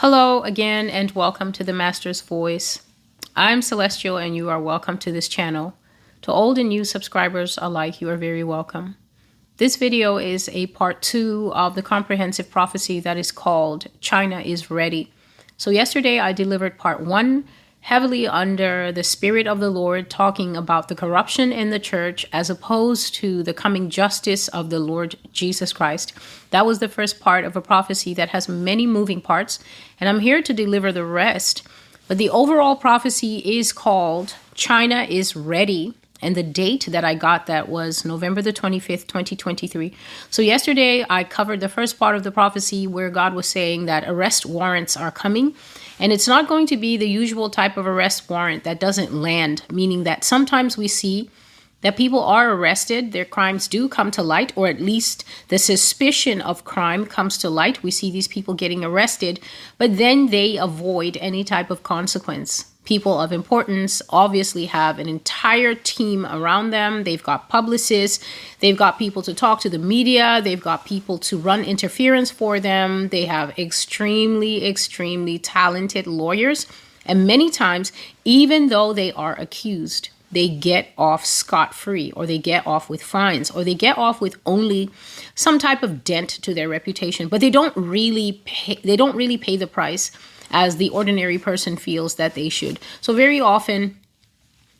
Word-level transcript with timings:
Hello 0.00 0.40
again, 0.44 0.88
and 0.88 1.10
welcome 1.10 1.52
to 1.52 1.62
the 1.62 1.74
Master's 1.74 2.22
Voice. 2.22 2.80
I'm 3.36 3.60
Celestial, 3.60 4.16
and 4.16 4.34
you 4.34 4.48
are 4.48 4.58
welcome 4.58 4.96
to 4.96 5.12
this 5.12 5.28
channel. 5.28 5.74
To 6.22 6.32
old 6.32 6.56
and 6.56 6.70
new 6.70 6.84
subscribers 6.84 7.58
alike, 7.60 8.00
you 8.00 8.08
are 8.08 8.16
very 8.16 8.42
welcome. 8.42 8.96
This 9.58 9.76
video 9.76 10.16
is 10.16 10.48
a 10.54 10.68
part 10.68 11.02
two 11.02 11.52
of 11.54 11.74
the 11.74 11.82
comprehensive 11.82 12.50
prophecy 12.50 12.98
that 13.00 13.18
is 13.18 13.30
called 13.30 13.88
China 14.00 14.40
is 14.40 14.70
Ready. 14.70 15.12
So, 15.58 15.68
yesterday 15.68 16.18
I 16.18 16.32
delivered 16.32 16.78
part 16.78 17.02
one 17.02 17.44
heavily 17.80 18.26
under 18.26 18.92
the 18.92 19.02
Spirit 19.02 19.46
of 19.46 19.58
the 19.58 19.70
Lord, 19.70 20.10
talking 20.10 20.56
about 20.56 20.88
the 20.88 20.94
corruption 20.94 21.52
in 21.52 21.70
the 21.70 21.78
church 21.78 22.26
as 22.32 22.50
opposed 22.50 23.14
to 23.16 23.42
the 23.42 23.54
coming 23.54 23.90
justice 23.90 24.48
of 24.48 24.70
the 24.70 24.78
Lord 24.78 25.16
Jesus 25.32 25.72
Christ. 25.72 26.12
That 26.50 26.66
was 26.66 26.78
the 26.78 26.88
first 26.88 27.20
part 27.20 27.44
of 27.44 27.56
a 27.56 27.62
prophecy 27.62 28.14
that 28.14 28.30
has 28.30 28.48
many 28.48 28.86
moving 28.86 29.20
parts, 29.20 29.58
and 29.98 30.08
I'm 30.08 30.20
here 30.20 30.42
to 30.42 30.52
deliver 30.52 30.92
the 30.92 31.04
rest. 31.04 31.62
But 32.06 32.18
the 32.18 32.30
overall 32.30 32.76
prophecy 32.76 33.38
is 33.38 33.72
called 33.72 34.34
China 34.54 35.06
is 35.08 35.34
Ready. 35.36 35.94
And 36.22 36.34
the 36.34 36.42
date 36.42 36.86
that 36.90 37.04
I 37.04 37.14
got 37.14 37.46
that 37.46 37.68
was 37.68 38.04
November 38.04 38.42
the 38.42 38.52
25th, 38.52 39.06
2023. 39.06 39.94
So, 40.28 40.42
yesterday 40.42 41.04
I 41.08 41.24
covered 41.24 41.60
the 41.60 41.68
first 41.68 41.98
part 41.98 42.14
of 42.16 42.24
the 42.24 42.30
prophecy 42.30 42.86
where 42.86 43.10
God 43.10 43.34
was 43.34 43.48
saying 43.48 43.86
that 43.86 44.08
arrest 44.08 44.44
warrants 44.44 44.96
are 44.96 45.10
coming 45.10 45.54
and 46.00 46.12
it's 46.12 46.26
not 46.26 46.48
going 46.48 46.66
to 46.68 46.78
be 46.78 46.96
the 46.96 47.08
usual 47.08 47.50
type 47.50 47.76
of 47.76 47.86
arrest 47.86 48.30
warrant 48.30 48.64
that 48.64 48.80
doesn't 48.80 49.12
land, 49.12 49.62
meaning 49.70 50.04
that 50.04 50.24
sometimes 50.24 50.78
we 50.78 50.88
see 50.88 51.28
that 51.82 51.96
people 51.96 52.20
are 52.20 52.52
arrested, 52.52 53.12
their 53.12 53.26
crimes 53.26 53.68
do 53.68 53.86
come 53.86 54.10
to 54.10 54.22
light, 54.22 54.52
or 54.56 54.66
at 54.66 54.80
least 54.80 55.24
the 55.48 55.58
suspicion 55.58 56.40
of 56.40 56.64
crime 56.64 57.04
comes 57.04 57.36
to 57.38 57.50
light. 57.50 57.82
We 57.82 57.90
see 57.90 58.10
these 58.10 58.28
people 58.28 58.54
getting 58.54 58.82
arrested, 58.82 59.40
but 59.76 59.98
then 59.98 60.28
they 60.28 60.56
avoid 60.56 61.18
any 61.20 61.44
type 61.44 61.70
of 61.70 61.82
consequence 61.82 62.69
people 62.84 63.20
of 63.20 63.32
importance 63.32 64.02
obviously 64.10 64.66
have 64.66 64.98
an 64.98 65.08
entire 65.08 65.74
team 65.74 66.26
around 66.26 66.70
them. 66.70 67.04
They've 67.04 67.22
got 67.22 67.48
publicists, 67.48 68.24
they've 68.60 68.76
got 68.76 68.98
people 68.98 69.22
to 69.22 69.34
talk 69.34 69.60
to 69.60 69.70
the 69.70 69.78
media, 69.78 70.40
they've 70.42 70.60
got 70.60 70.84
people 70.84 71.18
to 71.18 71.38
run 71.38 71.62
interference 71.62 72.30
for 72.30 72.58
them. 72.58 73.08
They 73.08 73.26
have 73.26 73.56
extremely, 73.58 74.66
extremely 74.66 75.38
talented 75.38 76.06
lawyers. 76.06 76.66
And 77.06 77.26
many 77.26 77.50
times, 77.50 77.92
even 78.24 78.68
though 78.68 78.92
they 78.92 79.12
are 79.12 79.38
accused, 79.38 80.10
they 80.32 80.48
get 80.48 80.88
off 80.96 81.24
scot 81.24 81.74
free, 81.74 82.12
or 82.12 82.24
they 82.24 82.38
get 82.38 82.66
off 82.66 82.88
with 82.88 83.02
fines, 83.02 83.50
or 83.50 83.64
they 83.64 83.74
get 83.74 83.98
off 83.98 84.20
with 84.20 84.36
only 84.46 84.90
some 85.34 85.58
type 85.58 85.82
of 85.82 86.04
dent 86.04 86.28
to 86.28 86.54
their 86.54 86.68
reputation. 86.68 87.28
But 87.28 87.40
they 87.40 87.50
don't 87.50 87.76
really 87.76 88.40
pay, 88.44 88.78
they 88.84 88.96
don't 88.96 89.16
really 89.16 89.38
pay 89.38 89.56
the 89.56 89.66
price 89.66 90.12
as 90.50 90.76
the 90.76 90.90
ordinary 90.90 91.38
person 91.38 91.76
feels 91.76 92.16
that 92.16 92.34
they 92.34 92.48
should. 92.48 92.78
So, 93.00 93.14
very 93.14 93.40
often, 93.40 93.98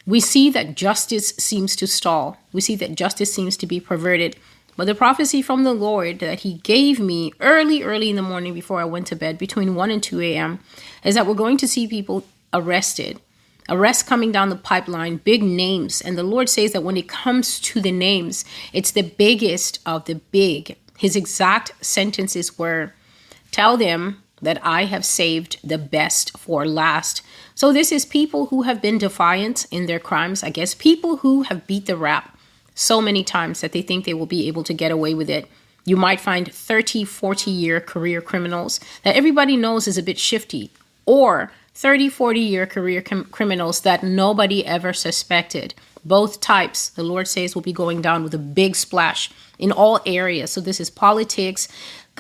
we 0.07 0.21
see 0.21 0.51
that 0.51 0.75
justice 0.75 1.31
seems 1.39 1.77
to 1.77 1.87
stall. 1.87 2.39
We 2.53 2.61
see 2.61 2.77
that 2.77 2.95
justice 2.95 3.33
seems 3.33 3.57
to 3.59 3.67
be 3.67 3.81
perverted. 3.81 4.37
But 4.77 4.87
the 4.87 4.95
prophecy 4.95 5.43
from 5.43 5.65
the 5.65 5.75
Lord 5.75 6.21
that 6.21 6.41
He 6.41 6.55
gave 6.55 6.99
me 6.99 7.33
early, 7.41 7.83
early 7.83 8.11
in 8.11 8.17
the 8.17 8.23
morning 8.23 8.55
before 8.55 8.81
I 8.81 8.85
went 8.85 9.07
to 9.09 9.17
bed, 9.17 9.39
between 9.39 9.75
1 9.75 9.91
and 9.91 10.03
2 10.03 10.21
a.m., 10.21 10.61
is 11.05 11.15
that 11.15 11.27
we're 11.27 11.35
going 11.35 11.59
to 11.59 11.69
see 11.69 11.87
people 11.87 12.25
arrested. 12.53 13.21
Arrests 13.69 14.03
coming 14.03 14.33
down 14.33 14.49
the 14.49 14.57
pipeline, 14.57 15.19
big 15.19 15.43
names. 15.43 16.01
And 16.01 16.19
the 16.19 16.25
Lord 16.25 16.49
says 16.49 16.73
that 16.73 16.83
when 16.83 16.97
it 16.97 17.09
comes 17.09 17.61
to 17.61 17.81
the 17.81 17.93
names, 17.93 18.45
it's 18.73 18.91
the 18.91 19.03
biggest 19.03 19.79
of 19.87 20.07
the 20.07 20.17
big. 20.17 20.77
His 20.99 21.15
exact 21.15 21.73
sentences 21.85 22.59
were 22.59 22.95
Tell 23.51 23.77
them 23.77 24.23
that 24.43 24.61
I 24.65 24.85
have 24.85 25.05
saved 25.05 25.59
the 25.63 25.79
best 25.79 26.37
for 26.39 26.67
last. 26.67 27.23
So, 27.55 27.73
this 27.73 27.93
is 27.93 28.05
people 28.05 28.47
who 28.47 28.63
have 28.63 28.81
been 28.81 28.99
defiant 28.99 29.67
in 29.71 29.87
their 29.87 29.99
crimes, 29.99 30.43
I 30.43 30.51
guess, 30.51 30.75
people 30.75 31.19
who 31.19 31.43
have 31.43 31.67
beat 31.67 31.87
the 31.87 31.97
rap 31.97 32.37
so 32.75 33.01
many 33.01 33.23
times 33.23 33.61
that 33.61 33.73
they 33.73 33.83
think 33.83 34.05
they 34.05 34.15
will 34.15 34.27
be 34.27 34.49
able 34.49 34.65
to 34.65 34.75
get 34.75 34.91
away 34.91 35.15
with 35.15 35.29
it. 35.29 35.47
You 35.85 35.97
might 35.97 36.21
find 36.21 36.53
30, 36.53 37.05
40 37.05 37.51
year 37.51 37.81
career 37.81 38.21
criminals 38.21 38.81
that 39.03 39.17
everybody 39.17 39.57
knows 39.57 39.87
is 39.87 39.99
a 39.99 40.03
bit 40.03 40.19
shifty, 40.19 40.71
or 41.05 41.53
30, 41.75 42.09
40 42.09 42.41
year 42.41 42.67
career 42.67 43.03
com- 43.03 43.25
criminals 43.25 43.81
that 43.81 44.03
nobody 44.03 44.65
ever 44.65 44.93
suspected. 44.93 45.75
Both 46.05 46.41
types, 46.41 46.89
the 46.89 47.03
Lord 47.03 47.29
says, 47.29 47.55
will 47.55 47.63
be 47.63 47.73
going 47.73 48.01
down 48.01 48.23
with 48.25 48.35
a 48.35 48.39
big 48.39 48.75
splash 48.75 49.31
in 49.59 49.71
all 49.71 50.01
areas. 50.07 50.51
So, 50.51 50.61
this 50.61 50.81
is 50.81 50.89
politics, 50.91 51.69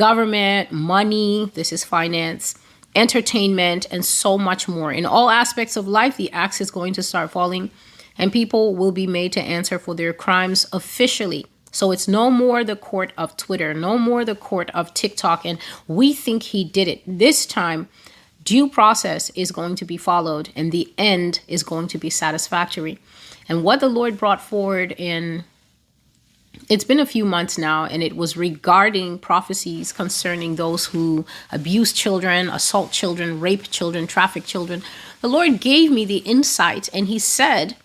government, 0.01 0.73
money, 0.73 1.53
this 1.53 1.75
is 1.75 1.85
finance, 1.85 2.55
entertainment, 2.97 3.87
and 3.91 4.03
so 4.03 4.39
much 4.39 4.67
more. 4.67 4.91
In 4.91 5.05
all 5.05 5.29
aspects 5.29 5.77
of 5.77 5.87
life, 5.87 6.17
the 6.17 6.33
axe 6.33 6.59
is 6.63 6.71
going 6.71 6.95
to 6.95 7.03
start 7.03 7.31
falling, 7.31 7.71
and 8.17 8.33
people 8.33 8.75
will 8.75 8.93
be 8.93 9.07
made 9.07 9.31
to 9.35 9.43
answer 9.43 9.79
for 9.79 9.95
their 9.95 10.15
crimes 10.15 10.67
officially. 10.73 11.45
So 11.71 11.93
it's 11.93 12.09
no 12.09 12.31
more 12.31 12.65
the 12.65 12.77
court 12.77 13.13
of 13.19 13.37
Twitter, 13.37 13.75
no 13.75 13.99
more 13.99 14.25
the 14.25 14.35
court 14.35 14.71
of 14.71 14.95
TikTok, 14.95 15.45
and 15.45 15.59
we 15.87 16.15
think 16.15 16.45
he 16.45 16.65
did 16.65 16.89
it. 16.89 17.03
This 17.07 17.45
time, 17.45 17.87
due 18.43 18.71
process 18.71 19.29
is 19.35 19.53
going 19.53 19.77
to 19.77 19.85
be 19.85 19.99
followed, 19.99 20.49
and 20.57 20.73
the 20.73 20.91
end 20.97 21.41
is 21.47 21.63
going 21.63 21.89
to 21.89 21.99
be 21.99 22.09
satisfactory. 22.09 22.99
And 23.51 23.65
what 23.65 23.81
the 23.81 23.91
Lord 23.91 24.17
brought 24.17 24.41
forward 24.41 24.93
in 24.97 25.45
it's 26.69 26.85
been 26.85 27.01
a 27.01 27.07
few 27.07 27.25
months 27.25 27.59
now, 27.59 27.85
and 27.85 28.03
it 28.03 28.17
was 28.17 28.37
regarding 28.37 29.19
prophecies 29.19 29.93
concerning 29.93 30.57
those 30.57 30.87
who 30.87 31.25
abuse 31.51 31.93
children, 31.93 32.49
assault 32.49 32.93
children, 32.93 33.41
rape 33.41 33.71
children, 33.71 34.07
traffic 34.07 34.45
children. 34.45 34.83
The 35.21 35.29
Lord 35.29 35.61
gave 35.61 35.91
me 35.91 36.05
the 36.05 36.19
insight, 36.19 36.89
and 36.93 37.07
He 37.07 37.19
said 37.19 37.77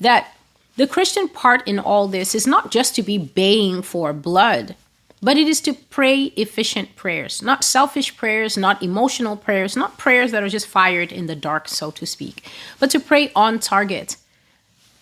that 0.00 0.36
the 0.76 0.86
Christian 0.86 1.28
part 1.28 1.66
in 1.68 1.78
all 1.78 2.08
this 2.08 2.34
is 2.34 2.46
not 2.46 2.70
just 2.70 2.94
to 2.96 3.02
be 3.02 3.18
baying 3.18 3.82
for 3.82 4.12
blood, 4.12 4.74
but 5.22 5.36
it 5.36 5.46
is 5.46 5.60
to 5.62 5.72
pray 5.72 6.24
efficient 6.36 6.96
prayers, 6.96 7.40
not 7.42 7.64
selfish 7.64 8.16
prayers, 8.16 8.56
not 8.56 8.82
emotional 8.82 9.36
prayers, 9.36 9.76
not 9.76 9.98
prayers 9.98 10.32
that 10.32 10.42
are 10.42 10.48
just 10.48 10.66
fired 10.66 11.12
in 11.12 11.26
the 11.26 11.36
dark, 11.36 11.68
so 11.68 11.90
to 11.92 12.04
speak, 12.04 12.46
but 12.78 12.90
to 12.90 13.00
pray 13.00 13.32
on 13.34 13.58
target 13.58 14.16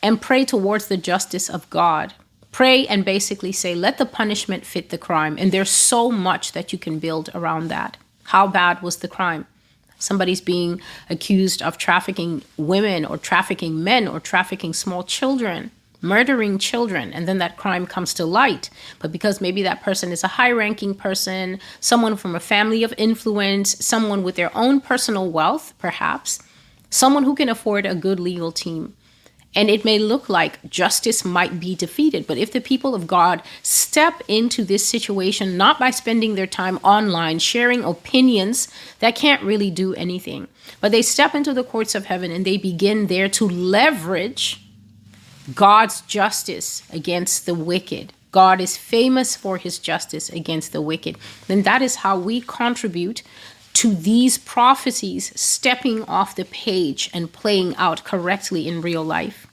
and 0.02 0.20
pray 0.20 0.44
towards 0.44 0.86
the 0.88 0.96
justice 0.96 1.48
of 1.48 1.68
God 1.70 2.14
pray 2.52 2.86
and 2.86 3.04
basically 3.04 3.50
say, 3.50 3.74
let 3.74 3.98
the 3.98 4.06
punishment 4.06 4.64
fit 4.64 4.90
the 4.90 4.98
crime. 4.98 5.36
And 5.38 5.50
there's 5.50 5.70
so 5.70 6.10
much 6.12 6.52
that 6.52 6.72
you 6.72 6.78
can 6.78 6.98
build 6.98 7.30
around 7.34 7.68
that. 7.68 7.96
How 8.24 8.46
bad 8.46 8.82
was 8.82 8.98
the 8.98 9.08
crime? 9.08 9.46
Somebody's 9.98 10.40
being 10.40 10.80
accused 11.08 11.62
of 11.62 11.78
trafficking 11.78 12.42
women 12.56 13.04
or 13.04 13.16
trafficking 13.16 13.82
men 13.82 14.06
or 14.06 14.20
trafficking 14.20 14.72
small 14.74 15.04
children, 15.04 15.70
murdering 16.00 16.58
children, 16.58 17.12
and 17.12 17.26
then 17.28 17.38
that 17.38 17.56
crime 17.56 17.86
comes 17.86 18.12
to 18.14 18.26
light. 18.26 18.68
But 18.98 19.12
because 19.12 19.40
maybe 19.40 19.62
that 19.62 19.82
person 19.82 20.10
is 20.10 20.24
a 20.24 20.28
high 20.28 20.50
ranking 20.50 20.94
person, 20.94 21.60
someone 21.80 22.16
from 22.16 22.34
a 22.34 22.40
family 22.40 22.82
of 22.82 22.92
influence, 22.98 23.84
someone 23.84 24.24
with 24.24 24.34
their 24.34 24.54
own 24.56 24.80
personal 24.80 25.30
wealth, 25.30 25.72
perhaps, 25.78 26.42
someone 26.90 27.22
who 27.22 27.36
can 27.36 27.48
afford 27.48 27.86
a 27.86 27.94
good 27.94 28.18
legal 28.18 28.50
team, 28.50 28.94
and 29.54 29.68
it 29.68 29.84
may 29.84 29.98
look 29.98 30.28
like 30.28 30.68
justice 30.68 31.24
might 31.24 31.60
be 31.60 31.74
defeated. 31.74 32.26
But 32.26 32.38
if 32.38 32.52
the 32.52 32.60
people 32.60 32.94
of 32.94 33.06
God 33.06 33.42
step 33.62 34.22
into 34.28 34.64
this 34.64 34.86
situation 34.86 35.56
not 35.56 35.78
by 35.78 35.90
spending 35.90 36.34
their 36.34 36.46
time 36.46 36.78
online 36.78 37.38
sharing 37.38 37.84
opinions 37.84 38.68
that 39.00 39.14
can't 39.14 39.42
really 39.42 39.70
do 39.70 39.94
anything, 39.94 40.48
but 40.80 40.92
they 40.92 41.02
step 41.02 41.34
into 41.34 41.52
the 41.52 41.64
courts 41.64 41.94
of 41.94 42.06
heaven 42.06 42.30
and 42.30 42.44
they 42.44 42.56
begin 42.56 43.08
there 43.08 43.28
to 43.28 43.48
leverage 43.48 44.60
God's 45.54 46.00
justice 46.02 46.82
against 46.90 47.46
the 47.46 47.54
wicked. 47.54 48.12
God 48.30 48.62
is 48.62 48.78
famous 48.78 49.36
for 49.36 49.58
his 49.58 49.78
justice 49.78 50.30
against 50.30 50.72
the 50.72 50.80
wicked. 50.80 51.16
Then 51.48 51.62
that 51.62 51.82
is 51.82 51.96
how 51.96 52.18
we 52.18 52.40
contribute 52.40 53.22
to 53.82 53.92
these 53.92 54.38
prophecies 54.38 55.32
stepping 55.34 56.04
off 56.04 56.36
the 56.36 56.44
page 56.44 57.10
and 57.12 57.32
playing 57.32 57.74
out 57.74 58.04
correctly 58.04 58.68
in 58.68 58.80
real 58.80 59.02
life. 59.02 59.48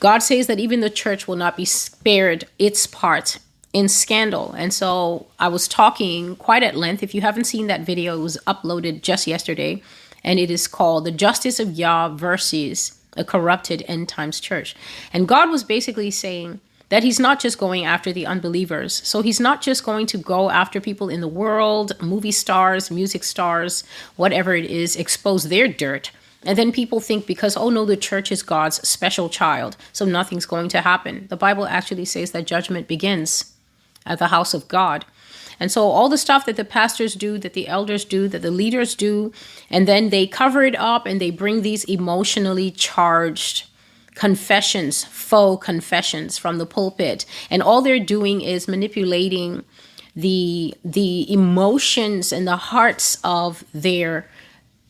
God 0.00 0.18
says 0.18 0.48
that 0.48 0.58
even 0.58 0.80
the 0.80 0.90
church 0.90 1.28
will 1.28 1.36
not 1.36 1.56
be 1.56 1.64
spared 1.64 2.46
its 2.58 2.88
part 2.88 3.38
in 3.72 3.88
scandal. 3.88 4.50
And 4.54 4.74
so 4.74 5.28
I 5.38 5.46
was 5.46 5.68
talking 5.68 6.34
quite 6.34 6.64
at 6.64 6.74
length. 6.74 7.04
If 7.04 7.14
you 7.14 7.20
haven't 7.20 7.44
seen 7.44 7.68
that 7.68 7.82
video, 7.82 8.18
it 8.18 8.22
was 8.22 8.36
uploaded 8.48 9.02
just 9.02 9.28
yesterday, 9.28 9.80
and 10.24 10.40
it 10.40 10.50
is 10.50 10.66
called 10.66 11.04
The 11.04 11.12
Justice 11.12 11.60
of 11.60 11.70
Yah 11.70 12.08
versus 12.08 13.00
a 13.16 13.22
Corrupted 13.22 13.84
End 13.86 14.08
Times 14.08 14.40
Church. 14.40 14.74
And 15.12 15.28
God 15.28 15.50
was 15.50 15.62
basically 15.62 16.10
saying, 16.10 16.60
that 16.88 17.02
he's 17.02 17.18
not 17.18 17.40
just 17.40 17.58
going 17.58 17.84
after 17.84 18.12
the 18.12 18.26
unbelievers. 18.26 19.00
So 19.04 19.22
he's 19.22 19.40
not 19.40 19.62
just 19.62 19.84
going 19.84 20.06
to 20.06 20.18
go 20.18 20.50
after 20.50 20.80
people 20.80 21.08
in 21.08 21.20
the 21.20 21.28
world, 21.28 21.92
movie 22.00 22.32
stars, 22.32 22.90
music 22.90 23.24
stars, 23.24 23.84
whatever 24.16 24.54
it 24.54 24.66
is, 24.66 24.96
expose 24.96 25.48
their 25.48 25.68
dirt. 25.68 26.10
And 26.44 26.58
then 26.58 26.72
people 26.72 27.00
think 27.00 27.26
because, 27.26 27.56
oh 27.56 27.70
no, 27.70 27.84
the 27.84 27.96
church 27.96 28.30
is 28.30 28.42
God's 28.42 28.86
special 28.86 29.28
child, 29.28 29.76
so 29.92 30.04
nothing's 30.04 30.46
going 30.46 30.68
to 30.70 30.82
happen. 30.82 31.26
The 31.28 31.36
Bible 31.36 31.66
actually 31.66 32.04
says 32.04 32.32
that 32.32 32.46
judgment 32.46 32.86
begins 32.86 33.54
at 34.04 34.18
the 34.18 34.28
house 34.28 34.52
of 34.52 34.68
God. 34.68 35.06
And 35.58 35.72
so 35.72 35.82
all 35.84 36.08
the 36.08 36.18
stuff 36.18 36.46
that 36.46 36.56
the 36.56 36.64
pastors 36.64 37.14
do, 37.14 37.38
that 37.38 37.54
the 37.54 37.68
elders 37.68 38.04
do, 38.04 38.28
that 38.28 38.42
the 38.42 38.50
leaders 38.50 38.94
do, 38.94 39.32
and 39.70 39.88
then 39.88 40.10
they 40.10 40.26
cover 40.26 40.62
it 40.64 40.76
up 40.76 41.06
and 41.06 41.20
they 41.20 41.30
bring 41.30 41.62
these 41.62 41.84
emotionally 41.84 42.70
charged 42.70 43.66
confessions, 44.14 45.04
faux 45.04 45.64
confessions 45.64 46.38
from 46.38 46.58
the 46.58 46.66
pulpit. 46.66 47.26
And 47.50 47.62
all 47.62 47.82
they're 47.82 47.98
doing 47.98 48.40
is 48.40 48.68
manipulating 48.68 49.64
the 50.16 50.74
the 50.84 51.32
emotions 51.32 52.32
and 52.32 52.46
the 52.46 52.56
hearts 52.56 53.18
of 53.24 53.64
their 53.74 54.28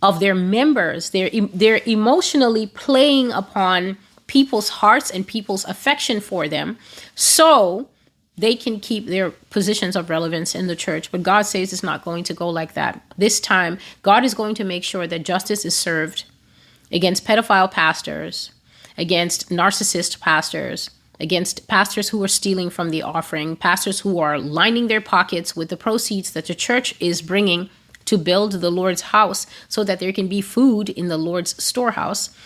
of 0.02 0.20
their 0.20 0.34
members. 0.34 1.10
They're 1.10 1.30
they're 1.52 1.80
emotionally 1.86 2.66
playing 2.66 3.32
upon 3.32 3.96
people's 4.26 4.68
hearts 4.68 5.10
and 5.10 5.26
people's 5.26 5.64
affection 5.64 6.20
for 6.20 6.48
them. 6.48 6.78
So 7.14 7.88
they 8.36 8.56
can 8.56 8.80
keep 8.80 9.06
their 9.06 9.30
positions 9.30 9.94
of 9.94 10.10
relevance 10.10 10.54
in 10.54 10.66
the 10.66 10.76
church. 10.76 11.10
But 11.12 11.22
God 11.22 11.42
says 11.42 11.72
it's 11.72 11.82
not 11.82 12.04
going 12.04 12.24
to 12.24 12.34
go 12.34 12.48
like 12.48 12.74
that. 12.74 13.00
This 13.16 13.38
time, 13.38 13.78
God 14.02 14.24
is 14.24 14.34
going 14.34 14.56
to 14.56 14.64
make 14.64 14.82
sure 14.82 15.06
that 15.06 15.24
justice 15.24 15.64
is 15.64 15.76
served 15.76 16.24
against 16.90 17.24
pedophile 17.24 17.70
pastors, 17.70 18.50
against 18.96 19.50
narcissist 19.50 20.20
pastors, 20.20 20.90
against 21.20 21.66
pastors 21.68 22.08
who 22.08 22.22
are 22.22 22.28
stealing 22.28 22.70
from 22.70 22.90
the 22.90 23.02
offering, 23.02 23.56
pastors 23.56 24.00
who 24.00 24.18
are 24.18 24.38
lining 24.38 24.88
their 24.88 25.00
pockets 25.00 25.56
with 25.56 25.68
the 25.68 25.76
proceeds 25.76 26.32
that 26.32 26.46
the 26.46 26.54
church 26.54 26.94
is 27.00 27.22
bringing 27.22 27.70
to 28.04 28.18
build 28.18 28.52
the 28.52 28.70
Lord's 28.70 29.02
house 29.02 29.46
so 29.68 29.84
that 29.84 30.00
there 30.00 30.12
can 30.12 30.28
be 30.28 30.40
food 30.40 30.90
in 30.90 31.08
the 31.08 31.18
Lord's 31.18 31.62
storehouse. 31.62 32.36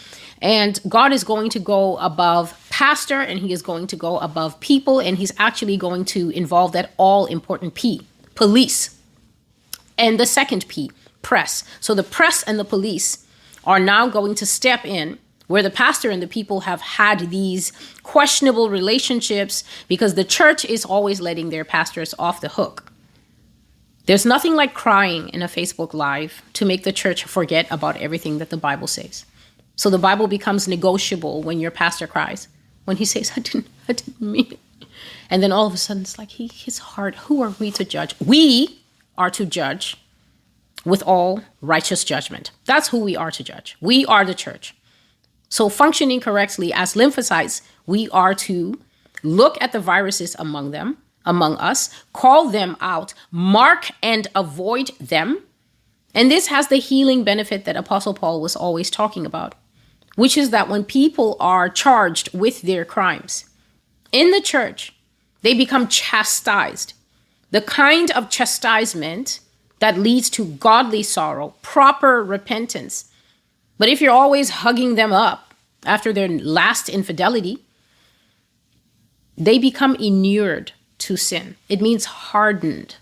And 0.41 0.79
God 0.89 1.13
is 1.13 1.25
going 1.25 1.51
to 1.51 1.59
go 1.59 1.97
above 1.97 2.55
pastor 2.71 3.21
and 3.21 3.41
he 3.41 3.53
is 3.53 3.61
going 3.61 3.89
to 3.89 3.97
go 3.97 4.19
above 4.19 4.61
people 4.61 5.01
and 5.01 5.19
he's 5.19 5.33
actually 5.39 5.77
going 5.77 6.05
to 6.07 6.31
involve 6.31 6.73
that 6.73 6.93
all 6.97 7.27
important 7.27 7.75
P, 7.75 8.07
police. 8.37 8.97
And 9.97 10.21
the 10.21 10.27
second 10.27 10.69
P, 10.69 10.93
press. 11.23 11.65
So 11.81 11.93
the 11.93 12.05
press 12.05 12.45
and 12.45 12.59
the 12.59 12.65
police 12.65 13.27
are 13.65 13.81
now 13.81 14.07
going 14.07 14.37
to 14.37 14.47
step 14.47 14.85
in 14.85 15.19
where 15.49 15.63
the 15.63 15.71
pastor 15.71 16.11
and 16.11 16.23
the 16.23 16.29
people 16.29 16.61
have 16.61 16.81
had 16.81 17.31
these 17.31 17.73
questionable 18.03 18.71
relationships 18.71 19.65
because 19.89 20.15
the 20.15 20.25
church 20.25 20.65
is 20.65 20.85
always 20.85 21.21
letting 21.21 21.51
their 21.51 21.65
pastors 21.65 22.15
off 22.19 22.41
the 22.41 22.51
hook. 22.51 22.93
There's 24.07 24.25
nothing 24.25 24.55
like 24.55 24.73
crying 24.73 25.29
in 25.31 25.43
a 25.43 25.49
Facebook 25.49 25.93
Live 25.93 26.43
to 26.55 26.65
make 26.65 26.85
the 26.85 26.93
church 26.93 27.25
forget 27.25 27.67
about 27.71 27.97
everything 27.97 28.39
that 28.39 28.51
the 28.51 28.57
Bible 28.57 28.87
says. 28.87 29.27
So 29.77 29.91
the 29.91 29.99
Bible 29.99 30.29
becomes 30.29 30.67
negotiable 30.67 31.43
when 31.43 31.61
your 31.61 31.71
pastor 31.71 32.07
cries. 32.07 32.49
When 32.85 32.97
he 32.97 33.05
says, 33.05 33.33
I 33.37 33.41
didn't, 33.41 33.67
I 33.89 33.93
didn't 33.93 34.21
mean 34.21 34.53
it. 34.53 34.89
And 35.29 35.43
then 35.43 35.53
all 35.53 35.67
of 35.67 35.75
a 35.75 35.77
sudden 35.77 36.03
it's 36.03 36.19
like, 36.19 36.31
he, 36.31 36.49
his 36.49 36.79
heart, 36.79 37.15
who 37.17 37.43
are 37.43 37.53
we 37.59 37.71
to 37.73 37.85
judge? 37.85 38.15
We 38.25 38.81
are 39.19 39.31
to 39.31 39.45
judge 39.45 39.97
with 40.85 41.03
all 41.03 41.43
righteous 41.61 42.03
judgment. 42.03 42.51
That's 42.65 42.89
who 42.89 42.99
we 42.99 43.15
are 43.15 43.31
to 43.31 43.45
judge. 43.45 43.77
We 43.81 44.07
are 44.07 44.25
the 44.25 44.35
church. 44.35 44.75
So, 45.49 45.69
functioning 45.69 46.21
correctly 46.21 46.73
as 46.73 46.95
lymphocytes, 46.95 47.63
we 47.87 48.09
are 48.11 48.35
to 48.35 48.79
look 49.23 49.57
at 49.61 49.73
the 49.73 49.81
viruses 49.81 50.37
among 50.39 50.71
them, 50.71 50.99
among 51.25 51.57
us, 51.57 51.91
call 52.13 52.49
them 52.49 52.77
out, 52.81 53.15
mark 53.31 53.91
and 54.03 54.29
avoid 54.35 54.91
them. 55.01 55.43
And 56.15 56.31
this 56.31 56.49
has 56.49 56.69
the 56.69 56.77
healing 56.77 57.25
benefit 57.25 57.65
that 57.65 57.77
Apostle 57.77 58.15
Paul 58.15 58.41
was 58.41 58.57
always 58.57 58.91
talking 58.91 59.25
about, 59.27 59.55
which 60.17 60.37
is 60.37 60.51
that 60.51 60.69
when 60.69 60.85
people 60.85 61.37
are 61.41 61.69
charged 61.69 62.33
with 62.35 62.63
their 62.63 62.85
crimes 62.85 63.45
in 64.13 64.31
the 64.31 64.41
church, 64.41 64.93
they 65.43 65.55
become 65.55 65.89
chastised. 65.89 66.95
The 67.51 67.61
kind 67.63 68.11
of 68.11 68.31
chastisement 68.31 69.41
that 69.79 69.99
leads 69.99 70.29
to 70.31 70.45
godly 70.45 71.03
sorrow, 71.03 71.55
proper 71.63 72.23
repentance, 72.23 73.08
but 73.79 73.89
if 73.89 74.01
you're 74.01 74.13
always 74.13 74.51
hugging 74.51 74.97
them 74.97 75.13
up 75.13 75.55
after 75.85 76.13
their 76.13 76.29
last 76.29 76.89
infidelity, 76.89 77.65
they 79.37 79.59
become 79.59 79.95
inured 79.97 80.73
to 80.99 81.17
sin. 81.17 81.57
It 81.69 81.81
means 81.81 82.05
hardened. 82.05 82.97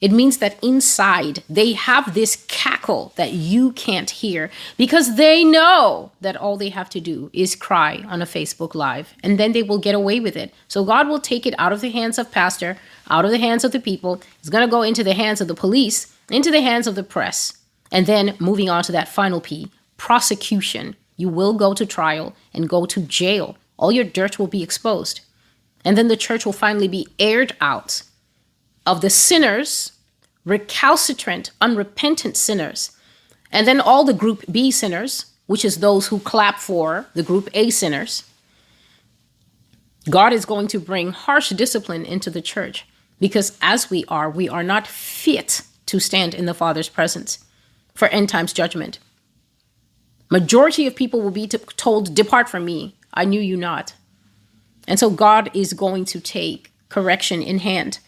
It 0.00 0.12
means 0.12 0.38
that 0.38 0.62
inside 0.62 1.42
they 1.48 1.72
have 1.72 2.12
this 2.12 2.44
cackle 2.48 3.12
that 3.16 3.32
you 3.32 3.72
can't 3.72 4.10
hear 4.10 4.50
because 4.76 5.16
they 5.16 5.42
know 5.42 6.12
that 6.20 6.36
all 6.36 6.56
they 6.56 6.68
have 6.68 6.90
to 6.90 7.00
do 7.00 7.30
is 7.32 7.56
cry 7.56 8.04
on 8.06 8.20
a 8.20 8.26
Facebook 8.26 8.74
Live 8.74 9.14
and 9.22 9.38
then 9.38 9.52
they 9.52 9.62
will 9.62 9.78
get 9.78 9.94
away 9.94 10.20
with 10.20 10.36
it. 10.36 10.52
So 10.68 10.84
God 10.84 11.08
will 11.08 11.18
take 11.18 11.46
it 11.46 11.54
out 11.58 11.72
of 11.72 11.80
the 11.80 11.90
hands 11.90 12.18
of 12.18 12.30
pastor, 12.30 12.76
out 13.08 13.24
of 13.24 13.30
the 13.30 13.38
hands 13.38 13.64
of 13.64 13.72
the 13.72 13.80
people. 13.80 14.20
It's 14.38 14.50
going 14.50 14.66
to 14.66 14.70
go 14.70 14.82
into 14.82 15.02
the 15.02 15.14
hands 15.14 15.40
of 15.40 15.48
the 15.48 15.54
police, 15.54 16.14
into 16.30 16.50
the 16.50 16.60
hands 16.60 16.86
of 16.86 16.94
the 16.94 17.02
press. 17.02 17.54
And 17.90 18.06
then 18.06 18.36
moving 18.38 18.68
on 18.68 18.82
to 18.84 18.92
that 18.92 19.08
final 19.08 19.40
P, 19.40 19.70
prosecution. 19.96 20.96
You 21.16 21.28
will 21.28 21.54
go 21.54 21.74
to 21.74 21.86
trial 21.86 22.34
and 22.52 22.68
go 22.68 22.86
to 22.86 23.00
jail. 23.00 23.56
All 23.78 23.92
your 23.92 24.04
dirt 24.04 24.38
will 24.38 24.46
be 24.46 24.62
exposed. 24.62 25.20
And 25.84 25.96
then 25.96 26.08
the 26.08 26.16
church 26.16 26.44
will 26.44 26.52
finally 26.52 26.88
be 26.88 27.06
aired 27.18 27.54
out 27.60 28.02
of 28.84 29.00
the 29.00 29.10
sinners, 29.10 29.92
recalcitrant, 30.44 31.50
unrepentant 31.60 32.36
sinners. 32.36 32.92
And 33.52 33.66
then 33.66 33.80
all 33.80 34.04
the 34.04 34.14
group 34.14 34.44
B 34.50 34.70
sinners, 34.70 35.26
which 35.46 35.64
is 35.64 35.78
those 35.78 36.08
who 36.08 36.18
clap 36.20 36.58
for 36.58 37.06
the 37.14 37.22
group 37.22 37.48
A 37.54 37.70
sinners. 37.70 38.24
God 40.08 40.32
is 40.32 40.44
going 40.44 40.68
to 40.68 40.78
bring 40.78 41.12
harsh 41.12 41.50
discipline 41.50 42.04
into 42.04 42.30
the 42.30 42.42
church 42.42 42.86
because 43.18 43.56
as 43.60 43.90
we 43.90 44.04
are, 44.08 44.30
we 44.30 44.48
are 44.48 44.62
not 44.62 44.86
fit 44.86 45.62
to 45.86 45.98
stand 46.00 46.34
in 46.34 46.46
the 46.46 46.54
Father's 46.54 46.88
presence 46.88 47.44
for 47.94 48.08
end 48.08 48.28
times 48.28 48.52
judgment. 48.52 48.98
Majority 50.30 50.86
of 50.86 50.96
people 50.96 51.20
will 51.20 51.30
be 51.30 51.46
told, 51.46 52.14
Depart 52.14 52.48
from 52.48 52.64
me. 52.64 52.96
I 53.14 53.24
knew 53.24 53.40
you 53.40 53.56
not. 53.56 53.94
And 54.88 54.98
so 54.98 55.10
God 55.10 55.50
is 55.54 55.72
going 55.72 56.04
to 56.06 56.20
take 56.20 56.72
correction 56.88 57.42
in 57.42 57.58
hand. 57.58 57.98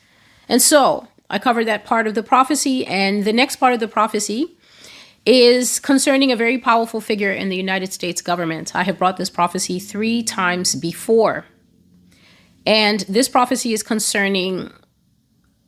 And 0.49 0.63
so 0.63 1.09
I 1.31 1.39
covered 1.39 1.67
that 1.67 1.85
part 1.85 2.07
of 2.07 2.15
the 2.15 2.23
prophecy. 2.23 2.87
And 2.87 3.25
the 3.25 3.33
next 3.33 3.57
part 3.57 3.75
of 3.75 3.81
the 3.81 3.89
prophecy 3.89 4.57
is 5.27 5.79
concerning 5.79 6.33
a 6.33 6.37
very 6.37 6.59
powerful 6.59 7.01
figure 7.01 7.33
in 7.33 7.49
the 7.49 7.57
United 7.57 7.93
States 7.93 8.23
government. 8.23 8.75
I 8.75 8.85
have 8.85 8.99
brought 8.99 9.17
this 9.17 9.31
prophecy 9.31 9.79
three 9.79 10.23
times 10.23 10.75
before. 10.75 11.45
And 12.65 13.01
this 13.01 13.29
prophecy 13.29 13.73
is 13.73 13.83
concerning 13.83 14.73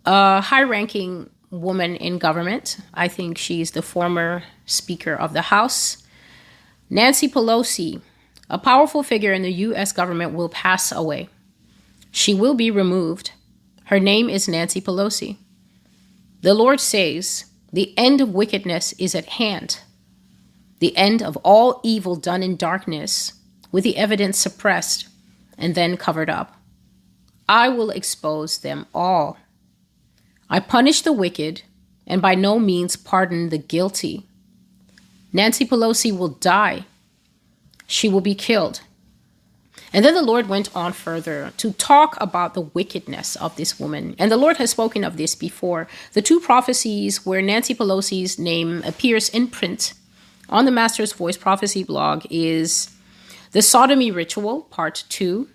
a 0.05 0.41
high 0.41 0.62
ranking 0.62 1.31
woman 1.50 1.96
in 1.96 2.19
government. 2.19 2.79
I 2.94 3.08
think 3.08 3.36
she's 3.36 3.72
the 3.72 3.82
former 3.82 4.44
Speaker 4.67 5.15
of 5.15 5.32
the 5.32 5.43
House. 5.43 5.99
Nancy 6.93 7.29
Pelosi, 7.29 8.01
a 8.49 8.59
powerful 8.59 9.05
figure 9.05 9.32
in 9.32 9.43
the 9.43 9.53
U.S. 9.53 9.93
government, 9.93 10.35
will 10.35 10.49
pass 10.49 10.91
away. 10.91 11.29
She 12.11 12.35
will 12.35 12.55
be 12.55 12.70
removed. 12.70 13.31
Her 13.85 14.01
name 14.01 14.29
is 14.29 14.49
Nancy 14.49 14.81
Pelosi. 14.81 15.37
The 16.41 16.53
Lord 16.53 16.81
says, 16.81 17.44
The 17.73 17.97
end 17.97 18.20
of 18.20 18.35
wickedness 18.35 18.93
is 18.94 19.15
at 19.15 19.27
hand, 19.27 19.79
the 20.81 20.97
end 20.97 21.23
of 21.23 21.37
all 21.39 21.81
evil 21.85 22.17
done 22.17 22.43
in 22.43 22.56
darkness, 22.56 23.35
with 23.70 23.85
the 23.85 23.97
evidence 23.97 24.39
suppressed 24.39 25.09
and 25.56 25.77
then 25.77 25.97
covered 25.97 26.29
up. 26.29 26.56
I 27.49 27.69
will 27.69 27.91
expose 27.91 28.59
them 28.59 28.87
all. 28.93 29.39
I 30.49 30.59
punish 30.59 31.03
the 31.03 31.13
wicked 31.13 31.63
and 32.06 32.20
by 32.20 32.35
no 32.35 32.59
means 32.59 32.97
pardon 32.97 33.51
the 33.51 33.59
guilty. 33.59 34.27
Nancy 35.32 35.67
Pelosi 35.67 36.17
will 36.17 36.29
die. 36.29 36.84
She 37.87 38.08
will 38.08 38.20
be 38.20 38.34
killed. 38.34 38.81
And 39.93 40.05
then 40.05 40.15
the 40.15 40.22
Lord 40.22 40.49
went 40.49 40.75
on 40.75 40.93
further 40.93 41.53
to 41.56 41.72
talk 41.72 42.17
about 42.20 42.55
the 42.55 42.60
wickedness 42.60 43.34
of 43.37 43.56
this 43.56 43.81
woman. 43.81 44.15
And 44.19 44.31
the 44.31 44.37
Lord 44.37 44.58
has 44.58 44.70
spoken 44.70 45.03
of 45.03 45.17
this 45.17 45.34
before. 45.34 45.89
The 46.13 46.22
two 46.22 46.39
prophecies 46.39 47.27
where 47.27 47.43
Nancy 47.43 47.75
Pelosi's 47.75 48.39
name 48.39 48.82
appears 48.84 49.29
in 49.29 49.49
print 49.49 49.94
on 50.49 50.65
the 50.65 50.70
Master's 50.70 51.13
Voice 51.13 51.37
prophecy 51.37 51.82
blog 51.82 52.25
is 52.31 52.91
the 53.53 53.63
sodomy 53.63 54.13
ritual, 54.13 54.63
part 54.63 55.05
two, 55.08 55.49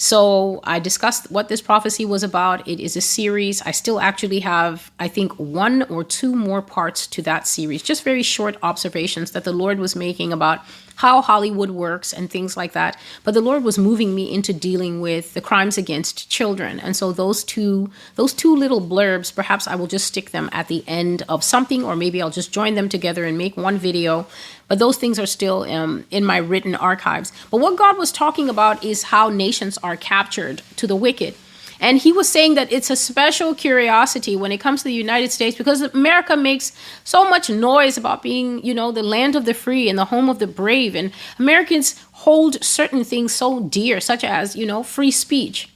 so 0.00 0.60
I 0.64 0.78
discussed 0.78 1.30
what 1.30 1.50
this 1.50 1.60
prophecy 1.60 2.06
was 2.06 2.22
about. 2.22 2.66
It 2.66 2.80
is 2.80 2.96
a 2.96 3.02
series. 3.02 3.60
I 3.60 3.72
still 3.72 4.00
actually 4.00 4.40
have, 4.40 4.90
I 4.98 5.08
think, 5.08 5.38
one 5.38 5.82
or 5.82 6.04
two 6.04 6.34
more 6.34 6.62
parts 6.62 7.06
to 7.08 7.20
that 7.20 7.46
series, 7.46 7.82
just 7.82 8.02
very 8.02 8.22
short 8.22 8.56
observations 8.62 9.32
that 9.32 9.44
the 9.44 9.52
Lord 9.52 9.78
was 9.78 9.94
making 9.94 10.32
about 10.32 10.64
how 11.00 11.22
Hollywood 11.22 11.70
works 11.70 12.12
and 12.12 12.30
things 12.30 12.58
like 12.58 12.72
that. 12.72 12.94
But 13.24 13.32
the 13.32 13.40
Lord 13.40 13.64
was 13.64 13.78
moving 13.78 14.14
me 14.14 14.30
into 14.30 14.52
dealing 14.52 15.00
with 15.00 15.32
the 15.32 15.40
crimes 15.40 15.78
against 15.78 16.28
children. 16.28 16.78
And 16.78 16.94
so 16.94 17.10
those 17.10 17.42
two 17.42 17.90
those 18.16 18.34
two 18.34 18.54
little 18.54 18.82
blurbs, 18.82 19.34
perhaps 19.34 19.66
I 19.66 19.76
will 19.76 19.86
just 19.86 20.06
stick 20.06 20.30
them 20.30 20.50
at 20.52 20.68
the 20.68 20.84
end 20.86 21.22
of 21.26 21.42
something 21.42 21.82
or 21.82 21.96
maybe 21.96 22.20
I'll 22.20 22.28
just 22.28 22.52
join 22.52 22.74
them 22.74 22.90
together 22.90 23.24
and 23.24 23.38
make 23.38 23.56
one 23.56 23.78
video. 23.78 24.26
But 24.68 24.78
those 24.78 24.98
things 24.98 25.18
are 25.18 25.26
still 25.26 25.62
um, 25.62 26.04
in 26.10 26.22
my 26.22 26.36
written 26.36 26.74
archives. 26.74 27.32
But 27.50 27.60
what 27.60 27.78
God 27.78 27.96
was 27.96 28.12
talking 28.12 28.50
about 28.50 28.84
is 28.84 29.04
how 29.04 29.30
nations 29.30 29.78
are 29.78 29.96
captured 29.96 30.60
to 30.76 30.86
the 30.86 30.96
wicked. 30.96 31.34
And 31.80 31.98
he 31.98 32.12
was 32.12 32.28
saying 32.28 32.54
that 32.54 32.70
it's 32.70 32.90
a 32.90 32.96
special 32.96 33.54
curiosity 33.54 34.36
when 34.36 34.52
it 34.52 34.58
comes 34.58 34.80
to 34.80 34.84
the 34.84 34.92
United 34.92 35.32
States 35.32 35.56
because 35.56 35.80
America 35.80 36.36
makes 36.36 36.72
so 37.04 37.28
much 37.28 37.48
noise 37.48 37.96
about 37.96 38.22
being, 38.22 38.62
you 38.62 38.74
know, 38.74 38.92
the 38.92 39.02
land 39.02 39.34
of 39.34 39.46
the 39.46 39.54
free 39.54 39.88
and 39.88 39.98
the 39.98 40.04
home 40.04 40.28
of 40.28 40.38
the 40.38 40.46
brave. 40.46 40.94
And 40.94 41.10
Americans 41.38 41.98
hold 42.12 42.62
certain 42.62 43.02
things 43.02 43.34
so 43.34 43.60
dear, 43.60 43.98
such 43.98 44.22
as, 44.22 44.54
you 44.54 44.66
know, 44.66 44.82
free 44.82 45.10
speech, 45.10 45.70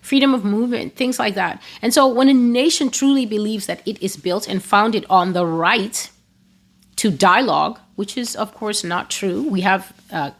freedom 0.00 0.34
of 0.34 0.44
movement, 0.44 0.94
things 0.94 1.18
like 1.18 1.34
that. 1.34 1.60
And 1.82 1.92
so 1.92 2.06
when 2.06 2.28
a 2.28 2.34
nation 2.34 2.88
truly 2.90 3.26
believes 3.26 3.66
that 3.66 3.82
it 3.84 4.00
is 4.00 4.16
built 4.16 4.48
and 4.48 4.62
founded 4.62 5.04
on 5.10 5.32
the 5.32 5.44
right 5.44 6.08
to 6.96 7.10
dialogue, 7.10 7.80
which 7.96 8.16
is, 8.16 8.36
of 8.36 8.54
course, 8.54 8.84
not 8.84 9.10
true, 9.10 9.42
we 9.42 9.62
have 9.62 9.92
uh, 10.12 10.30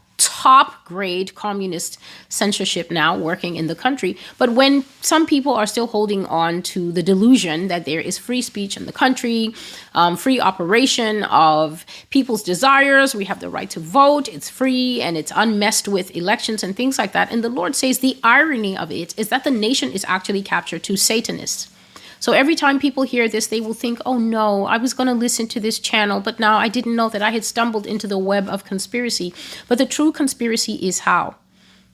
top 0.41 0.85
grade 0.87 1.35
communist 1.35 1.99
censorship 2.31 2.91
now 2.91 3.15
working 3.15 3.57
in 3.57 3.67
the 3.67 3.75
country. 3.75 4.17
But 4.39 4.51
when 4.53 4.85
some 5.03 5.27
people 5.27 5.53
are 5.53 5.67
still 5.67 5.87
holding 5.87 6.25
on 6.27 6.63
to 6.73 6.93
the 6.93 7.03
delusion 7.03 7.69
that 7.69 7.85
there 7.85 8.01
is 8.01 8.17
free 8.17 8.41
speech 8.41 8.77
in 8.79 8.87
the 8.87 8.93
country, 8.93 9.55
um, 9.95 10.17
free 10.17 10.41
operation 10.41 11.25
of 11.25 11.85
people's 12.09 12.43
desires, 12.43 13.15
we 13.15 13.27
have 13.27 13.41
the 13.41 13.51
right 13.51 13.71
to 13.71 13.81
vote, 13.81 14.29
it's 14.29 14.49
free 14.49 15.03
and 15.03 15.19
it's 15.19 15.33
unmessed 15.37 15.87
with 15.89 16.17
elections 16.17 16.63
and 16.63 16.75
things 16.75 16.99
like 16.99 17.13
that. 17.13 17.31
And 17.31 17.45
the 17.45 17.51
Lord 17.51 17.77
says 17.77 17.99
the 17.99 18.19
irony 18.25 18.75
of 18.77 18.91
it 18.91 19.19
is 19.19 19.29
that 19.29 19.45
the 19.45 19.51
nation 19.51 19.93
is 19.93 20.07
actually 20.09 20.43
captured 20.43 20.83
to 20.85 20.97
Satanists. 20.97 21.70
So 22.21 22.33
every 22.33 22.55
time 22.55 22.79
people 22.79 23.03
hear 23.03 23.29
this, 23.29 23.47
they 23.47 23.63
will 23.63 23.75
think, 23.75 23.99
oh 24.05 24.19
no, 24.19 24.67
I 24.67 24.77
was 24.77 24.93
going 24.93 25.07
to 25.07 25.15
listen 25.15 25.49
to 25.49 25.61
this 25.61 25.79
channel, 25.79 26.21
but 26.21 26.39
now 26.39 26.59
I 26.59 26.69
didn't 26.69 26.95
know 26.95 27.09
that 27.09 27.23
I 27.23 27.31
had 27.31 27.45
stumbled 27.45 27.87
into 27.87 28.07
the 28.07 28.19
web 28.19 28.47
of 28.49 28.65
conspiracy. 28.65 29.33
But 29.69 29.79
the 29.79 29.87
true 29.87 30.13
conspiracy 30.13 30.75
is 30.75 31.01
how 31.01 31.37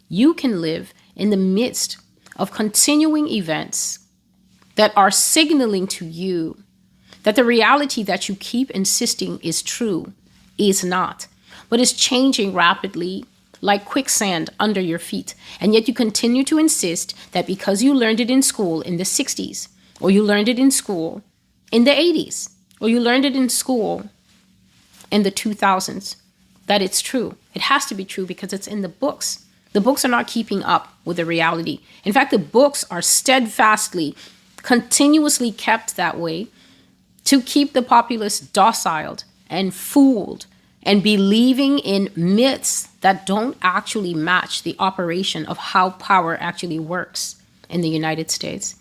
you 0.08 0.34
can 0.34 0.60
live 0.60 0.92
in 1.14 1.30
the 1.30 1.36
midst 1.36 1.98
of 2.36 2.52
continuing 2.52 3.28
events 3.28 4.00
that 4.74 4.92
are 4.96 5.10
signaling 5.10 5.86
to 5.86 6.04
you 6.04 6.58
that 7.22 7.36
the 7.36 7.44
reality 7.44 8.02
that 8.02 8.28
you 8.28 8.34
keep 8.36 8.70
insisting 8.72 9.38
is 9.40 9.62
true 9.62 10.12
is 10.58 10.84
not, 10.84 11.28
but 11.68 11.80
is 11.80 11.92
changing 11.92 12.52
rapidly 12.52 13.24
like 13.60 13.84
quicksand 13.84 14.50
under 14.60 14.80
your 14.80 14.98
feet. 14.98 15.34
And 15.60 15.72
yet 15.72 15.88
you 15.88 15.94
continue 15.94 16.44
to 16.44 16.58
insist 16.58 17.14
that 17.32 17.46
because 17.46 17.82
you 17.82 17.94
learned 17.94 18.20
it 18.20 18.30
in 18.30 18.42
school 18.42 18.80
in 18.82 18.96
the 18.96 19.04
60s, 19.04 19.68
or 20.00 20.10
you 20.10 20.22
learned 20.22 20.48
it 20.48 20.58
in 20.58 20.70
school 20.70 21.22
in 21.72 21.84
the 21.84 21.90
80s, 21.90 22.50
or 22.80 22.88
you 22.88 23.00
learned 23.00 23.24
it 23.24 23.36
in 23.36 23.48
school 23.48 24.08
in 25.10 25.22
the 25.22 25.30
2000s, 25.30 26.16
that 26.66 26.82
it's 26.82 27.00
true. 27.00 27.36
It 27.54 27.62
has 27.62 27.86
to 27.86 27.94
be 27.94 28.04
true 28.04 28.26
because 28.26 28.52
it's 28.52 28.66
in 28.66 28.82
the 28.82 28.88
books. 28.88 29.44
The 29.72 29.80
books 29.80 30.04
are 30.04 30.08
not 30.08 30.26
keeping 30.26 30.62
up 30.62 30.92
with 31.04 31.16
the 31.16 31.24
reality. 31.24 31.80
In 32.04 32.12
fact, 32.12 32.30
the 32.30 32.38
books 32.38 32.84
are 32.90 33.02
steadfastly, 33.02 34.14
continuously 34.62 35.52
kept 35.52 35.96
that 35.96 36.18
way 36.18 36.48
to 37.24 37.40
keep 37.40 37.72
the 37.72 37.82
populace 37.82 38.40
docile 38.40 39.18
and 39.48 39.74
fooled 39.74 40.46
and 40.82 41.02
believing 41.02 41.80
in 41.80 42.10
myths 42.14 42.86
that 43.00 43.26
don't 43.26 43.56
actually 43.60 44.14
match 44.14 44.62
the 44.62 44.76
operation 44.78 45.44
of 45.46 45.58
how 45.58 45.90
power 45.90 46.36
actually 46.40 46.78
works 46.78 47.36
in 47.68 47.80
the 47.80 47.88
United 47.88 48.30
States. 48.30 48.76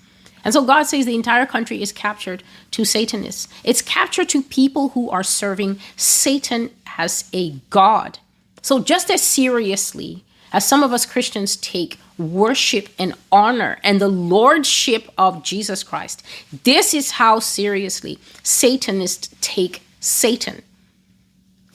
And 0.45 0.53
so 0.53 0.63
God 0.63 0.83
says 0.83 1.05
the 1.05 1.15
entire 1.15 1.47
country 1.47 1.81
is 1.81 1.91
captured 1.91 2.43
to 2.71 2.85
Satanists. 2.85 3.47
It's 3.63 3.81
captured 3.81 4.29
to 4.29 4.43
people 4.43 4.89
who 4.89 5.09
are 5.09 5.23
serving 5.23 5.79
Satan 5.97 6.69
as 6.97 7.27
a 7.33 7.55
God. 7.71 8.19
So 8.61 8.79
just 8.79 9.09
as 9.09 9.21
seriously 9.21 10.23
as 10.53 10.67
some 10.67 10.83
of 10.83 10.93
us 10.93 11.05
Christians 11.05 11.57
take 11.57 11.99
worship 12.17 12.89
and 12.97 13.13
honor 13.31 13.77
and 13.83 13.99
the 13.99 14.07
lordship 14.07 15.09
of 15.17 15.43
Jesus 15.43 15.83
Christ, 15.83 16.23
this 16.63 16.93
is 16.93 17.11
how 17.11 17.39
seriously 17.39 18.19
Satanists 18.43 19.33
take 19.41 19.81
Satan. 19.99 20.61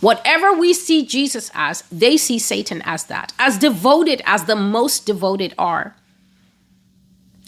Whatever 0.00 0.54
we 0.54 0.72
see 0.72 1.04
Jesus 1.04 1.50
as, 1.54 1.82
they 1.92 2.16
see 2.16 2.38
Satan 2.38 2.80
as 2.86 3.04
that, 3.04 3.32
as 3.38 3.58
devoted 3.58 4.22
as 4.24 4.44
the 4.44 4.56
most 4.56 5.04
devoted 5.04 5.54
are. 5.58 5.94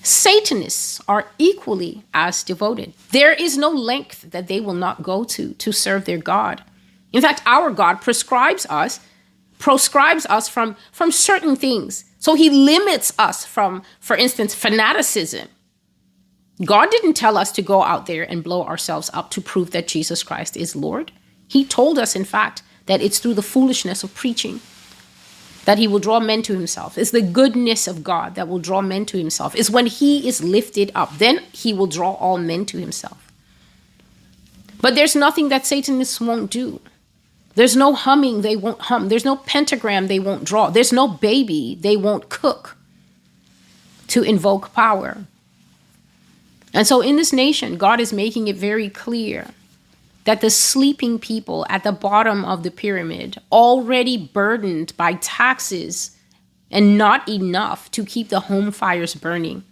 Satanists 0.02 1.00
are 1.06 1.28
equally 1.38 2.04
as 2.12 2.42
devoted. 2.42 2.92
There 3.12 3.32
is 3.32 3.56
no 3.56 3.70
length 3.70 4.30
that 4.32 4.48
they 4.48 4.60
will 4.60 4.74
not 4.74 5.02
go 5.02 5.22
to 5.24 5.54
to 5.54 5.72
serve 5.72 6.04
their 6.04 6.18
God. 6.18 6.62
In 7.12 7.22
fact, 7.22 7.42
our 7.46 7.70
God 7.70 8.00
prescribes 8.00 8.66
us, 8.66 9.00
proscribes 9.58 10.26
us 10.26 10.48
from, 10.48 10.76
from 10.90 11.12
certain 11.12 11.54
things. 11.54 12.04
So 12.18 12.34
he 12.34 12.50
limits 12.50 13.12
us 13.18 13.44
from, 13.44 13.82
for 14.00 14.16
instance, 14.16 14.54
fanaticism. 14.54 15.48
God 16.64 16.90
didn't 16.90 17.14
tell 17.14 17.36
us 17.36 17.52
to 17.52 17.62
go 17.62 17.82
out 17.82 18.06
there 18.06 18.28
and 18.28 18.44
blow 18.44 18.64
ourselves 18.64 19.10
up 19.12 19.30
to 19.32 19.40
prove 19.40 19.70
that 19.70 19.88
Jesus 19.88 20.22
Christ 20.22 20.56
is 20.56 20.76
Lord. 20.76 21.12
He 21.48 21.64
told 21.64 21.98
us, 21.98 22.16
in 22.16 22.24
fact, 22.24 22.62
that 22.86 23.00
it's 23.00 23.18
through 23.18 23.34
the 23.34 23.42
foolishness 23.42 24.02
of 24.02 24.14
preaching 24.14 24.60
that 25.64 25.78
he 25.78 25.86
will 25.86 25.98
draw 25.98 26.20
men 26.20 26.42
to 26.42 26.54
himself. 26.54 26.98
It's 26.98 27.12
the 27.12 27.22
goodness 27.22 27.86
of 27.86 28.02
God 28.02 28.34
that 28.34 28.48
will 28.48 28.58
draw 28.58 28.80
men 28.80 29.06
to 29.06 29.18
himself. 29.18 29.54
It's 29.54 29.70
when 29.70 29.86
he 29.86 30.26
is 30.26 30.42
lifted 30.42 30.90
up, 30.94 31.18
then 31.18 31.38
he 31.52 31.72
will 31.72 31.86
draw 31.86 32.12
all 32.12 32.38
men 32.38 32.66
to 32.66 32.78
himself. 32.78 33.32
But 34.80 34.96
there's 34.96 35.14
nothing 35.14 35.48
that 35.50 35.64
Satanists 35.64 36.20
won't 36.20 36.50
do. 36.50 36.80
There's 37.54 37.76
no 37.76 37.94
humming 37.94 38.42
they 38.42 38.56
won't 38.56 38.80
hum. 38.80 39.08
There's 39.08 39.24
no 39.24 39.36
pentagram 39.36 40.08
they 40.08 40.18
won't 40.18 40.44
draw. 40.44 40.70
There's 40.70 40.92
no 40.92 41.06
baby 41.06 41.76
they 41.80 41.96
won't 41.96 42.28
cook 42.28 42.76
to 44.08 44.22
invoke 44.22 44.72
power. 44.72 45.24
And 46.74 46.86
so 46.86 47.00
in 47.00 47.16
this 47.16 47.32
nation, 47.32 47.76
God 47.76 48.00
is 48.00 48.12
making 48.12 48.48
it 48.48 48.56
very 48.56 48.88
clear 48.88 49.48
that 50.24 50.40
the 50.40 50.50
sleeping 50.50 51.18
people 51.18 51.66
at 51.68 51.82
the 51.82 51.92
bottom 51.92 52.44
of 52.44 52.62
the 52.62 52.70
pyramid, 52.70 53.38
already 53.50 54.16
burdened 54.16 54.96
by 54.96 55.14
taxes 55.14 56.16
and 56.70 56.96
not 56.96 57.28
enough 57.28 57.90
to 57.90 58.04
keep 58.04 58.28
the 58.28 58.40
home 58.40 58.70
fires 58.70 59.14
burning, 59.14 59.64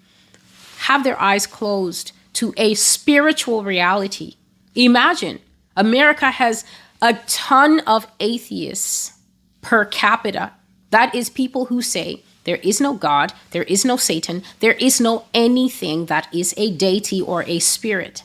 have 0.78 1.04
their 1.04 1.21
eyes 1.21 1.47
closed 1.47 2.12
to 2.33 2.54
a 2.57 2.75
spiritual 2.75 3.64
reality. 3.64 4.35
Imagine 4.75 5.40
America 5.76 6.30
has 6.30 6.64
a 7.02 7.14
ton 7.26 7.80
of 7.80 8.07
atheists 8.21 9.19
per 9.62 9.85
capita. 9.85 10.52
That 10.90 11.14
is 11.14 11.30
people 11.30 11.66
who 11.66 11.83
say 11.83 12.23
there 12.45 12.57
is 12.57 12.80
no 12.80 12.95
God, 12.95 13.33
there 13.50 13.62
is 13.64 13.85
no 13.85 13.97
Satan, 13.97 14.42
there 14.61 14.73
is 14.73 15.00
no 15.00 15.25
anything 15.33 16.07
that 16.07 16.28
is 16.35 16.54
a 16.57 16.73
deity 16.73 17.21
or 17.21 17.45
a 17.45 17.59
spirit. 17.59 18.25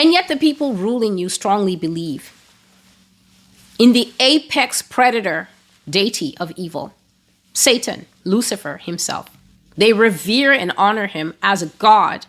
And 0.00 0.14
yet, 0.14 0.28
the 0.28 0.36
people 0.36 0.72
ruling 0.72 1.18
you 1.18 1.28
strongly 1.28 1.76
believe 1.76 2.32
in 3.78 3.92
the 3.92 4.14
apex 4.18 4.80
predator 4.80 5.50
deity 5.86 6.34
of 6.38 6.50
evil, 6.56 6.94
Satan, 7.52 8.06
Lucifer 8.24 8.78
himself. 8.78 9.28
They 9.76 9.92
revere 9.92 10.52
and 10.52 10.72
honor 10.78 11.06
him 11.06 11.34
as 11.42 11.60
a 11.60 11.66
god. 11.66 12.24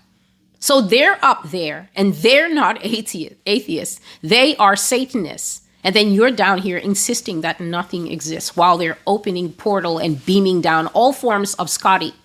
So 0.60 0.82
they're 0.82 1.18
up 1.24 1.50
there 1.52 1.90
and 1.96 2.14
they're 2.16 2.54
not 2.54 2.84
atheists, 3.46 4.02
they 4.22 4.58
are 4.58 4.76
Satanists. 4.76 5.62
And 5.82 5.96
then 5.96 6.12
you're 6.12 6.30
down 6.30 6.58
here 6.58 6.78
insisting 6.78 7.40
that 7.40 7.62
nothing 7.62 8.12
exists 8.12 8.58
while 8.58 8.78
they're 8.78 8.98
opening 9.08 9.54
portal 9.54 9.98
and 9.98 10.26
beaming 10.26 10.60
down 10.60 10.88
all 10.88 11.14
forms 11.14 11.54
of 11.54 11.70
Scotty 11.70 12.16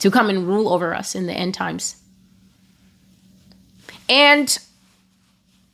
to 0.00 0.10
come 0.10 0.28
and 0.28 0.46
rule 0.46 0.68
over 0.68 0.94
us 0.94 1.14
in 1.14 1.26
the 1.26 1.32
end 1.32 1.54
times. 1.54 2.01
And 4.12 4.58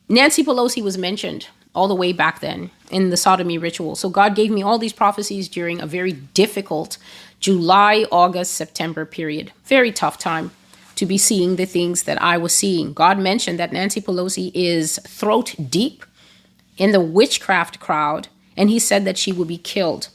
Nancy 0.09 0.45
Pelosi 0.45 0.81
was 0.81 0.97
mentioned 0.97 1.49
all 1.75 1.89
the 1.89 1.95
way 1.95 2.13
back 2.13 2.39
then 2.39 2.71
in 2.89 3.11
the 3.11 3.17
sodomy 3.17 3.59
ritual. 3.59 3.97
So 3.97 4.09
God 4.09 4.37
gave 4.37 4.53
me 4.53 4.63
all 4.63 4.79
these 4.79 4.93
prophecies 4.93 5.49
during 5.49 5.81
a 5.81 5.87
very 5.87 6.13
difficult 6.13 6.99
July, 7.41 8.07
August, 8.13 8.55
September 8.55 9.05
period. 9.05 9.51
Very 9.65 9.91
tough 9.91 10.19
time 10.19 10.53
to 10.95 11.05
be 11.05 11.19
seeing 11.19 11.57
the 11.57 11.67
things 11.67 12.05
that 12.05 12.23
I 12.23 12.39
was 12.39 12.55
seeing. 12.55 12.93
God 12.93 13.19
mentioned 13.19 13.59
that 13.59 13.73
Nancy 13.73 14.01
Pelosi 14.01 14.53
is 14.55 15.01
throat 15.05 15.57
deep 15.69 16.05
in 16.77 16.93
the 16.93 17.01
witchcraft 17.01 17.81
crowd, 17.81 18.29
and 18.57 18.71
he 18.71 18.79
said 18.79 19.05
that 19.05 19.19
she 19.19 19.33
would 19.33 19.49
be 19.49 19.59
killed. 19.59 20.11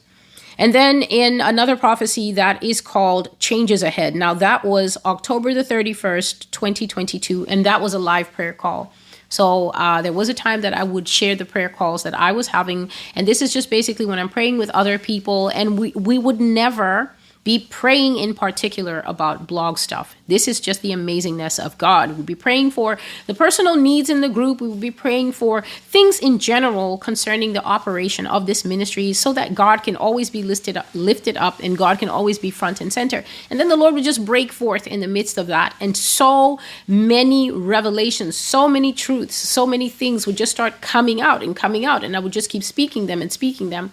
And 0.58 0.74
then 0.74 1.02
in 1.02 1.42
another 1.42 1.76
prophecy 1.76 2.32
that 2.34 2.62
is 2.64 2.82
called 2.82 3.38
Changes 3.40 3.84
Ahead. 3.84 4.16
Now, 4.16 4.34
that 4.36 4.64
was 4.64 4.98
October 5.06 5.54
the 5.54 5.64
31st, 5.64 6.52
2022, 6.52 7.46
and 7.48 7.66
that 7.66 7.82
was 7.82 7.94
a 7.94 8.00
live 8.00 8.32
prayer 8.32 8.54
call. 8.54 8.94
So 9.30 9.70
uh, 9.70 10.02
there 10.02 10.14
was 10.14 10.30
a 10.30 10.34
time 10.34 10.62
that 10.62 10.76
I 10.76 10.84
would 10.84 11.08
share 11.08 11.36
the 11.36 11.46
prayer 11.46 11.70
calls 11.70 12.04
that 12.04 12.14
I 12.14 12.32
was 12.32 12.48
having. 12.48 12.92
And 13.16 13.28
this 13.28 13.42
is 13.42 13.52
just 13.52 13.70
basically 13.70 14.06
when 14.06 14.20
I'm 14.20 14.30
praying 14.30 14.60
with 14.60 14.70
other 14.72 15.00
people, 15.00 15.48
and 15.50 15.80
we, 15.80 15.92
we 15.94 16.20
would 16.20 16.40
never 16.40 17.12
be 17.44 17.60
praying 17.70 18.18
in 18.18 18.34
particular 18.34 19.04
about 19.06 19.48
blog 19.48 19.78
stuff. 19.78 20.16
This 20.28 20.48
is 20.48 20.62
just 20.62 20.82
the 20.82 20.92
amazingness 20.92 21.64
of 21.64 21.78
God. 21.78 22.12
We'll 22.12 22.24
be 22.24 22.36
praying 22.36 22.72
for 22.72 22.98
the 23.28 23.34
personal 23.34 23.76
needs 23.76 24.10
in 24.10 24.22
the 24.22 24.30
group. 24.30 24.62
We 24.62 24.70
will 24.70 24.76
be 24.76 24.92
praying 24.92 25.34
for 25.34 25.62
things 25.62 26.20
in 26.20 26.40
general 26.40 26.98
concerning 26.98 27.52
the 27.52 27.64
operation 27.64 28.26
of 28.26 28.46
this 28.46 28.64
ministry 28.64 29.12
so 29.12 29.34
that 29.34 29.54
God 29.54 29.84
can 29.84 29.98
always 29.98 30.30
be 30.30 30.42
listed 30.42 30.78
up, 30.78 30.88
lifted 30.94 31.36
up 31.36 31.60
and 31.62 31.78
God 31.78 32.00
can 32.00 32.08
always 32.08 32.40
be 32.40 32.50
front 32.50 32.80
and 32.80 32.94
center. 32.94 33.26
And 33.50 33.60
then 33.60 33.68
the 33.68 33.76
Lord 33.76 33.94
would 33.94 34.06
just 34.06 34.24
break 34.24 34.54
forth 34.54 34.88
in 34.88 35.02
the 35.02 35.08
midst 35.08 35.38
of 35.38 35.48
that. 35.48 35.76
And 35.82 35.98
so 35.98 36.60
many 36.88 37.52
revelations, 37.52 38.38
so 38.38 38.70
many 38.70 38.94
truths, 38.94 39.36
so 39.36 39.68
many 39.68 39.90
things 39.90 40.26
would 40.26 40.38
just 40.38 40.54
start 40.54 40.80
coming 40.80 41.20
out 41.20 41.44
and 41.44 41.56
coming 41.56 41.84
out. 41.84 42.06
And 42.06 42.16
I 42.16 42.20
would 42.20 42.32
just 42.32 42.50
keep 42.50 42.64
speaking 42.64 43.08
them 43.08 43.22
and 43.22 43.34
speaking 43.34 43.70
them 43.70 43.92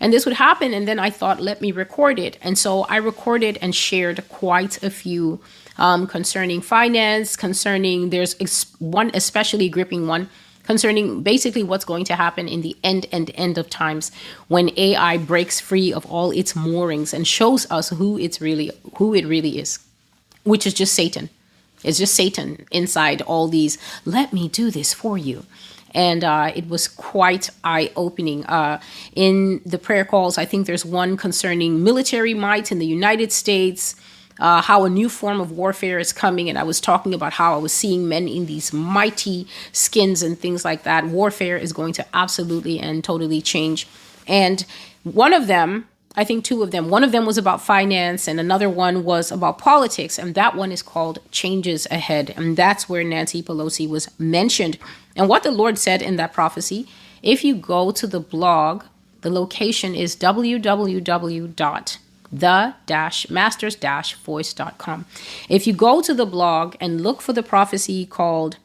and 0.00 0.12
this 0.12 0.26
would 0.26 0.34
happen. 0.34 0.74
And 0.74 0.86
then 0.86 0.98
I 0.98 1.10
thought, 1.10 1.40
let 1.40 1.60
me 1.60 1.72
record 1.72 2.18
it. 2.18 2.38
And 2.42 2.58
so 2.58 2.82
I 2.84 2.96
recorded 2.96 3.58
and 3.60 3.74
shared 3.74 4.28
quite 4.28 4.82
a 4.82 4.90
few 4.90 5.40
um, 5.78 6.06
concerning 6.06 6.60
finance, 6.60 7.36
concerning, 7.36 8.10
there's 8.10 8.36
ex- 8.40 8.74
one 8.78 9.10
especially 9.14 9.68
gripping 9.68 10.06
one 10.06 10.28
concerning 10.64 11.22
basically 11.22 11.62
what's 11.62 11.84
going 11.84 12.04
to 12.04 12.16
happen 12.16 12.48
in 12.48 12.60
the 12.60 12.76
end 12.82 13.06
and 13.12 13.30
end 13.34 13.56
of 13.56 13.70
times 13.70 14.10
when 14.48 14.70
AI 14.76 15.16
breaks 15.16 15.60
free 15.60 15.92
of 15.92 16.04
all 16.06 16.32
its 16.32 16.56
moorings 16.56 17.14
and 17.14 17.26
shows 17.26 17.70
us 17.70 17.90
who 17.90 18.18
it's 18.18 18.40
really 18.40 18.70
who 18.96 19.14
it 19.14 19.24
really 19.26 19.58
is, 19.58 19.78
which 20.42 20.66
is 20.66 20.74
just 20.74 20.92
Satan. 20.92 21.30
It's 21.84 21.98
just 21.98 22.14
Satan 22.14 22.66
inside 22.72 23.22
all 23.22 23.46
these. 23.46 23.78
Let 24.04 24.32
me 24.32 24.48
do 24.48 24.70
this 24.72 24.92
for 24.92 25.16
you 25.16 25.46
and 25.96 26.22
uh, 26.22 26.52
it 26.54 26.68
was 26.68 26.86
quite 26.86 27.48
eye 27.64 27.90
opening. 27.96 28.44
Uh, 28.44 28.78
in 29.14 29.62
the 29.64 29.78
prayer 29.78 30.04
calls, 30.04 30.36
I 30.36 30.44
think 30.44 30.66
there's 30.66 30.84
one 30.84 31.16
concerning 31.16 31.82
military 31.82 32.34
might 32.34 32.70
in 32.70 32.78
the 32.78 32.86
United 32.86 33.32
States. 33.32 33.96
Uh, 34.38 34.60
how 34.60 34.84
a 34.84 34.90
new 34.90 35.08
form 35.08 35.40
of 35.40 35.50
warfare 35.52 35.98
is 35.98 36.12
coming, 36.12 36.50
and 36.50 36.58
I 36.58 36.62
was 36.62 36.78
talking 36.78 37.14
about 37.14 37.32
how 37.32 37.54
I 37.54 37.56
was 37.56 37.72
seeing 37.72 38.06
men 38.06 38.28
in 38.28 38.44
these 38.44 38.70
mighty 38.70 39.46
skins 39.72 40.22
and 40.22 40.38
things 40.38 40.62
like 40.62 40.82
that. 40.82 41.06
Warfare 41.06 41.56
is 41.56 41.72
going 41.72 41.94
to 41.94 42.04
absolutely 42.12 42.78
and 42.78 43.02
totally 43.02 43.40
change. 43.40 43.88
And 44.28 44.66
one 45.04 45.32
of 45.32 45.46
them, 45.46 45.88
I 46.16 46.24
think 46.24 46.44
two 46.44 46.62
of 46.62 46.70
them. 46.70 46.88
One 46.88 47.04
of 47.04 47.12
them 47.12 47.26
was 47.26 47.36
about 47.36 47.60
finance, 47.60 48.26
and 48.26 48.40
another 48.40 48.70
one 48.70 49.04
was 49.04 49.30
about 49.30 49.58
politics. 49.58 50.18
And 50.18 50.34
that 50.34 50.56
one 50.56 50.72
is 50.72 50.82
called 50.82 51.18
Changes 51.30 51.86
Ahead. 51.90 52.32
And 52.36 52.56
that's 52.56 52.88
where 52.88 53.04
Nancy 53.04 53.42
Pelosi 53.42 53.86
was 53.88 54.08
mentioned. 54.18 54.78
And 55.14 55.28
what 55.28 55.42
the 55.42 55.50
Lord 55.50 55.78
said 55.78 56.00
in 56.00 56.16
that 56.16 56.32
prophecy, 56.32 56.88
if 57.22 57.44
you 57.44 57.54
go 57.54 57.90
to 57.90 58.06
the 58.06 58.20
blog, 58.20 58.84
the 59.20 59.30
location 59.30 59.94
is 59.94 60.16
www. 60.16 61.98
www.the-masters-voice.com. 62.32 65.04
If 65.48 65.66
you 65.66 65.72
go 65.72 66.02
to 66.02 66.14
the 66.14 66.26
blog 66.26 66.76
and 66.80 67.00
look 67.00 67.22
for 67.22 67.32
the 67.32 67.42
prophecy 67.42 68.04
called 68.04 68.58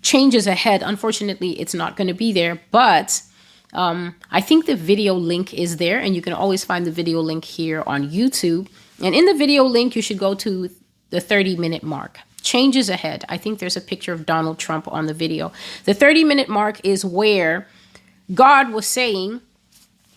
Changes 0.00 0.46
Ahead, 0.46 0.82
unfortunately, 0.82 1.60
it's 1.60 1.74
not 1.74 1.96
going 1.96 2.08
to 2.08 2.14
be 2.14 2.32
there, 2.32 2.62
but 2.70 3.20
um, 3.72 4.16
I 4.30 4.40
think 4.40 4.66
the 4.66 4.76
video 4.76 5.14
link 5.14 5.54
is 5.54 5.76
there, 5.76 5.98
and 6.00 6.14
you 6.14 6.22
can 6.22 6.32
always 6.32 6.64
find 6.64 6.86
the 6.86 6.90
video 6.90 7.20
link 7.20 7.44
here 7.44 7.82
on 7.86 8.10
YouTube. 8.10 8.68
And 9.02 9.14
in 9.14 9.24
the 9.26 9.34
video 9.34 9.64
link, 9.64 9.94
you 9.96 10.02
should 10.02 10.18
go 10.18 10.34
to 10.34 10.70
the 11.10 11.20
30 11.20 11.56
minute 11.56 11.82
mark 11.82 12.18
changes 12.42 12.88
ahead. 12.88 13.24
I 13.28 13.36
think 13.36 13.58
there's 13.58 13.76
a 13.76 13.80
picture 13.80 14.12
of 14.12 14.26
Donald 14.26 14.58
Trump 14.58 14.88
on 14.88 15.06
the 15.06 15.14
video. 15.14 15.52
The 15.84 15.94
30 15.94 16.24
minute 16.24 16.48
mark 16.48 16.80
is 16.84 17.04
where 17.04 17.66
God 18.32 18.70
was 18.70 18.86
saying 18.86 19.40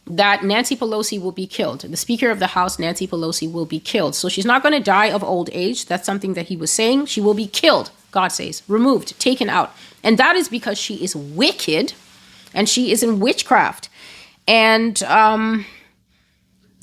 that 0.06 0.44
Nancy 0.44 0.76
Pelosi 0.76 1.22
will 1.22 1.32
be 1.32 1.48
killed. 1.48 1.82
The 1.82 1.98
Speaker 1.98 2.30
of 2.30 2.40
the 2.40 2.48
House, 2.48 2.78
Nancy 2.78 3.08
Pelosi, 3.08 3.52
will 3.52 3.66
be 3.66 3.80
killed. 3.80 4.16
So 4.16 4.28
she's 4.30 4.46
not 4.46 4.62
going 4.62 4.74
to 4.74 4.82
die 4.82 5.10
of 5.10 5.24
old 5.24 5.50
age. 5.54 5.86
That's 5.86 6.06
something 6.06 6.34
that 6.34 6.48
he 6.48 6.58
was 6.58 6.72
saying. 6.72 7.06
She 7.06 7.22
will 7.22 7.34
be 7.34 7.48
killed, 7.48 7.92
God 8.12 8.30
says, 8.30 8.64
removed, 8.68 9.18
taken 9.20 9.50
out. 9.50 9.74
And 10.04 10.18
that 10.18 10.36
is 10.36 10.50
because 10.50 10.78
she 10.78 10.96
is 10.96 11.16
wicked 11.16 11.94
and 12.54 12.68
she 12.68 12.92
is 12.92 13.04
in 13.04 13.20
witchcraft. 13.20 13.90
And 14.48 15.02
um, 15.04 15.66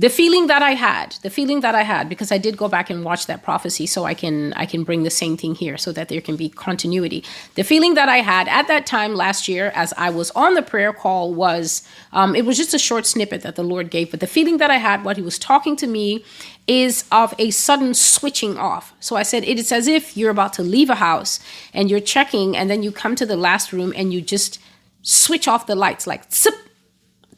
the 0.01 0.09
feeling 0.09 0.47
that 0.47 0.63
I 0.63 0.71
had, 0.71 1.17
the 1.21 1.29
feeling 1.29 1.61
that 1.61 1.75
I 1.75 1.83
had, 1.83 2.09
because 2.09 2.33
I 2.33 2.39
did 2.39 2.57
go 2.57 2.69
back 2.69 2.89
and 2.89 3.05
watch 3.05 3.27
that 3.27 3.43
prophecy, 3.43 3.87
so 3.87 4.05
I 4.05 4.15
can 4.15 4.55
I 4.55 4.65
can 4.65 4.83
bring 4.83 5.03
the 5.03 5.11
same 5.11 5.37
thing 5.37 5.55
here, 5.55 5.77
so 5.77 5.93
that 5.93 6.09
there 6.09 6.23
can 6.23 6.37
be 6.37 6.49
continuity. 6.49 7.23
The 7.55 7.65
feeling 7.65 7.93
that 7.97 8.09
I 8.09 8.23
had 8.23 8.49
at 8.49 8.67
that 8.69 8.87
time 8.87 9.15
last 9.15 9.47
year, 9.47 9.71
as 9.75 9.93
I 9.99 10.09
was 10.09 10.31
on 10.31 10.55
the 10.55 10.63
prayer 10.63 10.95
call, 10.95 11.35
was 11.35 11.87
um, 12.15 12.35
it 12.35 12.47
was 12.47 12.57
just 12.57 12.73
a 12.73 12.79
short 12.79 13.05
snippet 13.05 13.43
that 13.43 13.57
the 13.57 13.63
Lord 13.63 13.91
gave, 13.91 14.11
but 14.11 14.21
the 14.21 14.27
feeling 14.27 14.57
that 14.57 14.71
I 14.71 14.79
had, 14.79 15.05
what 15.05 15.19
He 15.19 15.23
was 15.23 15.39
talking 15.39 15.77
to 15.77 15.87
me, 15.87 16.25
is 16.67 17.05
of 17.13 17.35
a 17.39 17.51
sudden 17.51 17.93
switching 17.93 18.57
off. 18.57 18.95
So 19.01 19.17
I 19.17 19.23
said 19.23 19.45
it 19.45 19.59
is 19.59 19.71
as 19.71 19.87
if 19.87 20.17
you're 20.17 20.31
about 20.31 20.55
to 20.55 20.63
leave 20.63 20.89
a 20.89 20.95
house 20.95 21.41
and 21.75 21.91
you're 21.91 22.01
checking, 22.01 22.57
and 22.57 22.71
then 22.71 22.83
you 22.83 22.91
come 22.91 23.17
to 23.17 23.27
the 23.27 23.37
last 23.37 23.71
room 23.71 23.93
and 23.95 24.15
you 24.15 24.23
just 24.23 24.59
switch 25.03 25.49
off 25.49 25.67
the 25.67 25.75
lights, 25.75 26.07
like 26.07 26.33
zip, 26.33 26.55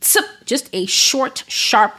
zip, 0.02 0.24
just 0.44 0.68
a 0.72 0.86
short, 0.86 1.44
sharp 1.48 1.94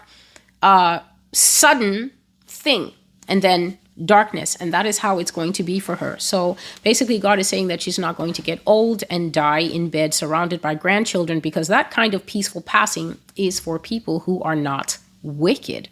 uh, 0.61 0.99
sudden 1.31 2.11
thing 2.47 2.93
and 3.27 3.41
then 3.41 3.77
darkness 4.05 4.55
and 4.55 4.73
that 4.73 4.87
is 4.87 4.99
how 4.99 5.19
it's 5.19 5.29
going 5.29 5.53
to 5.53 5.63
be 5.63 5.79
for 5.79 5.97
her. 5.97 6.17
So 6.17 6.57
basically 6.83 7.19
god 7.19 7.39
is 7.39 7.47
saying 7.47 7.67
that 7.67 7.81
she's 7.81 7.99
not 7.99 8.17
going 8.17 8.33
to 8.33 8.41
get 8.41 8.59
old 8.65 9.03
and 9.09 9.31
die 9.31 9.59
in 9.59 9.89
bed 9.89 10.13
surrounded 10.13 10.61
by 10.61 10.73
grandchildren 10.73 11.39
because 11.39 11.67
that 11.67 11.91
kind 11.91 12.13
of 12.13 12.25
peaceful 12.25 12.61
passing 12.61 13.19
is 13.35 13.59
for 13.59 13.77
people 13.77 14.21
who 14.21 14.41
are 14.41 14.55
not 14.55 14.97
wicked. 15.21 15.89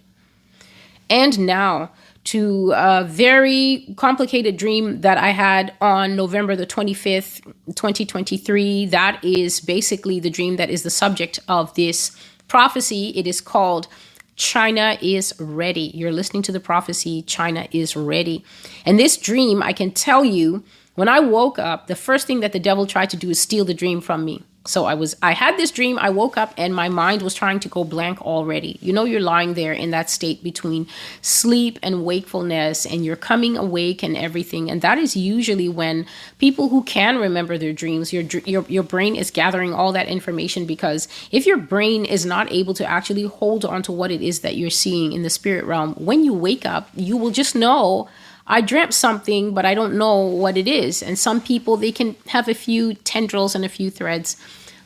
And 1.10 1.40
now 1.40 1.92
to 2.24 2.72
a 2.76 3.04
very 3.04 3.94
complicated 3.98 4.58
dream 4.58 5.02
that 5.02 5.18
I 5.18 5.30
had 5.30 5.74
on 5.82 6.16
November 6.16 6.56
the 6.56 6.68
25th, 6.68 7.44
2023. 7.68 8.86
That 8.88 9.24
is 9.24 9.60
basically 9.60 10.20
the 10.20 10.30
dream 10.30 10.58
that 10.58 10.70
is 10.70 10.84
the 10.84 10.90
subject 10.90 11.40
of 11.48 11.74
this 11.74 12.16
prophecy. 12.48 13.10
It 13.16 13.26
is 13.26 13.42
called 13.42 13.88
China 14.36 14.98
is 15.02 15.34
ready. 15.40 15.92
You're 15.94 16.12
listening 16.12 16.42
to 16.44 16.52
the 16.52 16.60
prophecy, 16.60 17.22
China 17.24 17.68
is 17.72 17.96
ready. 17.96 18.44
And 18.86 18.98
this 18.98 19.18
dream, 19.18 19.62
I 19.62 19.74
can 19.74 19.92
tell 19.92 20.26
you, 20.26 20.64
when 20.96 21.08
I 21.08 21.20
woke 21.20 21.60
up, 21.60 21.88
the 21.88 21.96
first 21.96 22.28
thing 22.28 22.40
that 22.42 22.52
the 22.52 22.60
devil 22.60 22.86
tried 22.86 23.10
to 23.12 23.18
do 23.18 23.30
is 23.30 23.40
steal 23.40 23.66
the 23.66 23.74
dream 23.74 24.02
from 24.02 24.26
me. 24.26 24.44
So 24.65 24.86
I 24.86 24.93
was 24.93 25.15
I 25.24 25.32
had 25.32 25.58
this 25.58 25.71
dream, 25.71 25.97
I 25.97 26.12
woke 26.12 26.38
up 26.38 26.54
and 26.56 26.76
my 26.76 26.88
mind 26.88 27.24
was 27.24 27.34
trying 27.34 27.60
to 27.62 27.69
go 27.69 27.84
blank 27.84 28.21
already. 28.21 28.78
You 28.80 28.93
know 28.93 29.06
you're 29.06 29.19
lying 29.19 29.56
there 29.56 29.74
in 29.74 29.89
that 29.89 30.10
state 30.10 30.43
between 30.43 30.86
sleep 31.21 31.80
and 31.82 32.06
wakefulness 32.06 32.86
and 32.86 33.04
you're 33.04 33.15
coming 33.15 33.58
awake 33.58 34.04
and 34.04 34.15
everything 34.15 34.69
and 34.69 34.82
that 34.82 35.00
is 35.00 35.17
usually 35.17 35.67
when 35.67 36.06
people 36.38 36.69
who 36.69 36.84
can 36.84 37.17
remember 37.17 37.58
their 37.58 37.74
dreams 37.74 38.13
your 38.13 38.24
your 38.45 38.63
your 38.67 38.84
brain 38.84 39.15
is 39.15 39.32
gathering 39.32 39.74
all 39.74 39.91
that 39.91 40.08
information 40.08 40.67
because 40.67 41.08
if 41.32 41.47
your 41.47 41.58
brain 41.58 42.06
is 42.06 42.24
not 42.24 42.52
able 42.52 42.76
to 42.76 42.86
actually 42.86 43.24
hold 43.24 43.65
on 43.65 43.82
to 43.82 43.91
what 43.91 44.12
it 44.12 44.21
is 44.21 44.41
that 44.41 44.58
you're 44.58 44.69
seeing 44.69 45.12
in 45.12 45.24
the 45.24 45.30
spirit 45.30 45.65
realm, 45.65 45.93
when 45.95 46.24
you 46.24 46.34
wake 46.34 46.65
up, 46.65 46.89
you 46.95 47.17
will 47.17 47.32
just 47.32 47.56
know 47.56 48.08
I 48.52 48.60
dreamt 48.60 48.94
something, 48.94 49.54
but 49.54 49.66
I 49.66 49.74
don't 49.74 49.98
know 49.98 50.18
what 50.18 50.58
it 50.58 50.68
is. 50.68 51.02
And 51.02 51.18
some 51.18 51.40
people, 51.40 51.78
they 51.78 51.94
can 51.94 52.18
have 52.28 52.50
a 52.50 52.54
few 52.54 52.96
tendrils 52.96 53.56
and 53.56 53.64
a 53.64 53.70
few 53.70 53.90
threads, 53.90 54.36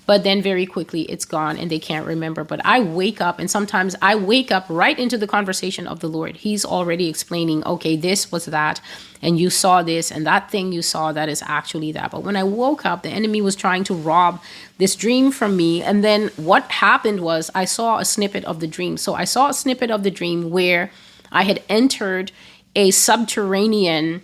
but 0.06 0.24
then 0.24 0.40
very 0.40 0.68
quickly 0.68 1.02
it's 1.14 1.26
gone 1.26 1.58
and 1.58 1.72
they 1.72 1.80
can't 1.80 2.06
remember. 2.06 2.44
But 2.44 2.64
I 2.64 2.82
wake 2.82 3.22
up, 3.22 3.40
and 3.40 3.50
sometimes 3.50 3.96
I 4.04 4.14
wake 4.18 4.52
up 4.52 4.68
right 4.70 5.00
into 5.00 5.18
the 5.18 5.26
conversation 5.26 5.88
of 5.88 6.00
the 6.00 6.08
Lord. 6.08 6.36
He's 6.36 6.64
already 6.64 7.10
explaining, 7.10 7.66
okay, 7.66 7.96
this 7.96 8.32
was 8.32 8.46
that, 8.46 8.82
and 9.24 9.40
you 9.40 9.50
saw 9.50 9.82
this, 9.82 10.12
and 10.12 10.28
that 10.28 10.52
thing 10.52 10.72
you 10.72 10.84
saw, 10.84 11.12
that 11.12 11.28
is 11.28 11.42
actually 11.48 11.92
that. 11.94 12.12
But 12.12 12.22
when 12.22 12.36
I 12.36 12.44
woke 12.44 12.86
up, 12.86 13.02
the 13.02 13.10
enemy 13.10 13.42
was 13.42 13.56
trying 13.56 13.84
to 13.86 13.96
rob 13.96 14.44
this 14.78 14.96
dream 14.96 15.32
from 15.32 15.58
me. 15.58 15.82
And 15.82 16.04
then 16.04 16.28
what 16.36 16.66
happened 16.66 17.22
was 17.22 17.50
I 17.56 17.66
saw 17.66 17.98
a 17.98 18.06
snippet 18.06 18.46
of 18.46 18.60
the 18.60 18.68
dream. 18.68 18.98
So 18.98 19.16
I 19.16 19.24
saw 19.24 19.50
a 19.50 19.56
snippet 19.56 19.90
of 19.90 20.04
the 20.04 20.12
dream 20.12 20.52
where 20.52 20.92
I 21.32 21.46
had 21.46 21.64
entered 21.68 22.32
a 22.76 22.92
subterranean, 22.92 24.22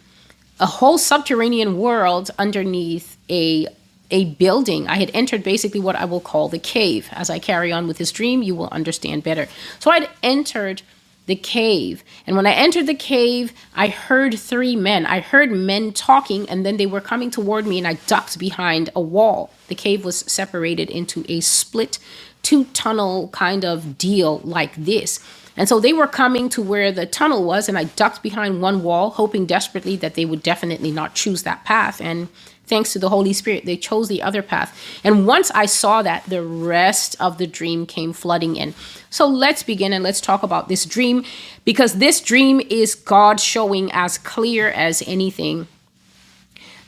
a 0.59 0.65
whole 0.65 0.97
subterranean 0.97 1.77
world 1.77 2.31
underneath 2.37 3.17
a 3.29 3.67
a 4.13 4.25
building. 4.25 4.89
I 4.89 4.97
had 4.97 5.09
entered 5.13 5.41
basically 5.41 5.79
what 5.79 5.95
I 5.95 6.03
will 6.03 6.19
call 6.19 6.49
the 6.49 6.59
cave. 6.59 7.07
As 7.13 7.29
I 7.29 7.39
carry 7.39 7.71
on 7.71 7.87
with 7.87 7.97
this 7.97 8.11
dream, 8.11 8.43
you 8.43 8.53
will 8.53 8.67
understand 8.67 9.23
better. 9.23 9.47
So 9.79 9.89
I'd 9.89 10.09
entered 10.21 10.81
the 11.27 11.35
cave. 11.35 12.03
And 12.27 12.35
when 12.35 12.45
I 12.45 12.51
entered 12.51 12.87
the 12.87 12.93
cave, 12.93 13.53
I 13.73 13.87
heard 13.87 14.37
three 14.37 14.75
men. 14.75 15.05
I 15.05 15.21
heard 15.21 15.51
men 15.51 15.93
talking, 15.93 16.49
and 16.49 16.65
then 16.65 16.77
they 16.77 16.85
were 16.85 16.99
coming 16.99 17.31
toward 17.31 17.65
me, 17.65 17.77
and 17.77 17.87
I 17.87 17.93
ducked 18.05 18.37
behind 18.37 18.89
a 18.95 19.01
wall. 19.01 19.51
The 19.67 19.75
cave 19.75 20.03
was 20.03 20.19
separated 20.19 20.89
into 20.89 21.23
a 21.29 21.39
split 21.39 21.99
two 22.41 22.65
tunnel 22.65 23.29
kind 23.29 23.63
of 23.63 23.97
deal 23.97 24.39
like 24.39 24.75
this. 24.75 25.19
And 25.57 25.67
so 25.67 25.79
they 25.79 25.93
were 25.93 26.07
coming 26.07 26.49
to 26.49 26.61
where 26.61 26.91
the 26.91 27.05
tunnel 27.05 27.43
was, 27.43 27.67
and 27.67 27.77
I 27.77 27.85
ducked 27.85 28.23
behind 28.23 28.61
one 28.61 28.83
wall, 28.83 29.11
hoping 29.11 29.45
desperately 29.45 29.95
that 29.97 30.15
they 30.15 30.25
would 30.25 30.43
definitely 30.43 30.91
not 30.91 31.15
choose 31.15 31.43
that 31.43 31.65
path. 31.65 31.99
And 32.01 32.29
thanks 32.65 32.93
to 32.93 32.99
the 32.99 33.09
Holy 33.09 33.33
Spirit, 33.33 33.65
they 33.65 33.75
chose 33.75 34.07
the 34.07 34.21
other 34.21 34.41
path. 34.41 34.77
And 35.03 35.27
once 35.27 35.51
I 35.51 35.65
saw 35.65 36.01
that, 36.03 36.23
the 36.25 36.41
rest 36.41 37.15
of 37.19 37.37
the 37.37 37.47
dream 37.47 37.85
came 37.85 38.13
flooding 38.13 38.55
in. 38.55 38.73
So 39.09 39.27
let's 39.27 39.61
begin 39.61 39.91
and 39.91 40.03
let's 40.03 40.21
talk 40.21 40.41
about 40.41 40.69
this 40.69 40.85
dream 40.85 41.25
because 41.65 41.95
this 41.95 42.21
dream 42.21 42.61
is 42.69 42.95
God 42.95 43.39
showing 43.41 43.91
as 43.91 44.17
clear 44.17 44.69
as 44.69 45.03
anything 45.05 45.67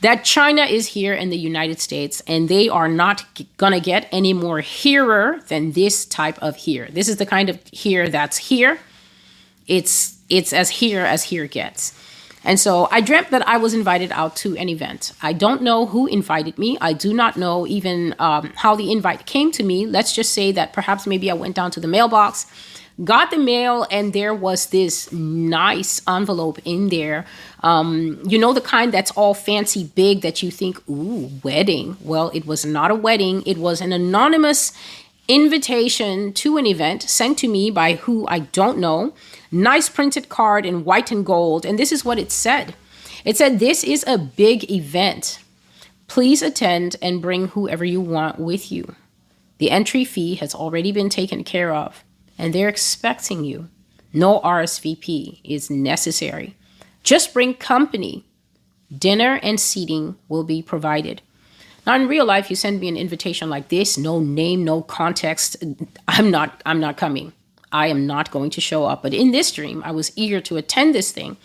that 0.03 0.25
China 0.25 0.63
is 0.63 0.87
here 0.87 1.13
in 1.13 1.29
the 1.29 1.37
United 1.37 1.79
States 1.79 2.21
and 2.27 2.49
they 2.49 2.67
are 2.67 2.89
not 2.89 3.23
gonna 3.55 3.79
get 3.79 4.07
any 4.11 4.33
more 4.33 4.59
hearer 4.59 5.39
than 5.47 5.71
this 5.71 6.05
type 6.05 6.37
of 6.41 6.57
here. 6.57 6.89
This 6.91 7.07
is 7.07 7.15
the 7.15 7.25
kind 7.25 7.49
of 7.49 7.57
here 7.71 8.09
that's 8.09 8.37
here. 8.37 8.79
It's 9.65 10.17
it's 10.29 10.51
as 10.51 10.69
here 10.69 11.05
as 11.05 11.23
here 11.23 11.47
gets. 11.47 11.97
And 12.43 12.59
so 12.59 12.89
I 12.91 12.99
dreamt 12.99 13.31
that 13.31 13.47
I 13.47 13.55
was 13.55 13.73
invited 13.73 14.11
out 14.11 14.35
to 14.37 14.57
an 14.57 14.67
event. 14.67 15.13
I 15.21 15.31
don't 15.31 15.61
know 15.61 15.85
who 15.85 16.07
invited 16.07 16.57
me. 16.57 16.77
I 16.81 16.91
do 16.91 17.13
not 17.13 17.37
know 17.37 17.65
even 17.65 18.13
um, 18.19 18.51
how 18.57 18.75
the 18.75 18.91
invite 18.91 19.25
came 19.25 19.53
to 19.53 19.63
me. 19.63 19.85
Let's 19.85 20.13
just 20.13 20.33
say 20.33 20.51
that 20.51 20.73
perhaps 20.73 21.07
maybe 21.07 21.31
I 21.31 21.33
went 21.35 21.55
down 21.55 21.71
to 21.71 21.79
the 21.79 21.87
mailbox 21.87 22.45
got 23.03 23.31
the 23.31 23.37
mail 23.37 23.87
and 23.89 24.13
there 24.13 24.33
was 24.33 24.67
this 24.67 25.11
nice 25.11 26.01
envelope 26.07 26.59
in 26.65 26.89
there. 26.89 27.25
Um, 27.61 28.21
you 28.25 28.37
know 28.37 28.53
the 28.53 28.61
kind 28.61 28.91
that's 28.91 29.11
all 29.11 29.33
fancy 29.33 29.85
big 29.95 30.21
that 30.21 30.43
you 30.43 30.51
think 30.51 30.77
ooh 30.89 31.31
wedding. 31.43 31.97
Well 32.01 32.29
it 32.33 32.45
was 32.45 32.65
not 32.65 32.91
a 32.91 32.95
wedding. 32.95 33.43
It 33.45 33.57
was 33.57 33.81
an 33.81 33.93
anonymous 33.93 34.73
invitation 35.27 36.33
to 36.33 36.57
an 36.57 36.65
event 36.65 37.01
sent 37.01 37.37
to 37.37 37.47
me 37.47 37.71
by 37.71 37.93
who 37.93 38.27
i 38.27 38.39
don't 38.39 38.77
know. 38.77 39.13
Nice 39.51 39.89
printed 39.89 40.29
card 40.29 40.65
in 40.65 40.83
white 40.83 41.11
and 41.11 41.25
gold 41.25 41.65
and 41.65 41.79
this 41.79 41.91
is 41.91 42.05
what 42.05 42.19
it 42.19 42.31
said. 42.31 42.75
It 43.25 43.37
said 43.37 43.59
this 43.59 43.83
is 43.83 44.03
a 44.05 44.17
big 44.17 44.69
event. 44.69 45.39
Please 46.07 46.41
attend 46.41 46.97
and 47.01 47.21
bring 47.21 47.47
whoever 47.49 47.85
you 47.85 48.01
want 48.01 48.37
with 48.37 48.71
you. 48.71 48.95
The 49.57 49.71
entry 49.71 50.03
fee 50.03 50.35
has 50.35 50.53
already 50.53 50.91
been 50.91 51.09
taken 51.09 51.43
care 51.43 51.73
of 51.73 52.03
and 52.37 52.53
they're 52.53 52.69
expecting 52.69 53.43
you. 53.43 53.69
No 54.13 54.39
RSVP 54.41 55.41
is 55.43 55.69
necessary. 55.69 56.55
Just 57.03 57.33
bring 57.33 57.53
company. 57.53 58.25
Dinner 58.95 59.39
and 59.41 59.59
seating 59.59 60.15
will 60.29 60.43
be 60.43 60.61
provided. 60.61 61.21
Now 61.85 61.95
in 61.95 62.07
real 62.07 62.25
life 62.25 62.49
you 62.49 62.55
send 62.55 62.79
me 62.79 62.87
an 62.87 62.97
invitation 62.97 63.49
like 63.49 63.69
this, 63.69 63.97
no 63.97 64.19
name, 64.19 64.63
no 64.63 64.81
context, 64.81 65.63
I'm 66.07 66.31
not 66.31 66.61
I'm 66.65 66.79
not 66.79 66.97
coming. 66.97 67.33
I 67.71 67.87
am 67.87 68.05
not 68.05 68.29
going 68.29 68.51
to 68.51 68.61
show 68.61 68.85
up. 68.85 69.01
But 69.01 69.15
in 69.15 69.31
this 69.31 69.51
dream, 69.51 69.81
I 69.83 69.91
was 69.91 70.11
eager 70.15 70.39
to 70.41 70.57
attend 70.57 70.93
this 70.93 71.11
thing 71.11 71.37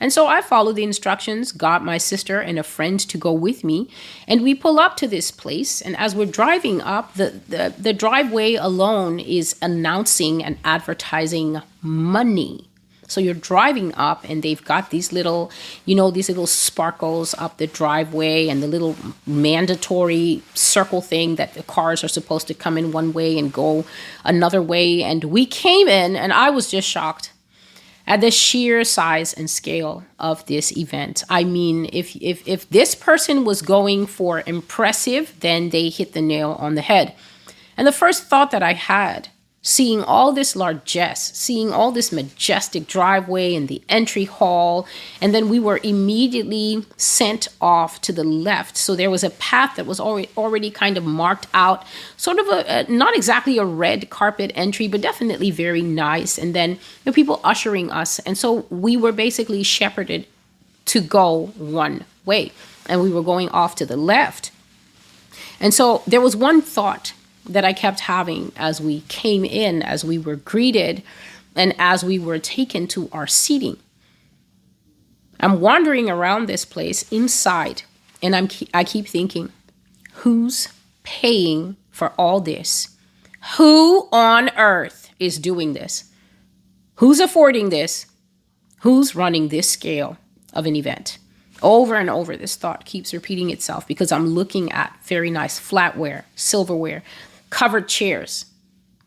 and 0.00 0.12
so 0.12 0.26
I 0.26 0.40
followed 0.40 0.76
the 0.76 0.82
instructions, 0.82 1.52
got 1.52 1.84
my 1.84 1.98
sister 1.98 2.40
and 2.40 2.58
a 2.58 2.62
friend 2.62 2.98
to 2.98 3.18
go 3.18 3.32
with 3.32 3.62
me, 3.62 3.88
and 4.26 4.42
we 4.42 4.54
pull 4.54 4.80
up 4.80 4.96
to 4.96 5.06
this 5.06 5.30
place. 5.30 5.82
And 5.82 5.94
as 5.98 6.14
we're 6.14 6.26
driving 6.26 6.80
up, 6.80 7.14
the, 7.14 7.40
the, 7.48 7.74
the 7.78 7.92
driveway 7.92 8.54
alone 8.54 9.20
is 9.20 9.56
announcing 9.60 10.42
and 10.42 10.58
advertising 10.64 11.60
money. 11.82 12.66
So 13.06 13.20
you're 13.20 13.34
driving 13.34 13.92
up, 13.96 14.24
and 14.28 14.42
they've 14.42 14.64
got 14.64 14.90
these 14.90 15.12
little, 15.12 15.50
you 15.84 15.96
know, 15.96 16.12
these 16.12 16.28
little 16.28 16.46
sparkles 16.46 17.34
up 17.34 17.58
the 17.58 17.66
driveway, 17.66 18.48
and 18.48 18.62
the 18.62 18.68
little 18.68 18.96
mandatory 19.26 20.42
circle 20.54 21.02
thing 21.02 21.34
that 21.34 21.54
the 21.54 21.64
cars 21.64 22.04
are 22.04 22.08
supposed 22.08 22.46
to 22.46 22.54
come 22.54 22.78
in 22.78 22.92
one 22.92 23.12
way 23.12 23.36
and 23.36 23.52
go 23.52 23.84
another 24.24 24.62
way. 24.62 25.02
And 25.02 25.24
we 25.24 25.44
came 25.44 25.88
in, 25.88 26.14
and 26.14 26.32
I 26.32 26.50
was 26.50 26.70
just 26.70 26.88
shocked 26.88 27.32
at 28.10 28.20
the 28.20 28.30
sheer 28.32 28.82
size 28.82 29.32
and 29.32 29.48
scale 29.48 30.02
of 30.18 30.44
this 30.46 30.76
event. 30.76 31.22
I 31.30 31.44
mean, 31.44 31.88
if 31.92 32.16
if 32.16 32.46
if 32.46 32.68
this 32.68 32.96
person 32.96 33.44
was 33.44 33.62
going 33.62 34.06
for 34.06 34.42
impressive, 34.46 35.32
then 35.38 35.70
they 35.70 35.90
hit 35.90 36.12
the 36.12 36.20
nail 36.20 36.56
on 36.58 36.74
the 36.74 36.82
head. 36.82 37.14
And 37.76 37.86
the 37.86 37.92
first 37.92 38.24
thought 38.24 38.50
that 38.50 38.64
I 38.64 38.72
had 38.72 39.28
seeing 39.62 40.02
all 40.02 40.32
this 40.32 40.56
largesse, 40.56 41.36
seeing 41.36 41.70
all 41.70 41.92
this 41.92 42.10
majestic 42.10 42.86
driveway 42.86 43.54
and 43.54 43.68
the 43.68 43.82
entry 43.90 44.24
hall. 44.24 44.86
And 45.20 45.34
then 45.34 45.50
we 45.50 45.60
were 45.60 45.80
immediately 45.82 46.86
sent 46.96 47.48
off 47.60 48.00
to 48.02 48.12
the 48.12 48.24
left. 48.24 48.78
So 48.78 48.96
there 48.96 49.10
was 49.10 49.22
a 49.22 49.30
path 49.30 49.76
that 49.76 49.84
was 49.84 50.00
already, 50.00 50.30
already 50.36 50.70
kind 50.70 50.96
of 50.96 51.04
marked 51.04 51.46
out, 51.52 51.84
sort 52.16 52.38
of 52.38 52.46
a, 52.48 52.64
a 52.88 52.90
not 52.90 53.14
exactly 53.14 53.58
a 53.58 53.64
red 53.64 54.08
carpet 54.08 54.50
entry, 54.54 54.88
but 54.88 55.02
definitely 55.02 55.50
very 55.50 55.82
nice. 55.82 56.38
And 56.38 56.54
then 56.54 56.78
the 57.04 57.12
people 57.12 57.40
ushering 57.44 57.90
us. 57.90 58.18
And 58.20 58.38
so 58.38 58.66
we 58.70 58.96
were 58.96 59.12
basically 59.12 59.62
shepherded 59.62 60.26
to 60.86 61.02
go 61.02 61.48
one 61.58 62.06
way. 62.24 62.52
And 62.86 63.02
we 63.02 63.10
were 63.10 63.22
going 63.22 63.50
off 63.50 63.74
to 63.76 63.86
the 63.86 63.98
left. 63.98 64.52
And 65.60 65.74
so 65.74 66.02
there 66.06 66.22
was 66.22 66.34
one 66.34 66.62
thought 66.62 67.12
that 67.52 67.64
I 67.64 67.72
kept 67.72 68.00
having 68.00 68.52
as 68.56 68.80
we 68.80 69.00
came 69.02 69.44
in, 69.44 69.82
as 69.82 70.04
we 70.04 70.18
were 70.18 70.36
greeted, 70.36 71.02
and 71.56 71.74
as 71.78 72.04
we 72.04 72.18
were 72.18 72.38
taken 72.38 72.86
to 72.88 73.08
our 73.12 73.26
seating. 73.26 73.76
I'm 75.40 75.60
wandering 75.60 76.08
around 76.08 76.46
this 76.46 76.64
place 76.64 77.10
inside, 77.10 77.82
and 78.22 78.36
I'm 78.36 78.48
I 78.74 78.84
keep 78.84 79.06
thinking, 79.06 79.50
who's 80.14 80.68
paying 81.02 81.76
for 81.90 82.10
all 82.18 82.40
this? 82.40 82.96
Who 83.56 84.08
on 84.12 84.50
earth 84.56 85.10
is 85.18 85.38
doing 85.38 85.72
this? 85.72 86.04
Who's 86.96 87.20
affording 87.20 87.70
this? 87.70 88.06
Who's 88.80 89.16
running 89.16 89.48
this 89.48 89.70
scale 89.70 90.18
of 90.52 90.66
an 90.66 90.76
event? 90.76 91.18
Over 91.62 91.96
and 91.96 92.08
over, 92.08 92.36
this 92.36 92.56
thought 92.56 92.84
keeps 92.84 93.12
repeating 93.12 93.50
itself 93.50 93.86
because 93.86 94.12
I'm 94.12 94.28
looking 94.28 94.72
at 94.72 94.96
very 95.04 95.30
nice 95.30 95.60
flatware, 95.60 96.24
silverware, 96.34 97.02
covered 97.50 97.88
chairs. 97.88 98.46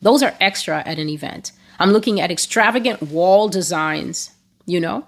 Those 0.02 0.22
are 0.22 0.36
extra 0.40 0.84
at 0.86 1.00
an 1.00 1.10
event. 1.10 1.52
I'm 1.80 1.92
looking 1.92 2.22
at 2.22 2.32
extravagant 2.32 3.02
wall 3.02 3.50
designs, 3.50 4.32
you 4.66 4.80
know. 4.80 5.06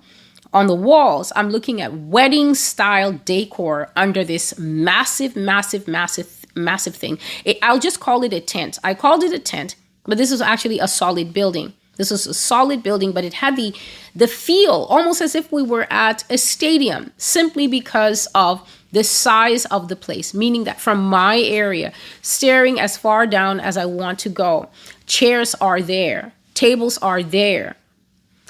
On 0.53 0.67
the 0.67 0.75
walls, 0.75 1.33
I'm 1.35 1.49
looking 1.49 1.81
at 1.81 1.93
wedding 1.93 2.55
style 2.55 3.19
decor 3.25 3.91
under 3.95 4.23
this 4.23 4.57
massive, 4.57 5.35
massive, 5.35 5.87
massive, 5.87 6.45
massive 6.55 6.95
thing. 6.95 7.19
It, 7.43 7.57
I'll 7.61 7.79
just 7.79 7.99
call 7.99 8.23
it 8.23 8.31
a 8.31 8.39
tent. 8.39 8.79
I 8.83 8.93
called 8.93 9.23
it 9.23 9.33
a 9.33 9.39
tent, 9.39 9.75
but 10.05 10.17
this 10.17 10.31
is 10.31 10.41
actually 10.41 10.79
a 10.79 10.87
solid 10.87 11.33
building. 11.33 11.73
This 11.97 12.11
was 12.11 12.27
a 12.27 12.33
solid 12.33 12.83
building, 12.83 13.11
but 13.11 13.25
it 13.25 13.33
had 13.33 13.55
the 13.55 13.73
the 14.15 14.27
feel 14.27 14.87
almost 14.89 15.21
as 15.21 15.35
if 15.35 15.51
we 15.51 15.61
were 15.61 15.87
at 15.89 16.23
a 16.29 16.37
stadium, 16.37 17.11
simply 17.17 17.67
because 17.67 18.27
of 18.35 18.61
the 18.95 19.03
size 19.03 19.65
of 19.65 19.89
the 19.89 19.95
place, 19.95 20.33
meaning 20.33 20.63
that 20.63 20.79
from 20.79 21.03
my 21.03 21.37
area, 21.37 21.91
staring 22.21 22.79
as 22.79 22.95
far 22.95 23.27
down 23.27 23.59
as 23.59 23.75
I 23.75 23.83
want 23.83 24.19
to 24.19 24.29
go, 24.29 24.69
chairs 25.05 25.53
are 25.55 25.81
there, 25.81 26.31
tables 26.53 26.97
are 26.99 27.21
there, 27.21 27.75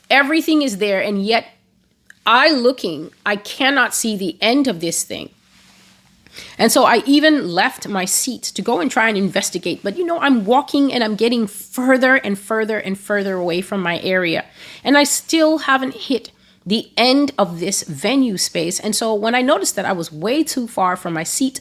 everything 0.08 0.62
is 0.62 0.78
there, 0.78 1.02
and 1.02 1.26
yet 1.26 1.48
I 2.28 2.52
looking, 2.52 3.10
I 3.26 3.38
cannot 3.38 3.96
see 3.96 4.16
the 4.16 4.38
end 4.40 4.68
of 4.68 4.82
this 4.82 5.04
thing. 5.04 5.32
And 6.60 6.72
so 6.72 6.84
I 6.84 7.02
even 7.08 7.50
left 7.50 7.88
my 7.88 8.06
seat 8.06 8.44
to 8.44 8.62
go 8.62 8.80
and 8.80 8.92
try 8.92 9.10
and 9.10 9.18
investigate. 9.18 9.82
But 9.82 9.98
you 9.98 10.06
know, 10.06 10.20
I'm 10.20 10.46
walking 10.46 10.94
and 10.94 11.04
I'm 11.04 11.16
getting 11.16 11.48
further 11.48 12.18
and 12.18 12.38
further 12.38 12.78
and 12.78 13.00
further 13.00 13.34
away 13.36 13.62
from 13.62 13.82
my 13.82 14.00
area. 14.02 14.46
And 14.84 14.96
I 14.96 15.06
still 15.06 15.60
haven't 15.60 15.96
hit 15.96 16.32
the 16.66 16.90
end 16.98 17.32
of 17.38 17.60
this 17.60 17.84
venue 17.84 18.38
space. 18.38 18.80
And 18.80 18.96
so 18.96 19.14
when 19.14 19.36
I 19.36 19.42
noticed 19.42 19.76
that 19.76 19.86
I 19.86 19.94
was 19.94 20.12
way 20.12 20.44
too 20.44 20.68
far 20.68 20.96
from 20.96 21.14
my 21.14 21.24
seat, 21.24 21.60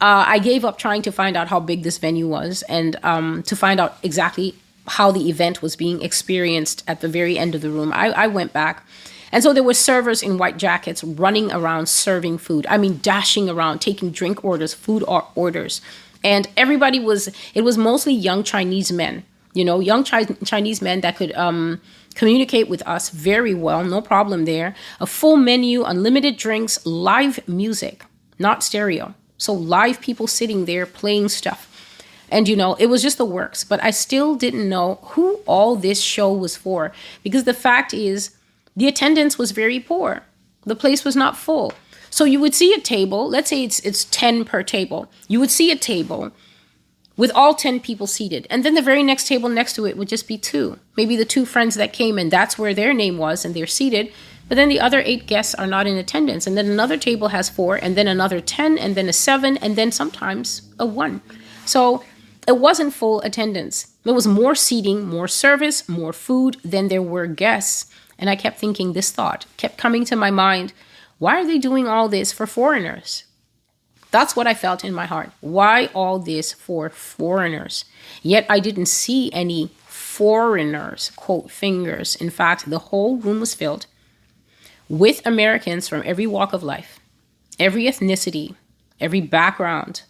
uh, 0.00 0.24
I 0.26 0.38
gave 0.38 0.64
up 0.64 0.78
trying 0.78 1.02
to 1.02 1.12
find 1.12 1.36
out 1.36 1.48
how 1.48 1.60
big 1.60 1.82
this 1.82 1.98
venue 1.98 2.26
was 2.26 2.62
and 2.62 2.96
um, 3.02 3.42
to 3.44 3.54
find 3.54 3.78
out 3.78 3.98
exactly 4.02 4.54
how 4.86 5.10
the 5.10 5.28
event 5.28 5.60
was 5.60 5.76
being 5.76 6.00
experienced 6.00 6.82
at 6.88 7.00
the 7.00 7.08
very 7.08 7.38
end 7.38 7.54
of 7.54 7.60
the 7.60 7.70
room. 7.70 7.92
I, 7.92 8.08
I 8.10 8.26
went 8.26 8.52
back. 8.52 8.86
And 9.30 9.42
so 9.42 9.52
there 9.52 9.62
were 9.62 9.74
servers 9.74 10.22
in 10.22 10.38
white 10.38 10.56
jackets 10.56 11.04
running 11.04 11.52
around 11.52 11.88
serving 11.88 12.38
food. 12.38 12.66
I 12.68 12.78
mean, 12.78 12.98
dashing 13.02 13.48
around, 13.48 13.80
taking 13.80 14.10
drink 14.10 14.42
orders, 14.44 14.74
food 14.74 15.04
orders. 15.34 15.80
And 16.24 16.48
everybody 16.56 16.98
was, 16.98 17.28
it 17.54 17.60
was 17.60 17.78
mostly 17.78 18.12
young 18.12 18.42
Chinese 18.42 18.90
men, 18.90 19.22
you 19.52 19.64
know, 19.64 19.80
young 19.80 20.02
Chi- 20.02 20.24
Chinese 20.44 20.82
men 20.82 21.02
that 21.02 21.16
could, 21.16 21.32
um, 21.32 21.80
communicate 22.20 22.68
with 22.68 22.86
us 22.86 23.08
very 23.08 23.54
well, 23.54 23.82
no 23.82 24.02
problem 24.02 24.44
there. 24.44 24.74
A 25.00 25.06
full 25.06 25.38
menu, 25.38 25.84
unlimited 25.84 26.36
drinks, 26.36 26.84
live 26.84 27.40
music, 27.48 28.04
not 28.38 28.62
stereo. 28.62 29.14
So 29.38 29.54
live 29.54 30.02
people 30.02 30.26
sitting 30.26 30.66
there 30.66 30.84
playing 30.84 31.30
stuff. 31.30 31.66
And 32.30 32.46
you 32.46 32.56
know, 32.56 32.74
it 32.74 32.88
was 32.90 33.00
just 33.00 33.16
the 33.16 33.24
works, 33.24 33.64
but 33.64 33.82
I 33.82 33.90
still 33.90 34.34
didn't 34.34 34.68
know 34.68 34.98
who 35.12 35.40
all 35.46 35.76
this 35.76 36.02
show 36.02 36.30
was 36.30 36.58
for 36.58 36.92
because 37.22 37.44
the 37.44 37.54
fact 37.54 37.94
is 37.94 38.36
the 38.76 38.86
attendance 38.86 39.38
was 39.38 39.52
very 39.52 39.80
poor. 39.80 40.22
The 40.66 40.76
place 40.76 41.06
was 41.06 41.16
not 41.16 41.38
full. 41.38 41.72
So 42.10 42.26
you 42.26 42.38
would 42.38 42.54
see 42.54 42.74
a 42.74 42.80
table, 42.80 43.30
let's 43.30 43.48
say 43.48 43.64
it's 43.64 43.80
it's 43.80 44.04
10 44.04 44.44
per 44.44 44.62
table. 44.62 45.10
You 45.26 45.40
would 45.40 45.50
see 45.50 45.70
a 45.70 45.76
table 45.76 46.32
with 47.20 47.30
all 47.34 47.54
10 47.54 47.80
people 47.80 48.06
seated. 48.06 48.46
And 48.48 48.64
then 48.64 48.72
the 48.72 48.80
very 48.80 49.02
next 49.02 49.26
table 49.26 49.50
next 49.50 49.74
to 49.74 49.84
it 49.84 49.98
would 49.98 50.08
just 50.08 50.26
be 50.26 50.38
two. 50.38 50.78
Maybe 50.96 51.16
the 51.16 51.26
two 51.26 51.44
friends 51.44 51.74
that 51.74 51.92
came 51.92 52.18
and 52.18 52.30
that's 52.30 52.58
where 52.58 52.72
their 52.72 52.94
name 52.94 53.18
was 53.18 53.44
and 53.44 53.54
they're 53.54 53.66
seated. 53.66 54.10
But 54.48 54.54
then 54.54 54.70
the 54.70 54.80
other 54.80 55.02
eight 55.04 55.26
guests 55.26 55.54
are 55.54 55.66
not 55.66 55.86
in 55.86 55.98
attendance. 55.98 56.46
And 56.46 56.56
then 56.56 56.70
another 56.70 56.96
table 56.96 57.28
has 57.28 57.50
four, 57.50 57.76
and 57.76 57.94
then 57.94 58.08
another 58.08 58.40
10, 58.40 58.78
and 58.78 58.94
then 58.94 59.06
a 59.06 59.12
seven, 59.12 59.58
and 59.58 59.76
then 59.76 59.92
sometimes 59.92 60.62
a 60.78 60.86
one. 60.86 61.20
So 61.66 62.02
it 62.48 62.56
wasn't 62.56 62.94
full 62.94 63.20
attendance. 63.20 63.94
There 64.04 64.14
was 64.14 64.26
more 64.26 64.54
seating, 64.54 65.06
more 65.06 65.28
service, 65.28 65.86
more 65.90 66.14
food 66.14 66.56
than 66.64 66.88
there 66.88 67.02
were 67.02 67.26
guests. 67.26 67.92
And 68.18 68.30
I 68.30 68.34
kept 68.34 68.58
thinking 68.58 68.94
this 68.94 69.10
thought, 69.10 69.44
kept 69.58 69.76
coming 69.76 70.06
to 70.06 70.16
my 70.16 70.30
mind 70.30 70.72
why 71.18 71.38
are 71.38 71.46
they 71.46 71.58
doing 71.58 71.86
all 71.86 72.08
this 72.08 72.32
for 72.32 72.46
foreigners? 72.46 73.24
That's 74.10 74.34
what 74.34 74.46
I 74.46 74.54
felt 74.54 74.84
in 74.84 74.92
my 74.92 75.06
heart. 75.06 75.30
Why 75.40 75.86
all 75.94 76.18
this 76.18 76.52
for 76.52 76.90
foreigners? 76.90 77.84
Yet 78.22 78.46
I 78.48 78.58
didn't 78.60 78.86
see 78.86 79.32
any 79.32 79.70
foreigners, 79.86 81.12
quote, 81.16 81.50
fingers. 81.50 82.16
In 82.16 82.30
fact, 82.30 82.68
the 82.68 82.78
whole 82.78 83.16
room 83.16 83.40
was 83.40 83.54
filled 83.54 83.86
with 84.88 85.24
Americans 85.24 85.88
from 85.88 86.02
every 86.04 86.26
walk 86.26 86.52
of 86.52 86.64
life, 86.64 86.98
every 87.58 87.84
ethnicity, 87.84 88.56
every 89.00 89.20
background, 89.20 90.02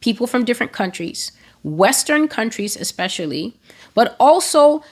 people 0.00 0.26
from 0.26 0.44
different 0.44 0.72
countries, 0.72 1.32
Western 1.62 2.26
countries 2.28 2.76
especially, 2.76 3.54
but 3.94 4.16
also 4.18 4.82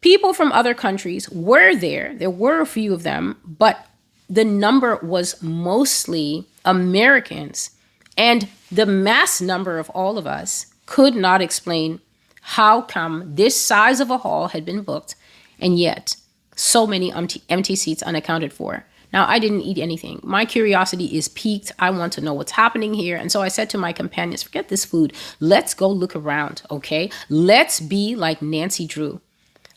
people 0.00 0.34
from 0.34 0.52
other 0.52 0.74
countries 0.74 1.30
were 1.30 1.74
there. 1.74 2.14
There 2.14 2.30
were 2.30 2.60
a 2.60 2.66
few 2.66 2.92
of 2.92 3.04
them, 3.04 3.36
but 3.44 3.86
the 4.28 4.44
number 4.44 4.96
was 4.96 5.42
mostly 5.42 6.46
Americans. 6.64 7.70
And 8.18 8.48
the 8.70 8.84
mass 8.84 9.40
number 9.40 9.78
of 9.78 9.88
all 9.90 10.18
of 10.18 10.26
us 10.26 10.66
could 10.84 11.14
not 11.14 11.40
explain 11.40 12.00
how 12.42 12.82
come 12.82 13.34
this 13.34 13.58
size 13.58 14.00
of 14.00 14.10
a 14.10 14.18
hall 14.18 14.48
had 14.48 14.64
been 14.64 14.82
booked 14.82 15.14
and 15.60 15.78
yet 15.78 16.16
so 16.56 16.86
many 16.86 17.12
empty, 17.12 17.42
empty 17.48 17.76
seats 17.76 18.02
unaccounted 18.02 18.52
for. 18.52 18.84
Now, 19.12 19.26
I 19.26 19.38
didn't 19.38 19.62
eat 19.62 19.78
anything. 19.78 20.20
My 20.22 20.44
curiosity 20.44 21.16
is 21.16 21.28
piqued. 21.28 21.72
I 21.78 21.90
want 21.90 22.12
to 22.14 22.20
know 22.20 22.34
what's 22.34 22.52
happening 22.52 22.92
here. 22.92 23.16
And 23.16 23.32
so 23.32 23.40
I 23.40 23.48
said 23.48 23.70
to 23.70 23.78
my 23.78 23.92
companions, 23.92 24.42
forget 24.42 24.68
this 24.68 24.84
food. 24.84 25.14
Let's 25.40 25.72
go 25.72 25.88
look 25.88 26.14
around, 26.14 26.62
okay? 26.70 27.10
Let's 27.30 27.80
be 27.80 28.14
like 28.16 28.42
Nancy 28.42 28.86
Drew. 28.86 29.20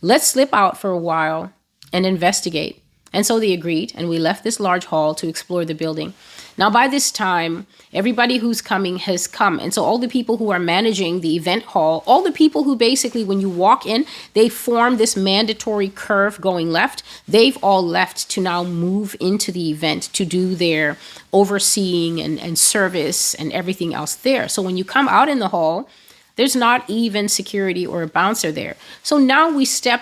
Let's 0.01 0.27
slip 0.27 0.53
out 0.53 0.77
for 0.77 0.89
a 0.89 0.97
while 0.97 1.53
and 1.93 2.05
investigate. 2.05 2.83
And 3.13 3.25
so 3.25 3.39
they 3.39 3.53
agreed, 3.53 3.91
and 3.95 4.09
we 4.09 4.19
left 4.19 4.43
this 4.43 4.59
large 4.59 4.85
hall 4.85 5.13
to 5.15 5.27
explore 5.27 5.65
the 5.65 5.75
building. 5.75 6.13
Now, 6.57 6.69
by 6.69 6.87
this 6.87 7.11
time, 7.11 7.65
everybody 7.93 8.37
who's 8.37 8.61
coming 8.61 8.97
has 8.97 9.27
come. 9.27 9.59
And 9.59 9.73
so, 9.73 9.83
all 9.83 9.97
the 9.97 10.07
people 10.07 10.37
who 10.37 10.51
are 10.51 10.59
managing 10.59 11.21
the 11.21 11.35
event 11.35 11.63
hall, 11.63 12.03
all 12.05 12.21
the 12.21 12.31
people 12.31 12.63
who 12.63 12.75
basically, 12.75 13.23
when 13.23 13.41
you 13.41 13.49
walk 13.49 13.85
in, 13.85 14.05
they 14.33 14.49
form 14.49 14.97
this 14.97 15.15
mandatory 15.15 15.89
curve 15.89 16.39
going 16.41 16.71
left, 16.71 17.03
they've 17.27 17.57
all 17.63 17.85
left 17.85 18.29
to 18.31 18.41
now 18.41 18.63
move 18.63 19.15
into 19.19 19.51
the 19.51 19.69
event 19.69 20.03
to 20.13 20.25
do 20.25 20.55
their 20.55 20.97
overseeing 21.33 22.19
and, 22.19 22.39
and 22.39 22.59
service 22.59 23.33
and 23.35 23.51
everything 23.53 23.93
else 23.93 24.15
there. 24.15 24.47
So, 24.47 24.61
when 24.61 24.77
you 24.77 24.85
come 24.85 25.07
out 25.07 25.29
in 25.29 25.39
the 25.39 25.49
hall, 25.49 25.89
there's 26.35 26.55
not 26.55 26.89
even 26.89 27.27
security 27.27 27.85
or 27.85 28.01
a 28.01 28.07
bouncer 28.07 28.51
there. 28.51 28.75
So 29.03 29.17
now 29.17 29.55
we 29.55 29.65
step 29.65 30.01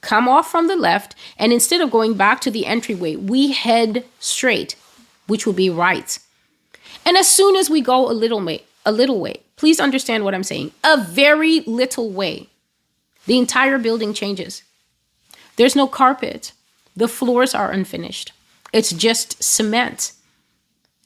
come 0.00 0.28
off 0.28 0.50
from 0.50 0.68
the 0.68 0.76
left, 0.76 1.14
and 1.36 1.52
instead 1.52 1.80
of 1.80 1.90
going 1.90 2.14
back 2.14 2.40
to 2.40 2.50
the 2.50 2.64
entryway, 2.64 3.16
we 3.16 3.52
head 3.52 4.04
straight, 4.20 4.76
which 5.26 5.46
will 5.46 5.52
be 5.52 5.70
right. 5.70 6.18
And 7.04 7.16
as 7.16 7.28
soon 7.28 7.56
as 7.56 7.70
we 7.70 7.80
go 7.80 8.10
a 8.10 8.12
little 8.12 8.44
way, 8.44 8.64
a 8.84 8.92
little 8.92 9.20
way, 9.20 9.40
please 9.56 9.80
understand 9.80 10.24
what 10.24 10.34
I'm 10.34 10.44
saying, 10.44 10.72
a 10.84 11.02
very 11.02 11.60
little 11.60 12.10
way, 12.10 12.48
the 13.26 13.38
entire 13.38 13.78
building 13.78 14.12
changes. 14.12 14.62
There's 15.56 15.76
no 15.76 15.86
carpet. 15.86 16.52
The 16.94 17.08
floors 17.08 17.54
are 17.54 17.70
unfinished. 17.70 18.32
It's 18.72 18.92
just 18.92 19.42
cement. 19.42 20.12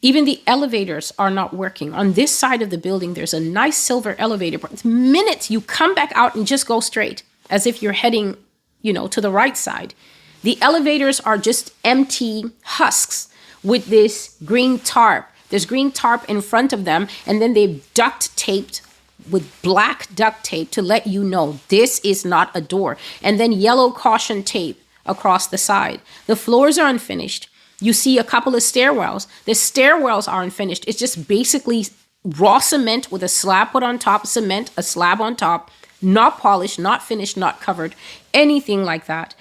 Even 0.02 0.24
the 0.24 0.40
elevators 0.46 1.12
are 1.18 1.30
not 1.30 1.54
working. 1.54 1.92
On 1.92 2.14
this 2.14 2.34
side 2.34 2.62
of 2.62 2.70
the 2.70 2.78
building, 2.78 3.14
there's 3.14 3.34
a 3.34 3.40
nice 3.40 3.76
silver 3.76 4.16
elevator, 4.18 4.58
but 4.58 4.84
minutes 4.84 5.50
you 5.50 5.60
come 5.60 5.94
back 5.94 6.10
out 6.14 6.34
and 6.34 6.46
just 6.46 6.66
go 6.66 6.80
straight 6.80 7.22
as 7.50 7.66
if 7.66 7.82
you're 7.82 7.92
heading 7.92 8.36
you 8.82 8.92
know, 8.92 9.06
to 9.08 9.20
the 9.20 9.30
right 9.30 9.56
side. 9.56 9.94
The 10.42 10.60
elevators 10.62 11.20
are 11.20 11.38
just 11.38 11.72
empty 11.84 12.44
husks 12.62 13.28
with 13.62 13.86
this 13.86 14.36
green 14.44 14.78
tarp. 14.78 15.26
There's 15.48 15.66
green 15.66 15.90
tarp 15.90 16.28
in 16.28 16.40
front 16.40 16.72
of 16.72 16.84
them, 16.84 17.08
and 17.26 17.42
then 17.42 17.54
they've 17.54 17.86
duct 17.94 18.36
taped 18.36 18.82
with 19.30 19.62
black 19.62 20.14
duct 20.14 20.44
tape 20.44 20.70
to 20.70 20.82
let 20.82 21.06
you 21.06 21.22
know 21.22 21.60
this 21.68 22.00
is 22.00 22.24
not 22.24 22.50
a 22.54 22.60
door. 22.60 22.96
And 23.22 23.38
then 23.38 23.52
yellow 23.52 23.90
caution 23.90 24.42
tape 24.42 24.80
across 25.06 25.46
the 25.46 25.58
side. 25.58 26.00
The 26.26 26.36
floors 26.36 26.78
are 26.78 26.88
unfinished. 26.88 27.48
You 27.80 27.92
see 27.92 28.18
a 28.18 28.24
couple 28.24 28.54
of 28.54 28.62
stairwells. 28.62 29.26
The 29.44 29.52
stairwells 29.52 30.30
are 30.30 30.42
unfinished. 30.42 30.84
It's 30.86 30.98
just 30.98 31.26
basically 31.26 31.86
raw 32.24 32.58
cement 32.58 33.10
with 33.10 33.22
a 33.22 33.28
slab 33.28 33.70
put 33.70 33.82
on 33.82 33.98
top, 33.98 34.26
cement, 34.26 34.70
a 34.76 34.82
slab 34.82 35.20
on 35.20 35.36
top, 35.36 35.70
not 36.02 36.38
polished, 36.38 36.78
not 36.78 37.02
finished, 37.02 37.36
not 37.36 37.60
covered, 37.60 37.94
anything 38.34 38.84
like 38.84 39.06
that. 39.06 39.34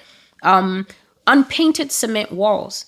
Um, 0.44 0.88
unpainted 1.28 1.92
cement 1.92 2.32
walls. 2.32 2.86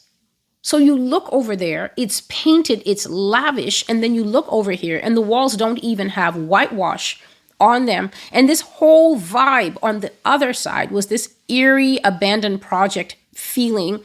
So 0.62 0.78
you 0.78 0.95
look 0.95 1.28
over 1.32 1.56
there, 1.56 1.91
it's 1.97 2.21
painted, 2.30 2.84
it's 2.86 3.10
lavish, 3.10 3.84
and 3.89 4.04
then 4.04 4.13
you 4.13 4.24
look 4.24 4.45
over 4.50 4.71
here, 4.71 5.00
and 5.02 5.17
the 5.17 5.21
walls 5.21 5.58
don't 5.58 5.80
even 5.80 6.10
have 6.10 6.36
whitewash 6.36 7.19
on 7.60 7.86
them. 7.86 8.12
And 8.32 8.47
this 8.47 8.62
whole 8.62 9.17
vibe 9.17 9.78
on 9.82 10.00
the 10.00 10.12
other 10.24 10.54
side 10.54 10.91
was 10.91 11.08
this 11.08 11.34
eerie 11.47 12.00
abandoned 12.04 12.62
project 12.62 13.15
feeling 13.34 14.04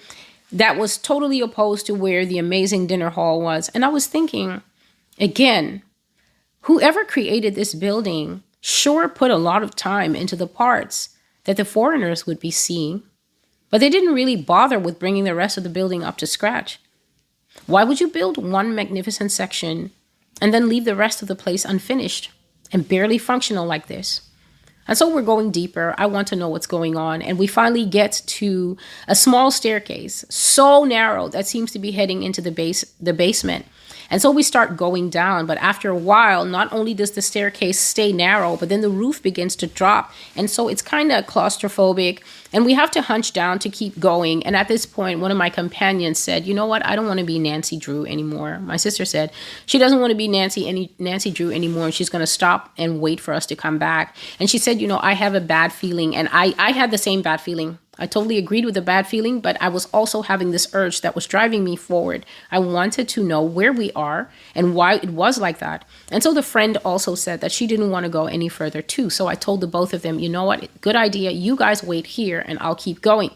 that 0.53 0.79
was 0.79 0.97
totally 0.97 1.41
opposed 1.41 1.87
to 1.87 1.95
where 1.95 2.25
the 2.25 2.39
amazing 2.39 2.87
dinner 2.87 3.11
hall 3.11 3.41
was. 3.41 3.69
And 3.71 3.85
I 3.85 3.89
was 3.89 4.07
thinking, 4.07 4.63
again, 5.19 5.83
whoever 6.63 7.05
created 7.05 7.55
this 7.55 7.75
building 7.75 8.43
sure 8.61 9.09
put 9.09 9.31
a 9.31 9.37
lot 9.37 9.63
of 9.63 9.77
time 9.77 10.17
into 10.17 10.37
the 10.37 10.47
parts 10.47 11.11
that 11.45 11.57
the 11.57 11.65
foreigners 11.65 12.27
would 12.27 12.41
be 12.41 12.51
seeing, 12.51 13.03
but 13.71 13.81
they 13.81 13.91
didn't 13.91 14.15
really 14.15 14.37
bother 14.37 14.79
with 14.79 14.99
bringing 14.99 15.25
the 15.25 15.35
rest 15.35 15.57
of 15.57 15.63
the 15.63 15.71
building 15.71 16.03
up 16.03 16.17
to 16.19 16.27
scratch. 16.27 16.81
Why 17.67 17.85
would 17.85 18.01
you 18.01 18.09
build 18.09 18.37
one 18.37 18.75
magnificent 18.75 19.33
section 19.33 19.91
and 20.41 20.53
then 20.53 20.69
leave 20.69 20.85
the 20.85 20.97
rest 20.97 21.23
of 21.23 21.29
the 21.29 21.35
place 21.35 21.65
unfinished 21.65 22.31
and 22.73 22.89
barely 22.89 23.19
functional 23.19 23.67
like 23.67 23.87
this? 23.87 24.23
And 24.89 24.97
so 24.97 25.13
we're 25.13 25.23
going 25.23 25.51
deeper. 25.51 25.95
I 25.99 26.07
want 26.07 26.29
to 26.29 26.37
know 26.37 26.49
what's 26.49 26.67
going 26.67 26.97
on. 26.97 27.21
And 27.23 27.39
we 27.39 27.47
finally 27.47 27.85
get 27.85 28.23
to 28.27 28.77
a 29.09 29.17
small 29.17 29.51
staircase, 29.51 30.25
so 30.29 30.85
narrow 30.85 31.29
that 31.29 31.47
seems 31.47 31.73
to 31.73 31.79
be 31.79 31.91
heading 31.91 32.23
into 32.23 32.41
the 32.41 32.53
base 32.53 32.85
the 33.01 33.13
basement. 33.13 33.67
And 34.11 34.23
so 34.23 34.31
we 34.31 34.43
start 34.43 34.77
going 34.77 35.11
down. 35.11 35.47
But 35.47 35.59
after 35.59 35.91
a 35.91 35.97
while, 35.97 36.45
not 36.45 36.73
only 36.73 36.95
does 36.95 37.13
the 37.13 37.23
staircase 37.23 37.79
stay 37.81 38.13
narrow, 38.13 38.57
but 38.57 38.69
then 38.69 38.81
the 38.81 38.91
roof 38.91 39.23
begins 39.23 39.57
to 39.57 39.67
drop. 39.67 40.13
And 40.35 40.51
so 40.51 40.69
it's 40.69 40.83
kind 40.83 41.11
of 41.13 41.27
claustrophobic. 41.27 42.21
And 42.53 42.65
we 42.65 42.75
have 42.75 42.91
to 42.93 43.03
hunch 43.03 43.33
down 43.33 43.59
to 43.61 43.69
keep 43.69 43.99
going. 43.99 44.45
And 44.45 44.57
at 44.57 44.69
this 44.69 44.87
point, 44.87 45.21
one 45.21 45.31
of 45.31 45.37
my 45.37 45.51
companions 45.51 46.19
said, 46.19 46.47
You 46.47 46.55
know 46.55 46.67
what? 46.67 46.85
I 46.87 46.97
don't 46.97 47.07
want 47.07 47.21
to 47.21 47.27
be 47.27 47.39
Nancy 47.39 47.77
Drew 47.77 48.07
anymore. 48.07 48.61
My 48.61 48.77
sister 48.77 49.05
said 49.05 49.33
she 49.67 49.79
doesn't 49.79 50.01
want 50.01 50.11
to 50.11 50.17
be 50.17 50.29
Nancy 50.29 50.69
any 50.69 50.93
Nancy 50.99 51.31
Drew 51.31 51.51
anymore. 51.51 51.87
And 51.87 51.95
she's 51.95 52.09
going 52.09 52.21
to 52.21 52.27
stop 52.27 52.73
and 52.79 53.01
wait 53.01 53.21
for 53.21 53.35
us 53.35 53.47
to 53.47 53.57
come 53.57 53.79
back. 53.79 54.17
And 54.39 54.49
she 54.49 54.59
said, 54.59 54.81
You 54.81 54.89
know, 54.89 55.01
I 55.03 55.13
have 55.15 55.35
a 55.35 55.41
bad 55.41 55.73
feeling. 55.73 56.15
And 56.15 56.29
I, 56.33 56.55
I 56.59 56.71
had 56.73 56.91
the 56.91 56.99
same 56.99 57.23
bad 57.23 57.41
feeling 57.41 57.79
I 57.99 58.07
totally 58.07 58.39
agreed 58.39 58.65
with 58.65 58.75
the 58.75 58.83
bad 58.83 59.07
feeling, 59.07 59.41
but 59.41 59.61
I 59.61 59.69
was 59.69 59.87
also 59.87 60.23
having 60.23 60.51
this 60.51 60.69
urge 60.75 61.01
that 61.01 61.15
was 61.15 61.27
driving 61.27 61.65
me 61.65 61.77
forward. 61.77 62.27
I 62.51 62.59
wanted 62.59 63.09
to 63.09 63.25
know 63.25 63.43
where 63.43 63.73
we 63.73 63.91
are 63.93 64.31
and 64.55 64.75
why 64.75 64.95
it 64.95 65.11
was 65.11 65.39
like 65.39 65.59
that. 65.59 65.85
And 66.11 66.23
so 66.23 66.35
the 66.35 66.43
friend 66.43 66.77
also 66.85 67.15
said 67.15 67.41
that 67.41 67.53
she 67.53 67.67
didn't 67.67 67.91
want 67.91 68.05
to 68.05 68.11
go 68.11 68.27
any 68.27 68.49
further 68.49 68.83
too. 68.83 69.11
So 69.11 69.27
I 69.27 69.35
told 69.35 69.61
the 69.61 69.67
both 69.67 69.95
of 69.95 70.03
them, 70.03 70.19
you 70.19 70.29
know 70.29 70.45
what, 70.45 70.69
good 70.81 70.97
idea. 70.97 71.31
You 71.31 71.57
guys 71.57 71.83
wait 71.83 72.07
here 72.07 72.45
and 72.47 72.59
I'll 72.61 72.75
keep 72.75 73.01
going. 73.01 73.31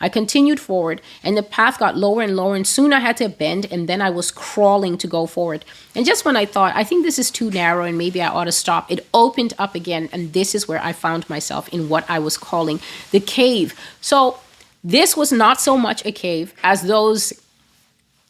I 0.00 0.08
continued 0.08 0.60
forward, 0.60 1.00
and 1.22 1.36
the 1.36 1.42
path 1.42 1.78
got 1.78 1.96
lower 1.96 2.22
and 2.22 2.36
lower, 2.36 2.54
and 2.54 2.66
soon 2.66 2.92
I 2.92 3.00
had 3.00 3.16
to 3.18 3.28
bend, 3.28 3.66
and 3.70 3.88
then 3.88 4.00
I 4.02 4.10
was 4.10 4.30
crawling 4.30 4.98
to 4.98 5.06
go 5.06 5.26
forward. 5.26 5.64
And 5.94 6.04
just 6.04 6.24
when 6.24 6.36
I 6.36 6.44
thought, 6.44 6.74
I 6.76 6.84
think 6.84 7.04
this 7.04 7.18
is 7.18 7.30
too 7.30 7.50
narrow 7.50 7.84
and 7.84 7.96
maybe 7.96 8.20
I 8.20 8.28
ought 8.28 8.44
to 8.44 8.52
stop, 8.52 8.90
it 8.90 9.06
opened 9.14 9.54
up 9.58 9.74
again, 9.74 10.08
and 10.12 10.32
this 10.32 10.54
is 10.54 10.68
where 10.68 10.82
I 10.82 10.92
found 10.92 11.28
myself 11.30 11.68
in 11.70 11.88
what 11.88 12.08
I 12.10 12.18
was 12.18 12.36
calling 12.36 12.80
the 13.10 13.20
cave. 13.20 13.74
So 14.00 14.38
this 14.84 15.16
was 15.16 15.32
not 15.32 15.60
so 15.60 15.76
much 15.76 16.04
a 16.04 16.12
cave 16.12 16.54
as 16.62 16.82
those 16.82 17.32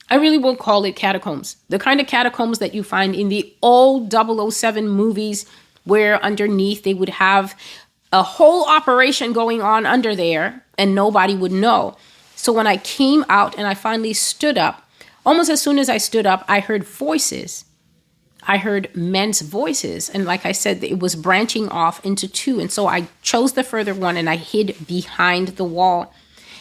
I 0.08 0.14
really 0.16 0.38
will 0.38 0.56
call 0.56 0.84
it 0.84 0.94
catacombs. 0.94 1.56
The 1.68 1.78
kind 1.80 2.00
of 2.00 2.06
catacombs 2.06 2.60
that 2.60 2.74
you 2.74 2.84
find 2.84 3.14
in 3.14 3.28
the 3.28 3.52
old 3.60 4.12
007 4.12 4.88
movies 4.88 5.46
where 5.84 6.22
underneath 6.22 6.84
they 6.84 6.94
would 6.94 7.08
have 7.08 7.58
a 8.12 8.22
whole 8.22 8.64
operation 8.66 9.32
going 9.32 9.60
on 9.62 9.84
under 9.84 10.14
there 10.14 10.64
and 10.78 10.94
nobody 10.94 11.34
would 11.34 11.52
know. 11.52 11.96
So 12.34 12.52
when 12.52 12.66
I 12.66 12.76
came 12.76 13.24
out 13.28 13.56
and 13.56 13.66
I 13.66 13.74
finally 13.74 14.12
stood 14.12 14.58
up, 14.58 14.88
almost 15.24 15.50
as 15.50 15.60
soon 15.60 15.78
as 15.78 15.88
I 15.88 15.98
stood 15.98 16.26
up, 16.26 16.44
I 16.48 16.60
heard 16.60 16.84
voices. 16.84 17.64
I 18.46 18.58
heard 18.58 18.94
men's 18.94 19.40
voices. 19.40 20.08
And 20.08 20.24
like 20.24 20.46
I 20.46 20.52
said, 20.52 20.82
it 20.84 21.00
was 21.00 21.16
branching 21.16 21.68
off 21.68 22.04
into 22.04 22.28
two. 22.28 22.60
And 22.60 22.70
so 22.70 22.86
I 22.86 23.08
chose 23.22 23.54
the 23.54 23.64
further 23.64 23.94
one 23.94 24.16
and 24.16 24.30
I 24.30 24.36
hid 24.36 24.86
behind 24.86 25.48
the 25.48 25.64
wall. 25.64 26.14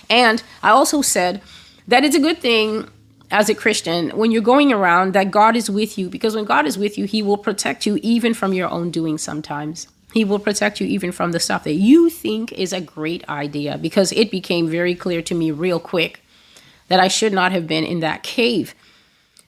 And 0.09 0.41
I 0.63 0.69
also 0.69 1.01
said 1.01 1.41
that 1.87 2.03
it's 2.03 2.15
a 2.15 2.19
good 2.19 2.39
thing 2.39 2.89
as 3.31 3.49
a 3.49 3.55
Christian 3.55 4.11
when 4.11 4.31
you're 4.31 4.41
going 4.41 4.71
around 4.71 5.13
that 5.13 5.31
God 5.31 5.55
is 5.55 5.69
with 5.69 5.97
you 5.97 6.09
because 6.09 6.35
when 6.35 6.45
God 6.45 6.65
is 6.65 6.77
with 6.77 6.97
you, 6.97 7.05
He 7.05 7.21
will 7.21 7.37
protect 7.37 7.85
you 7.85 7.99
even 8.01 8.33
from 8.33 8.53
your 8.53 8.69
own 8.69 8.91
doing 8.91 9.17
sometimes. 9.17 9.87
He 10.15 10.23
will 10.23 10.39
protect 10.39 10.79
you 10.79 10.87
even 10.87 11.11
from 11.11 11.33
the 11.33 11.41
stuff 11.41 11.65
that 11.65 11.73
you 11.73 12.09
think 12.09 12.53
is 12.53 12.71
a 12.71 12.79
great 12.79 13.27
idea 13.27 13.77
because 13.77 14.13
it 14.13 14.31
became 14.31 14.69
very 14.69 14.95
clear 14.95 15.21
to 15.21 15.35
me 15.35 15.51
real 15.51 15.77
quick 15.77 16.21
that 16.87 17.01
I 17.01 17.09
should 17.09 17.33
not 17.33 17.51
have 17.51 17.67
been 17.67 17.83
in 17.83 17.99
that 17.99 18.23
cave. 18.23 18.73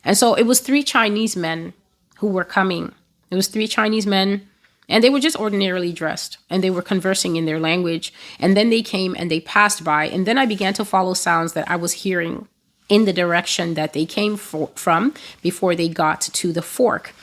And 0.04 0.18
so 0.18 0.34
it 0.34 0.44
was 0.44 0.60
three 0.60 0.84
Chinese 0.84 1.38
men 1.38 1.72
who 2.18 2.28
were 2.28 2.44
coming. 2.44 2.92
It 3.32 3.36
was 3.36 3.48
three 3.48 3.66
Chinese 3.66 4.06
men 4.06 4.46
and 4.90 5.02
they 5.02 5.10
were 5.10 5.22
just 5.22 5.40
ordinarily 5.40 5.94
dressed 5.94 6.38
and 6.50 6.62
they 6.62 6.70
were 6.70 6.82
conversing 6.82 7.38
in 7.38 7.46
their 7.46 7.62
language. 7.62 8.14
And 8.38 8.58
then 8.58 8.70
they 8.70 8.82
came 8.82 9.16
and 9.18 9.32
they 9.32 9.40
passed 9.40 9.86
by. 9.86 10.10
And 10.10 10.28
then 10.28 10.38
I 10.38 10.46
began 10.46 10.74
to 10.74 10.84
follow 10.84 11.14
sounds 11.14 11.54
that 11.54 11.72
I 11.72 11.78
was 11.78 11.94
hearing 11.94 12.46
in 12.90 13.06
the 13.06 13.14
direction 13.14 13.76
that 13.76 13.94
they 13.94 14.06
came 14.06 14.36
for, 14.36 14.68
from 14.76 15.14
before 15.42 15.76
they 15.76 15.88
got 15.88 16.20
to 16.20 16.52
the 16.52 16.62
fork. 16.62 17.14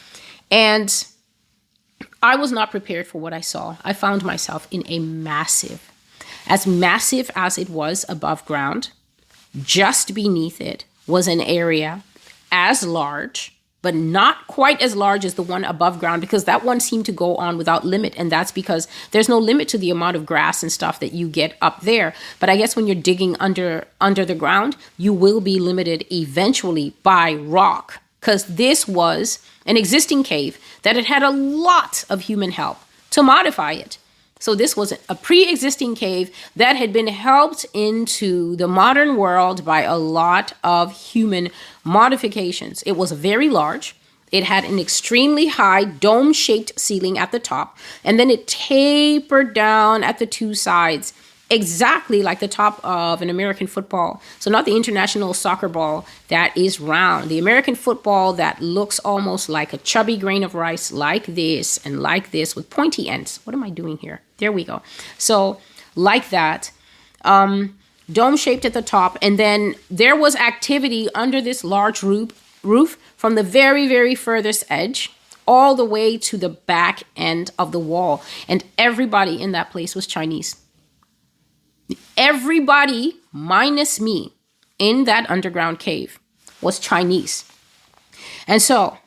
And 0.51 1.07
I 2.25 2.37
was 2.37 2.51
not 2.51 2.71
prepared 2.71 3.07
for 3.07 3.21
what 3.21 3.35
I 3.35 3.43
saw. 3.43 3.77
I 3.85 3.93
found 3.93 4.25
myself 4.25 4.67
in 4.71 4.83
a 4.87 4.99
massive, 4.99 5.93
as 6.47 6.67
massive 6.67 7.31
as 7.37 7.59
it 7.59 7.69
was 7.69 8.07
above 8.09 8.47
ground, 8.47 8.93
just 9.63 10.15
beneath 10.15 10.59
it 10.59 10.87
was 11.07 11.29
an 11.29 11.43
area 11.43 12.03
as 12.51 12.83
large 12.83 13.55
but 13.83 13.95
not 13.95 14.47
quite 14.47 14.81
as 14.81 14.97
large 14.97 15.27
as 15.27 15.35
the 15.35 15.43
one 15.43 15.63
above 15.63 16.01
ground 16.01 16.23
because 16.23 16.45
that 16.45 16.65
one 16.65 16.81
seemed 16.81 17.05
to 17.05 17.13
go 17.13 17.37
on 17.37 17.59
without 17.59 17.85
limit. 17.85 18.15
And 18.17 18.33
that's 18.33 18.51
because 18.51 18.89
there's 19.11 19.29
no 19.29 19.39
limit 19.39 19.69
to 19.69 19.79
the 19.79 19.91
amount 19.91 20.17
of 20.17 20.25
grass 20.25 20.63
and 20.63 20.73
stuff 20.73 21.01
that 21.01 21.13
you 21.13 21.29
get 21.29 21.55
up 21.61 21.83
there. 21.83 22.15
But 22.41 22.49
I 22.49 22.57
guess 22.57 22.75
when 22.75 22.87
you're 22.87 22.97
digging 22.97 23.37
under 23.41 23.87
under 24.01 24.25
the 24.25 24.35
ground, 24.35 24.79
you 24.97 25.13
will 25.13 25.43
be 25.43 25.61
limited 25.61 26.07
eventually 26.11 26.95
by 27.03 27.35
rock. 27.35 28.01
Because 28.25 28.47
this 28.47 28.89
was 28.89 29.39
an 29.67 29.77
existing 29.77 30.25
cave 30.25 30.59
that 30.81 30.97
had 30.97 31.05
had 31.05 31.23
a 31.23 31.29
lot 31.29 32.07
of 32.09 32.23
human 32.23 32.53
help 32.53 32.79
to 33.11 33.23
modify 33.23 33.73
it. 33.73 33.99
So 34.39 34.55
this 34.55 34.75
was 34.75 34.95
a 35.11 35.15
pre-existing 35.15 35.95
cave 35.95 36.35
that 36.57 36.77
had 36.77 36.91
been 36.91 37.09
helped 37.09 37.67
into 37.75 38.57
the 38.57 38.67
modern 38.67 39.19
world 39.19 39.63
by 39.63 39.83
a 39.83 39.99
lot 39.99 40.55
of 40.65 40.97
human 41.13 41.51
modifications. 41.85 42.83
It 42.85 42.93
was 42.93 43.13
very 43.13 43.51
large. 43.51 43.95
It 44.33 44.45
had 44.45 44.65
an 44.65 44.79
extremely 44.79 45.49
high 45.49 45.85
dome 45.85 46.33
shaped 46.33 46.81
ceiling 46.81 47.19
at 47.19 47.31
the 47.31 47.39
top, 47.39 47.77
and 48.03 48.19
then 48.19 48.31
it 48.31 48.47
tapered 48.47 49.53
down 49.53 50.03
at 50.03 50.19
the 50.19 50.27
two 50.27 50.55
sides 50.55 51.13
exactly 51.55 52.23
like 52.23 52.41
the 52.41 52.49
top 52.49 52.85
of 52.85 53.23
an 53.23 53.31
American 53.31 53.67
football. 53.67 54.21
So, 54.39 54.51
not 54.51 54.65
the 54.65 54.77
international 54.77 55.33
soccer 55.35 55.69
ball 55.69 56.07
that 56.29 56.57
is 56.57 56.81
round, 56.81 57.31
the 57.31 57.39
American 57.39 57.75
football 57.75 58.33
that 58.35 58.61
looks 58.61 58.99
almost 58.99 59.49
like 59.49 59.73
a 59.73 59.79
chubby 59.79 60.17
grain 60.17 60.43
of 60.45 60.55
rice, 60.55 60.93
like 60.93 61.27
this 61.27 61.79
and 61.85 62.03
like 62.03 62.31
this 62.31 62.55
with 62.55 62.71
pointy 62.71 63.09
ends. 63.09 63.41
What 63.45 63.55
am 63.55 63.63
I 63.63 63.71
doing 63.71 63.99
here? 63.99 64.21
There 64.39 64.53
we 64.53 64.65
go. 64.65 64.83
So, 65.19 65.61
like 65.95 66.31
that. 66.31 66.73
Um, 67.25 67.79
dome 68.13 68.37
shaped 68.37 68.67
at 68.67 68.75
the 68.75 68.83
top, 68.83 69.17
and 69.23 69.39
then 69.39 69.77
there 69.91 70.15
was 70.15 70.37
activity 70.37 71.09
under 71.15 71.41
this 71.41 71.65
large 71.65 72.03
roof, 72.03 72.59
roof 72.63 72.99
from 73.17 73.35
the 73.35 73.43
very, 73.43 73.89
very 73.89 74.15
furthest 74.15 74.65
edge 74.69 75.11
all 75.47 75.75
the 75.75 75.85
way 75.85 76.19
to 76.19 76.37
the 76.37 76.49
back 76.49 77.05
end 77.17 77.51
of 77.59 77.73
the 77.73 77.79
wall. 77.79 78.23
And 78.49 78.65
everybody 78.77 79.41
in 79.41 79.53
that 79.53 79.71
place 79.71 79.95
was 79.95 80.07
Chinese. 80.07 80.57
Everybody 82.17 83.17
minus 83.33 84.01
me 84.01 84.33
in 84.79 85.05
that 85.05 85.29
underground 85.31 85.79
cave 85.79 86.19
was 86.61 86.79
Chinese. 86.79 87.45
And 88.47 88.61
so, 88.61 88.99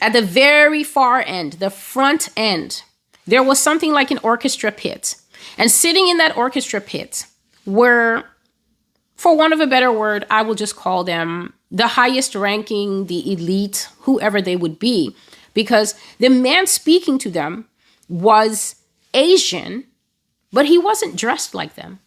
at 0.00 0.12
the 0.12 0.22
very 0.22 0.84
far 0.84 1.22
end, 1.26 1.54
the 1.54 1.70
front 1.70 2.28
end, 2.36 2.82
there 3.26 3.42
was 3.42 3.58
something 3.58 3.92
like 3.92 4.10
an 4.10 4.20
orchestra 4.22 4.72
pit. 4.72 5.16
And 5.56 5.70
sitting 5.70 6.08
in 6.08 6.18
that 6.18 6.36
orchestra 6.36 6.80
pit 6.80 7.26
were, 7.66 8.24
for 9.16 9.36
want 9.36 9.52
of 9.52 9.60
a 9.60 9.66
better 9.66 9.92
word, 9.92 10.24
I 10.30 10.42
will 10.42 10.54
just 10.54 10.76
call 10.76 11.04
them 11.04 11.52
the 11.70 11.88
highest 11.88 12.34
ranking, 12.34 13.06
the 13.06 13.32
elite, 13.32 13.88
whoever 14.00 14.40
they 14.40 14.56
would 14.56 14.78
be, 14.78 15.14
because 15.52 15.94
the 16.18 16.30
man 16.30 16.66
speaking 16.66 17.18
to 17.18 17.30
them 17.30 17.66
was 18.08 18.76
Asian, 19.12 19.84
but 20.52 20.66
he 20.66 20.78
wasn't 20.78 21.16
dressed 21.16 21.54
like 21.54 21.74
them. 21.74 21.98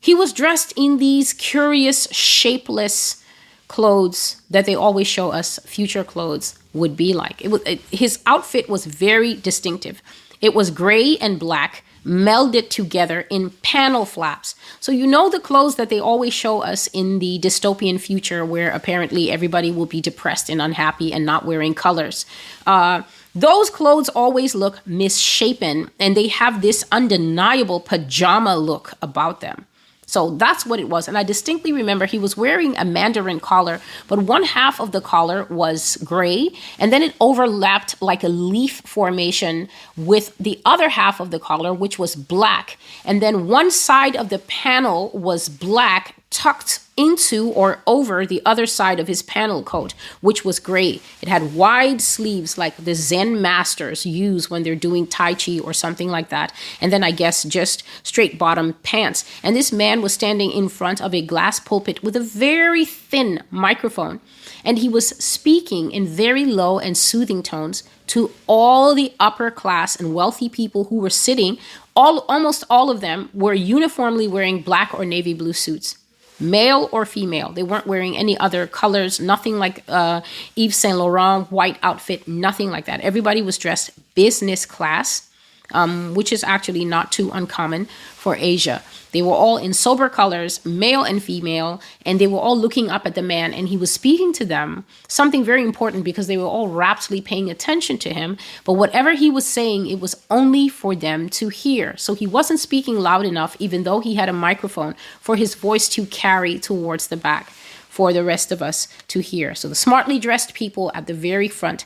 He 0.00 0.14
was 0.14 0.32
dressed 0.32 0.72
in 0.76 0.96
these 0.96 1.32
curious, 1.34 2.08
shapeless 2.10 3.22
clothes 3.68 4.40
that 4.50 4.66
they 4.66 4.74
always 4.74 5.06
show 5.06 5.30
us 5.30 5.60
future 5.64 6.02
clothes 6.02 6.58
would 6.72 6.96
be 6.96 7.12
like. 7.12 7.40
It 7.44 7.48
was 7.48 7.62
it, 7.62 7.80
his 7.92 8.18
outfit 8.26 8.68
was 8.68 8.86
very 8.86 9.34
distinctive. 9.34 10.02
It 10.40 10.54
was 10.54 10.70
gray 10.70 11.16
and 11.18 11.38
black 11.38 11.84
melded 12.04 12.70
together 12.70 13.20
in 13.30 13.50
panel 13.62 14.04
flaps. 14.06 14.54
So 14.80 14.90
you 14.90 15.06
know 15.06 15.28
the 15.28 15.38
clothes 15.38 15.76
that 15.76 15.90
they 15.90 16.00
always 16.00 16.32
show 16.32 16.62
us 16.62 16.86
in 16.88 17.18
the 17.18 17.38
dystopian 17.38 18.00
future 18.00 18.44
where 18.44 18.70
apparently 18.70 19.30
everybody 19.30 19.70
will 19.70 19.86
be 19.86 20.00
depressed 20.00 20.48
and 20.48 20.62
unhappy 20.62 21.12
and 21.12 21.26
not 21.26 21.44
wearing 21.44 21.74
colors. 21.74 22.24
Uh, 22.66 23.02
those 23.34 23.70
clothes 23.70 24.08
always 24.08 24.54
look 24.54 24.84
misshapen 24.86 25.90
and 26.00 26.16
they 26.16 26.28
have 26.28 26.62
this 26.62 26.84
undeniable 26.90 27.80
pajama 27.80 28.56
look 28.56 28.94
about 29.02 29.40
them. 29.40 29.66
So 30.10 30.30
that's 30.30 30.66
what 30.66 30.80
it 30.80 30.88
was. 30.88 31.06
And 31.06 31.16
I 31.16 31.22
distinctly 31.22 31.72
remember 31.72 32.04
he 32.04 32.18
was 32.18 32.36
wearing 32.36 32.76
a 32.76 32.84
mandarin 32.84 33.38
collar, 33.38 33.80
but 34.08 34.18
one 34.18 34.42
half 34.42 34.80
of 34.80 34.90
the 34.90 35.00
collar 35.00 35.44
was 35.44 35.96
gray, 35.98 36.50
and 36.80 36.92
then 36.92 37.00
it 37.00 37.14
overlapped 37.20 38.02
like 38.02 38.24
a 38.24 38.28
leaf 38.28 38.80
formation 38.80 39.68
with 39.96 40.36
the 40.38 40.60
other 40.64 40.88
half 40.88 41.20
of 41.20 41.30
the 41.30 41.38
collar, 41.38 41.72
which 41.72 41.96
was 41.96 42.16
black. 42.16 42.76
And 43.04 43.22
then 43.22 43.46
one 43.46 43.70
side 43.70 44.16
of 44.16 44.30
the 44.30 44.40
panel 44.40 45.10
was 45.10 45.48
black 45.48 46.16
tucked 46.30 46.80
into 47.00 47.48
or 47.52 47.78
over 47.86 48.26
the 48.26 48.42
other 48.44 48.66
side 48.66 49.00
of 49.00 49.08
his 49.08 49.22
panel 49.22 49.62
coat, 49.62 49.94
which 50.20 50.44
was 50.44 50.60
gray. 50.60 51.00
It 51.22 51.28
had 51.28 51.54
wide 51.54 52.02
sleeves 52.02 52.58
like 52.58 52.76
the 52.76 52.94
Zen 52.94 53.40
masters 53.40 54.04
use 54.04 54.50
when 54.50 54.62
they're 54.62 54.74
doing 54.74 55.06
Tai 55.06 55.34
Chi 55.34 55.58
or 55.60 55.72
something 55.72 56.08
like 56.08 56.28
that. 56.28 56.52
And 56.80 56.92
then 56.92 57.02
I 57.02 57.10
guess 57.10 57.44
just 57.44 57.82
straight 58.02 58.38
bottom 58.38 58.74
pants. 58.82 59.24
And 59.42 59.56
this 59.56 59.72
man 59.72 60.02
was 60.02 60.12
standing 60.12 60.50
in 60.50 60.68
front 60.68 61.00
of 61.00 61.14
a 61.14 61.22
glass 61.22 61.58
pulpit 61.58 62.02
with 62.02 62.16
a 62.16 62.20
very 62.20 62.84
thin 62.84 63.42
microphone. 63.50 64.20
And 64.62 64.78
he 64.78 64.88
was 64.88 65.08
speaking 65.08 65.90
in 65.90 66.06
very 66.06 66.44
low 66.44 66.78
and 66.78 66.96
soothing 66.98 67.42
tones 67.42 67.82
to 68.08 68.30
all 68.46 68.94
the 68.94 69.14
upper 69.18 69.50
class 69.50 69.96
and 69.96 70.14
wealthy 70.14 70.48
people 70.48 70.84
who 70.84 70.96
were 70.96 71.08
sitting. 71.08 71.56
All, 71.96 72.26
almost 72.28 72.64
all 72.68 72.90
of 72.90 73.00
them 73.00 73.30
were 73.32 73.54
uniformly 73.54 74.28
wearing 74.28 74.60
black 74.60 74.92
or 74.92 75.04
navy 75.06 75.32
blue 75.32 75.54
suits 75.54 75.96
male 76.40 76.88
or 76.92 77.04
female. 77.04 77.52
They 77.52 77.62
weren't 77.62 77.86
wearing 77.86 78.16
any 78.16 78.36
other 78.38 78.66
colors, 78.66 79.20
nothing 79.20 79.58
like 79.58 79.84
uh, 79.88 80.22
Yves 80.56 80.76
Saint 80.76 80.98
Laurent 80.98 81.50
white 81.50 81.78
outfit, 81.82 82.26
nothing 82.26 82.70
like 82.70 82.86
that. 82.86 83.00
Everybody 83.00 83.42
was 83.42 83.58
dressed 83.58 83.90
business 84.14 84.66
class 84.66 85.29
um, 85.72 86.14
which 86.14 86.32
is 86.32 86.44
actually 86.44 86.84
not 86.84 87.12
too 87.12 87.30
uncommon 87.32 87.86
for 88.14 88.36
Asia. 88.36 88.82
They 89.12 89.22
were 89.22 89.34
all 89.34 89.56
in 89.56 89.72
sober 89.72 90.08
colors, 90.08 90.64
male 90.64 91.02
and 91.02 91.22
female, 91.22 91.80
and 92.06 92.20
they 92.20 92.26
were 92.26 92.38
all 92.38 92.56
looking 92.56 92.90
up 92.90 93.06
at 93.06 93.14
the 93.14 93.22
man, 93.22 93.52
and 93.52 93.68
he 93.68 93.76
was 93.76 93.90
speaking 93.92 94.32
to 94.34 94.44
them 94.44 94.84
something 95.08 95.42
very 95.44 95.62
important 95.62 96.04
because 96.04 96.26
they 96.26 96.36
were 96.36 96.44
all 96.44 96.68
raptly 96.68 97.20
paying 97.20 97.50
attention 97.50 97.98
to 97.98 98.14
him. 98.14 98.36
But 98.64 98.74
whatever 98.74 99.12
he 99.12 99.30
was 99.30 99.46
saying, 99.46 99.88
it 99.88 100.00
was 100.00 100.14
only 100.30 100.68
for 100.68 100.94
them 100.94 101.28
to 101.30 101.48
hear. 101.48 101.96
So 101.96 102.14
he 102.14 102.26
wasn't 102.26 102.60
speaking 102.60 102.96
loud 102.96 103.26
enough, 103.26 103.56
even 103.58 103.82
though 103.82 104.00
he 104.00 104.14
had 104.14 104.28
a 104.28 104.32
microphone, 104.32 104.94
for 105.20 105.36
his 105.36 105.54
voice 105.54 105.88
to 105.90 106.06
carry 106.06 106.58
towards 106.58 107.08
the 107.08 107.16
back 107.16 107.50
for 107.88 108.12
the 108.12 108.22
rest 108.22 108.52
of 108.52 108.62
us 108.62 108.86
to 109.08 109.20
hear. 109.20 109.54
So 109.54 109.68
the 109.68 109.74
smartly 109.74 110.18
dressed 110.20 110.54
people 110.54 110.92
at 110.94 111.06
the 111.08 111.14
very 111.14 111.48
front 111.48 111.84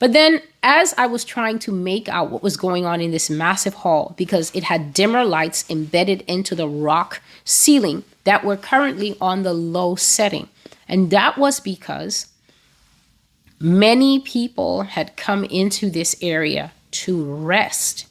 but 0.00 0.14
then, 0.14 0.40
as 0.62 0.94
I 0.96 1.06
was 1.06 1.24
trying 1.24 1.58
to 1.60 1.72
make 1.72 2.08
out 2.08 2.30
what 2.30 2.42
was 2.42 2.56
going 2.56 2.86
on 2.86 3.02
in 3.02 3.10
this 3.10 3.28
massive 3.28 3.74
hall, 3.74 4.14
because 4.16 4.50
it 4.54 4.64
had 4.64 4.94
dimmer 4.94 5.24
lights 5.24 5.68
embedded 5.68 6.22
into 6.22 6.54
the 6.54 6.66
rock 6.66 7.20
ceiling 7.44 8.02
that 8.24 8.42
were 8.42 8.56
currently 8.56 9.16
on 9.20 9.42
the 9.42 9.52
low 9.52 9.96
setting, 9.96 10.48
and 10.88 11.10
that 11.10 11.36
was 11.36 11.60
because 11.60 12.28
many 13.60 14.20
people 14.20 14.82
had 14.82 15.16
come 15.18 15.44
into 15.44 15.90
this 15.90 16.16
area 16.22 16.72
to 16.92 17.22
rest. 17.22 18.06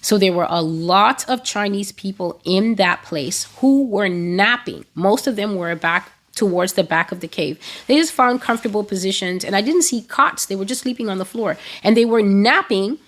So 0.00 0.16
there 0.16 0.32
were 0.32 0.46
a 0.48 0.62
lot 0.62 1.28
of 1.28 1.42
Chinese 1.42 1.90
people 1.90 2.40
in 2.44 2.76
that 2.76 3.02
place 3.02 3.48
who 3.58 3.84
were 3.84 4.08
napping. 4.08 4.84
Most 4.94 5.26
of 5.26 5.34
them 5.34 5.56
were 5.56 5.74
back 5.74 6.12
towards 6.34 6.74
the 6.74 6.84
back 6.84 7.12
of 7.12 7.20
the 7.20 7.28
cave. 7.28 7.58
They 7.86 7.96
just 7.96 8.12
found 8.12 8.40
comfortable 8.40 8.84
positions, 8.84 9.44
and 9.44 9.54
I 9.54 9.60
didn't 9.60 9.82
see 9.82 10.02
cots. 10.02 10.46
They 10.46 10.56
were 10.56 10.64
just 10.64 10.82
sleeping 10.82 11.08
on 11.08 11.18
the 11.18 11.24
floor, 11.24 11.56
and 11.82 11.96
they 11.96 12.04
were 12.04 12.22
napping, 12.22 12.98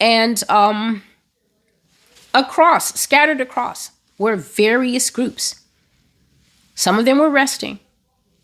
and 0.00 0.42
um, 0.48 1.02
across, 2.34 2.98
scattered 2.98 3.40
across, 3.40 3.90
were 4.18 4.36
various 4.36 5.10
groups. 5.10 5.62
Some 6.74 6.98
of 6.98 7.04
them 7.04 7.18
were 7.18 7.30
resting, 7.30 7.78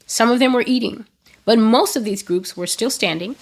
some 0.07 0.31
of 0.31 0.39
them 0.39 0.53
were 0.53 0.65
eating, 0.67 1.07
but 1.45 1.59
most 1.59 1.97
of 1.97 2.05
these 2.05 2.23
groups 2.23 2.57
were 2.57 2.67
still 2.67 2.91
standing 2.91 3.37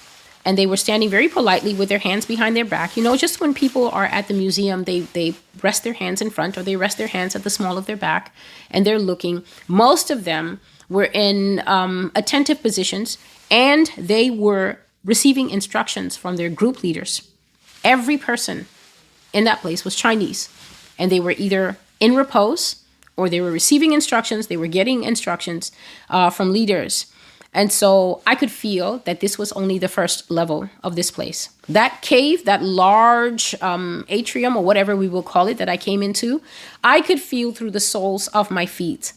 and 0.45 0.57
they 0.57 0.67
were 0.67 0.77
standing 0.77 1.11
very 1.11 1.29
politely 1.29 1.75
with 1.75 1.89
their 1.89 1.99
hands 1.99 2.25
behind 2.25 2.57
their 2.57 2.65
back. 2.65 2.97
You 2.97 3.03
know, 3.03 3.17
just 3.17 3.41
when 3.41 3.53
people 3.55 3.91
are 3.91 4.07
at 4.07 4.29
the 4.29 4.35
museum, 4.35 4.85
they 4.85 5.01
they 5.01 5.35
rest 5.63 5.85
their 5.85 5.93
hands 5.93 6.23
in 6.23 6.31
front 6.31 6.57
or 6.57 6.63
they 6.63 6.77
rest 6.77 6.99
their 6.99 7.09
hands 7.09 7.37
at 7.37 7.45
the 7.45 7.51
small 7.51 7.77
of 7.77 7.87
their 7.87 7.97
back, 7.97 8.35
and 8.71 8.87
they're 8.87 8.99
looking. 8.99 9.45
Most 9.69 10.11
of 10.11 10.25
them 10.25 10.61
were 10.91 11.09
in 11.15 11.63
um, 11.67 12.13
attentive 12.15 12.61
positions, 12.61 13.17
and 13.51 13.91
they 13.97 14.31
were 14.31 14.79
receiving 15.05 15.49
instructions 15.49 16.17
from 16.17 16.37
their 16.37 16.51
group 16.51 16.83
leaders. 16.83 17.31
Every 17.83 18.19
person 18.19 18.67
in 19.33 19.45
that 19.45 19.61
place 19.61 19.85
was 19.85 19.97
Chinese, 19.97 20.51
and 20.99 21.11
they 21.11 21.21
were 21.21 21.35
either 21.39 21.79
in 22.01 22.15
repose 22.15 22.85
or 23.17 23.31
they 23.31 23.41
were 23.41 23.51
receiving 23.51 23.93
instructions. 23.93 24.49
They 24.49 24.57
were 24.57 24.67
getting 24.67 25.05
instructions 25.05 25.73
uh, 26.11 26.31
from 26.31 26.53
leaders 26.53 27.07
and 27.53 27.73
so 27.73 28.23
I 28.27 28.37
could 28.37 28.51
feel 28.51 28.99
that 28.99 29.21
this 29.21 29.37
was 29.37 29.51
only 29.53 29.79
the 29.79 29.89
first 29.89 30.31
level 30.31 30.71
of 30.85 30.95
this 30.95 31.11
place. 31.11 31.49
That 31.69 32.01
cave, 32.01 32.45
that 32.45 32.63
large 32.63 33.61
um, 33.61 34.05
atrium 34.09 34.57
or 34.57 34.63
whatever 34.63 34.95
we 34.95 35.09
will 35.09 35.25
call 35.25 35.49
it 35.49 35.59
that 35.59 35.69
I 35.69 35.77
came 35.77 36.03
into, 36.03 36.41
I 36.85 37.01
could 37.01 37.21
feel 37.21 37.53
through 37.53 37.73
the 37.73 37.81
soles 37.81 38.29
of 38.29 38.51
my 38.51 38.67
feet 38.67 39.13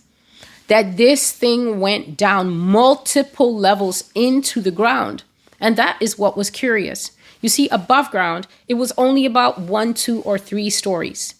that 0.67 0.97
this 0.97 1.31
thing 1.31 1.79
went 1.79 2.17
down 2.17 2.49
multiple 2.55 3.55
levels 3.55 4.11
into 4.15 4.61
the 4.61 4.71
ground. 4.71 5.23
And 5.59 5.75
that 5.77 5.97
is 6.01 6.17
what 6.17 6.37
was 6.37 6.49
curious. 6.49 7.11
You 7.41 7.49
see, 7.49 7.67
above 7.69 8.11
ground, 8.11 8.47
it 8.67 8.75
was 8.75 8.93
only 8.97 9.25
about 9.25 9.59
one, 9.59 9.93
two, 9.93 10.21
or 10.21 10.37
three 10.37 10.69
stories. 10.69 11.35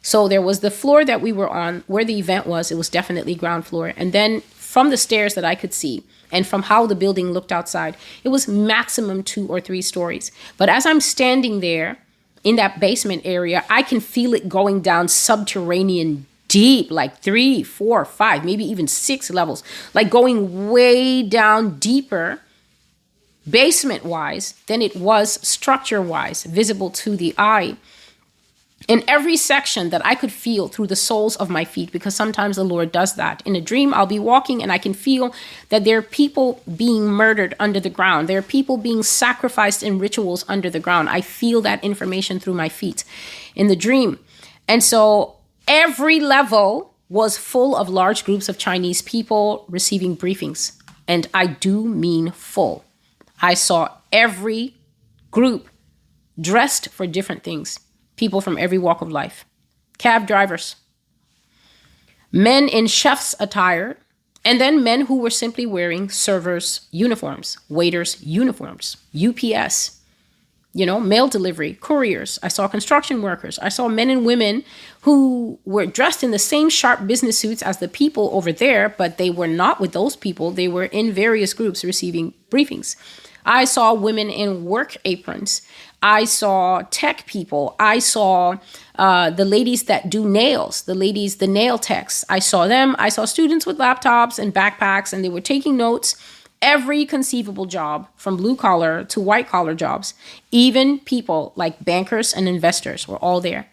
So 0.00 0.28
there 0.28 0.42
was 0.42 0.60
the 0.60 0.70
floor 0.70 1.04
that 1.04 1.20
we 1.20 1.32
were 1.32 1.48
on 1.48 1.82
where 1.86 2.04
the 2.04 2.18
event 2.18 2.46
was, 2.46 2.70
it 2.70 2.76
was 2.76 2.90
definitely 2.90 3.34
ground 3.34 3.66
floor. 3.66 3.92
And 3.96 4.12
then 4.12 4.40
from 4.42 4.90
the 4.90 4.96
stairs 4.96 5.34
that 5.34 5.44
I 5.44 5.54
could 5.54 5.72
see, 5.72 6.02
and 6.30 6.46
from 6.46 6.64
how 6.64 6.86
the 6.86 6.96
building 6.96 7.30
looked 7.30 7.52
outside, 7.52 7.96
it 8.24 8.28
was 8.28 8.48
maximum 8.48 9.22
two 9.22 9.46
or 9.46 9.60
three 9.60 9.82
stories. 9.82 10.32
But 10.56 10.68
as 10.68 10.84
I'm 10.84 11.00
standing 11.00 11.60
there 11.60 11.98
in 12.42 12.56
that 12.56 12.80
basement 12.80 13.22
area, 13.24 13.64
I 13.70 13.82
can 13.82 14.00
feel 14.00 14.34
it 14.34 14.48
going 14.48 14.80
down 14.80 15.08
subterranean 15.08 16.26
deep, 16.54 16.88
like 17.00 17.12
three, 17.18 17.64
four, 17.64 18.04
five, 18.04 18.44
maybe 18.44 18.64
even 18.64 18.86
six 18.86 19.28
levels, 19.30 19.64
like 19.92 20.08
going 20.08 20.70
way 20.70 21.20
down 21.40 21.78
deeper 21.80 22.38
basement 23.58 24.04
wise 24.04 24.54
than 24.68 24.80
it 24.80 24.94
was 24.94 25.26
structure 25.46 26.00
wise, 26.00 26.44
visible 26.44 26.90
to 26.90 27.16
the 27.16 27.34
eye 27.36 27.76
in 28.86 29.02
every 29.08 29.36
section 29.36 29.90
that 29.90 30.04
I 30.04 30.14
could 30.14 30.30
feel 30.30 30.68
through 30.68 30.88
the 30.88 31.02
soles 31.08 31.36
of 31.36 31.48
my 31.50 31.64
feet, 31.64 31.90
because 31.90 32.14
sometimes 32.14 32.54
the 32.56 32.70
Lord 32.74 32.92
does 32.92 33.16
that. 33.16 33.42
In 33.44 33.56
a 33.56 33.60
dream, 33.70 33.92
I'll 33.92 34.14
be 34.18 34.18
walking 34.32 34.62
and 34.62 34.70
I 34.70 34.78
can 34.78 34.94
feel 34.94 35.34
that 35.70 35.84
there 35.84 35.98
are 35.98 36.02
people 36.22 36.62
being 36.76 37.06
murdered 37.06 37.54
under 37.58 37.80
the 37.80 37.96
ground. 37.98 38.28
There 38.28 38.38
are 38.38 38.52
people 38.58 38.76
being 38.76 39.02
sacrificed 39.02 39.82
in 39.82 39.98
rituals 39.98 40.44
under 40.48 40.70
the 40.70 40.84
ground. 40.86 41.08
I 41.08 41.20
feel 41.20 41.60
that 41.62 41.82
information 41.82 42.38
through 42.38 42.54
my 42.54 42.68
feet 42.68 43.04
in 43.54 43.66
the 43.68 43.80
dream. 43.86 44.18
And 44.68 44.82
so 44.82 45.34
every 45.68 46.20
level 46.20 46.94
was 47.08 47.36
full 47.36 47.76
of 47.76 47.88
large 47.88 48.24
groups 48.24 48.48
of 48.48 48.58
Chinese 48.58 49.02
people 49.02 49.64
receiving 49.68 50.16
briefings. 50.16 50.80
And 51.06 51.28
I 51.34 51.46
do 51.46 51.84
mean 51.84 52.30
full. 52.30 52.84
I 53.42 53.54
saw 53.54 53.90
every 54.12 54.74
group 55.30 55.68
dressed 56.40 56.88
for 56.88 57.06
different 57.06 57.42
things. 57.42 57.78
People 58.16 58.40
from 58.40 58.58
every 58.58 58.78
walk 58.78 59.02
of 59.02 59.10
life. 59.10 59.44
Cab 59.98 60.26
drivers, 60.26 60.76
men 62.32 62.68
in 62.68 62.88
chef's 62.88 63.34
attire, 63.38 63.96
and 64.44 64.60
then 64.60 64.82
men 64.82 65.06
who 65.06 65.18
were 65.18 65.30
simply 65.30 65.64
wearing 65.64 66.10
servers' 66.10 66.88
uniforms, 66.90 67.58
waiters' 67.68 68.20
uniforms, 68.22 68.96
UPS, 69.14 70.00
you 70.74 70.84
know, 70.84 70.98
mail 70.98 71.28
delivery, 71.28 71.74
couriers. 71.80 72.38
I 72.42 72.48
saw 72.48 72.66
construction 72.66 73.22
workers. 73.22 73.60
I 73.60 73.68
saw 73.68 73.86
men 73.88 74.10
and 74.10 74.26
women 74.26 74.64
who 75.02 75.58
were 75.64 75.86
dressed 75.86 76.24
in 76.24 76.32
the 76.32 76.38
same 76.38 76.68
sharp 76.68 77.06
business 77.06 77.38
suits 77.38 77.62
as 77.62 77.78
the 77.78 77.86
people 77.86 78.28
over 78.32 78.52
there, 78.52 78.88
but 78.88 79.16
they 79.16 79.30
were 79.30 79.46
not 79.46 79.80
with 79.80 79.92
those 79.92 80.16
people. 80.16 80.50
They 80.50 80.66
were 80.66 80.86
in 80.86 81.12
various 81.12 81.54
groups 81.54 81.84
receiving 81.84 82.34
briefings. 82.50 82.96
I 83.46 83.66
saw 83.66 83.94
women 83.94 84.30
in 84.30 84.64
work 84.64 84.96
aprons. 85.04 85.62
I 86.02 86.24
saw 86.24 86.82
tech 86.90 87.26
people. 87.26 87.76
I 87.78 87.98
saw 87.98 88.56
uh, 88.98 89.30
the 89.30 89.44
ladies 89.44 89.84
that 89.84 90.10
do 90.10 90.28
nails, 90.28 90.82
the 90.82 90.94
ladies, 90.94 91.36
the 91.36 91.46
nail 91.46 91.78
techs. 91.78 92.24
I 92.28 92.40
saw 92.40 92.66
them. 92.66 92.96
I 92.98 93.10
saw 93.10 93.26
students 93.26 93.64
with 93.64 93.78
laptops 93.78 94.38
and 94.38 94.52
backpacks, 94.52 95.12
and 95.12 95.24
they 95.24 95.28
were 95.28 95.40
taking 95.40 95.76
notes. 95.76 96.16
Every 96.62 97.04
conceivable 97.04 97.66
job, 97.66 98.08
from 98.16 98.36
blue 98.36 98.56
collar 98.56 99.04
to 99.04 99.20
white 99.20 99.48
collar 99.48 99.74
jobs, 99.74 100.14
even 100.50 100.98
people 100.98 101.52
like 101.56 101.84
bankers 101.84 102.32
and 102.32 102.48
investors 102.48 103.06
were 103.06 103.18
all 103.18 103.40
there. 103.40 103.68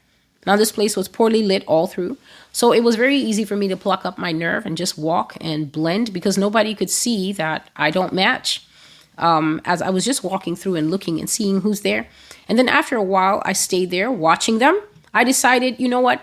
Now, 0.46 0.56
this 0.56 0.72
place 0.72 0.98
was 0.98 1.08
poorly 1.08 1.44
lit 1.44 1.64
all 1.68 1.88
through. 1.88 2.18
So 2.52 2.74
it 2.74 2.84
was 2.84 2.96
very 2.96 3.16
easy 3.16 3.46
for 3.46 3.56
me 3.56 3.68
to 3.68 3.78
pluck 3.78 4.06
up 4.06 4.18
my 4.18 4.32
nerve 4.32 4.66
and 4.66 4.76
just 4.76 4.98
walk 4.98 5.38
and 5.40 5.72
blend 5.72 6.14
because 6.14 6.38
nobody 6.38 6.74
could 6.74 6.90
see 6.90 7.32
that 7.34 7.70
I 7.76 7.92
don't 7.92 8.14
match 8.14 8.66
um, 9.18 9.62
as 9.66 9.82
I 9.82 9.90
was 9.90 10.04
just 10.04 10.24
walking 10.24 10.56
through 10.56 10.76
and 10.76 10.90
looking 10.90 11.20
and 11.20 11.30
seeing 11.30 11.62
who's 11.62 11.82
there. 11.82 12.08
And 12.50 12.58
then 12.58 12.68
after 12.68 12.96
a 12.96 13.04
while, 13.04 13.42
I 13.46 13.54
stayed 13.54 13.92
there 13.92 14.12
watching 14.12 14.58
them. 14.58 14.82
I 15.14 15.24
decided, 15.24 15.80
you 15.80 15.88
know 15.88 16.00
what? 16.00 16.22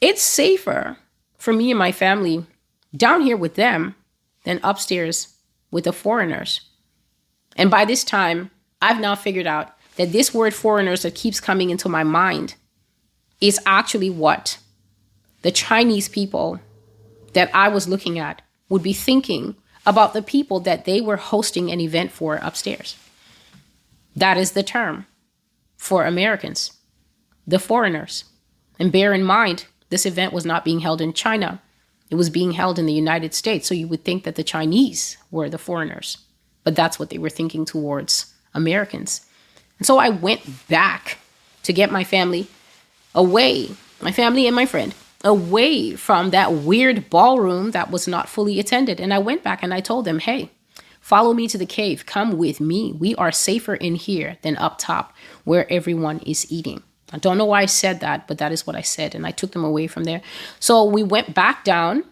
It's 0.00 0.22
safer 0.22 0.98
for 1.38 1.52
me 1.52 1.70
and 1.70 1.78
my 1.78 1.92
family 1.92 2.44
down 2.94 3.22
here 3.22 3.36
with 3.36 3.54
them 3.54 3.94
than 4.44 4.60
upstairs 4.62 5.34
with 5.70 5.84
the 5.84 5.92
foreigners. 5.92 6.62
And 7.56 7.70
by 7.70 7.84
this 7.84 8.04
time, 8.04 8.50
I've 8.80 9.00
now 9.00 9.14
figured 9.14 9.46
out 9.46 9.74
that 9.96 10.12
this 10.12 10.32
word 10.32 10.54
foreigners 10.54 11.02
that 11.02 11.14
keeps 11.14 11.40
coming 11.40 11.70
into 11.70 11.88
my 11.88 12.04
mind 12.04 12.54
is 13.40 13.60
actually 13.66 14.10
what 14.10 14.58
the 15.42 15.50
Chinese 15.50 16.08
people 16.08 16.60
that 17.32 17.50
I 17.54 17.68
was 17.68 17.88
looking 17.88 18.18
at 18.18 18.42
would 18.68 18.82
be 18.82 18.92
thinking 18.92 19.56
about 19.86 20.12
the 20.12 20.22
people 20.22 20.60
that 20.60 20.84
they 20.84 21.00
were 21.00 21.16
hosting 21.16 21.70
an 21.70 21.80
event 21.80 22.12
for 22.12 22.36
upstairs. 22.36 22.96
That 24.14 24.36
is 24.36 24.52
the 24.52 24.62
term 24.62 25.06
for 25.76 26.04
Americans, 26.04 26.72
the 27.46 27.58
foreigners. 27.58 28.24
And 28.78 28.92
bear 28.92 29.14
in 29.14 29.22
mind, 29.22 29.66
this 29.90 30.04
event 30.04 30.32
was 30.32 30.44
not 30.44 30.64
being 30.64 30.80
held 30.80 31.00
in 31.00 31.12
China, 31.12 31.62
it 32.10 32.14
was 32.14 32.30
being 32.30 32.52
held 32.52 32.78
in 32.78 32.86
the 32.86 32.92
United 32.92 33.34
States. 33.34 33.66
So 33.66 33.74
you 33.74 33.88
would 33.88 34.04
think 34.04 34.24
that 34.24 34.34
the 34.34 34.44
Chinese 34.44 35.18
were 35.30 35.48
the 35.48 35.58
foreigners, 35.58 36.18
but 36.64 36.74
that's 36.74 36.98
what 36.98 37.10
they 37.10 37.18
were 37.18 37.30
thinking 37.30 37.64
towards 37.64 38.34
Americans. 38.54 39.26
And 39.78 39.86
so 39.86 39.98
I 39.98 40.08
went 40.08 40.68
back 40.68 41.18
to 41.62 41.72
get 41.72 41.92
my 41.92 42.04
family 42.04 42.48
away, 43.14 43.70
my 44.00 44.12
family 44.12 44.46
and 44.46 44.56
my 44.56 44.66
friend, 44.66 44.94
away 45.24 45.96
from 45.96 46.30
that 46.30 46.52
weird 46.52 47.10
ballroom 47.10 47.72
that 47.72 47.90
was 47.90 48.08
not 48.08 48.28
fully 48.28 48.58
attended. 48.58 49.00
And 49.00 49.12
I 49.12 49.18
went 49.18 49.42
back 49.42 49.62
and 49.62 49.74
I 49.74 49.80
told 49.80 50.04
them, 50.04 50.20
hey, 50.20 50.50
follow 51.00 51.34
me 51.34 51.48
to 51.48 51.58
the 51.58 51.66
cave. 51.66 52.06
Come 52.06 52.38
with 52.38 52.60
me. 52.60 52.92
We 52.92 53.14
are 53.16 53.32
safer 53.32 53.74
in 53.74 53.96
here 53.96 54.38
than 54.42 54.56
up 54.56 54.78
top 54.78 55.14
where 55.44 55.70
everyone 55.72 56.20
is 56.20 56.50
eating. 56.50 56.82
I 57.12 57.18
don't 57.18 57.38
know 57.38 57.46
why 57.46 57.62
I 57.62 57.66
said 57.66 58.00
that, 58.00 58.26
but 58.26 58.38
that 58.38 58.52
is 58.52 58.66
what 58.66 58.76
I 58.76 58.82
said. 58.82 59.14
And 59.14 59.26
I 59.26 59.30
took 59.30 59.52
them 59.52 59.64
away 59.64 59.86
from 59.86 60.04
there. 60.04 60.20
So 60.60 60.84
we 60.84 61.02
went 61.02 61.34
back 61.34 61.64
down 61.64 62.04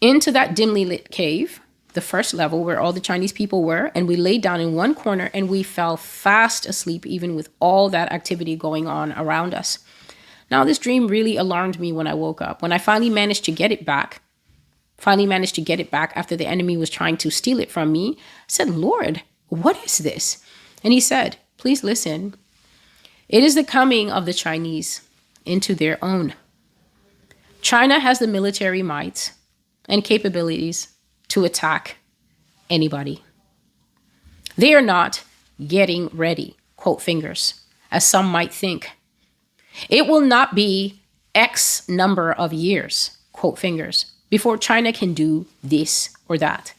into 0.00 0.30
that 0.32 0.54
dimly 0.54 0.84
lit 0.84 1.10
cave, 1.10 1.60
the 1.94 2.00
first 2.00 2.34
level 2.34 2.62
where 2.62 2.80
all 2.80 2.92
the 2.92 3.00
Chinese 3.00 3.32
people 3.32 3.64
were. 3.64 3.90
And 3.94 4.06
we 4.06 4.16
laid 4.16 4.42
down 4.42 4.60
in 4.60 4.74
one 4.74 4.94
corner 4.94 5.30
and 5.32 5.48
we 5.48 5.62
fell 5.62 5.96
fast 5.96 6.66
asleep, 6.66 7.06
even 7.06 7.34
with 7.34 7.48
all 7.60 7.88
that 7.88 8.12
activity 8.12 8.56
going 8.56 8.86
on 8.86 9.12
around 9.12 9.54
us. 9.54 9.78
Now, 10.50 10.64
this 10.64 10.78
dream 10.78 11.08
really 11.08 11.36
alarmed 11.36 11.80
me 11.80 11.92
when 11.92 12.06
I 12.06 12.14
woke 12.14 12.40
up. 12.40 12.62
When 12.62 12.72
I 12.72 12.78
finally 12.78 13.10
managed 13.10 13.44
to 13.44 13.52
get 13.52 13.72
it 13.72 13.84
back, 13.84 14.22
finally 14.96 15.26
managed 15.26 15.54
to 15.56 15.60
get 15.60 15.80
it 15.80 15.90
back 15.90 16.12
after 16.14 16.36
the 16.36 16.46
enemy 16.46 16.76
was 16.76 16.90
trying 16.90 17.16
to 17.18 17.30
steal 17.30 17.60
it 17.60 17.70
from 17.70 17.92
me, 17.92 18.16
I 18.18 18.22
said, 18.48 18.70
Lord, 18.70 19.22
what 19.48 19.82
is 19.84 19.98
this? 19.98 20.42
And 20.82 20.92
he 20.92 21.00
said, 21.00 21.36
Please 21.56 21.82
listen. 21.82 22.34
It 23.28 23.44
is 23.44 23.54
the 23.54 23.64
coming 23.64 24.10
of 24.10 24.24
the 24.24 24.32
Chinese 24.32 25.02
into 25.44 25.74
their 25.74 26.02
own. 26.02 26.34
China 27.60 28.00
has 28.00 28.18
the 28.18 28.26
military 28.26 28.82
might 28.82 29.32
and 29.88 30.04
capabilities 30.04 30.88
to 31.28 31.44
attack 31.44 31.96
anybody. 32.70 33.22
They 34.56 34.74
are 34.74 34.82
not 34.82 35.24
getting 35.66 36.08
ready, 36.08 36.56
quote 36.76 37.02
fingers, 37.02 37.60
as 37.90 38.06
some 38.06 38.26
might 38.26 38.52
think. 38.52 38.92
It 39.88 40.06
will 40.06 40.20
not 40.20 40.54
be 40.54 41.00
X 41.34 41.88
number 41.88 42.32
of 42.32 42.52
years, 42.52 43.18
quote 43.32 43.58
fingers, 43.58 44.06
before 44.30 44.56
China 44.56 44.92
can 44.92 45.14
do 45.14 45.46
this 45.62 46.10
or 46.28 46.38
that. 46.38 46.74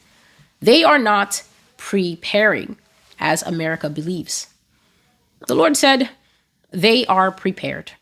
They 0.60 0.84
are 0.84 0.98
not 0.98 1.42
preparing 1.76 2.76
as 3.18 3.42
America 3.42 3.88
believes. 3.88 4.48
The 5.46 5.54
Lord 5.54 5.76
said, 5.76 6.10
they 6.70 7.06
are 7.06 7.30
prepared. 7.30 7.92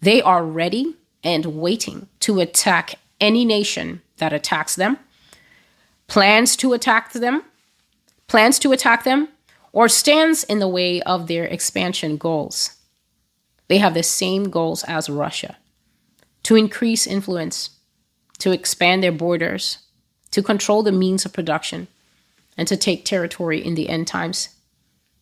They 0.00 0.22
are 0.22 0.44
ready 0.44 0.96
and 1.24 1.60
waiting 1.60 2.08
to 2.20 2.40
attack 2.40 2.94
any 3.20 3.44
nation 3.44 4.02
that 4.18 4.32
attacks 4.32 4.76
them, 4.76 4.98
plans 6.06 6.56
to 6.56 6.72
attack 6.72 7.12
them, 7.12 7.42
plans 8.28 8.58
to 8.60 8.72
attack 8.72 9.04
them, 9.04 9.28
or 9.72 9.88
stands 9.88 10.44
in 10.44 10.58
the 10.58 10.68
way 10.68 11.02
of 11.02 11.26
their 11.26 11.44
expansion 11.44 12.16
goals. 12.16 12.76
They 13.68 13.78
have 13.78 13.94
the 13.94 14.02
same 14.02 14.50
goals 14.50 14.84
as 14.84 15.10
Russia 15.10 15.56
to 16.44 16.56
increase 16.56 17.06
influence, 17.06 17.70
to 18.38 18.52
expand 18.52 19.02
their 19.02 19.12
borders, 19.12 19.78
to 20.30 20.42
control 20.42 20.82
the 20.82 20.92
means 20.92 21.26
of 21.26 21.32
production, 21.32 21.88
and 22.56 22.66
to 22.68 22.76
take 22.76 23.04
territory 23.04 23.62
in 23.62 23.74
the 23.74 23.88
end 23.88 24.06
times. 24.06 24.48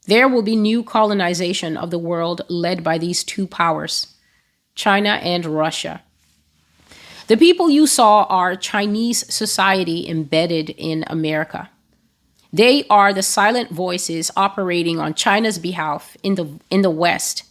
There 0.06 0.28
will 0.28 0.42
be 0.42 0.54
new 0.54 0.84
colonization 0.84 1.76
of 1.76 1.90
the 1.90 1.98
world 1.98 2.42
led 2.48 2.84
by 2.84 2.98
these 2.98 3.24
two 3.24 3.46
powers, 3.46 4.14
China 4.74 5.18
and 5.22 5.44
Russia. 5.44 6.02
The 7.26 7.36
people 7.36 7.68
you 7.68 7.88
saw 7.88 8.22
are 8.24 8.54
Chinese 8.54 9.32
society 9.34 10.08
embedded 10.08 10.70
in 10.70 11.04
America. 11.08 11.70
They 12.52 12.84
are 12.88 13.12
the 13.12 13.24
silent 13.24 13.70
voices 13.70 14.30
operating 14.36 15.00
on 15.00 15.14
China's 15.14 15.58
behalf 15.58 16.16
in 16.22 16.36
the, 16.36 16.60
in 16.70 16.82
the 16.82 16.90
West. 16.90 17.42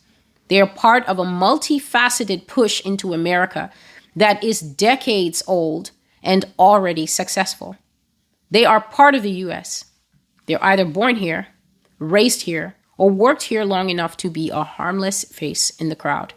They 0.48 0.62
are 0.62 0.68
part 0.68 1.06
of 1.08 1.20
a 1.20 1.26
multifaceted 1.26 2.48
push 2.48 2.80
into 2.86 3.14
America 3.14 3.70
that 4.16 4.42
is 4.42 4.62
decades 4.62 5.44
old 5.46 5.92
and 6.24 6.46
already 6.58 7.06
successful. 7.06 7.76
They 8.50 8.64
are 8.64 8.80
part 8.80 9.14
of 9.14 9.24
the 9.24 9.32
US. 9.32 9.86
They're 10.46 10.64
either 10.64 10.86
born 10.86 11.18
here 11.18 11.48
raised 12.00 12.44
here, 12.44 12.76
or 12.98 13.10
worked 13.10 13.44
here 13.44 13.66
long 13.66 13.90
enough 13.90 14.16
to 14.18 14.30
be 14.30 14.50
a 14.50 14.64
harmless 14.64 15.24
face 15.26 15.70
in 15.72 15.90
the 15.90 15.96
crowd. 15.96 16.34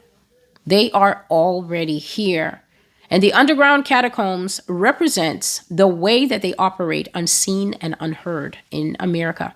They 0.67 0.91
are 0.91 1.25
already 1.31 1.99
here. 1.99 2.63
And 3.11 3.23
the 3.23 3.33
underground 3.33 3.85
catacombs 3.85 4.61
represents 4.69 5.61
the 5.71 5.87
way 5.87 6.27
that 6.27 6.43
they 6.43 6.55
operate 6.55 7.09
unseen 7.15 7.75
and 7.81 7.97
unheard 8.01 8.59
in 8.71 8.97
America. 9.01 9.55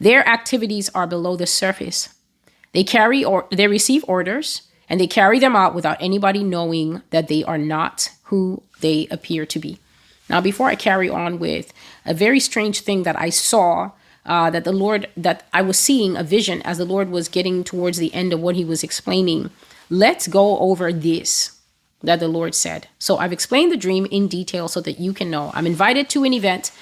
Their 0.00 0.28
activities 0.28 0.88
are 0.94 1.06
below 1.06 1.36
the 1.36 1.46
surface. 1.46 2.08
They 2.72 2.82
carry 2.82 3.24
or 3.24 3.46
they 3.52 3.68
receive 3.68 4.04
orders 4.08 4.62
and 4.88 4.98
they 5.00 5.06
carry 5.06 5.38
them 5.38 5.54
out 5.54 5.74
without 5.74 5.96
anybody 6.00 6.42
knowing 6.42 7.02
that 7.10 7.28
they 7.28 7.44
are 7.44 7.58
not 7.58 8.10
who 8.24 8.62
they 8.80 9.06
appear 9.12 9.46
to 9.46 9.58
be. 9.60 9.78
Now, 10.28 10.40
before 10.40 10.68
I 10.68 10.74
carry 10.74 11.08
on 11.08 11.38
with 11.38 11.72
a 12.04 12.14
very 12.14 12.40
strange 12.40 12.80
thing 12.80 13.04
that 13.04 13.18
I 13.18 13.30
saw 13.30 13.92
uh, 14.24 14.50
that 14.50 14.64
the 14.64 14.72
Lord, 14.72 15.08
that 15.16 15.46
I 15.52 15.62
was 15.62 15.78
seeing 15.78 16.16
a 16.16 16.22
vision 16.22 16.62
as 16.62 16.78
the 16.78 16.84
Lord 16.84 17.10
was 17.10 17.28
getting 17.28 17.64
towards 17.64 17.98
the 17.98 18.12
end 18.14 18.32
of 18.32 18.40
what 18.40 18.56
he 18.56 18.64
was 18.64 18.82
explaining. 18.82 19.50
Let's 19.90 20.28
go 20.28 20.58
over 20.58 20.92
this 20.92 21.58
that 22.02 22.20
the 22.20 22.28
Lord 22.28 22.54
said. 22.54 22.88
So 22.98 23.18
I've 23.18 23.32
explained 23.32 23.72
the 23.72 23.76
dream 23.76 24.06
in 24.10 24.28
detail 24.28 24.68
so 24.68 24.80
that 24.80 24.98
you 24.98 25.12
can 25.12 25.30
know. 25.30 25.50
I'm 25.54 25.66
invited 25.66 26.08
to 26.10 26.24
an 26.24 26.32
event. 26.32 26.72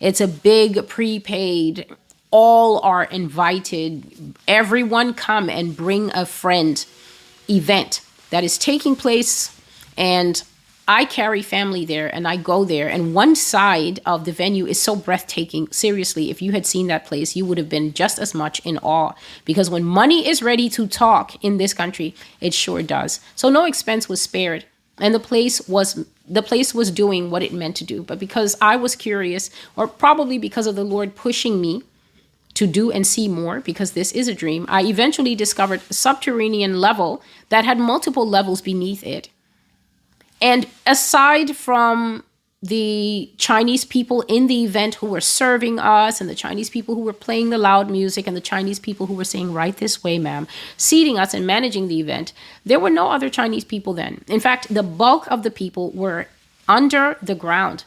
It's 0.00 0.20
a 0.20 0.28
big 0.28 0.88
prepaid. 0.88 1.86
All 2.30 2.80
are 2.80 3.04
invited. 3.04 4.34
Everyone 4.48 5.14
come 5.14 5.48
and 5.48 5.76
bring 5.76 6.10
a 6.12 6.26
friend 6.26 6.84
event 7.48 8.00
that 8.30 8.42
is 8.42 8.58
taking 8.58 8.96
place 8.96 9.56
and 9.96 10.42
I 10.86 11.06
carry 11.06 11.40
family 11.40 11.86
there 11.86 12.14
and 12.14 12.28
I 12.28 12.36
go 12.36 12.64
there, 12.64 12.88
and 12.88 13.14
one 13.14 13.36
side 13.36 14.00
of 14.04 14.26
the 14.26 14.32
venue 14.32 14.66
is 14.66 14.80
so 14.80 14.94
breathtaking. 14.94 15.68
Seriously, 15.70 16.30
if 16.30 16.42
you 16.42 16.52
had 16.52 16.66
seen 16.66 16.88
that 16.88 17.06
place, 17.06 17.34
you 17.34 17.46
would 17.46 17.56
have 17.56 17.70
been 17.70 17.94
just 17.94 18.18
as 18.18 18.34
much 18.34 18.60
in 18.66 18.78
awe 18.78 19.14
because 19.46 19.70
when 19.70 19.84
money 19.84 20.28
is 20.28 20.42
ready 20.42 20.68
to 20.70 20.86
talk 20.86 21.42
in 21.42 21.56
this 21.56 21.72
country, 21.72 22.14
it 22.40 22.52
sure 22.52 22.82
does. 22.82 23.20
So 23.34 23.48
no 23.48 23.64
expense 23.64 24.08
was 24.08 24.20
spared. 24.20 24.66
And 24.98 25.14
the 25.14 25.20
place 25.20 25.66
was 25.68 26.06
the 26.28 26.42
place 26.42 26.72
was 26.72 26.90
doing 26.90 27.30
what 27.30 27.42
it 27.42 27.52
meant 27.52 27.76
to 27.76 27.84
do. 27.84 28.02
But 28.02 28.18
because 28.18 28.56
I 28.60 28.76
was 28.76 28.94
curious, 28.94 29.50
or 29.76 29.88
probably 29.88 30.38
because 30.38 30.66
of 30.66 30.76
the 30.76 30.84
Lord 30.84 31.16
pushing 31.16 31.60
me 31.60 31.82
to 32.54 32.66
do 32.66 32.92
and 32.92 33.06
see 33.06 33.26
more, 33.26 33.60
because 33.60 33.92
this 33.92 34.12
is 34.12 34.28
a 34.28 34.34
dream, 34.34 34.66
I 34.68 34.84
eventually 34.84 35.34
discovered 35.34 35.80
a 35.90 35.94
subterranean 35.94 36.80
level 36.80 37.22
that 37.48 37.64
had 37.64 37.78
multiple 37.78 38.28
levels 38.28 38.60
beneath 38.60 39.02
it 39.02 39.28
and 40.40 40.66
aside 40.86 41.56
from 41.56 42.24
the 42.64 43.30
Chinese 43.36 43.84
people 43.84 44.22
in 44.22 44.46
the 44.46 44.64
event 44.64 44.94
who 44.96 45.06
were 45.06 45.20
serving 45.20 45.78
us, 45.78 46.18
and 46.18 46.30
the 46.30 46.34
Chinese 46.34 46.70
people 46.70 46.94
who 46.94 47.02
were 47.02 47.12
playing 47.12 47.50
the 47.50 47.58
loud 47.58 47.90
music, 47.90 48.26
and 48.26 48.34
the 48.34 48.40
Chinese 48.40 48.78
people 48.78 49.06
who 49.06 49.12
were 49.12 49.24
saying, 49.24 49.52
Right 49.52 49.76
this 49.76 50.02
way, 50.02 50.18
ma'am, 50.18 50.48
seating 50.78 51.18
us 51.18 51.34
and 51.34 51.46
managing 51.46 51.88
the 51.88 52.00
event, 52.00 52.32
there 52.64 52.80
were 52.80 52.88
no 52.88 53.10
other 53.10 53.28
Chinese 53.28 53.64
people 53.64 53.92
then. 53.92 54.24
In 54.28 54.40
fact, 54.40 54.72
the 54.72 54.82
bulk 54.82 55.26
of 55.30 55.42
the 55.42 55.50
people 55.50 55.90
were 55.90 56.26
under 56.66 57.18
the 57.20 57.34
ground. 57.34 57.84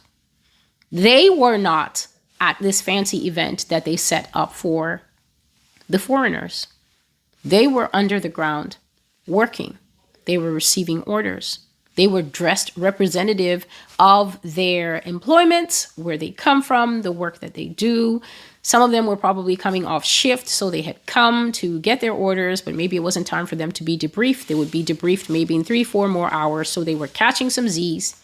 They 0.92 1.28
were 1.28 1.58
not 1.58 2.06
at 2.40 2.56
this 2.60 2.80
fancy 2.80 3.26
event 3.26 3.66
that 3.68 3.84
they 3.84 3.96
set 3.96 4.30
up 4.32 4.52
for 4.52 5.02
the 5.88 5.98
foreigners. 5.98 6.68
They 7.44 7.66
were 7.66 7.90
under 7.92 8.20
the 8.20 8.28
ground 8.28 8.76
working, 9.26 9.78
they 10.24 10.38
were 10.38 10.52
receiving 10.52 11.02
orders. 11.02 11.60
They 11.98 12.06
were 12.06 12.22
dressed 12.22 12.70
representative 12.76 13.66
of 13.98 14.38
their 14.42 15.02
employment, 15.04 15.88
where 15.96 16.16
they 16.16 16.30
come 16.30 16.62
from, 16.62 17.02
the 17.02 17.10
work 17.10 17.40
that 17.40 17.54
they 17.54 17.66
do. 17.66 18.22
Some 18.62 18.82
of 18.82 18.92
them 18.92 19.06
were 19.06 19.16
probably 19.16 19.56
coming 19.56 19.84
off 19.84 20.04
shift, 20.04 20.46
so 20.46 20.70
they 20.70 20.82
had 20.82 21.04
come 21.06 21.50
to 21.52 21.80
get 21.80 22.00
their 22.00 22.12
orders, 22.12 22.60
but 22.60 22.76
maybe 22.76 22.94
it 22.94 23.02
wasn't 23.02 23.26
time 23.26 23.46
for 23.46 23.56
them 23.56 23.72
to 23.72 23.82
be 23.82 23.98
debriefed. 23.98 24.46
They 24.46 24.54
would 24.54 24.70
be 24.70 24.84
debriefed 24.84 25.28
maybe 25.28 25.56
in 25.56 25.64
three, 25.64 25.82
four 25.82 26.06
more 26.06 26.32
hours, 26.32 26.68
so 26.68 26.84
they 26.84 26.94
were 26.94 27.08
catching 27.08 27.50
some 27.50 27.68
Z's. 27.68 28.22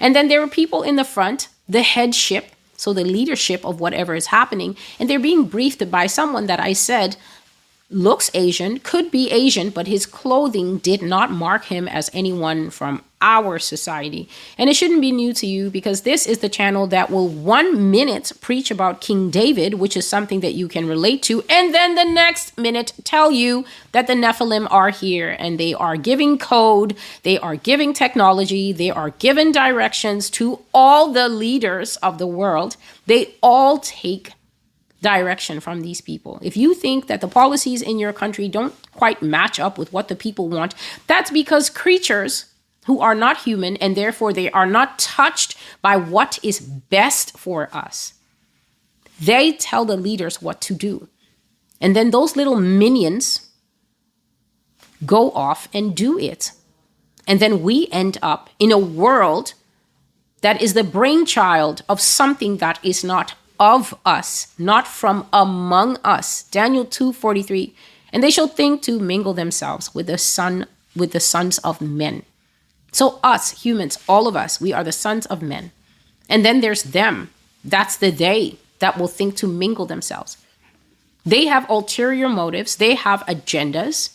And 0.00 0.16
then 0.16 0.26
there 0.26 0.40
were 0.40 0.48
people 0.48 0.82
in 0.82 0.96
the 0.96 1.04
front, 1.04 1.46
the 1.68 1.82
headship, 1.82 2.46
so 2.76 2.92
the 2.92 3.04
leadership 3.04 3.64
of 3.64 3.78
whatever 3.78 4.16
is 4.16 4.26
happening, 4.26 4.76
and 4.98 5.08
they're 5.08 5.20
being 5.20 5.44
briefed 5.44 5.88
by 5.88 6.08
someone 6.08 6.46
that 6.46 6.58
I 6.58 6.72
said 6.72 7.16
looks 7.90 8.30
Asian, 8.34 8.78
could 8.80 9.10
be 9.10 9.30
Asian, 9.30 9.70
but 9.70 9.86
his 9.86 10.06
clothing 10.06 10.78
did 10.78 11.02
not 11.02 11.30
mark 11.30 11.66
him 11.66 11.86
as 11.86 12.10
anyone 12.12 12.70
from 12.70 13.02
our 13.20 13.58
society. 13.58 14.28
And 14.58 14.68
it 14.68 14.76
shouldn't 14.76 15.00
be 15.00 15.12
new 15.12 15.32
to 15.34 15.46
you 15.46 15.70
because 15.70 16.02
this 16.02 16.26
is 16.26 16.38
the 16.38 16.48
channel 16.48 16.86
that 16.88 17.10
will 17.10 17.28
one 17.28 17.90
minute 17.90 18.32
preach 18.42 18.70
about 18.70 19.00
King 19.00 19.30
David, 19.30 19.74
which 19.74 19.96
is 19.96 20.06
something 20.06 20.40
that 20.40 20.52
you 20.52 20.68
can 20.68 20.86
relate 20.86 21.22
to, 21.24 21.42
and 21.48 21.74
then 21.74 21.94
the 21.94 22.04
next 22.04 22.58
minute 22.58 22.92
tell 23.02 23.30
you 23.30 23.64
that 23.92 24.06
the 24.06 24.12
Nephilim 24.12 24.66
are 24.70 24.90
here 24.90 25.34
and 25.38 25.58
they 25.58 25.72
are 25.72 25.96
giving 25.96 26.36
code, 26.36 26.96
they 27.22 27.38
are 27.38 27.56
giving 27.56 27.94
technology, 27.94 28.72
they 28.72 28.90
are 28.90 29.10
giving 29.10 29.52
directions 29.52 30.28
to 30.30 30.60
all 30.74 31.12
the 31.12 31.28
leaders 31.28 31.96
of 31.96 32.18
the 32.18 32.26
world. 32.26 32.76
They 33.06 33.34
all 33.42 33.78
take 33.78 34.32
direction 35.04 35.60
from 35.60 35.82
these 35.82 36.00
people. 36.00 36.40
If 36.42 36.56
you 36.56 36.74
think 36.74 37.06
that 37.06 37.20
the 37.20 37.28
policies 37.28 37.82
in 37.82 37.98
your 37.98 38.12
country 38.12 38.48
don't 38.48 38.74
quite 38.92 39.22
match 39.22 39.60
up 39.60 39.78
with 39.78 39.92
what 39.92 40.08
the 40.08 40.16
people 40.16 40.48
want, 40.48 40.74
that's 41.06 41.30
because 41.30 41.70
creatures 41.70 42.46
who 42.86 43.00
are 43.00 43.14
not 43.14 43.42
human 43.42 43.76
and 43.76 43.96
therefore 43.96 44.32
they 44.32 44.50
are 44.50 44.66
not 44.66 44.98
touched 44.98 45.56
by 45.80 45.96
what 45.96 46.38
is 46.42 46.60
best 46.60 47.38
for 47.38 47.68
us. 47.72 48.14
They 49.20 49.52
tell 49.52 49.84
the 49.84 49.96
leaders 49.96 50.42
what 50.42 50.60
to 50.62 50.74
do. 50.74 51.08
And 51.80 51.94
then 51.94 52.10
those 52.10 52.36
little 52.36 52.60
minions 52.60 53.50
go 55.04 55.30
off 55.32 55.68
and 55.72 55.94
do 55.94 56.18
it. 56.18 56.52
And 57.26 57.40
then 57.40 57.62
we 57.62 57.88
end 57.92 58.18
up 58.22 58.50
in 58.58 58.72
a 58.72 58.78
world 58.78 59.54
that 60.40 60.60
is 60.60 60.74
the 60.74 60.84
brainchild 60.84 61.82
of 61.88 62.00
something 62.00 62.58
that 62.58 62.78
is 62.82 63.02
not 63.02 63.34
of 63.64 63.94
us, 64.04 64.52
not 64.58 64.86
from 64.86 65.26
among 65.32 65.96
us. 66.04 66.44
Daniel 66.50 66.84
2:43. 66.84 67.72
And 68.12 68.22
they 68.22 68.30
shall 68.30 68.46
think 68.46 68.82
to 68.82 69.00
mingle 69.00 69.34
themselves 69.34 69.94
with 69.94 70.06
the 70.06 70.18
son 70.18 70.66
with 70.94 71.10
the 71.12 71.20
sons 71.34 71.58
of 71.58 71.80
men. 71.80 72.22
So 72.92 73.18
us, 73.24 73.62
humans, 73.64 73.98
all 74.06 74.28
of 74.28 74.36
us, 74.36 74.60
we 74.60 74.72
are 74.72 74.84
the 74.84 74.92
sons 74.92 75.26
of 75.26 75.42
men. 75.42 75.72
And 76.28 76.44
then 76.44 76.60
there's 76.60 76.84
them. 76.98 77.30
That's 77.64 77.96
the 77.96 78.10
they 78.10 78.58
that 78.78 78.96
will 78.98 79.08
think 79.08 79.34
to 79.36 79.48
mingle 79.48 79.86
themselves. 79.86 80.36
They 81.26 81.46
have 81.46 81.68
ulterior 81.70 82.28
motives, 82.28 82.76
they 82.76 82.94
have 82.94 83.26
agendas 83.26 84.10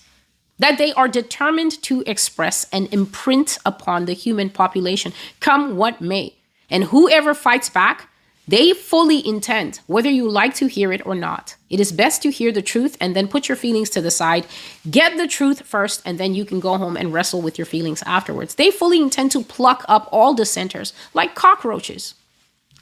that 0.60 0.78
they 0.78 0.94
are 0.94 1.08
determined 1.08 1.82
to 1.82 2.04
express 2.06 2.68
and 2.72 2.94
imprint 2.94 3.58
upon 3.66 4.06
the 4.06 4.14
human 4.14 4.50
population, 4.50 5.14
come 5.40 5.78
what 5.78 6.02
may. 6.02 6.36
And 6.70 6.84
whoever 6.86 7.34
fights 7.34 7.70
back 7.70 8.10
They 8.50 8.74
fully 8.74 9.22
intend, 9.28 9.80
whether 9.86 10.10
you 10.10 10.28
like 10.28 10.56
to 10.56 10.66
hear 10.66 10.92
it 10.92 11.06
or 11.06 11.14
not. 11.14 11.56
It 11.70 11.80
is 11.80 11.92
best 11.92 12.24
to 12.24 12.32
hear 12.32 12.52
the 12.52 12.64
truth 12.64 12.98
and 13.00 13.16
then 13.16 13.28
put 13.28 13.48
your 13.48 13.56
feelings 13.56 13.92
to 13.92 14.02
the 14.02 14.10
side. 14.10 14.48
Get 14.90 15.18
the 15.18 15.28
truth 15.28 15.62
first, 15.68 16.02
and 16.04 16.18
then 16.18 16.34
you 16.34 16.46
can 16.46 16.60
go 16.60 16.76
home 16.76 16.98
and 16.98 17.14
wrestle 17.14 17.44
with 17.44 17.60
your 17.60 17.68
feelings 17.68 18.02
afterwards. 18.08 18.56
They 18.56 18.72
fully 18.72 19.00
intend 19.00 19.32
to 19.34 19.44
pluck 19.44 19.86
up 19.88 20.10
all 20.12 20.34
dissenters 20.34 20.94
like 21.14 21.36
cockroaches, 21.36 22.16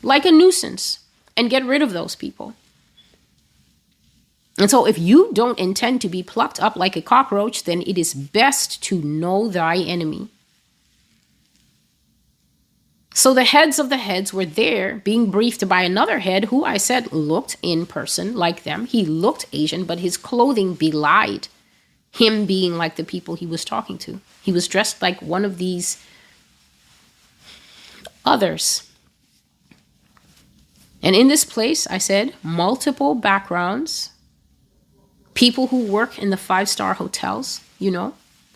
like 0.02 0.26
a 0.26 0.32
nuisance, 0.32 1.00
and 1.36 1.50
get 1.50 1.66
rid 1.66 1.82
of 1.82 1.92
those 1.92 2.16
people. 2.16 2.54
And 4.58 4.72
so, 4.72 4.88
if 4.88 4.98
you 4.98 5.32
don't 5.34 5.60
intend 5.60 6.00
to 6.02 6.08
be 6.08 6.24
plucked 6.24 6.62
up 6.62 6.78
like 6.78 6.96
a 6.96 7.02
cockroach, 7.02 7.66
then 7.66 7.82
it 7.82 7.98
is 7.98 8.14
best 8.14 8.82
to 8.84 9.02
know 9.02 9.50
thy 9.50 9.76
enemy. 9.76 10.30
So 13.18 13.34
the 13.34 13.46
heads 13.46 13.80
of 13.80 13.90
the 13.90 13.98
heads 13.98 14.32
were 14.32 14.46
there 14.46 14.98
being 14.98 15.32
briefed 15.32 15.68
by 15.68 15.82
another 15.82 16.20
head 16.20 16.46
who 16.46 16.64
I 16.64 16.78
said 16.78 17.12
looked 17.12 17.58
in 17.64 17.88
person 17.88 18.36
like 18.36 18.62
them. 18.62 18.86
He 18.86 19.04
looked 19.06 19.48
Asian, 19.52 19.86
but 19.86 19.98
his 19.98 20.18
clothing 20.18 20.76
belied 20.76 21.48
him 22.12 22.46
being 22.46 22.78
like 22.78 22.96
the 22.96 23.04
people 23.04 23.34
he 23.34 23.48
was 23.48 23.66
talking 23.66 23.98
to. 23.98 24.22
He 24.44 24.52
was 24.52 24.68
dressed 24.68 25.02
like 25.02 25.20
one 25.20 25.46
of 25.46 25.58
these 25.58 25.98
others. 28.24 28.88
And 31.02 31.16
in 31.16 31.28
this 31.28 31.44
place, 31.44 31.88
I 31.88 31.98
said, 31.98 32.36
multiple 32.44 33.16
backgrounds, 33.16 34.12
people 35.34 35.68
who 35.68 35.92
work 35.92 36.20
in 36.20 36.30
the 36.30 36.38
five 36.38 36.70
star 36.70 36.94
hotels, 36.94 37.62
you 37.80 37.90
know, 37.90 38.14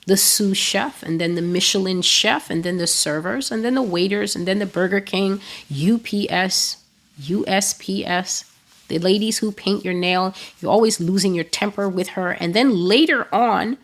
the 0.07 0.17
sous 0.17 0.57
chef 0.57 1.03
and 1.03 1.21
then 1.21 1.35
the 1.35 1.41
Michelin 1.41 2.01
chef 2.01 2.49
and 2.49 2.63
then 2.63 2.77
the 2.77 2.87
servers 2.87 3.51
and 3.51 3.63
then 3.63 3.75
the 3.75 3.81
waiters 3.81 4.35
and 4.35 4.47
then 4.47 4.59
the 4.59 4.65
Burger 4.65 4.99
King, 4.99 5.39
UPS, 5.69 6.77
USPS, 7.21 8.51
the 8.87 8.99
ladies 8.99 9.37
who 9.37 9.51
paint 9.51 9.85
your 9.85 9.93
nail. 9.93 10.33
You're 10.59 10.71
always 10.71 10.99
losing 10.99 11.35
your 11.35 11.43
temper 11.43 11.87
with 11.87 12.09
her. 12.09 12.31
And 12.31 12.53
then 12.53 12.75
later 12.75 13.33
on, 13.33 13.77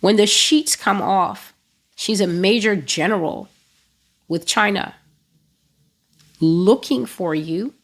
when 0.00 0.16
the 0.16 0.26
sheets 0.26 0.76
come 0.76 1.00
off, 1.00 1.54
she's 1.96 2.20
a 2.20 2.26
major 2.26 2.76
general 2.76 3.48
with 4.28 4.46
China 4.46 4.94
looking 6.40 7.06
for 7.06 7.34
you. 7.34 7.74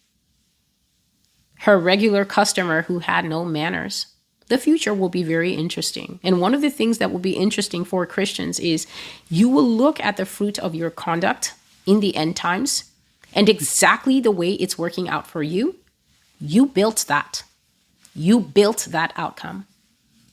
Her 1.60 1.78
regular 1.78 2.24
customer 2.24 2.82
who 2.82 2.98
had 3.00 3.24
no 3.24 3.44
manners 3.44 4.06
the 4.48 4.58
future 4.58 4.94
will 4.94 5.08
be 5.08 5.22
very 5.22 5.54
interesting. 5.54 6.20
And 6.22 6.40
one 6.40 6.54
of 6.54 6.60
the 6.60 6.70
things 6.70 6.98
that 6.98 7.10
will 7.10 7.18
be 7.18 7.36
interesting 7.36 7.84
for 7.84 8.06
Christians 8.06 8.60
is 8.60 8.86
you 9.28 9.48
will 9.48 9.68
look 9.68 9.98
at 10.00 10.16
the 10.16 10.26
fruit 10.26 10.58
of 10.58 10.74
your 10.74 10.90
conduct 10.90 11.54
in 11.84 12.00
the 12.00 12.14
end 12.16 12.36
times 12.36 12.90
and 13.34 13.48
exactly 13.48 14.20
the 14.20 14.30
way 14.30 14.52
it's 14.52 14.78
working 14.78 15.08
out 15.08 15.26
for 15.26 15.42
you. 15.42 15.76
You 16.40 16.66
built 16.66 17.04
that. 17.08 17.42
You 18.14 18.40
built 18.40 18.88
that 18.90 19.12
outcome. 19.16 19.66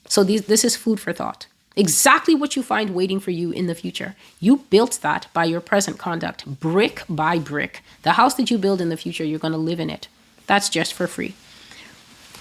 So 0.07 0.23
these, 0.23 0.45
this 0.45 0.63
is 0.63 0.75
food 0.75 0.99
for 0.99 1.11
thought. 1.11 1.47
Exactly 1.75 2.35
what 2.35 2.55
you 2.55 2.61
find 2.61 2.91
waiting 2.91 3.19
for 3.19 3.31
you 3.31 3.51
in 3.51 3.65
the 3.65 3.73
future. 3.73 4.15
You 4.39 4.57
built 4.69 4.99
that 5.01 5.27
by 5.33 5.45
your 5.45 5.59
present 5.59 5.97
conduct, 5.97 6.45
brick 6.59 7.03
by 7.09 7.39
brick. 7.39 7.81
The 8.03 8.11
house 8.11 8.35
that 8.35 8.51
you 8.51 8.59
build 8.59 8.79
in 8.79 8.89
the 8.89 8.97
future, 8.97 9.23
you're 9.23 9.39
going 9.39 9.53
to 9.53 9.57
live 9.57 9.79
in 9.79 9.89
it. 9.89 10.07
That's 10.45 10.69
just 10.69 10.93
for 10.93 11.07
free. 11.07 11.33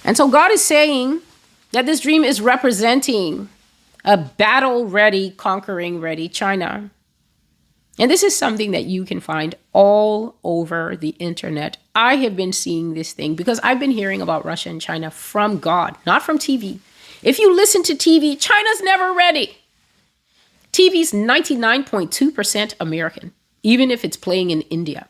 And 0.03 0.15
so 0.15 0.29
God 0.29 0.51
is 0.51 0.63
saying, 0.63 1.21
that 1.73 1.85
this 1.85 1.99
dream 1.99 2.23
is 2.23 2.39
representing 2.39 3.49
a 4.05 4.15
battle 4.15 4.87
ready, 4.87 5.31
conquering 5.31 5.99
ready 5.99 6.29
China. 6.29 6.89
And 7.99 8.09
this 8.09 8.23
is 8.23 8.35
something 8.35 8.71
that 8.71 8.85
you 8.85 9.05
can 9.05 9.19
find 9.19 9.55
all 9.71 10.35
over 10.43 10.95
the 10.95 11.09
internet. 11.19 11.77
I 11.93 12.15
have 12.17 12.35
been 12.35 12.53
seeing 12.53 12.93
this 12.93 13.13
thing 13.13 13.35
because 13.35 13.59
I've 13.63 13.79
been 13.79 13.91
hearing 13.91 14.21
about 14.21 14.45
Russia 14.45 14.69
and 14.69 14.81
China 14.81 15.11
from 15.11 15.59
God, 15.59 15.97
not 16.05 16.23
from 16.23 16.39
TV. 16.39 16.79
If 17.21 17.39
you 17.39 17.55
listen 17.55 17.83
to 17.83 17.93
TV, 17.93 18.39
China's 18.39 18.81
never 18.81 19.13
ready. 19.13 19.57
TV's 20.71 21.11
99.2% 21.11 22.73
American, 22.79 23.31
even 23.61 23.91
if 23.91 24.03
it's 24.03 24.17
playing 24.17 24.49
in 24.49 24.61
India. 24.61 25.07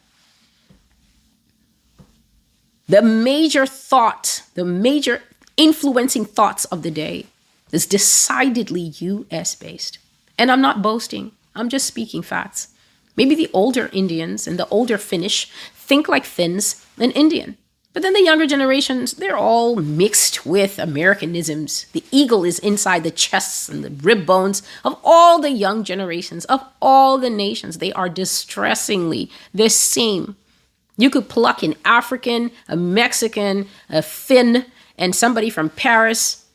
The 2.87 3.01
major 3.01 3.65
thought, 3.65 4.43
the 4.55 4.65
major 4.65 5.21
influencing 5.57 6.25
thoughts 6.25 6.65
of 6.65 6.81
the 6.81 6.91
day 6.91 7.27
is 7.71 7.85
decidedly 7.85 8.81
US 8.81 9.55
based. 9.55 9.97
And 10.37 10.51
I'm 10.51 10.61
not 10.61 10.81
boasting, 10.81 11.31
I'm 11.55 11.69
just 11.69 11.87
speaking 11.87 12.21
facts. 12.21 12.69
Maybe 13.15 13.35
the 13.35 13.49
older 13.53 13.89
Indians 13.93 14.47
and 14.47 14.57
the 14.57 14.67
older 14.69 14.97
Finnish 14.97 15.49
think 15.75 16.07
like 16.07 16.25
Finns 16.25 16.85
and 16.97 17.15
Indian. 17.15 17.57
But 17.93 18.01
then 18.01 18.13
the 18.13 18.23
younger 18.23 18.47
generations, 18.47 19.13
they're 19.13 19.37
all 19.37 19.75
mixed 19.75 20.47
with 20.47 20.79
Americanisms. 20.79 21.85
The 21.93 22.03
eagle 22.09 22.43
is 22.43 22.57
inside 22.57 23.03
the 23.03 23.11
chests 23.11 23.69
and 23.69 23.83
the 23.83 23.91
rib 23.91 24.25
bones 24.25 24.63
of 24.83 24.99
all 25.03 25.39
the 25.39 25.51
young 25.51 25.83
generations, 25.83 26.45
of 26.45 26.65
all 26.81 27.19
the 27.19 27.29
nations. 27.29 27.77
They 27.77 27.93
are 27.93 28.09
distressingly 28.09 29.29
the 29.53 29.69
same. 29.69 30.35
You 30.97 31.11
could 31.11 31.29
pluck 31.29 31.61
an 31.61 31.75
African, 31.85 32.49
a 32.67 32.75
Mexican, 32.75 33.67
a 33.89 34.01
Finn, 34.01 34.65
and 34.97 35.15
somebody 35.15 35.49
from 35.49 35.69
Paris, 35.69 36.45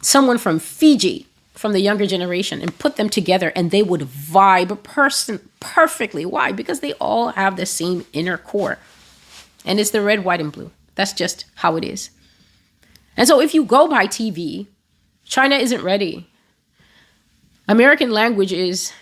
someone 0.00 0.38
from 0.38 0.58
Fiji, 0.58 1.26
from 1.54 1.72
the 1.72 1.80
younger 1.80 2.06
generation, 2.06 2.60
and 2.60 2.78
put 2.78 2.96
them 2.96 3.08
together, 3.08 3.52
and 3.54 3.70
they 3.70 3.82
would 3.82 4.02
vibe 4.02 4.82
person 4.82 5.40
perfectly. 5.60 6.24
Why? 6.24 6.52
Because 6.52 6.80
they 6.80 6.92
all 6.94 7.28
have 7.28 7.56
the 7.56 7.66
same 7.66 8.04
inner 8.12 8.36
core, 8.36 8.78
and 9.64 9.80
it's 9.80 9.90
the 9.90 10.02
red, 10.02 10.24
white, 10.24 10.40
and 10.40 10.52
blue. 10.52 10.70
That's 10.94 11.12
just 11.12 11.44
how 11.56 11.76
it 11.76 11.84
is. 11.84 12.10
And 13.16 13.28
so, 13.28 13.40
if 13.40 13.54
you 13.54 13.64
go 13.64 13.88
by 13.88 14.06
TV, 14.06 14.66
China 15.24 15.56
isn't 15.56 15.82
ready. 15.82 16.28
American 17.66 18.10
language 18.10 18.52
is 18.52 18.92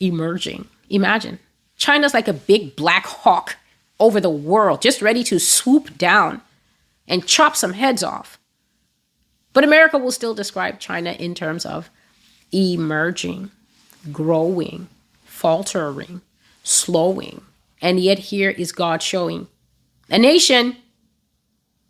emerging. 0.00 0.66
Imagine 0.90 1.38
China's 1.76 2.14
like 2.14 2.28
a 2.28 2.32
big 2.32 2.76
black 2.76 3.06
hawk 3.06 3.56
over 4.00 4.20
the 4.20 4.30
world, 4.30 4.82
just 4.82 5.02
ready 5.02 5.22
to 5.24 5.38
swoop 5.38 5.96
down 5.98 6.40
and 7.08 7.26
chop 7.26 7.56
some 7.56 7.74
heads 7.74 8.02
off. 8.02 8.38
But 9.52 9.64
America 9.64 9.98
will 9.98 10.12
still 10.12 10.34
describe 10.34 10.80
China 10.80 11.12
in 11.12 11.34
terms 11.34 11.66
of 11.66 11.90
emerging, 12.52 13.50
growing, 14.10 14.88
faltering, 15.24 16.20
slowing. 16.62 17.42
And 17.80 18.00
yet, 18.00 18.18
here 18.18 18.50
is 18.50 18.72
God 18.72 19.02
showing 19.02 19.48
a 20.08 20.18
nation 20.18 20.76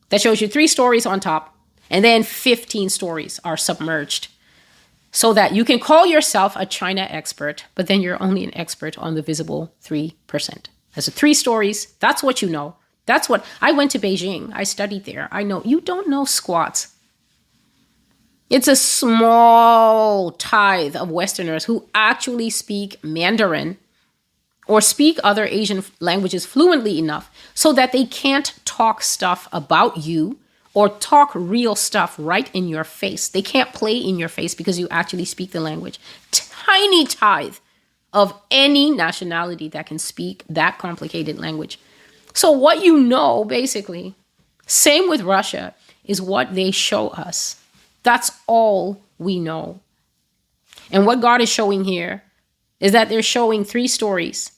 that 0.08 0.20
shows 0.20 0.40
you 0.40 0.48
three 0.48 0.66
stories 0.66 1.06
on 1.06 1.20
top, 1.20 1.54
and 1.90 2.04
then 2.04 2.22
15 2.22 2.88
stories 2.88 3.40
are 3.44 3.56
submerged. 3.56 4.28
So 5.14 5.34
that 5.34 5.54
you 5.54 5.64
can 5.64 5.78
call 5.78 6.06
yourself 6.06 6.56
a 6.56 6.64
China 6.64 7.06
expert, 7.10 7.66
but 7.74 7.86
then 7.86 8.00
you're 8.00 8.22
only 8.22 8.44
an 8.44 8.56
expert 8.56 8.96
on 8.96 9.14
the 9.14 9.20
visible 9.20 9.74
3%. 9.84 10.14
That's 10.94 11.10
three 11.10 11.34
stories, 11.34 11.92
that's 12.00 12.22
what 12.22 12.40
you 12.40 12.48
know. 12.48 12.76
That's 13.06 13.28
what 13.28 13.44
I 13.60 13.72
went 13.72 13.90
to 13.92 13.98
Beijing. 13.98 14.50
I 14.54 14.64
studied 14.64 15.04
there. 15.04 15.28
I 15.30 15.42
know 15.42 15.62
you 15.64 15.80
don't 15.80 16.08
know 16.08 16.24
squats. 16.24 16.94
It's 18.48 18.68
a 18.68 18.76
small 18.76 20.32
tithe 20.32 20.94
of 20.94 21.10
Westerners 21.10 21.64
who 21.64 21.88
actually 21.94 22.50
speak 22.50 23.02
Mandarin 23.02 23.78
or 24.68 24.80
speak 24.80 25.18
other 25.24 25.46
Asian 25.46 25.82
languages 26.00 26.44
fluently 26.44 26.98
enough 26.98 27.30
so 27.54 27.72
that 27.72 27.92
they 27.92 28.04
can't 28.04 28.54
talk 28.64 29.02
stuff 29.02 29.48
about 29.52 29.96
you 29.96 30.38
or 30.74 30.88
talk 30.88 31.30
real 31.34 31.74
stuff 31.74 32.14
right 32.18 32.50
in 32.54 32.68
your 32.68 32.84
face. 32.84 33.28
They 33.28 33.42
can't 33.42 33.72
play 33.72 33.96
in 33.96 34.18
your 34.18 34.28
face 34.28 34.54
because 34.54 34.78
you 34.78 34.86
actually 34.90 35.24
speak 35.24 35.52
the 35.52 35.60
language. 35.60 35.98
Tiny 36.30 37.06
tithe 37.06 37.56
of 38.12 38.34
any 38.50 38.90
nationality 38.90 39.68
that 39.68 39.86
can 39.86 39.98
speak 39.98 40.44
that 40.48 40.78
complicated 40.78 41.38
language. 41.38 41.78
So, 42.34 42.50
what 42.50 42.82
you 42.82 42.98
know, 42.98 43.44
basically, 43.44 44.14
same 44.66 45.08
with 45.08 45.22
Russia, 45.22 45.74
is 46.04 46.20
what 46.20 46.54
they 46.54 46.70
show 46.70 47.08
us. 47.08 47.60
That's 48.02 48.32
all 48.46 49.00
we 49.18 49.38
know. 49.38 49.80
And 50.90 51.06
what 51.06 51.20
God 51.20 51.40
is 51.40 51.48
showing 51.48 51.84
here 51.84 52.22
is 52.80 52.92
that 52.92 53.08
they're 53.08 53.22
showing 53.22 53.64
three 53.64 53.86
stories, 53.86 54.52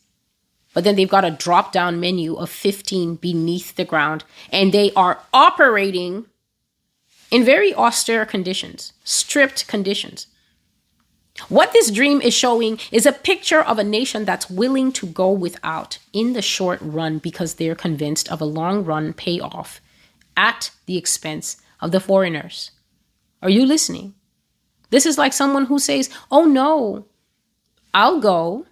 but 0.72 0.82
then 0.82 0.96
they've 0.96 1.08
got 1.08 1.24
a 1.24 1.30
drop 1.30 1.72
down 1.72 2.00
menu 2.00 2.34
of 2.34 2.50
15 2.50 3.16
beneath 3.16 3.76
the 3.76 3.84
ground, 3.84 4.24
and 4.50 4.72
they 4.72 4.92
are 4.94 5.20
operating 5.32 6.26
in 7.30 7.44
very 7.44 7.74
austere 7.74 8.24
conditions, 8.24 8.92
stripped 9.04 9.68
conditions. 9.68 10.26
What 11.48 11.72
this 11.72 11.90
dream 11.90 12.20
is 12.20 12.32
showing 12.32 12.78
is 12.92 13.06
a 13.06 13.12
picture 13.12 13.60
of 13.60 13.78
a 13.78 13.84
nation 13.84 14.24
that's 14.24 14.48
willing 14.48 14.92
to 14.92 15.06
go 15.06 15.30
without 15.32 15.98
in 16.12 16.32
the 16.32 16.42
short 16.42 16.78
run 16.80 17.18
because 17.18 17.54
they're 17.54 17.74
convinced 17.74 18.30
of 18.30 18.40
a 18.40 18.46
long 18.46 18.84
run 18.84 19.12
payoff 19.12 19.80
at 20.36 20.70
the 20.86 20.96
expense 20.96 21.56
of 21.80 21.90
the 21.90 22.00
foreigners. 22.00 22.70
Are 23.42 23.50
you 23.50 23.66
listening? 23.66 24.14
This 24.90 25.06
is 25.06 25.18
like 25.18 25.32
someone 25.32 25.66
who 25.66 25.78
says, 25.78 26.08
Oh 26.30 26.44
no, 26.44 27.06
I'll 27.92 28.20
go 28.20 28.66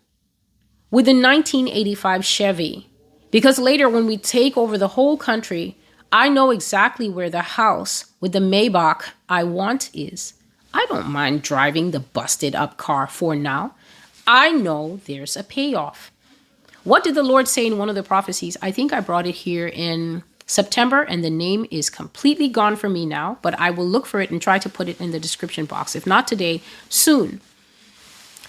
with 0.90 1.06
the 1.06 1.12
1985 1.12 2.24
Chevy 2.24 2.90
Because 3.32 3.58
later, 3.58 3.88
when 3.88 4.06
we 4.06 4.16
take 4.16 4.56
over 4.56 4.78
the 4.78 4.88
whole 4.88 5.16
country, 5.16 5.78
I 6.12 6.28
know 6.28 6.50
exactly 6.50 7.08
where 7.08 7.30
the 7.30 7.42
house 7.42 8.12
with 8.20 8.32
the 8.32 8.38
Maybach 8.38 9.02
I 9.28 9.42
want 9.42 9.90
is. 9.94 10.34
I 10.74 10.86
don't 10.88 11.08
mind 11.08 11.42
driving 11.42 11.90
the 11.90 12.00
busted 12.00 12.54
up 12.54 12.76
car 12.76 13.06
for 13.06 13.36
now. 13.36 13.74
I 14.26 14.52
know 14.52 15.00
there's 15.06 15.36
a 15.36 15.44
payoff. 15.44 16.10
What 16.84 17.04
did 17.04 17.14
the 17.14 17.22
Lord 17.22 17.46
say 17.48 17.66
in 17.66 17.78
one 17.78 17.88
of 17.88 17.94
the 17.94 18.02
prophecies? 18.02 18.56
I 18.60 18.70
think 18.70 18.92
I 18.92 19.00
brought 19.00 19.26
it 19.26 19.34
here 19.34 19.68
in 19.68 20.24
September, 20.46 21.02
and 21.02 21.22
the 21.22 21.30
name 21.30 21.66
is 21.70 21.88
completely 21.88 22.48
gone 22.48 22.76
for 22.76 22.88
me 22.88 23.06
now, 23.06 23.38
but 23.42 23.58
I 23.58 23.70
will 23.70 23.86
look 23.86 24.06
for 24.06 24.20
it 24.20 24.30
and 24.30 24.42
try 24.42 24.58
to 24.58 24.68
put 24.68 24.88
it 24.88 25.00
in 25.00 25.12
the 25.12 25.20
description 25.20 25.64
box. 25.64 25.94
If 25.94 26.06
not 26.06 26.26
today, 26.26 26.60
soon. 26.88 27.40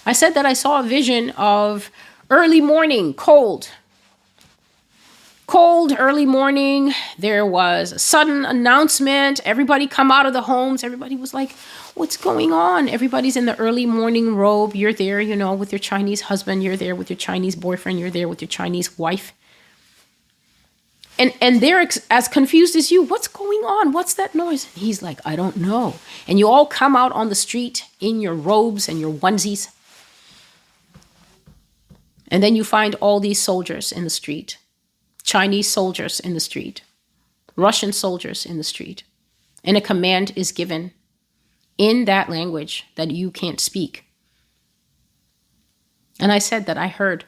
I 0.06 0.14
said 0.14 0.34
that 0.34 0.46
I 0.46 0.54
saw 0.54 0.80
a 0.80 0.84
vision 0.84 1.30
of 1.32 1.92
early 2.30 2.60
morning, 2.60 3.14
cold. 3.14 3.70
Cold, 5.46 5.94
early 5.98 6.26
morning. 6.26 6.94
There 7.18 7.46
was 7.46 7.92
a 7.92 8.00
sudden 8.00 8.46
announcement. 8.46 9.42
Everybody 9.46 9.88
come 9.88 10.10
out 10.10 10.26
of 10.26 10.34
the 10.34 10.44
homes. 10.44 10.84
Everybody 10.84 11.16
was 11.16 11.34
like, 11.34 11.52
What's 11.96 12.18
going 12.18 12.52
on? 12.52 12.90
Everybody's 12.90 13.36
in 13.36 13.46
the 13.46 13.56
early 13.58 13.86
morning 13.86 14.36
robe. 14.36 14.76
You're 14.76 14.94
there, 14.94 15.22
you 15.22 15.36
know, 15.36 15.54
with 15.54 15.72
your 15.72 15.80
Chinese 15.80 16.22
husband. 16.22 16.64
You're 16.64 16.78
there 16.78 16.96
with 16.96 17.10
your 17.10 17.18
Chinese 17.18 17.56
boyfriend. 17.56 18.00
You're 18.00 18.10
there 18.10 18.28
with 18.28 18.42
your 18.42 18.48
Chinese 18.48 18.98
wife 18.98 19.34
and 21.18 21.34
and 21.42 21.62
they're 21.62 21.80
ex- 21.80 22.06
as 22.10 22.28
confused 22.28 22.76
as 22.76 22.92
you 22.92 23.04
what's 23.04 23.28
going 23.28 23.60
on 23.60 23.92
what's 23.92 24.14
that 24.14 24.34
noise 24.34 24.66
and 24.66 24.84
he's 24.84 25.02
like 25.02 25.20
i 25.26 25.36
don't 25.36 25.58
know 25.58 25.96
and 26.28 26.40
you 26.40 26.48
all 26.48 26.66
come 26.66 26.96
out 26.96 27.12
on 27.12 27.30
the 27.30 27.36
street 27.36 27.86
in 28.00 28.20
your 28.20 28.34
robes 28.34 28.90
and 28.90 29.00
your 29.00 29.14
onesies 29.14 29.70
and 32.30 32.42
then 32.42 32.56
you 32.56 32.64
find 32.64 32.96
all 32.96 33.20
these 33.20 33.40
soldiers 33.40 33.92
in 33.92 34.04
the 34.04 34.10
street 34.10 34.58
chinese 35.24 35.68
soldiers 35.68 36.20
in 36.20 36.34
the 36.34 36.40
street 36.40 36.82
russian 37.56 37.92
soldiers 37.92 38.46
in 38.46 38.58
the 38.58 38.64
street 38.64 39.04
and 39.64 39.78
a 39.78 39.82
command 39.82 40.32
is 40.36 40.52
given 40.52 40.92
in 41.78 42.06
that 42.06 42.30
language 42.30 42.86
that 42.96 43.12
you 43.12 43.32
can't 43.32 43.60
speak 43.60 44.06
and 46.20 46.32
i 46.32 46.38
said 46.38 46.66
that 46.66 46.78
i 46.78 46.88
heard 46.88 47.26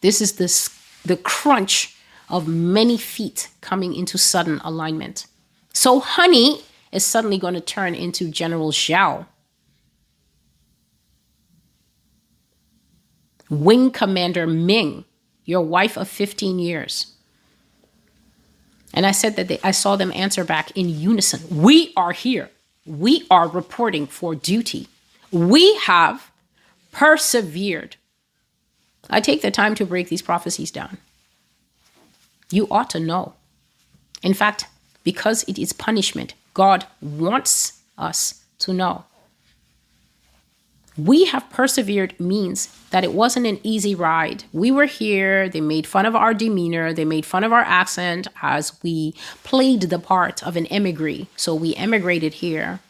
this 0.00 0.20
is 0.20 0.32
this 0.32 0.70
the 1.04 1.16
crunch 1.16 1.96
of 2.28 2.46
many 2.46 2.96
feet 2.96 3.48
coming 3.60 3.94
into 3.94 4.18
sudden 4.18 4.60
alignment. 4.64 5.26
So 5.72 6.00
honey 6.00 6.62
is 6.92 7.04
suddenly 7.04 7.38
going 7.38 7.54
to 7.54 7.60
turn 7.60 7.94
into 7.94 8.30
General 8.30 8.70
Zhao. 8.70 9.26
Wing 13.50 13.90
Commander 13.90 14.46
Ming, 14.46 15.04
your 15.48 15.62
wife 15.62 15.96
of 15.96 16.06
15 16.06 16.58
years. 16.58 17.14
And 18.92 19.06
I 19.06 19.12
said 19.12 19.36
that 19.36 19.48
they, 19.48 19.58
I 19.64 19.70
saw 19.70 19.96
them 19.96 20.12
answer 20.14 20.44
back 20.44 20.70
in 20.72 20.90
unison 20.90 21.40
We 21.50 21.94
are 21.96 22.12
here. 22.12 22.50
We 22.84 23.26
are 23.30 23.48
reporting 23.48 24.06
for 24.06 24.34
duty. 24.34 24.88
We 25.32 25.74
have 25.78 26.30
persevered. 26.92 27.96
I 29.08 29.20
take 29.22 29.40
the 29.40 29.50
time 29.50 29.74
to 29.76 29.86
break 29.86 30.10
these 30.10 30.20
prophecies 30.20 30.70
down. 30.70 30.98
You 32.50 32.68
ought 32.70 32.90
to 32.90 33.00
know. 33.00 33.32
In 34.22 34.34
fact, 34.34 34.66
because 35.02 35.44
it 35.44 35.58
is 35.58 35.72
punishment, 35.72 36.34
God 36.52 36.84
wants 37.00 37.80
us 37.96 38.44
to 38.58 38.74
know. 38.74 39.04
We 40.98 41.26
have 41.26 41.48
persevered 41.50 42.18
means 42.18 42.66
that 42.90 43.04
it 43.04 43.12
wasn't 43.12 43.46
an 43.46 43.60
easy 43.62 43.94
ride. 43.94 44.44
We 44.52 44.72
were 44.72 44.86
here, 44.86 45.48
they 45.48 45.60
made 45.60 45.86
fun 45.86 46.06
of 46.06 46.16
our 46.16 46.34
demeanor, 46.34 46.92
they 46.92 47.04
made 47.04 47.24
fun 47.24 47.44
of 47.44 47.52
our 47.52 47.62
accent 47.62 48.26
as 48.42 48.72
we 48.82 49.14
played 49.44 49.82
the 49.82 50.00
part 50.00 50.42
of 50.42 50.56
an 50.56 50.66
emigre. 50.66 51.28
So 51.36 51.54
we 51.54 51.74
emigrated 51.76 52.34
here. 52.34 52.80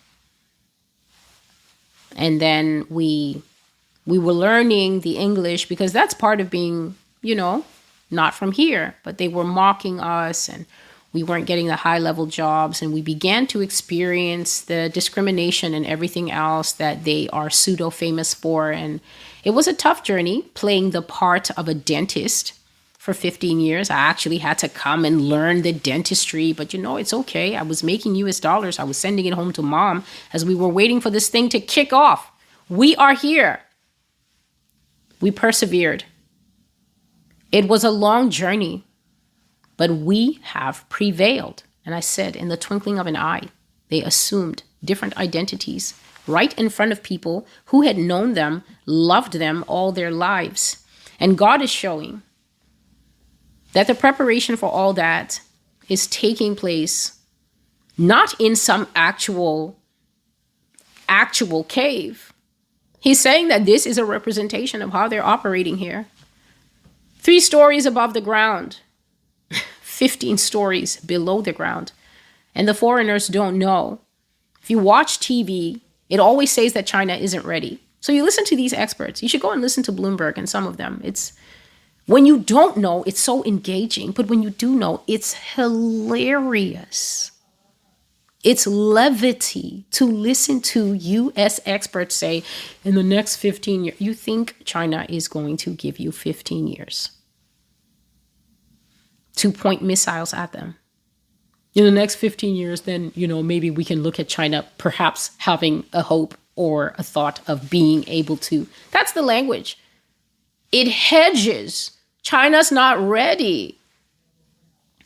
And 2.17 2.41
then 2.41 2.87
we 2.89 3.43
we 4.07 4.19
were 4.19 4.33
learning 4.33 5.01
the 5.01 5.19
English 5.19 5.69
because 5.69 5.93
that's 5.93 6.15
part 6.15 6.41
of 6.41 6.49
being, 6.49 6.97
you 7.21 7.35
know, 7.35 7.67
not 8.11 8.33
from 8.35 8.53
here, 8.53 8.97
but 9.05 9.19
they 9.19 9.29
were 9.29 9.45
mocking 9.45 10.01
us 10.01 10.49
and 10.49 10.65
we 11.13 11.23
weren't 11.23 11.47
getting 11.47 11.67
the 11.67 11.77
high 11.77 11.99
level 11.99 12.27
jobs 12.27 12.83
and 12.83 12.93
we 12.93 13.01
began 13.01 13.47
to 13.47 13.61
experience 13.61 14.61
the 14.61 14.91
discrimination 14.93 15.75
and 15.75 15.87
everything 15.87 16.31
else 16.31 16.73
that 16.73 17.05
they 17.05 17.29
are 17.31 17.51
pseudo 17.51 17.91
famous 17.91 18.35
for 18.35 18.71
and 18.71 19.01
it 19.45 19.51
was 19.51 19.67
a 19.67 19.73
tough 19.73 20.03
journey 20.03 20.43
playing 20.55 20.91
the 20.91 21.03
part 21.03 21.51
of 21.53 21.69
a 21.69 21.75
dentist 21.75 22.53
for 22.99 23.15
15 23.15 23.61
years. 23.61 23.89
I 23.89 23.97
actually 23.97 24.39
had 24.39 24.59
to 24.59 24.69
come 24.69 25.05
and 25.05 25.23
learn 25.23 25.63
the 25.63 25.73
dentistry, 25.73 26.53
but 26.53 26.75
you 26.75 26.79
know, 26.79 26.99
it's 26.99 27.15
okay. 27.15 27.57
I 27.57 27.63
was 27.63 27.83
making 27.83 28.17
US 28.17 28.41
dollars. 28.41 28.79
I 28.79 28.85
was 28.85 28.99
sending 28.99 29.25
it 29.25 29.33
home 29.33 29.53
to 29.55 29.63
mom 29.63 30.05
as 30.33 30.45
we 30.45 30.55
were 30.55 30.69
waiting 30.69 31.01
for 31.01 31.09
this 31.09 31.29
thing 31.29 31.49
to 31.51 31.61
kick 31.61 31.93
off. 31.93 32.31
We 32.69 32.95
are 32.97 33.15
here. 33.15 33.61
We 35.23 35.31
persevered. 35.31 36.05
It 37.51 37.67
was 37.67 37.83
a 37.83 37.91
long 37.91 38.29
journey, 38.29 38.85
but 39.79 39.91
we 39.91 40.41
have 40.43 40.87
prevailed. 40.91 41.63
And 41.87 41.95
I 41.95 42.01
said, 42.01 42.37
in 42.37 42.49
the 42.49 42.59
twinkling 42.59 42.99
of 42.99 43.07
an 43.07 43.17
eye, 43.17 43.49
they 43.89 44.03
assumed 44.03 44.65
different 44.85 45.17
identities 45.17 45.95
right 46.27 46.57
in 46.59 46.69
front 46.69 46.93
of 46.93 47.03
people 47.03 47.47
who 47.67 47.83
had 47.83 47.97
known 47.97 48.35
them, 48.35 48.63
loved 48.85 49.35
them 49.35 49.65
all 49.67 49.91
their 49.91 50.11
lives. 50.11 50.85
And 51.19 51.39
God 51.39 51.63
is 51.63 51.71
showing 51.71 52.21
that 53.73 53.87
the 53.87 53.95
preparation 53.95 54.57
for 54.57 54.71
all 54.71 54.93
that 54.93 55.41
is 55.89 56.07
taking 56.07 56.55
place 56.55 57.19
not 57.97 58.39
in 58.39 58.55
some 58.55 58.87
actual 58.95 59.79
actual 61.09 61.65
cave. 61.65 62.33
He's 63.01 63.19
saying 63.19 63.49
that 63.49 63.65
this 63.65 63.87
is 63.87 63.97
a 63.97 64.05
representation 64.05 64.83
of 64.83 64.91
how 64.91 65.09
they're 65.09 65.25
operating 65.25 65.79
here. 65.79 66.07
Three 67.19 67.41
stories 67.41 67.87
above 67.87 68.13
the 68.13 68.21
ground, 68.21 68.81
15 69.99 70.39
stories 70.39 70.97
below 70.99 71.43
the 71.43 71.53
ground. 71.53 71.91
And 72.55 72.69
the 72.69 72.73
foreigners 72.73 73.27
don't 73.27 73.59
know. 73.59 74.01
If 74.63 74.71
you 74.71 74.79
watch 74.79 75.19
TV, 75.19 75.81
it 76.09 76.21
always 76.21 76.53
says 76.53 76.73
that 76.75 76.87
China 76.87 77.15
isn't 77.15 77.45
ready. 77.45 77.81
So 77.99 78.13
you 78.13 78.23
listen 78.23 78.45
to 78.45 78.55
these 78.55 78.73
experts. 78.73 79.25
You 79.25 79.29
should 79.29 79.41
go 79.41 79.51
and 79.51 79.61
listen 79.61 79.83
to 79.83 79.93
Bloomberg 79.93 80.39
and 80.39 80.49
some 80.49 80.69
of 80.69 80.77
them. 80.77 81.01
It's 81.03 81.33
when 82.07 82.27
you 82.27 82.39
don't 82.39 82.77
know, 82.77 83.03
it's 83.09 83.21
so 83.21 83.45
engaging, 83.45 84.13
but 84.13 84.29
when 84.29 84.41
you 84.41 84.51
do 84.51 84.77
know, 84.77 85.03
it's 85.09 85.35
hilarious. 85.35 87.33
It's 88.45 88.69
levity 88.69 89.85
to 89.91 90.07
listen 90.07 90.61
to 90.61 90.95
US 90.95 91.59
experts 91.67 92.15
say 92.15 92.45
in 92.85 92.95
the 92.95 93.03
next 93.03 93.37
15 93.37 93.85
years, 93.85 94.01
you 94.01 94.15
think 94.15 94.65
China 94.65 95.07
is 95.09 95.27
going 95.27 95.57
to 95.57 95.71
give 95.75 95.99
you 95.99 96.13
15 96.13 96.69
years 96.69 97.18
to 99.39 99.53
point 99.53 99.83
missiles 99.83 100.35
at 100.35 100.53
them. 100.53 100.77
In 101.75 101.85
the 101.85 101.91
next 101.91 102.17
15 102.17 102.57
years, 102.57 102.83
then, 102.83 103.13
you 103.15 103.29
know, 103.29 103.43
maybe 103.43 103.71
we 103.71 103.85
can 103.85 104.03
look 104.03 104.19
at 104.19 104.29
China 104.29 104.67
perhaps 104.79 105.31
having 105.39 105.85
a 105.93 106.03
hope 106.03 106.35
or 106.57 106.95
a 106.99 107.03
thought 107.03 107.41
of 107.49 107.71
being 107.71 108.05
able 108.09 108.37
to. 108.37 108.67
That's 108.91 109.13
the 109.13 109.23
language. 109.23 109.79
It 110.73 110.89
hedges. 110.89 111.93
China's 112.23 112.73
not 112.73 112.99
ready. 113.01 113.79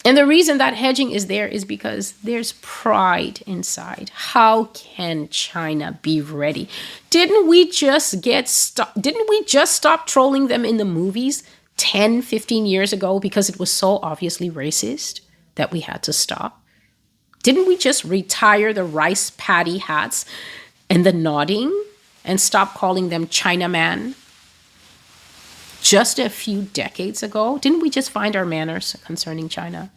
And 0.04 0.16
the 0.16 0.26
reason 0.26 0.58
that 0.58 0.74
hedging 0.74 1.12
is 1.12 1.26
there 1.26 1.46
is 1.46 1.64
because 1.64 2.12
there's 2.24 2.52
pride 2.62 3.42
inside. 3.46 4.10
How 4.12 4.64
can 4.64 5.28
China 5.28 5.98
be 6.02 6.20
ready? 6.20 6.68
Didn't 7.10 7.46
we 7.46 7.70
just 7.70 8.20
get 8.20 8.48
stop 8.48 8.94
didn't 9.00 9.28
we 9.28 9.44
just 9.44 9.76
stop 9.76 10.06
trolling 10.06 10.48
them 10.48 10.64
in 10.64 10.78
the 10.78 10.84
movies? 10.84 11.44
10, 11.76 12.22
15 12.22 12.66
years 12.66 12.92
ago 12.92 13.18
because 13.18 13.48
it 13.48 13.58
was 13.58 13.70
so 13.70 13.98
obviously 14.02 14.50
racist 14.50 15.20
that 15.54 15.70
we 15.70 15.80
had 15.80 16.02
to 16.04 16.12
stop? 16.12 16.62
Didn't 17.42 17.66
we 17.66 17.76
just 17.76 18.04
retire 18.04 18.72
the 18.72 18.84
rice 18.84 19.30
paddy 19.36 19.78
hats 19.78 20.24
and 20.88 21.04
the 21.04 21.12
nodding 21.12 21.84
and 22.24 22.40
stop 22.40 22.74
calling 22.74 23.08
them 23.08 23.26
Chinaman? 23.26 24.14
Just 25.82 26.18
a 26.20 26.30
few 26.30 26.62
decades 26.62 27.22
ago, 27.22 27.58
didn't 27.58 27.80
we 27.80 27.90
just 27.90 28.10
find 28.10 28.36
our 28.36 28.44
manners 28.44 28.96
concerning 29.04 29.48
China? 29.48 29.90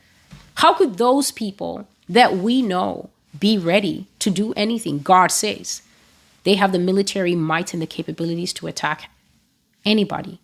How 0.55 0.73
could 0.73 0.97
those 0.97 1.31
people 1.31 1.87
that 2.09 2.37
we 2.37 2.61
know 2.61 3.09
be 3.37 3.57
ready 3.57 4.07
to 4.19 4.31
do 4.31 4.53
anything 4.53 4.99
God 4.99 5.31
says? 5.31 5.83
They 6.43 6.55
have 6.55 6.71
the 6.71 6.79
military 6.79 7.35
might 7.35 7.73
and 7.73 7.81
the 7.81 7.87
capabilities 7.87 8.53
to 8.53 8.67
attack 8.67 9.11
anybody 9.83 10.39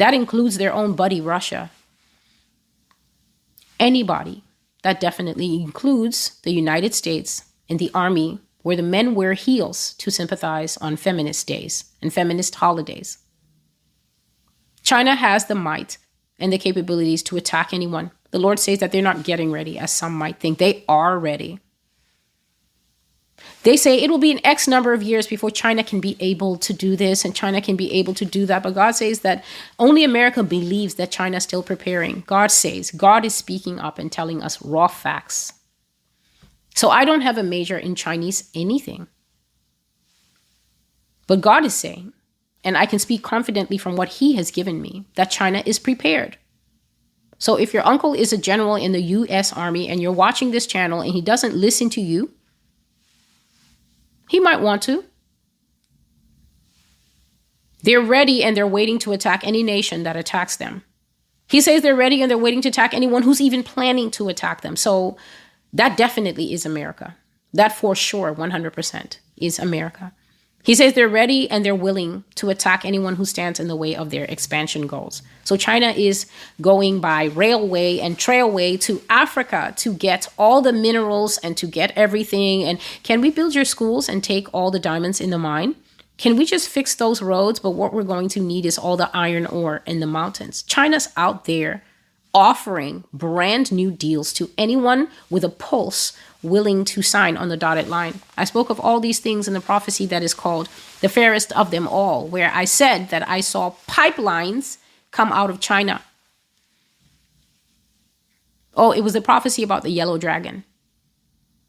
that 0.00 0.14
includes 0.14 0.56
their 0.56 0.72
own 0.72 0.94
buddy, 0.94 1.20
Russia. 1.20 1.70
Anybody. 3.78 4.42
That 4.82 4.98
definitely 4.98 5.60
includes 5.60 6.40
the 6.42 6.52
United 6.52 6.94
States 6.94 7.44
and 7.68 7.78
the 7.78 7.90
Army, 7.92 8.38
where 8.62 8.76
the 8.76 8.82
men 8.82 9.14
wear 9.14 9.34
heels 9.34 9.92
to 9.98 10.10
sympathize 10.10 10.78
on 10.78 10.96
feminist 10.96 11.46
days 11.46 11.84
and 12.00 12.10
feminist 12.10 12.54
holidays. 12.54 13.18
China 14.82 15.14
has 15.14 15.44
the 15.44 15.54
might 15.54 15.98
and 16.38 16.50
the 16.50 16.56
capabilities 16.56 17.22
to 17.24 17.36
attack 17.36 17.74
anyone. 17.74 18.10
The 18.30 18.38
Lord 18.38 18.58
says 18.58 18.78
that 18.78 18.92
they're 18.92 19.02
not 19.02 19.24
getting 19.24 19.52
ready, 19.52 19.78
as 19.78 19.92
some 19.92 20.14
might 20.14 20.40
think. 20.40 20.56
They 20.56 20.82
are 20.88 21.18
ready. 21.18 21.60
They 23.62 23.76
say 23.76 24.00
it 24.00 24.10
will 24.10 24.18
be 24.18 24.32
an 24.32 24.44
X 24.44 24.66
number 24.66 24.94
of 24.94 25.02
years 25.02 25.26
before 25.26 25.50
China 25.50 25.84
can 25.84 26.00
be 26.00 26.16
able 26.18 26.56
to 26.56 26.72
do 26.72 26.96
this 26.96 27.24
and 27.24 27.34
China 27.34 27.60
can 27.60 27.76
be 27.76 27.92
able 27.92 28.14
to 28.14 28.24
do 28.24 28.46
that. 28.46 28.62
But 28.62 28.74
God 28.74 28.92
says 28.92 29.20
that 29.20 29.44
only 29.78 30.02
America 30.02 30.42
believes 30.42 30.94
that 30.94 31.10
China 31.10 31.36
is 31.36 31.42
still 31.42 31.62
preparing. 31.62 32.24
God 32.26 32.50
says, 32.50 32.90
God 32.90 33.24
is 33.24 33.34
speaking 33.34 33.78
up 33.78 33.98
and 33.98 34.10
telling 34.10 34.42
us 34.42 34.62
raw 34.62 34.86
facts. 34.86 35.52
So 36.74 36.88
I 36.88 37.04
don't 37.04 37.20
have 37.20 37.36
a 37.36 37.42
major 37.42 37.76
in 37.76 37.94
Chinese 37.94 38.50
anything. 38.54 39.08
But 41.26 41.42
God 41.42 41.64
is 41.64 41.74
saying, 41.74 42.14
and 42.64 42.76
I 42.76 42.86
can 42.86 42.98
speak 42.98 43.22
confidently 43.22 43.76
from 43.76 43.94
what 43.94 44.08
He 44.08 44.36
has 44.36 44.50
given 44.50 44.80
me, 44.80 45.04
that 45.16 45.30
China 45.30 45.62
is 45.66 45.78
prepared. 45.78 46.38
So 47.38 47.56
if 47.56 47.72
your 47.72 47.86
uncle 47.86 48.14
is 48.14 48.32
a 48.32 48.38
general 48.38 48.76
in 48.76 48.92
the 48.92 49.00
US 49.00 49.52
Army 49.52 49.88
and 49.88 50.00
you're 50.00 50.12
watching 50.12 50.50
this 50.50 50.66
channel 50.66 51.00
and 51.00 51.12
he 51.12 51.22
doesn't 51.22 51.54
listen 51.54 51.88
to 51.90 52.00
you, 52.00 52.32
he 54.30 54.38
might 54.38 54.60
want 54.60 54.80
to. 54.82 55.04
They're 57.82 58.00
ready 58.00 58.44
and 58.44 58.56
they're 58.56 58.64
waiting 58.64 59.00
to 59.00 59.10
attack 59.10 59.40
any 59.42 59.64
nation 59.64 60.04
that 60.04 60.14
attacks 60.16 60.56
them. 60.56 60.84
He 61.48 61.60
says 61.60 61.82
they're 61.82 61.96
ready 61.96 62.22
and 62.22 62.30
they're 62.30 62.38
waiting 62.38 62.62
to 62.62 62.68
attack 62.68 62.94
anyone 62.94 63.24
who's 63.24 63.40
even 63.40 63.64
planning 63.64 64.08
to 64.12 64.28
attack 64.28 64.60
them. 64.60 64.76
So 64.76 65.16
that 65.72 65.96
definitely 65.96 66.52
is 66.52 66.64
America. 66.64 67.16
That 67.52 67.72
for 67.72 67.96
sure, 67.96 68.32
100% 68.32 69.18
is 69.36 69.58
America. 69.58 70.12
He 70.62 70.74
says 70.74 70.92
they're 70.92 71.08
ready 71.08 71.50
and 71.50 71.64
they're 71.64 71.74
willing 71.74 72.24
to 72.34 72.50
attack 72.50 72.84
anyone 72.84 73.16
who 73.16 73.24
stands 73.24 73.58
in 73.58 73.68
the 73.68 73.76
way 73.76 73.96
of 73.96 74.10
their 74.10 74.24
expansion 74.24 74.86
goals. 74.86 75.22
So 75.44 75.56
China 75.56 75.88
is 75.88 76.26
going 76.60 77.00
by 77.00 77.24
railway 77.24 77.98
and 77.98 78.18
trailway 78.18 78.78
to 78.82 79.02
Africa 79.08 79.72
to 79.78 79.94
get 79.94 80.28
all 80.38 80.60
the 80.60 80.72
minerals 80.72 81.38
and 81.38 81.56
to 81.56 81.66
get 81.66 81.92
everything. 81.96 82.62
And 82.62 82.78
can 83.02 83.20
we 83.20 83.30
build 83.30 83.54
your 83.54 83.64
schools 83.64 84.08
and 84.08 84.22
take 84.22 84.52
all 84.52 84.70
the 84.70 84.78
diamonds 84.78 85.20
in 85.20 85.30
the 85.30 85.38
mine? 85.38 85.76
Can 86.18 86.36
we 86.36 86.44
just 86.44 86.68
fix 86.68 86.94
those 86.94 87.22
roads? 87.22 87.58
But 87.58 87.70
what 87.70 87.94
we're 87.94 88.02
going 88.02 88.28
to 88.28 88.40
need 88.40 88.66
is 88.66 88.76
all 88.76 88.98
the 88.98 89.10
iron 89.16 89.46
ore 89.46 89.82
in 89.86 90.00
the 90.00 90.06
mountains. 90.06 90.62
China's 90.62 91.08
out 91.16 91.46
there 91.46 91.82
offering 92.32 93.04
brand 93.12 93.72
new 93.72 93.90
deals 93.90 94.32
to 94.34 94.50
anyone 94.56 95.08
with 95.28 95.44
a 95.44 95.48
pulse 95.48 96.16
willing 96.42 96.84
to 96.84 97.02
sign 97.02 97.36
on 97.36 97.48
the 97.48 97.56
dotted 97.56 97.88
line. 97.88 98.20
I 98.36 98.44
spoke 98.44 98.70
of 98.70 98.80
all 98.80 99.00
these 99.00 99.18
things 99.18 99.46
in 99.46 99.54
the 99.54 99.60
prophecy 99.60 100.06
that 100.06 100.22
is 100.22 100.34
called 100.34 100.68
the 101.00 101.08
fairest 101.08 101.52
of 101.52 101.70
them 101.70 101.86
all, 101.86 102.26
where 102.26 102.50
I 102.54 102.64
said 102.64 103.10
that 103.10 103.28
I 103.28 103.40
saw 103.40 103.74
pipelines 103.88 104.78
come 105.10 105.32
out 105.32 105.50
of 105.50 105.60
China. 105.60 106.02
Oh, 108.74 108.92
it 108.92 109.02
was 109.02 109.12
the 109.12 109.20
prophecy 109.20 109.62
about 109.62 109.82
the 109.82 109.90
yellow 109.90 110.16
dragon. 110.16 110.64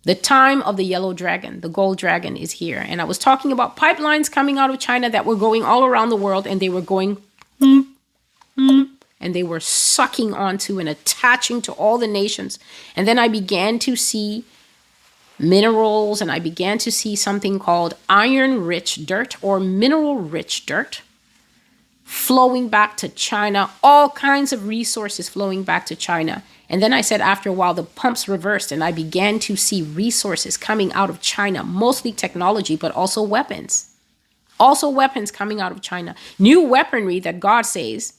The 0.03 0.16
time 0.16 0.62
of 0.64 0.78
the 0.78 0.86
yellow 0.86 1.14
dragon, 1.14 1.62
the 1.62 1.70
gold 1.70 1.97
dragon 1.97 2.36
is 2.36 2.53
here. 2.53 2.84
And 2.88 3.01
I 3.01 3.03
was 3.03 3.20
talking 3.20 3.51
about 3.51 3.78
pipelines 3.78 4.32
coming 4.32 4.57
out 4.57 4.72
of 4.72 4.80
China 4.80 5.09
that 5.09 5.26
were 5.26 5.36
going 5.36 5.64
all 5.64 5.86
around 5.86 6.09
the 6.09 6.16
world 6.16 6.47
and 6.47 6.59
they 6.59 6.70
were 6.70 6.82
going 6.82 7.18
hmm, 7.59 7.82
hmm, 8.55 8.84
and 9.22 9.34
they 9.34 9.43
were 9.43 9.59
sucking 9.59 10.34
onto 10.34 10.80
and 10.80 10.89
attaching 10.89 11.61
to 11.61 11.72
all 11.74 11.97
the 11.97 12.07
nations. 12.07 12.59
And 12.95 13.07
then 13.07 13.19
I 13.19 13.28
began 13.28 13.80
to 13.80 13.95
see 13.95 14.43
minerals, 15.39 16.22
and 16.22 16.32
I 16.32 16.39
began 16.39 16.78
to 16.80 16.91
see 16.91 17.15
something 17.15 17.59
called 17.59 17.95
iron 18.09 18.65
rich 18.65 19.05
dirt 19.05 19.41
or 19.43 19.59
mineral 19.59 20.17
rich 20.17 20.65
dirt 20.65 21.01
flowing 22.03 22.67
back 22.67 22.97
to 22.97 23.07
China, 23.07 23.69
all 23.82 24.09
kinds 24.09 24.51
of 24.51 24.67
resources 24.67 25.30
flowing 25.30 25.63
back 25.63 25.86
to 25.86 25.95
China. 25.95 26.43
And 26.69 26.84
then 26.84 26.91
I 26.91 26.99
said, 26.99 27.22
after 27.22 27.49
a 27.49 27.53
while, 27.53 27.74
the 27.74 27.84
pumps 27.84 28.28
reversed, 28.28 28.72
and 28.72 28.84
I 28.84 28.91
began 28.91 29.39
to 29.39 29.55
see 29.55 29.82
resources 29.82 30.57
coming 30.57 30.91
out 30.91 31.09
of 31.09 31.22
China, 31.22 31.63
mostly 31.63 32.11
technology, 32.11 32.76
but 32.76 32.91
also 32.91 33.24
weapons. 33.24 33.95
Also, 34.59 34.89
weapons 34.89 35.32
coming 35.32 35.61
out 35.61 35.72
of 35.72 35.82
China. 35.82 36.13
New 36.38 36.61
weaponry 36.61 37.19
that 37.22 37.39
God 37.39 37.61
says, 37.61 38.13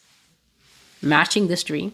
matching 1.02 1.48
this 1.48 1.64
dream, 1.64 1.92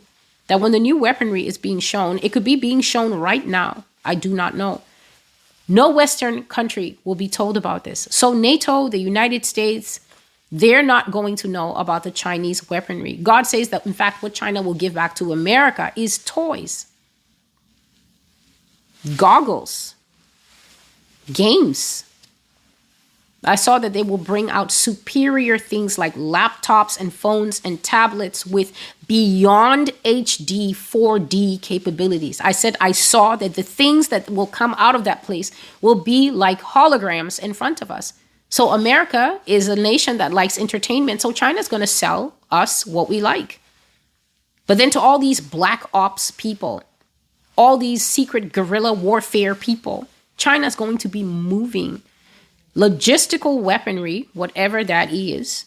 that 0.48 0.60
when 0.60 0.72
the 0.72 0.78
new 0.78 0.98
weaponry 0.98 1.46
is 1.46 1.58
being 1.58 1.80
shown, 1.80 2.18
it 2.22 2.32
could 2.32 2.44
be 2.44 2.56
being 2.56 2.80
shown 2.80 3.14
right 3.14 3.46
now. 3.46 3.84
I 4.04 4.14
do 4.14 4.34
not 4.34 4.56
know. 4.56 4.82
No 5.68 5.90
Western 5.90 6.44
country 6.44 6.98
will 7.04 7.14
be 7.14 7.28
told 7.28 7.56
about 7.56 7.84
this. 7.84 8.08
So, 8.10 8.32
NATO, 8.32 8.88
the 8.88 8.98
United 8.98 9.44
States, 9.44 10.00
they're 10.50 10.82
not 10.82 11.10
going 11.10 11.36
to 11.36 11.48
know 11.48 11.74
about 11.74 12.04
the 12.04 12.10
Chinese 12.10 12.70
weaponry. 12.70 13.16
God 13.16 13.42
says 13.42 13.68
that, 13.68 13.84
in 13.84 13.92
fact, 13.92 14.22
what 14.22 14.32
China 14.32 14.62
will 14.62 14.74
give 14.74 14.94
back 14.94 15.14
to 15.16 15.32
America 15.32 15.92
is 15.94 16.18
toys, 16.24 16.86
goggles, 19.16 19.94
games, 21.30 22.04
I 23.44 23.54
saw 23.54 23.78
that 23.78 23.92
they 23.92 24.02
will 24.02 24.18
bring 24.18 24.50
out 24.50 24.72
superior 24.72 25.58
things 25.58 25.96
like 25.96 26.14
laptops 26.14 26.98
and 26.98 27.12
phones 27.12 27.60
and 27.64 27.82
tablets 27.82 28.44
with 28.44 28.72
beyond 29.06 29.92
HD 30.04 30.70
4D 30.70 31.62
capabilities. 31.62 32.40
I 32.40 32.50
said 32.50 32.76
I 32.80 32.92
saw 32.92 33.36
that 33.36 33.54
the 33.54 33.62
things 33.62 34.08
that 34.08 34.28
will 34.28 34.48
come 34.48 34.74
out 34.76 34.96
of 34.96 35.04
that 35.04 35.22
place 35.22 35.52
will 35.80 35.94
be 35.94 36.30
like 36.32 36.60
holograms 36.60 37.38
in 37.38 37.54
front 37.54 37.80
of 37.80 37.90
us. 37.90 38.12
So, 38.50 38.70
America 38.70 39.40
is 39.44 39.68
a 39.68 39.76
nation 39.76 40.16
that 40.16 40.32
likes 40.32 40.58
entertainment, 40.58 41.20
so 41.20 41.32
China's 41.32 41.68
going 41.68 41.82
to 41.82 41.86
sell 41.86 42.34
us 42.50 42.86
what 42.86 43.08
we 43.08 43.20
like. 43.20 43.60
But 44.66 44.78
then 44.78 44.90
to 44.90 45.00
all 45.00 45.18
these 45.18 45.40
black 45.40 45.84
ops 45.92 46.30
people, 46.30 46.82
all 47.56 47.76
these 47.76 48.04
secret 48.04 48.52
guerrilla 48.52 48.92
warfare 48.92 49.54
people, 49.54 50.08
China's 50.38 50.74
going 50.74 50.96
to 50.98 51.08
be 51.08 51.22
moving 51.22 52.02
logistical 52.78 53.60
weaponry, 53.60 54.28
whatever 54.34 54.84
that 54.84 55.12
is. 55.12 55.66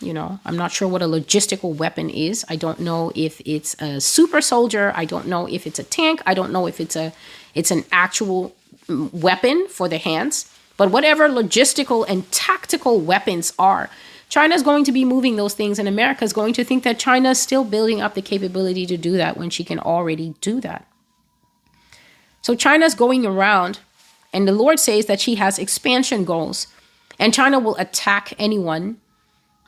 You 0.00 0.12
know, 0.12 0.40
I'm 0.44 0.56
not 0.56 0.72
sure 0.72 0.88
what 0.88 1.00
a 1.00 1.06
logistical 1.06 1.76
weapon 1.76 2.10
is. 2.10 2.44
I 2.48 2.56
don't 2.56 2.80
know 2.80 3.12
if 3.14 3.40
it's 3.44 3.80
a 3.80 4.00
super 4.00 4.40
soldier. 4.40 4.92
I 4.96 5.04
don't 5.04 5.28
know 5.28 5.46
if 5.46 5.64
it's 5.64 5.78
a 5.78 5.84
tank. 5.84 6.20
I 6.26 6.34
don't 6.34 6.52
know 6.52 6.66
if 6.66 6.80
it's 6.80 6.96
a 6.96 7.12
it's 7.54 7.70
an 7.70 7.84
actual 7.92 8.56
weapon 8.88 9.68
for 9.68 9.88
the 9.88 9.98
hands. 9.98 10.52
But 10.76 10.90
whatever 10.90 11.28
logistical 11.28 12.04
and 12.08 12.30
tactical 12.32 12.98
weapons 12.98 13.52
are, 13.58 13.88
China 14.28 14.54
is 14.54 14.64
going 14.64 14.84
to 14.84 14.92
be 14.92 15.04
moving 15.04 15.36
those 15.36 15.54
things, 15.54 15.78
and 15.78 15.86
America 15.86 16.24
is 16.24 16.32
going 16.32 16.54
to 16.54 16.64
think 16.64 16.82
that 16.82 16.98
China 16.98 17.30
is 17.30 17.40
still 17.40 17.62
building 17.62 18.00
up 18.00 18.14
the 18.14 18.22
capability 18.22 18.86
to 18.86 18.96
do 18.96 19.12
that 19.12 19.36
when 19.36 19.50
she 19.50 19.62
can 19.62 19.78
already 19.78 20.34
do 20.40 20.60
that. 20.62 20.88
So 22.40 22.56
China's 22.56 22.96
going 22.96 23.24
around 23.24 23.78
and 24.32 24.48
the 24.48 24.52
Lord 24.52 24.80
says 24.80 25.06
that 25.06 25.20
she 25.20 25.36
has 25.36 25.58
expansion 25.58 26.24
goals. 26.24 26.66
And 27.18 27.34
China 27.34 27.58
will 27.58 27.76
attack 27.76 28.32
anyone, 28.38 28.98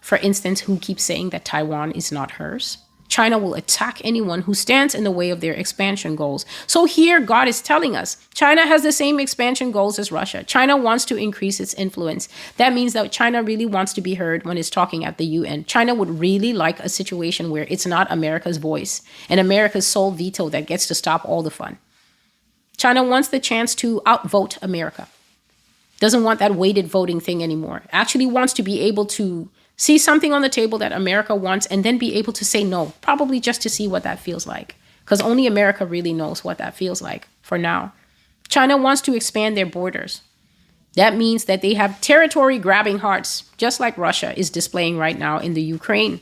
for 0.01 0.19
instance, 0.19 0.63
who 0.63 0.79
keeps 0.79 1.03
saying 1.03 1.31
that 1.31 1.45
Taiwan 1.45 1.93
is 1.93 2.11
not 2.11 2.33
hers. 2.33 2.79
China 3.09 3.39
will 3.39 3.55
attack 3.55 4.01
anyone 4.03 4.43
who 4.43 4.55
stands 4.55 4.95
in 4.95 5.05
the 5.05 5.11
way 5.11 5.31
of 5.31 5.41
their 5.41 5.53
expansion 5.53 6.17
goals. 6.17 6.45
So 6.67 6.85
here, 6.85 7.21
God 7.21 7.47
is 7.47 7.61
telling 7.61 7.95
us 7.95 8.17
China 8.35 8.67
has 8.67 8.83
the 8.83 8.93
same 8.93 9.21
expansion 9.21 9.71
goals 9.71 9.99
as 9.99 10.11
Russia. 10.11 10.43
China 10.43 10.77
wants 10.77 11.05
to 11.05 11.17
increase 11.17 11.61
its 11.61 11.75
influence. 11.75 12.29
That 12.57 12.73
means 12.73 12.93
that 12.95 13.13
China 13.13 13.43
really 13.43 13.67
wants 13.67 13.93
to 13.93 14.01
be 14.01 14.15
heard 14.15 14.45
when 14.45 14.59
it's 14.59 14.71
talking 14.71 15.05
at 15.05 15.19
the 15.19 15.27
UN. 15.27 15.65
China 15.65 15.95
would 15.95 16.19
really 16.19 16.53
like 16.53 16.81
a 16.81 16.89
situation 16.89 17.51
where 17.51 17.67
it's 17.69 17.87
not 17.87 18.11
America's 18.11 18.57
voice 18.57 19.03
and 19.29 19.39
America's 19.39 19.87
sole 19.87 20.11
veto 20.11 20.49
that 20.49 20.67
gets 20.67 20.87
to 20.89 20.95
stop 20.95 21.25
all 21.25 21.43
the 21.43 21.51
fun. 21.51 21.79
China 22.77 23.03
wants 23.03 23.29
the 23.29 23.41
chance 23.41 23.75
to 23.77 24.01
outvote 24.07 24.59
America. 24.63 25.09
Doesn't 26.01 26.25
want 26.25 26.41
that 26.41 26.55
weighted 26.55 26.87
voting 26.87 27.21
thing 27.21 27.43
anymore. 27.43 27.83
Actually 27.93 28.27
wants 28.27 28.53
to 28.55 28.63
be 28.63 28.81
able 28.81 29.07
to 29.07 29.49
see 29.77 29.99
something 29.99 30.33
on 30.33 30.43
the 30.43 30.49
table 30.49 30.79
that 30.79 30.93
America 30.93 31.35
wants 31.35 31.67
and 31.67 31.85
then 31.85 31.99
be 31.99 32.15
able 32.15 32.33
to 32.33 32.45
say 32.45 32.65
no, 32.65 32.93
probably 33.01 33.41
just 33.41 33.63
to 33.63 33.71
see 33.71 33.89
what 33.89 34.03
that 34.03 34.19
feels 34.19 34.47
like. 34.47 34.75
Because 35.05 35.21
only 35.21 35.47
America 35.47 35.85
really 35.85 36.13
knows 36.13 36.45
what 36.45 36.59
that 36.59 36.75
feels 36.75 37.03
like 37.03 37.29
for 37.43 37.59
now. 37.59 37.93
China 38.49 38.77
wants 38.77 39.03
to 39.03 39.15
expand 39.15 39.57
their 39.57 39.67
borders. 39.67 40.23
That 40.95 41.17
means 41.17 41.45
that 41.47 41.61
they 41.61 41.75
have 41.75 42.01
territory 42.01 42.59
grabbing 42.59 42.99
hearts, 42.99 43.51
just 43.57 43.81
like 43.81 43.99
Russia 43.99 44.39
is 44.39 44.51
displaying 44.51 44.97
right 44.97 45.19
now 45.19 45.39
in 45.39 45.55
the 45.55 45.63
Ukraine. 45.63 46.21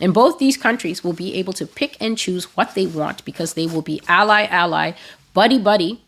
And 0.00 0.14
both 0.14 0.38
these 0.38 0.56
countries 0.56 1.04
will 1.04 1.12
be 1.12 1.34
able 1.34 1.52
to 1.54 1.66
pick 1.66 1.96
and 2.00 2.16
choose 2.16 2.44
what 2.56 2.74
they 2.74 2.86
want 2.86 3.24
because 3.24 3.54
they 3.54 3.66
will 3.66 3.82
be 3.82 4.00
ally 4.08 4.46
ally 4.46 4.92
buddy 5.32 5.58
buddy 5.58 6.04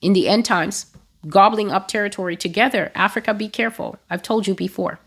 in 0.00 0.12
the 0.12 0.28
end 0.28 0.44
times, 0.44 0.86
gobbling 1.28 1.70
up 1.70 1.88
territory 1.88 2.36
together. 2.36 2.90
Africa, 2.94 3.32
be 3.32 3.48
careful. 3.48 3.98
I've 4.10 4.22
told 4.22 4.46
you 4.46 4.54
before. 4.54 4.98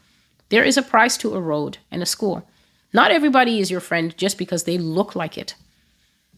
There 0.50 0.64
is 0.64 0.78
a 0.78 0.82
price 0.82 1.18
to 1.18 1.36
a 1.36 1.42
road 1.42 1.80
and 1.92 2.02
a 2.02 2.06
school. 2.06 2.48
Not 2.94 3.12
everybody 3.12 3.60
is 3.60 3.70
your 3.70 3.82
friend 3.82 4.16
just 4.18 4.38
because 4.38 4.64
they 4.64 4.78
look 4.78 5.16
like 5.16 5.38
it. 5.38 5.56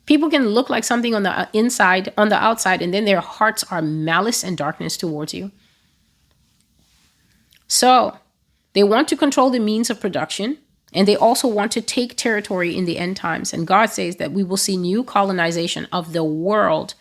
People 0.07 0.29
can 0.29 0.49
look 0.49 0.69
like 0.69 0.83
something 0.83 1.13
on 1.13 1.23
the 1.23 1.37
uh, 1.37 1.45
inside, 1.53 2.13
on 2.17 2.29
the 2.29 2.41
outside, 2.41 2.81
and 2.81 2.93
then 2.93 3.05
their 3.05 3.19
hearts 3.19 3.63
are 3.69 3.81
malice 3.81 4.43
and 4.43 4.57
darkness 4.57 4.97
towards 4.97 5.33
you. 5.33 5.51
So, 7.67 8.17
they 8.73 8.83
want 8.83 9.09
to 9.09 9.17
control 9.17 9.49
the 9.49 9.59
means 9.59 9.89
of 9.89 9.99
production. 9.99 10.57
And 10.93 11.07
they 11.07 11.15
also 11.15 11.47
want 11.47 11.71
to 11.73 11.81
take 11.81 12.15
territory 12.15 12.75
in 12.75 12.85
the 12.85 12.97
end 12.97 13.17
times. 13.17 13.53
And 13.53 13.67
God 13.67 13.87
says 13.87 14.15
that 14.17 14.31
we 14.31 14.43
will 14.43 14.57
see 14.57 14.77
new 14.77 15.03
colonization 15.03 15.87
of 15.91 16.13
the 16.13 16.23
world 16.23 16.93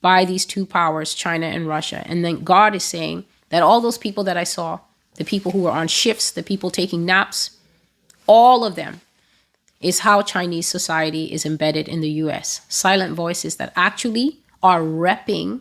by 0.00 0.24
these 0.24 0.44
two 0.44 0.64
powers, 0.66 1.14
China 1.14 1.46
and 1.46 1.66
Russia. 1.66 2.02
And 2.06 2.24
then 2.24 2.44
God 2.44 2.74
is 2.74 2.84
saying 2.84 3.24
that 3.48 3.62
all 3.62 3.80
those 3.80 3.98
people 3.98 4.24
that 4.24 4.36
I 4.36 4.44
saw, 4.44 4.80
the 5.16 5.24
people 5.24 5.52
who 5.52 5.62
were 5.62 5.70
on 5.70 5.88
shifts, 5.88 6.30
the 6.30 6.42
people 6.42 6.70
taking 6.70 7.04
naps, 7.04 7.58
all 8.26 8.64
of 8.64 8.76
them 8.76 9.00
is 9.80 10.00
how 10.00 10.22
Chinese 10.22 10.66
society 10.66 11.32
is 11.32 11.44
embedded 11.44 11.88
in 11.88 12.00
the 12.00 12.10
US. 12.10 12.62
Silent 12.68 13.14
voices 13.14 13.56
that 13.56 13.72
actually 13.74 14.38
are 14.62 14.80
repping 14.80 15.60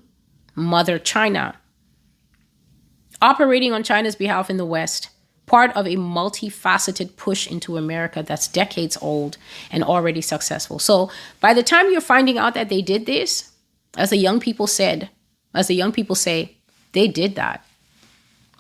Mother 0.56 1.00
China, 1.00 1.56
operating 3.22 3.74
on 3.74 3.84
China's 3.84 4.16
behalf 4.16 4.50
in 4.50 4.58
the 4.58 4.66
West, 4.66 5.10
part 5.52 5.76
of 5.76 5.86
a 5.86 5.98
multifaceted 5.98 7.18
push 7.18 7.46
into 7.46 7.76
America 7.76 8.24
that's 8.24 8.48
decades 8.48 8.98
old 9.02 9.38
and 9.70 9.84
already 9.84 10.22
successful. 10.22 10.80
So 10.80 11.12
by 11.42 11.54
the 11.54 11.62
time 11.62 11.92
you're 11.92 12.00
finding 12.00 12.38
out 12.38 12.54
that 12.54 12.70
they 12.70 12.82
did 12.82 13.06
this, 13.06 13.52
as 13.98 14.12
the 14.12 14.18
young 14.18 14.40
people 14.40 14.66
said, 14.66 15.10
as 15.54 15.68
the 15.68 15.76
young 15.76 15.92
people 15.92 16.16
say, 16.16 16.56
they 16.94 17.10
did 17.10 17.36
that. 17.36 17.66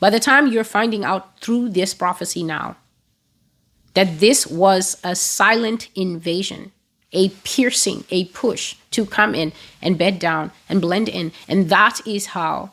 By 0.02 0.10
the 0.10 0.20
time 0.20 0.48
you're 0.48 0.66
finding 0.66 1.06
out 1.06 1.40
through 1.40 1.70
this 1.70 1.94
prophecy 1.94 2.44
now 2.44 2.76
that 3.94 4.20
this 4.20 4.46
was 4.46 5.00
a 5.02 5.16
silent 5.16 5.88
invasion, 5.96 6.74
a 7.14 7.30
piercing, 7.46 8.04
a 8.10 8.26
push 8.26 8.76
to 8.92 9.06
come 9.06 9.34
in 9.34 9.54
and 9.82 9.98
bed 9.98 10.20
down 10.20 10.52
and 10.68 10.82
blend 10.82 11.08
in. 11.08 11.32
And 11.48 11.70
that 11.70 12.06
is 12.06 12.28
how 12.28 12.72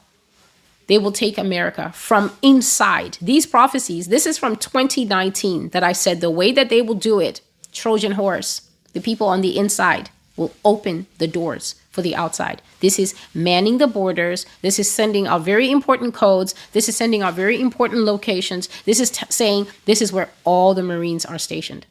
they 0.88 0.98
will 0.98 1.12
take 1.12 1.38
America 1.38 1.92
from 1.94 2.32
inside. 2.42 3.18
These 3.20 3.46
prophecies, 3.46 4.08
this 4.08 4.26
is 4.26 4.36
from 4.36 4.56
2019 4.56 5.68
that 5.68 5.84
I 5.84 5.92
said 5.92 6.20
the 6.20 6.30
way 6.30 6.50
that 6.52 6.70
they 6.70 6.82
will 6.82 6.94
do 6.94 7.20
it, 7.20 7.40
Trojan 7.72 8.12
horse, 8.12 8.68
the 8.94 9.00
people 9.00 9.28
on 9.28 9.40
the 9.40 9.56
inside 9.56 10.10
will 10.36 10.52
open 10.64 11.06
the 11.18 11.26
doors 11.26 11.74
for 11.90 12.00
the 12.00 12.16
outside. 12.16 12.62
This 12.80 12.98
is 12.98 13.14
manning 13.34 13.78
the 13.78 13.86
borders. 13.86 14.46
This 14.62 14.78
is 14.78 14.90
sending 14.90 15.26
out 15.26 15.42
very 15.42 15.70
important 15.70 16.14
codes. 16.14 16.54
This 16.72 16.88
is 16.88 16.96
sending 16.96 17.22
out 17.22 17.34
very 17.34 17.60
important 17.60 18.04
locations. 18.04 18.68
This 18.84 19.00
is 19.00 19.10
t- 19.10 19.26
saying 19.28 19.66
this 19.84 20.00
is 20.00 20.12
where 20.12 20.30
all 20.44 20.74
the 20.74 20.82
Marines 20.82 21.26
are 21.26 21.38
stationed. 21.38 21.86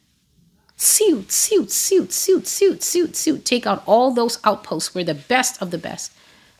Suit, 0.76 1.30
suit, 1.30 1.70
suit, 1.70 2.12
suit, 2.12 2.46
suit, 2.46 2.82
suit, 2.82 3.16
suit. 3.16 3.44
Take 3.44 3.66
out 3.66 3.82
all 3.86 4.12
those 4.12 4.38
outposts 4.44 4.94
where 4.94 5.04
the 5.04 5.14
best 5.14 5.60
of 5.60 5.70
the 5.70 5.78
best. 5.78 6.12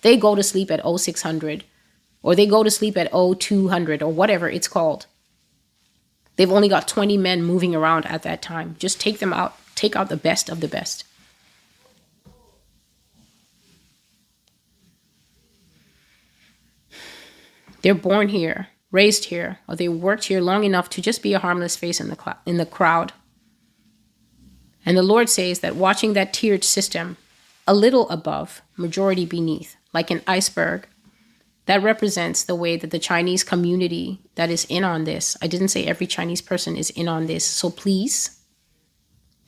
They 0.03 0.16
go 0.16 0.34
to 0.34 0.43
sleep 0.43 0.70
at 0.70 0.84
0600 0.84 1.64
or 2.22 2.34
they 2.34 2.46
go 2.46 2.62
to 2.62 2.70
sleep 2.70 2.96
at 2.96 3.12
0200 3.12 4.02
or 4.02 4.12
whatever 4.12 4.48
it's 4.48 4.68
called. 4.68 5.06
They've 6.36 6.50
only 6.50 6.68
got 6.68 6.86
20 6.86 7.16
men 7.16 7.42
moving 7.42 7.74
around 7.74 8.06
at 8.06 8.22
that 8.22 8.42
time. 8.42 8.76
Just 8.78 9.00
take 9.00 9.18
them 9.18 9.32
out. 9.32 9.56
Take 9.74 9.96
out 9.96 10.08
the 10.08 10.16
best 10.16 10.48
of 10.48 10.60
the 10.60 10.68
best. 10.68 11.04
They're 17.82 17.94
born 17.94 18.28
here, 18.28 18.68
raised 18.90 19.26
here, 19.26 19.58
or 19.68 19.76
they 19.76 19.88
worked 19.88 20.24
here 20.24 20.40
long 20.40 20.64
enough 20.64 20.90
to 20.90 21.02
just 21.02 21.22
be 21.22 21.34
a 21.34 21.38
harmless 21.38 21.76
face 21.76 22.00
in 22.00 22.08
the, 22.08 22.16
cl- 22.16 22.38
in 22.44 22.56
the 22.56 22.66
crowd. 22.66 23.12
And 24.84 24.96
the 24.96 25.02
Lord 25.02 25.28
says 25.28 25.60
that 25.60 25.76
watching 25.76 26.12
that 26.12 26.32
tiered 26.32 26.64
system, 26.64 27.16
a 27.66 27.74
little 27.74 28.08
above, 28.10 28.62
majority 28.76 29.26
beneath, 29.26 29.76
like 29.92 30.10
an 30.10 30.22
iceberg, 30.26 30.88
that 31.68 31.82
represents 31.82 32.44
the 32.44 32.54
way 32.54 32.78
that 32.78 32.90
the 32.92 32.98
Chinese 32.98 33.44
community 33.44 34.22
that 34.36 34.48
is 34.48 34.64
in 34.70 34.84
on 34.84 35.04
this. 35.04 35.36
I 35.42 35.46
didn't 35.46 35.68
say 35.68 35.84
every 35.84 36.06
Chinese 36.06 36.40
person 36.40 36.78
is 36.78 36.88
in 36.88 37.08
on 37.08 37.26
this. 37.26 37.44
So 37.44 37.68
please 37.68 38.40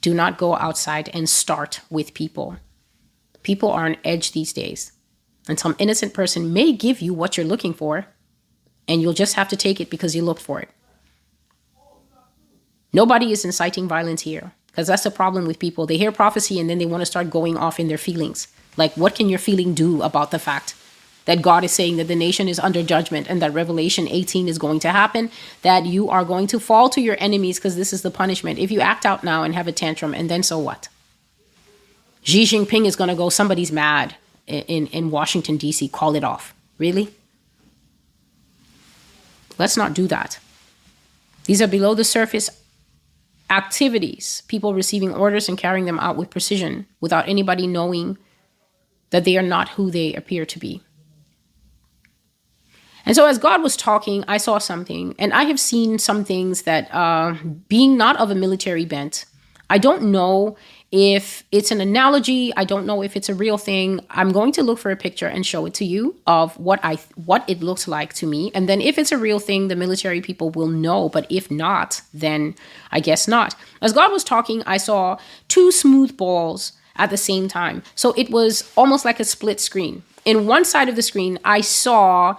do 0.02 0.12
not 0.12 0.36
go 0.36 0.54
outside 0.56 1.08
and 1.14 1.26
start 1.26 1.80
with 1.88 2.12
people. 2.12 2.56
People 3.42 3.70
are 3.70 3.86
on 3.86 3.96
edge 4.04 4.32
these 4.32 4.52
days. 4.52 4.92
And 5.48 5.58
some 5.58 5.74
innocent 5.78 6.12
person 6.12 6.52
may 6.52 6.72
give 6.72 7.00
you 7.00 7.14
what 7.14 7.38
you're 7.38 7.46
looking 7.46 7.72
for, 7.72 8.06
and 8.86 9.00
you'll 9.00 9.14
just 9.14 9.36
have 9.36 9.48
to 9.48 9.56
take 9.56 9.80
it 9.80 9.88
because 9.88 10.14
you 10.14 10.20
looked 10.20 10.42
for 10.42 10.60
it. 10.60 10.68
Nobody 12.92 13.32
is 13.32 13.46
inciting 13.46 13.88
violence 13.88 14.20
here 14.20 14.52
because 14.66 14.88
that's 14.88 15.04
the 15.04 15.10
problem 15.10 15.46
with 15.46 15.58
people. 15.58 15.86
They 15.86 15.96
hear 15.96 16.12
prophecy 16.12 16.60
and 16.60 16.68
then 16.68 16.76
they 16.76 16.84
want 16.84 17.00
to 17.00 17.06
start 17.06 17.30
going 17.30 17.56
off 17.56 17.80
in 17.80 17.88
their 17.88 17.96
feelings. 17.96 18.46
Like, 18.76 18.94
what 18.94 19.14
can 19.14 19.30
your 19.30 19.38
feeling 19.38 19.72
do 19.72 20.02
about 20.02 20.32
the 20.32 20.38
fact 20.38 20.74
that 21.30 21.42
God 21.42 21.62
is 21.62 21.70
saying 21.70 21.96
that 21.98 22.08
the 22.08 22.16
nation 22.16 22.48
is 22.48 22.58
under 22.58 22.82
judgment 22.82 23.30
and 23.30 23.40
that 23.40 23.52
Revelation 23.52 24.08
18 24.08 24.48
is 24.48 24.58
going 24.58 24.80
to 24.80 24.90
happen? 24.90 25.30
That 25.62 25.86
you 25.86 26.10
are 26.10 26.24
going 26.24 26.48
to 26.48 26.58
fall 26.58 26.88
to 26.88 27.00
your 27.00 27.16
enemies 27.20 27.56
because 27.56 27.76
this 27.76 27.92
is 27.92 28.02
the 28.02 28.10
punishment. 28.10 28.58
If 28.58 28.72
you 28.72 28.80
act 28.80 29.06
out 29.06 29.22
now 29.22 29.44
and 29.44 29.54
have 29.54 29.68
a 29.68 29.72
tantrum, 29.72 30.12
and 30.12 30.28
then 30.28 30.42
so 30.42 30.58
what? 30.58 30.88
Xi 32.24 32.42
Jinping 32.42 32.84
is 32.84 32.96
going 32.96 33.10
to 33.10 33.14
go, 33.14 33.28
somebody's 33.28 33.70
mad 33.70 34.16
in, 34.48 34.88
in 34.88 35.12
Washington, 35.12 35.56
D.C., 35.56 35.86
call 35.90 36.16
it 36.16 36.24
off. 36.24 36.52
Really? 36.78 37.14
Let's 39.56 39.76
not 39.76 39.94
do 39.94 40.08
that. 40.08 40.40
These 41.44 41.62
are 41.62 41.68
below 41.68 41.94
the 41.94 42.02
surface 42.02 42.50
activities, 43.50 44.42
people 44.48 44.74
receiving 44.74 45.14
orders 45.14 45.48
and 45.48 45.56
carrying 45.56 45.84
them 45.84 46.00
out 46.00 46.16
with 46.16 46.28
precision 46.28 46.86
without 47.00 47.28
anybody 47.28 47.68
knowing 47.68 48.18
that 49.10 49.24
they 49.24 49.36
are 49.36 49.42
not 49.42 49.68
who 49.68 49.92
they 49.92 50.12
appear 50.14 50.44
to 50.44 50.58
be. 50.58 50.82
And 53.07 53.16
so, 53.16 53.26
as 53.26 53.38
God 53.38 53.62
was 53.62 53.76
talking, 53.76 54.24
I 54.28 54.36
saw 54.36 54.59
something, 54.59 55.14
and 55.18 55.32
I 55.32 55.44
have 55.44 55.59
seen 55.59 55.98
some 55.98 56.24
things 56.24 56.62
that, 56.62 56.92
uh, 56.94 57.34
being 57.68 57.96
not 57.96 58.16
of 58.18 58.30
a 58.30 58.34
military 58.34 58.84
bent, 58.84 59.24
I 59.70 59.78
don't 59.78 60.11
know 60.11 60.57
if 60.90 61.44
it's 61.53 61.70
an 61.70 61.80
analogy, 61.80 62.53
I 62.57 62.64
don't 62.64 62.84
know 62.84 63.03
if 63.03 63.16
it's 63.16 63.28
a 63.28 63.34
real 63.34 63.57
thing. 63.57 64.01
I'm 64.11 64.32
going 64.32 64.51
to 64.53 64.62
look 64.64 64.80
for 64.80 64.90
a 64.90 64.96
picture 64.96 65.28
and 65.28 65.46
show 65.46 65.64
it 65.66 65.74
to 65.74 65.84
you 65.84 66.16
of 66.26 66.59
what 66.59 66.80
I 66.82 66.96
what 67.14 67.48
it 67.48 67.62
looks 67.62 67.86
like 67.86 68.12
to 68.14 68.26
me. 68.26 68.51
And 68.55 68.68
then 68.68 68.80
if 68.80 68.98
it's 68.98 69.12
a 69.12 69.18
real 69.18 69.38
thing, 69.38 69.68
the 69.68 69.76
military 69.76 70.20
people 70.20 70.51
will 70.51 70.66
know, 70.66 71.09
but 71.09 71.30
if 71.30 71.51
not, 71.51 72.03
then 72.12 72.57
I 72.90 72.98
guess 72.98 73.28
not. 73.28 73.55
As 73.80 73.92
God 73.92 74.11
was 74.11 74.24
talking, 74.24 74.64
I 74.66 74.78
saw 74.78 75.18
two 75.46 75.70
smooth 75.70 76.16
balls 76.16 76.72
at 76.96 77.11
the 77.11 77.16
same 77.16 77.46
time. 77.46 77.84
So 77.94 78.12
it 78.16 78.30
was 78.30 78.70
almost 78.76 79.05
like 79.05 79.20
a 79.20 79.24
split 79.24 79.61
screen. 79.61 80.03
In 80.24 80.46
one 80.48 80.64
side 80.64 80.88
of 80.88 80.96
the 80.96 81.03
screen, 81.03 81.38
I 81.44 81.61
saw 81.61 82.36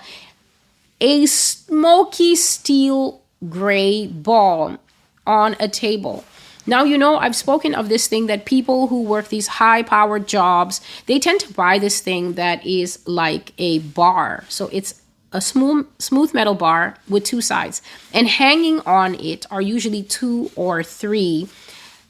a 1.01 1.25
smoky 1.25 2.35
steel 2.35 3.21
gray 3.49 4.07
ball 4.07 4.77
on 5.25 5.55
a 5.59 5.67
table. 5.67 6.23
Now, 6.67 6.83
you 6.83 6.97
know, 6.97 7.17
I've 7.17 7.35
spoken 7.35 7.73
of 7.73 7.89
this 7.89 8.07
thing 8.07 8.27
that 8.27 8.45
people 8.45 8.87
who 8.87 9.01
work 9.01 9.29
these 9.29 9.47
high 9.47 9.81
powered 9.81 10.27
jobs, 10.27 10.79
they 11.07 11.17
tend 11.17 11.39
to 11.41 11.53
buy 11.53 11.79
this 11.79 12.01
thing 12.01 12.33
that 12.33 12.65
is 12.65 12.99
like 13.07 13.51
a 13.57 13.79
bar. 13.79 14.45
So 14.47 14.69
it's 14.71 15.01
a 15.31 15.41
smooth, 15.41 15.87
smooth 15.97 16.33
metal 16.35 16.53
bar 16.53 16.97
with 17.09 17.23
two 17.23 17.41
sides. 17.41 17.81
And 18.13 18.27
hanging 18.27 18.79
on 18.81 19.15
it 19.15 19.47
are 19.49 19.61
usually 19.61 20.03
two 20.03 20.51
or 20.55 20.83
three 20.83 21.49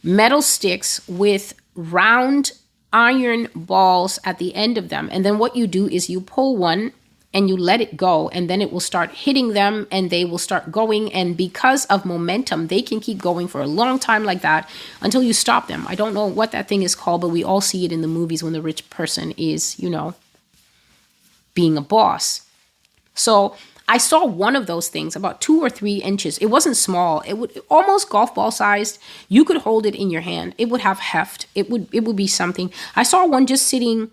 metal 0.04 0.42
sticks 0.42 1.08
with 1.08 1.54
round 1.76 2.52
iron 2.92 3.48
balls 3.56 4.20
at 4.26 4.38
the 4.38 4.54
end 4.54 4.78
of 4.78 4.90
them. 4.90 5.08
And 5.14 5.24
then 5.24 5.38
what 5.38 5.56
you 5.56 5.66
do 5.66 5.88
is 5.88 6.10
you 6.10 6.20
pull 6.20 6.58
one 6.58 6.92
and 7.34 7.48
you 7.48 7.56
let 7.56 7.82
it 7.82 7.96
go 7.96 8.30
and 8.30 8.50
then 8.50 8.62
it 8.62 8.72
will 8.72 8.82
start 8.82 9.12
hitting 9.12 9.50
them 9.54 9.88
and 9.90 10.10
they 10.10 10.26
will 10.26 10.38
start 10.38 10.72
going 10.72 11.12
and 11.14 11.38
because 11.38 11.86
of 11.86 12.06
momentum 12.06 12.68
they 12.68 12.82
can 12.82 13.00
keep 13.00 13.20
going 13.20 13.48
for 13.48 13.62
a 13.62 13.68
long 13.68 14.00
time 14.00 14.24
like 14.24 14.42
that 14.42 14.70
until 15.02 15.24
you 15.24 15.34
stop 15.34 15.68
them. 15.68 15.86
I 15.88 15.96
don't 15.96 16.14
know 16.14 16.26
what 16.26 16.52
that 16.52 16.68
thing 16.68 16.84
is 16.84 16.96
called 16.96 17.22
but 17.22 17.30
we 17.30 17.44
all 17.44 17.62
see 17.62 17.86
it 17.86 17.92
in 17.92 18.02
the 18.02 18.08
movies 18.08 18.44
when 18.44 18.54
the 18.54 18.62
rich 18.62 18.90
person 18.90 19.32
is 19.38 19.80
you 19.80 19.90
know 19.90 20.16
being 21.54 21.78
a 21.78 21.82
boss. 21.82 22.48
So 23.14 23.56
i 23.88 23.98
saw 23.98 24.26
one 24.26 24.56
of 24.56 24.68
those 24.68 24.88
things 24.88 25.18
about 25.18 25.42
two 25.42 25.60
or 25.62 25.70
three 25.70 25.98
inches. 25.98 26.38
It 26.38 26.46
wasn't 26.46 26.78
small. 26.78 27.22
It 27.22 27.34
would 27.34 27.62
almost 27.70 28.10
golf 28.10 28.34
ball 28.36 28.52
sized. 28.52 29.00
You 29.28 29.44
could 29.44 29.58
hold 29.58 29.86
it 29.86 29.96
in 29.96 30.10
your 30.10 30.22
hand. 30.22 30.56
It 30.58 30.70
would 30.70 30.82
have 30.82 31.00
heft. 31.00 31.48
It 31.56 31.70
would 31.70 31.88
it 31.94 32.04
would 32.06 32.16
be 32.16 32.28
something. 32.28 32.72
I 32.96 33.04
saw 33.04 33.26
one 33.26 33.46
just 33.46 33.68
sitting 33.68 34.12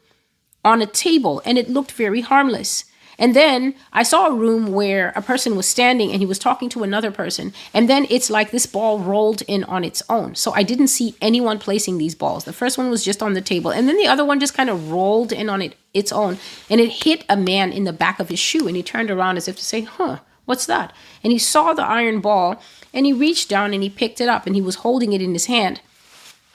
on 0.65 0.83
a 0.83 0.87
table 0.87 1.41
and 1.45 1.59
it 1.59 1.69
looked 1.69 1.93
very 1.93 2.21
harmless 2.21 2.85
and 3.19 3.35
then 3.35 3.75
I 3.93 4.05
saw 4.05 4.27
a 4.27 4.35
room 4.35 4.69
where 4.73 5.13
a 5.17 5.23
person 5.23 5.57
was 5.57 5.67
standing 5.67 6.13
and 6.13 6.21
he 6.21 6.27
was 6.27 6.39
talking 6.39 6.69
to 6.71 6.85
another 6.85 7.11
person. 7.11 7.53
And 7.75 7.89
then 7.89 8.07
it's 8.09 8.31
like 8.31 8.53
this 8.53 8.67
ball 8.67 9.01
rolled 9.01 9.43
in 9.43 9.65
on 9.65 9.83
its 9.83 10.03
own. 10.09 10.37
So 10.37 10.53
I 10.53 10.63
didn't 10.63 10.89
see 10.89 11.17
anyone 11.21 11.59
placing 11.59 11.99
these 11.99 12.15
balls. 12.15 12.45
The 12.45 12.53
first 12.53 12.79
one 12.79 12.91
was 12.91 13.05
just 13.05 13.23
on 13.23 13.35
the 13.35 13.41
table. 13.41 13.73
And 13.73 13.89
then 13.89 13.97
the 13.97 14.07
other 14.07 14.25
one 14.25 14.39
just 14.39 14.55
kind 14.55 14.71
of 14.71 14.93
rolled 14.93 15.33
in 15.33 15.49
on 15.49 15.63
it 15.63 15.77
its 15.93 16.13
own. 16.13 16.39
And 16.71 16.81
it 16.81 17.05
hit 17.05 17.25
a 17.29 17.37
man 17.37 17.73
in 17.73 17.85
the 17.85 17.93
back 17.93 18.21
of 18.21 18.29
his 18.29 18.39
shoe. 18.39 18.69
And 18.69 18.77
he 18.77 18.85
turned 18.85 19.11
around 19.11 19.37
as 19.37 19.49
if 19.49 19.57
to 19.57 19.65
say, 19.65 19.81
huh, 19.81 20.19
what's 20.45 20.67
that? 20.67 20.93
And 21.25 21.33
he 21.33 21.39
saw 21.39 21.73
the 21.73 21.85
iron 21.85 22.21
ball 22.21 22.63
and 22.95 23.05
he 23.05 23.13
reached 23.13 23.49
down 23.49 23.75
and 23.75 23.83
he 23.83 23.91
picked 23.91 24.21
it 24.21 24.29
up 24.29 24.47
and 24.47 24.55
he 24.55 24.63
was 24.63 24.77
holding 24.77 25.13
it 25.13 25.21
in 25.21 25.33
his 25.33 25.47
hand 25.47 25.81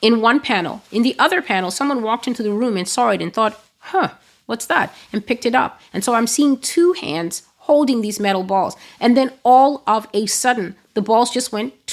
in 0.00 0.22
one 0.22 0.40
panel. 0.40 0.82
In 0.90 1.02
the 1.02 1.16
other 1.18 1.42
panel, 1.42 1.70
someone 1.70 2.02
walked 2.02 2.26
into 2.26 2.42
the 2.42 2.52
room 2.52 2.78
and 2.78 2.88
saw 2.88 3.10
it 3.10 3.20
and 3.20 3.32
thought, 3.32 3.62
huh, 3.78 4.10
What's 4.46 4.66
that? 4.66 4.94
And 5.12 5.26
picked 5.26 5.46
it 5.46 5.54
up. 5.54 5.80
And 5.92 6.04
so 6.04 6.14
I'm 6.14 6.26
seeing 6.26 6.58
two 6.58 6.92
hands 6.92 7.42
holding 7.58 8.02
these 8.02 8.20
metal 8.20 8.42
balls. 8.42 8.76
And 9.00 9.16
then 9.16 9.32
all 9.42 9.82
of 9.86 10.06
a 10.12 10.26
sudden, 10.26 10.76
the 10.94 11.02
balls 11.02 11.30
just 11.30 11.52
went 11.52 11.86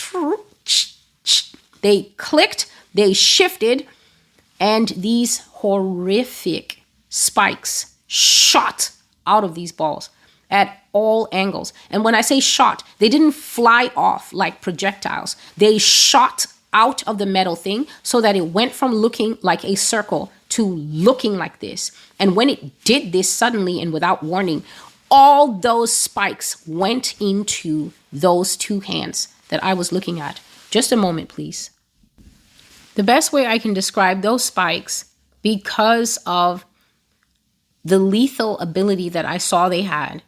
They 1.81 2.03
clicked, 2.17 2.71
they 2.93 3.13
shifted, 3.13 3.87
and 4.59 4.89
these 4.89 5.39
horrific 5.39 6.81
spikes 7.09 7.95
shot 8.07 8.91
out 9.25 9.43
of 9.43 9.55
these 9.55 9.71
balls 9.71 10.09
at 10.49 10.83
all 10.91 11.29
angles. 11.31 11.73
And 11.89 12.03
when 12.03 12.15
I 12.15 12.21
say 12.21 12.39
shot, 12.39 12.83
they 12.99 13.09
didn't 13.09 13.31
fly 13.31 13.91
off 13.95 14.33
like 14.33 14.61
projectiles. 14.61 15.35
They 15.57 15.77
shot 15.77 16.47
out 16.73 17.05
of 17.07 17.17
the 17.17 17.25
metal 17.25 17.55
thing 17.55 17.87
so 18.03 18.21
that 18.21 18.35
it 18.35 18.47
went 18.47 18.73
from 18.73 18.93
looking 18.93 19.37
like 19.41 19.63
a 19.63 19.75
circle 19.75 20.31
to 20.49 20.65
looking 20.65 21.37
like 21.37 21.59
this. 21.59 21.91
And 22.21 22.35
when 22.35 22.49
it 22.49 22.83
did 22.83 23.11
this 23.11 23.27
suddenly 23.27 23.81
and 23.81 23.91
without 23.91 24.21
warning, 24.21 24.63
all 25.09 25.53
those 25.53 25.91
spikes 25.91 26.65
went 26.67 27.19
into 27.19 27.93
those 28.13 28.55
two 28.55 28.81
hands 28.81 29.27
that 29.49 29.63
I 29.63 29.73
was 29.73 29.91
looking 29.91 30.19
at. 30.19 30.39
Just 30.69 30.91
a 30.91 30.95
moment, 30.95 31.29
please. 31.29 31.71
The 32.93 33.03
best 33.03 33.33
way 33.33 33.47
I 33.47 33.57
can 33.57 33.73
describe 33.73 34.21
those 34.21 34.43
spikes, 34.43 35.05
because 35.41 36.19
of 36.27 36.63
the 37.83 37.97
lethal 37.97 38.59
ability 38.59 39.09
that 39.09 39.25
I 39.25 39.39
saw 39.39 39.67
they 39.67 39.81
had, 39.81 40.21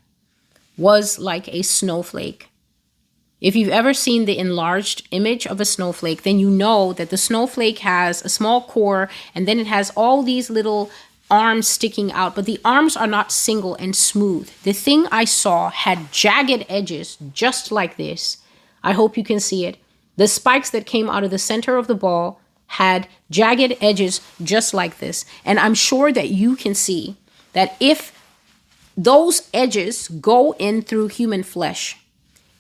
was 0.75 1.19
like 1.19 1.47
a 1.47 1.61
snowflake. 1.61 2.49
If 3.39 3.55
you've 3.55 3.69
ever 3.69 3.93
seen 3.93 4.25
the 4.25 4.39
enlarged 4.39 5.07
image 5.11 5.45
of 5.45 5.61
a 5.61 5.65
snowflake, 5.65 6.23
then 6.23 6.39
you 6.39 6.49
know 6.49 6.93
that 6.93 7.11
the 7.11 7.17
snowflake 7.17 7.79
has 7.79 8.23
a 8.23 8.29
small 8.29 8.61
core 8.61 9.09
and 9.35 9.47
then 9.47 9.59
it 9.59 9.67
has 9.67 9.91
all 9.95 10.23
these 10.23 10.49
little 10.49 10.89
arms 11.34 11.67
sticking 11.67 12.11
out, 12.11 12.36
but 12.36 12.45
the 12.45 12.61
arms 12.63 12.95
are 12.95 13.07
not 13.07 13.31
single 13.31 13.73
and 13.75 13.95
smooth. 13.95 14.51
The 14.61 14.71
thing 14.71 15.07
I 15.11 15.25
saw 15.25 15.71
had 15.71 16.11
jagged 16.11 16.63
edges 16.69 17.17
just 17.34 17.71
like 17.71 17.97
this. 17.97 18.38
I 18.84 18.91
hope 18.91 19.17
you 19.17 19.23
can 19.23 19.39
see 19.39 19.65
it. 19.65 19.77
The 20.15 20.27
spikes 20.27 20.69
that 20.69 20.86
came 20.86 21.09
out 21.09 21.23
of 21.23 21.31
the 21.31 21.39
center 21.39 21.75
of 21.75 21.88
the 21.88 21.95
ball 21.95 22.39
had 22.67 23.07
jagged 23.31 23.75
edges 23.81 24.21
just 24.43 24.75
like 24.75 24.99
this. 24.99 25.25
And 25.43 25.59
I'm 25.59 25.73
sure 25.73 26.11
that 26.11 26.29
you 26.29 26.55
can 26.55 26.75
see 26.75 27.15
that 27.53 27.75
if 27.79 28.11
those 28.95 29.49
edges 29.55 30.09
go 30.09 30.53
in 30.59 30.84
through 30.84 31.07
human 31.07 31.41
flesh, 31.41 31.97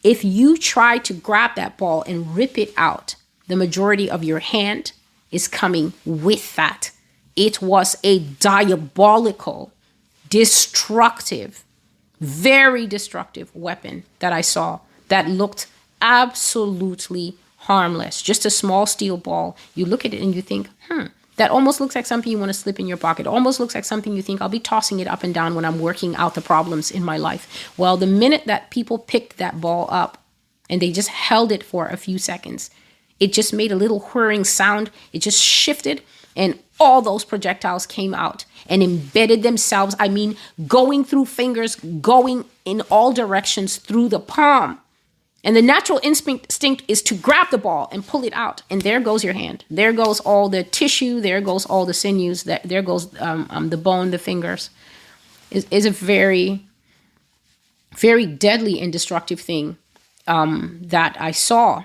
if 0.03 0.25
you 0.25 0.57
try 0.57 0.97
to 0.97 1.13
grab 1.13 1.51
that 1.55 1.77
ball 1.77 2.03
and 2.07 2.35
rip 2.35 2.57
it 2.57 2.73
out, 2.75 3.15
the 3.47 3.55
majority 3.55 4.09
of 4.09 4.23
your 4.23 4.39
hand 4.39 4.93
is 5.29 5.47
coming 5.47 5.93
with 6.05 6.55
that. 6.55 6.89
It 7.35 7.61
was 7.61 7.95
a 8.03 8.19
diabolical, 8.19 9.71
destructive, 10.29 11.63
very 12.19 12.85
destructive 12.87 13.53
weapon 13.55 14.03
that 14.19 14.33
I 14.33 14.41
saw 14.41 14.79
that 15.09 15.27
looked 15.27 15.67
absolutely 16.01 17.35
harmless. 17.57 18.21
Just 18.21 18.45
a 18.45 18.49
small 18.49 18.85
steel 18.85 19.17
ball. 19.17 19.57
You 19.73 19.85
look 19.85 20.05
at 20.05 20.13
it 20.13 20.21
and 20.21 20.35
you 20.35 20.41
think, 20.41 20.69
hmm, 20.89 21.05
that 21.37 21.49
almost 21.49 21.81
looks 21.81 21.95
like 21.95 22.05
something 22.05 22.31
you 22.31 22.37
want 22.37 22.49
to 22.49 22.53
slip 22.53 22.79
in 22.79 22.87
your 22.87 22.97
pocket. 22.97 23.25
Almost 23.25 23.59
looks 23.59 23.73
like 23.73 23.85
something 23.85 24.15
you 24.15 24.21
think 24.21 24.41
I'll 24.41 24.49
be 24.49 24.59
tossing 24.59 24.99
it 24.99 25.07
up 25.07 25.23
and 25.23 25.33
down 25.33 25.55
when 25.55 25.65
I'm 25.65 25.79
working 25.79 26.15
out 26.15 26.35
the 26.35 26.41
problems 26.41 26.91
in 26.91 27.03
my 27.03 27.17
life. 27.17 27.73
Well, 27.77 27.97
the 27.97 28.05
minute 28.05 28.43
that 28.45 28.69
people 28.69 28.99
picked 28.99 29.37
that 29.37 29.59
ball 29.59 29.87
up 29.89 30.19
and 30.69 30.81
they 30.81 30.91
just 30.91 31.09
held 31.09 31.51
it 31.51 31.63
for 31.63 31.87
a 31.87 31.97
few 31.97 32.19
seconds, 32.19 32.69
it 33.19 33.33
just 33.33 33.53
made 33.53 33.71
a 33.71 33.75
little 33.75 33.99
whirring 33.99 34.43
sound. 34.43 34.91
It 35.11 35.19
just 35.19 35.41
shifted 35.41 36.03
and 36.35 36.59
all 36.79 37.01
those 37.01 37.23
projectiles 37.23 37.85
came 37.85 38.13
out 38.13 38.45
and 38.67 38.81
embedded 38.81 39.43
themselves. 39.43 39.95
I 39.99 40.07
mean, 40.09 40.35
going 40.67 41.03
through 41.03 41.25
fingers, 41.25 41.75
going 41.75 42.45
in 42.65 42.81
all 42.89 43.13
directions 43.13 43.77
through 43.77 44.09
the 44.09 44.19
palm. 44.19 44.79
And 45.45 45.55
the 45.57 45.61
natural 45.61 45.99
instinct 46.03 46.83
is 46.87 47.01
to 47.03 47.15
grab 47.15 47.47
the 47.51 47.57
ball 47.57 47.89
and 47.91 48.07
pull 48.07 48.23
it 48.23 48.33
out. 48.33 48.61
And 48.69 48.81
there 48.81 49.01
goes 49.01 49.25
your 49.25 49.33
hand. 49.33 49.65
There 49.69 49.91
goes 49.91 50.21
all 50.21 50.47
the 50.47 50.63
tissue. 50.63 51.19
There 51.19 51.41
goes 51.41 51.65
all 51.65 51.85
the 51.85 51.93
sinews. 51.93 52.43
That 52.43 52.63
There 52.63 52.81
goes 52.81 53.13
um, 53.19 53.47
um, 53.49 53.69
the 53.69 53.77
bone, 53.77 54.11
the 54.11 54.17
fingers. 54.17 54.69
Is 55.51 55.67
is 55.69 55.85
a 55.85 55.91
very, 55.91 56.65
very 57.97 58.25
deadly 58.25 58.79
and 58.79 58.91
destructive 58.91 59.41
thing 59.41 59.77
um, 60.27 60.79
that 60.81 61.17
I 61.19 61.31
saw. 61.31 61.83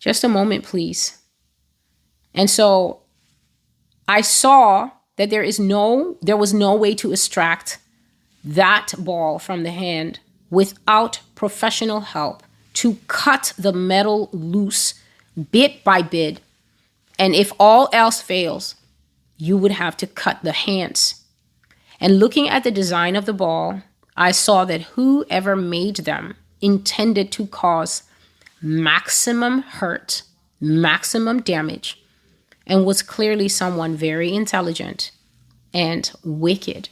Just 0.00 0.24
a 0.24 0.28
moment, 0.28 0.64
please. 0.64 1.18
And 2.34 2.50
so 2.50 3.00
I 4.08 4.20
saw 4.20 4.90
that 5.16 5.30
there 5.30 5.42
is 5.42 5.60
no, 5.60 6.16
there 6.20 6.36
was 6.36 6.52
no 6.52 6.74
way 6.74 6.94
to 6.96 7.12
extract 7.12 7.78
that 8.44 8.92
ball 8.98 9.38
from 9.38 9.62
the 9.62 9.70
hand 9.70 10.18
without 10.50 11.20
professional 11.34 12.00
help 12.00 12.42
to 12.74 12.98
cut 13.06 13.52
the 13.56 13.72
metal 13.72 14.28
loose 14.32 14.94
bit 15.50 15.82
by 15.84 16.02
bit. 16.02 16.40
And 17.18 17.34
if 17.34 17.52
all 17.58 17.88
else 17.92 18.20
fails, 18.20 18.74
you 19.38 19.56
would 19.56 19.72
have 19.72 19.96
to 19.98 20.06
cut 20.06 20.40
the 20.42 20.52
hands. 20.52 21.24
And 22.00 22.18
looking 22.18 22.48
at 22.48 22.64
the 22.64 22.70
design 22.70 23.16
of 23.16 23.24
the 23.24 23.32
ball, 23.32 23.82
I 24.16 24.32
saw 24.32 24.64
that 24.64 24.82
whoever 24.82 25.56
made 25.56 25.96
them 25.96 26.36
intended 26.60 27.32
to 27.32 27.46
cause 27.46 28.02
maximum 28.60 29.62
hurt, 29.62 30.22
maximum 30.60 31.40
damage, 31.40 32.02
and 32.66 32.84
was 32.84 33.02
clearly 33.02 33.48
someone 33.48 33.96
very 33.96 34.32
intelligent 34.32 35.10
and 35.72 36.10
wicked. 36.24 36.88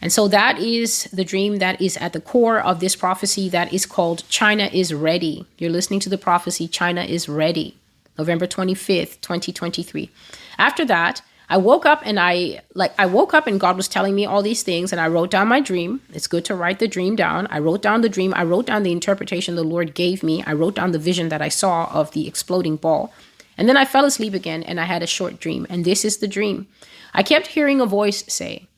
And 0.00 0.12
so 0.12 0.28
that 0.28 0.58
is 0.58 1.04
the 1.04 1.24
dream 1.24 1.56
that 1.56 1.80
is 1.80 1.96
at 1.96 2.12
the 2.12 2.20
core 2.20 2.60
of 2.60 2.80
this 2.80 2.94
prophecy 2.94 3.48
that 3.48 3.72
is 3.72 3.84
called 3.84 4.22
China 4.28 4.70
is 4.72 4.94
Ready. 4.94 5.46
You're 5.58 5.70
listening 5.70 6.00
to 6.00 6.08
the 6.08 6.18
prophecy 6.18 6.68
China 6.68 7.02
is 7.02 7.28
Ready, 7.28 7.76
November 8.16 8.46
25th, 8.46 9.20
2023. 9.20 10.10
After 10.56 10.84
that, 10.84 11.22
I 11.50 11.56
woke 11.56 11.86
up 11.86 12.02
and 12.04 12.20
I 12.20 12.60
like 12.74 12.92
I 12.98 13.06
woke 13.06 13.32
up 13.32 13.46
and 13.46 13.58
God 13.58 13.76
was 13.76 13.88
telling 13.88 14.14
me 14.14 14.26
all 14.26 14.42
these 14.42 14.62
things 14.62 14.92
and 14.92 15.00
I 15.00 15.08
wrote 15.08 15.30
down 15.30 15.48
my 15.48 15.60
dream. 15.60 16.02
It's 16.12 16.26
good 16.26 16.44
to 16.44 16.54
write 16.54 16.78
the 16.78 16.86
dream 16.86 17.16
down. 17.16 17.46
I 17.46 17.58
wrote 17.58 17.80
down 17.80 18.02
the 18.02 18.08
dream. 18.10 18.34
I 18.36 18.44
wrote 18.44 18.66
down 18.66 18.82
the 18.82 18.92
interpretation 18.92 19.56
the 19.56 19.64
Lord 19.64 19.94
gave 19.94 20.22
me. 20.22 20.44
I 20.46 20.52
wrote 20.52 20.74
down 20.74 20.92
the 20.92 20.98
vision 20.98 21.30
that 21.30 21.40
I 21.40 21.48
saw 21.48 21.86
of 21.90 22.12
the 22.12 22.28
exploding 22.28 22.76
ball. 22.76 23.12
And 23.58 23.68
then 23.68 23.76
I 23.76 23.84
fell 23.84 24.04
asleep 24.04 24.32
again 24.32 24.62
and 24.62 24.80
I 24.80 24.84
had 24.84 25.02
a 25.02 25.06
short 25.06 25.40
dream. 25.40 25.66
And 25.68 25.84
this 25.84 26.04
is 26.04 26.18
the 26.18 26.28
dream. 26.28 26.68
I 27.12 27.22
kept 27.22 27.48
hearing 27.48 27.80
a 27.80 27.86
voice 27.86 28.24
say, 28.28 28.68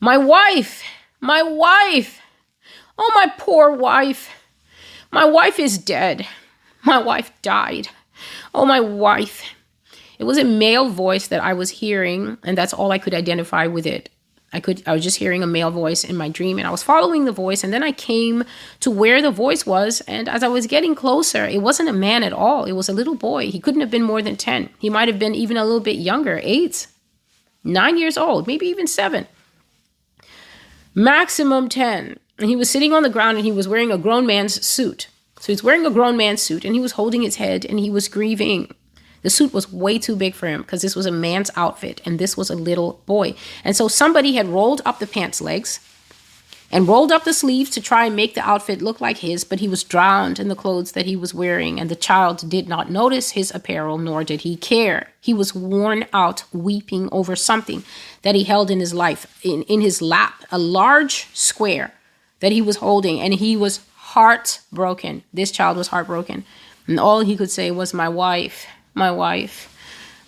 my 0.00 0.16
wife, 0.16 0.82
my 1.20 1.42
wife. 1.42 2.20
Oh, 2.98 3.12
my 3.14 3.32
poor 3.38 3.70
wife. 3.70 4.30
My 5.12 5.24
wife 5.24 5.58
is 5.58 5.78
dead. 5.78 6.26
My 6.84 6.98
wife 6.98 7.30
died. 7.42 7.88
Oh, 8.54 8.64
my 8.64 8.80
wife. 8.80 9.54
It 10.18 10.24
was 10.24 10.38
a 10.38 10.44
male 10.44 10.88
voice 10.88 11.26
that 11.28 11.42
I 11.42 11.54
was 11.54 11.70
hearing, 11.70 12.38
and 12.44 12.56
that's 12.56 12.72
all 12.72 12.92
I 12.92 12.98
could 12.98 13.14
identify 13.14 13.66
with 13.66 13.86
it. 13.86 14.10
I 14.54 14.60
could 14.60 14.82
I 14.86 14.92
was 14.94 15.02
just 15.02 15.18
hearing 15.18 15.42
a 15.42 15.46
male 15.46 15.70
voice 15.70 16.04
in 16.04 16.16
my 16.16 16.28
dream 16.28 16.58
and 16.58 16.66
I 16.66 16.70
was 16.70 16.82
following 16.82 17.24
the 17.24 17.32
voice 17.32 17.62
and 17.64 17.72
then 17.72 17.82
I 17.82 17.92
came 17.92 18.44
to 18.80 18.90
where 18.90 19.20
the 19.20 19.30
voice 19.30 19.66
was 19.66 20.00
and 20.02 20.28
as 20.28 20.42
I 20.42 20.48
was 20.48 20.66
getting 20.66 20.94
closer 20.94 21.44
it 21.44 21.60
wasn't 21.60 21.88
a 21.88 21.92
man 21.92 22.22
at 22.22 22.32
all 22.32 22.64
it 22.64 22.72
was 22.72 22.88
a 22.88 22.92
little 22.92 23.16
boy 23.16 23.50
he 23.50 23.60
couldn't 23.60 23.80
have 23.82 23.90
been 23.90 24.02
more 24.02 24.22
than 24.22 24.36
10 24.36 24.70
he 24.78 24.88
might 24.88 25.08
have 25.08 25.18
been 25.18 25.34
even 25.34 25.56
a 25.56 25.64
little 25.64 25.80
bit 25.80 25.96
younger 25.96 26.40
8 26.42 26.86
9 27.64 27.98
years 27.98 28.16
old 28.16 28.46
maybe 28.46 28.66
even 28.66 28.86
7 28.86 29.26
maximum 30.94 31.68
10. 31.68 32.18
And 32.38 32.48
he 32.48 32.56
was 32.56 32.70
sitting 32.70 32.92
on 32.92 33.02
the 33.02 33.08
ground 33.08 33.36
and 33.36 33.44
he 33.44 33.52
was 33.52 33.68
wearing 33.68 33.92
a 33.92 33.98
grown 33.98 34.26
man's 34.26 34.64
suit. 34.64 35.08
So 35.40 35.52
he's 35.52 35.62
wearing 35.62 35.84
a 35.84 35.90
grown 35.90 36.16
man's 36.16 36.42
suit 36.42 36.64
and 36.64 36.74
he 36.74 36.80
was 36.80 36.92
holding 36.92 37.22
his 37.22 37.36
head 37.36 37.64
and 37.64 37.78
he 37.78 37.90
was 37.90 38.08
grieving. 38.08 38.74
The 39.24 39.30
suit 39.30 39.54
was 39.54 39.72
way 39.72 39.98
too 39.98 40.16
big 40.16 40.34
for 40.34 40.46
him 40.46 40.60
because 40.60 40.82
this 40.82 40.94
was 40.94 41.06
a 41.06 41.10
man's 41.10 41.50
outfit 41.56 42.02
and 42.04 42.18
this 42.18 42.36
was 42.36 42.50
a 42.50 42.54
little 42.54 43.00
boy. 43.06 43.34
And 43.64 43.74
so 43.74 43.88
somebody 43.88 44.34
had 44.34 44.48
rolled 44.48 44.82
up 44.84 44.98
the 44.98 45.06
pants 45.06 45.40
legs 45.40 45.80
and 46.70 46.86
rolled 46.86 47.10
up 47.10 47.24
the 47.24 47.32
sleeves 47.32 47.70
to 47.70 47.80
try 47.80 48.04
and 48.04 48.14
make 48.14 48.34
the 48.34 48.46
outfit 48.46 48.82
look 48.82 49.00
like 49.00 49.18
his, 49.18 49.42
but 49.44 49.60
he 49.60 49.68
was 49.68 49.82
drowned 49.82 50.38
in 50.38 50.48
the 50.48 50.56
clothes 50.56 50.92
that 50.92 51.06
he 51.06 51.16
was 51.16 51.32
wearing, 51.32 51.78
and 51.78 51.88
the 51.88 51.96
child 51.96 52.50
did 52.50 52.68
not 52.68 52.90
notice 52.90 53.30
his 53.30 53.54
apparel, 53.54 53.96
nor 53.96 54.24
did 54.24 54.40
he 54.40 54.56
care. 54.56 55.12
He 55.20 55.32
was 55.32 55.54
worn 55.54 56.04
out, 56.12 56.44
weeping 56.52 57.08
over 57.12 57.36
something 57.36 57.84
that 58.22 58.34
he 58.34 58.44
held 58.44 58.70
in 58.70 58.80
his 58.80 58.92
life, 58.92 59.38
in, 59.42 59.62
in 59.62 59.82
his 59.82 60.02
lap, 60.02 60.44
a 60.50 60.58
large 60.58 61.28
square 61.32 61.94
that 62.40 62.52
he 62.52 62.60
was 62.60 62.76
holding, 62.76 63.20
and 63.20 63.34
he 63.34 63.56
was 63.56 63.80
heartbroken. 63.96 65.22
This 65.32 65.50
child 65.50 65.76
was 65.76 65.88
heartbroken. 65.88 66.44
And 66.86 67.00
all 67.00 67.20
he 67.20 67.36
could 67.36 67.50
say 67.50 67.70
was, 67.70 67.94
My 67.94 68.08
wife, 68.08 68.66
my 68.94 69.10
wife, 69.10 69.70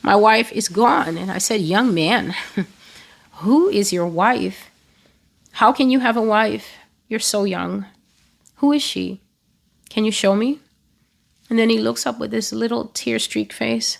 my 0.02 0.16
wife 0.16 0.52
is 0.52 0.68
gone. 0.68 1.16
And 1.16 1.30
I 1.30 1.38
said, 1.38 1.60
Young 1.60 1.94
man, 1.94 2.34
who 3.32 3.68
is 3.68 3.92
your 3.92 4.06
wife? 4.06 4.70
How 5.52 5.72
can 5.72 5.90
you 5.90 6.00
have 6.00 6.16
a 6.16 6.22
wife? 6.22 6.74
You're 7.08 7.20
so 7.20 7.44
young. 7.44 7.86
Who 8.56 8.72
is 8.72 8.82
she? 8.82 9.20
Can 9.88 10.04
you 10.04 10.12
show 10.12 10.36
me? 10.36 10.58
And 11.48 11.58
then 11.58 11.70
he 11.70 11.78
looks 11.78 12.06
up 12.06 12.18
with 12.18 12.30
this 12.30 12.52
little 12.52 12.86
tear 12.88 13.18
streaked 13.18 13.52
face 13.52 13.98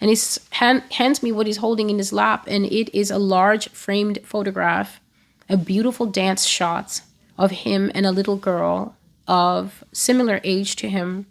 and 0.00 0.10
he 0.10 0.16
hand, 0.50 0.82
hands 0.92 1.22
me 1.22 1.32
what 1.32 1.46
he's 1.46 1.58
holding 1.58 1.90
in 1.90 1.98
his 1.98 2.12
lap. 2.12 2.44
And 2.46 2.66
it 2.66 2.94
is 2.94 3.10
a 3.10 3.18
large 3.18 3.68
framed 3.70 4.18
photograph, 4.22 5.00
a 5.48 5.56
beautiful 5.56 6.06
dance 6.06 6.44
shot 6.44 7.00
of 7.38 7.50
him 7.50 7.90
and 7.94 8.04
a 8.04 8.12
little 8.12 8.36
girl 8.36 8.96
of 9.26 9.82
similar 9.92 10.40
age 10.44 10.76
to 10.76 10.88
him. 10.88 11.26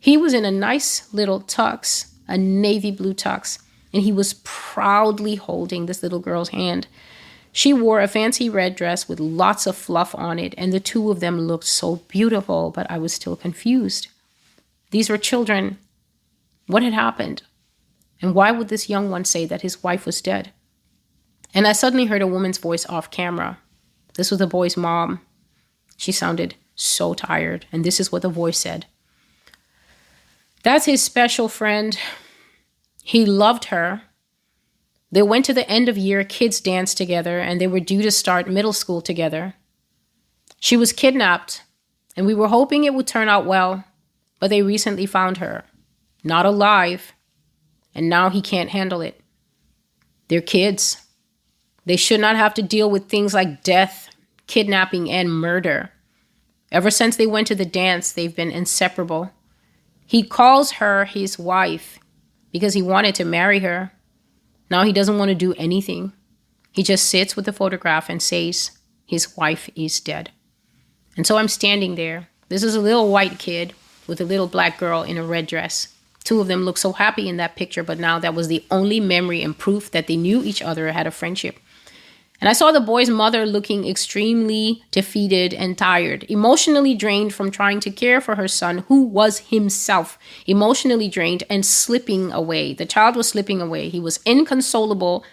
He 0.00 0.16
was 0.16 0.32
in 0.32 0.44
a 0.44 0.50
nice 0.50 1.12
little 1.12 1.40
tux, 1.40 2.12
a 2.28 2.38
navy 2.38 2.90
blue 2.90 3.14
tux, 3.14 3.58
and 3.92 4.02
he 4.02 4.12
was 4.12 4.40
proudly 4.44 5.34
holding 5.34 5.86
this 5.86 6.02
little 6.02 6.20
girl's 6.20 6.50
hand. 6.50 6.86
She 7.50 7.72
wore 7.72 8.00
a 8.00 8.06
fancy 8.06 8.48
red 8.48 8.76
dress 8.76 9.08
with 9.08 9.18
lots 9.18 9.66
of 9.66 9.76
fluff 9.76 10.14
on 10.14 10.38
it, 10.38 10.54
and 10.56 10.72
the 10.72 10.80
two 10.80 11.10
of 11.10 11.20
them 11.20 11.40
looked 11.40 11.66
so 11.66 11.96
beautiful, 12.08 12.70
but 12.70 12.88
I 12.90 12.98
was 12.98 13.12
still 13.12 13.34
confused. 13.34 14.08
These 14.90 15.10
were 15.10 15.18
children. 15.18 15.78
What 16.66 16.82
had 16.82 16.92
happened? 16.92 17.42
And 18.22 18.34
why 18.34 18.52
would 18.52 18.68
this 18.68 18.88
young 18.88 19.10
one 19.10 19.24
say 19.24 19.46
that 19.46 19.62
his 19.62 19.82
wife 19.82 20.06
was 20.06 20.20
dead? 20.20 20.52
And 21.54 21.66
I 21.66 21.72
suddenly 21.72 22.06
heard 22.06 22.22
a 22.22 22.26
woman's 22.26 22.58
voice 22.58 22.86
off 22.86 23.10
camera. 23.10 23.58
This 24.14 24.30
was 24.30 24.38
the 24.38 24.46
boy's 24.46 24.76
mom. 24.76 25.20
She 25.96 26.12
sounded 26.12 26.54
so 26.76 27.14
tired, 27.14 27.66
and 27.72 27.84
this 27.84 27.98
is 27.98 28.12
what 28.12 28.22
the 28.22 28.28
voice 28.28 28.58
said 28.58 28.86
That's 30.62 30.86
his 30.86 31.02
special 31.02 31.48
friend. 31.48 31.98
He 33.02 33.24
loved 33.24 33.66
her. 33.66 34.02
They 35.10 35.22
went 35.22 35.44
to 35.46 35.54
the 35.54 35.68
end 35.68 35.88
of 35.88 35.96
year 35.96 36.24
kids 36.24 36.60
dance 36.60 36.92
together, 36.94 37.38
and 37.38 37.60
they 37.60 37.66
were 37.66 37.80
due 37.80 38.02
to 38.02 38.10
start 38.10 38.48
middle 38.48 38.72
school 38.72 39.00
together. 39.00 39.54
She 40.60 40.76
was 40.76 40.92
kidnapped, 40.92 41.62
and 42.16 42.26
we 42.26 42.34
were 42.34 42.48
hoping 42.48 42.84
it 42.84 42.94
would 42.94 43.06
turn 43.06 43.28
out 43.28 43.46
well, 43.46 43.84
but 44.40 44.50
they 44.50 44.62
recently 44.62 45.06
found 45.06 45.38
her, 45.38 45.64
not 46.22 46.44
alive, 46.44 47.12
and 47.94 48.08
now 48.08 48.28
he 48.28 48.42
can't 48.42 48.70
handle 48.70 49.00
it. 49.00 49.20
They're 50.28 50.42
kids. 50.42 51.06
They 51.86 51.96
should 51.96 52.20
not 52.20 52.36
have 52.36 52.52
to 52.54 52.62
deal 52.62 52.90
with 52.90 53.08
things 53.08 53.32
like 53.32 53.62
death, 53.62 54.10
kidnapping, 54.46 55.10
and 55.10 55.32
murder. 55.32 55.90
Ever 56.70 56.90
since 56.90 57.16
they 57.16 57.26
went 57.26 57.46
to 57.46 57.54
the 57.54 57.64
dance, 57.64 58.12
they've 58.12 58.36
been 58.36 58.50
inseparable. 58.50 59.30
He 60.08 60.22
calls 60.22 60.72
her 60.72 61.04
his 61.04 61.38
wife 61.38 61.98
because 62.50 62.72
he 62.72 62.80
wanted 62.80 63.14
to 63.16 63.26
marry 63.26 63.58
her. 63.58 63.92
Now 64.70 64.82
he 64.84 64.92
doesn't 64.92 65.18
want 65.18 65.28
to 65.28 65.34
do 65.34 65.52
anything. 65.58 66.14
He 66.72 66.82
just 66.82 67.10
sits 67.10 67.36
with 67.36 67.44
the 67.44 67.52
photograph 67.52 68.08
and 68.08 68.22
says, 68.22 68.70
His 69.04 69.36
wife 69.36 69.68
is 69.76 70.00
dead. 70.00 70.30
And 71.18 71.26
so 71.26 71.36
I'm 71.36 71.46
standing 71.46 71.96
there. 71.96 72.30
This 72.48 72.62
is 72.62 72.74
a 72.74 72.80
little 72.80 73.12
white 73.12 73.38
kid 73.38 73.74
with 74.06 74.18
a 74.18 74.24
little 74.24 74.46
black 74.46 74.78
girl 74.78 75.02
in 75.02 75.18
a 75.18 75.22
red 75.22 75.46
dress. 75.46 75.88
Two 76.24 76.40
of 76.40 76.46
them 76.46 76.62
look 76.62 76.78
so 76.78 76.92
happy 76.94 77.28
in 77.28 77.36
that 77.36 77.54
picture, 77.54 77.82
but 77.82 77.98
now 77.98 78.18
that 78.18 78.34
was 78.34 78.48
the 78.48 78.64
only 78.70 79.00
memory 79.00 79.42
and 79.42 79.58
proof 79.58 79.90
that 79.90 80.06
they 80.06 80.16
knew 80.16 80.42
each 80.42 80.62
other, 80.62 80.90
had 80.90 81.06
a 81.06 81.10
friendship. 81.10 81.58
And 82.40 82.48
I 82.48 82.52
saw 82.52 82.70
the 82.70 82.80
boy's 82.80 83.10
mother 83.10 83.44
looking 83.44 83.86
extremely 83.86 84.84
defeated 84.92 85.52
and 85.52 85.76
tired, 85.76 86.24
emotionally 86.28 86.94
drained 86.94 87.34
from 87.34 87.50
trying 87.50 87.80
to 87.80 87.90
care 87.90 88.20
for 88.20 88.36
her 88.36 88.46
son, 88.46 88.84
who 88.88 89.04
was 89.04 89.38
himself 89.50 90.18
emotionally 90.46 91.08
drained 91.08 91.42
and 91.50 91.66
slipping 91.66 92.30
away. 92.30 92.74
The 92.74 92.86
child 92.86 93.16
was 93.16 93.28
slipping 93.28 93.60
away. 93.60 93.88
He 93.88 93.98
was 93.98 94.20
inconsolable 94.24 95.24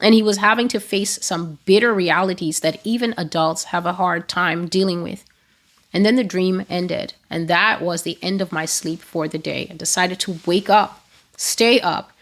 and 0.00 0.14
he 0.14 0.22
was 0.22 0.38
having 0.38 0.68
to 0.68 0.80
face 0.80 1.18
some 1.22 1.58
bitter 1.64 1.92
realities 1.92 2.60
that 2.60 2.80
even 2.84 3.14
adults 3.16 3.64
have 3.64 3.86
a 3.86 3.94
hard 3.94 4.28
time 4.28 4.66
dealing 4.66 5.02
with. 5.02 5.24
And 5.92 6.04
then 6.04 6.16
the 6.16 6.24
dream 6.24 6.66
ended, 6.68 7.14
and 7.30 7.48
that 7.48 7.80
was 7.80 8.02
the 8.02 8.18
end 8.20 8.42
of 8.42 8.52
my 8.52 8.66
sleep 8.66 9.00
for 9.00 9.28
the 9.28 9.38
day. 9.38 9.68
I 9.70 9.74
decided 9.74 10.20
to 10.20 10.38
wake 10.44 10.68
up, 10.68 11.06
stay 11.36 11.80
up. 11.80 12.12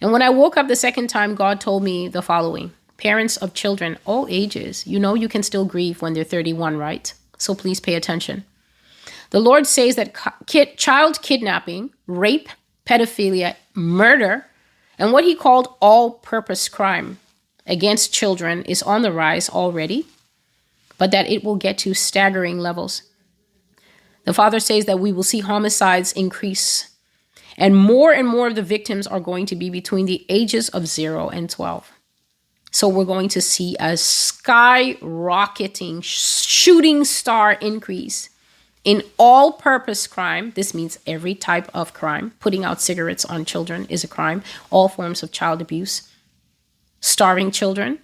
And 0.00 0.12
when 0.12 0.22
I 0.22 0.30
woke 0.30 0.56
up 0.56 0.68
the 0.68 0.76
second 0.76 1.08
time, 1.08 1.34
God 1.34 1.60
told 1.60 1.82
me 1.82 2.08
the 2.08 2.22
following 2.22 2.72
parents 2.98 3.36
of 3.38 3.54
children, 3.54 3.96
all 4.04 4.26
ages, 4.28 4.86
you 4.86 4.98
know 4.98 5.14
you 5.14 5.28
can 5.28 5.42
still 5.42 5.64
grieve 5.64 6.02
when 6.02 6.12
they're 6.12 6.24
31, 6.24 6.76
right? 6.76 7.14
So 7.38 7.54
please 7.54 7.80
pay 7.80 7.94
attention. 7.94 8.44
The 9.30 9.40
Lord 9.40 9.66
says 9.66 9.96
that 9.96 10.16
kid, 10.46 10.76
child 10.76 11.22
kidnapping, 11.22 11.90
rape, 12.06 12.48
pedophilia, 12.84 13.56
murder, 13.74 14.46
and 14.98 15.12
what 15.12 15.24
he 15.24 15.34
called 15.34 15.74
all 15.80 16.10
purpose 16.10 16.68
crime 16.68 17.18
against 17.66 18.12
children 18.12 18.62
is 18.64 18.82
on 18.82 19.02
the 19.02 19.12
rise 19.12 19.48
already, 19.48 20.06
but 20.96 21.10
that 21.12 21.30
it 21.30 21.44
will 21.44 21.56
get 21.56 21.78
to 21.78 21.94
staggering 21.94 22.58
levels. 22.58 23.02
The 24.24 24.34
Father 24.34 24.58
says 24.58 24.86
that 24.86 24.98
we 24.98 25.12
will 25.12 25.22
see 25.22 25.40
homicides 25.40 26.12
increase, 26.12 26.90
and 27.56 27.76
more 27.76 28.12
and 28.12 28.26
more 28.26 28.48
of 28.48 28.56
the 28.56 28.62
victims 28.62 29.06
are 29.06 29.20
going 29.20 29.46
to 29.46 29.56
be 29.56 29.70
between 29.70 30.06
the 30.06 30.26
ages 30.28 30.68
of 30.70 30.86
0 30.86 31.28
and 31.28 31.48
12. 31.48 31.92
So 32.70 32.88
we're 32.88 33.04
going 33.04 33.28
to 33.30 33.40
see 33.40 33.74
a 33.76 33.94
skyrocketing 33.94 36.02
shooting 36.02 37.04
star 37.04 37.52
increase 37.52 38.30
in 38.84 39.02
all 39.18 39.52
purpose 39.52 40.06
crime. 40.06 40.52
This 40.54 40.74
means 40.74 40.98
every 41.06 41.34
type 41.34 41.68
of 41.74 41.94
crime. 41.94 42.32
Putting 42.40 42.64
out 42.64 42.80
cigarettes 42.80 43.24
on 43.24 43.44
children 43.44 43.86
is 43.88 44.04
a 44.04 44.08
crime, 44.08 44.42
all 44.70 44.88
forms 44.88 45.22
of 45.22 45.32
child 45.32 45.60
abuse, 45.60 46.08
starving 47.00 47.50
children, 47.50 47.98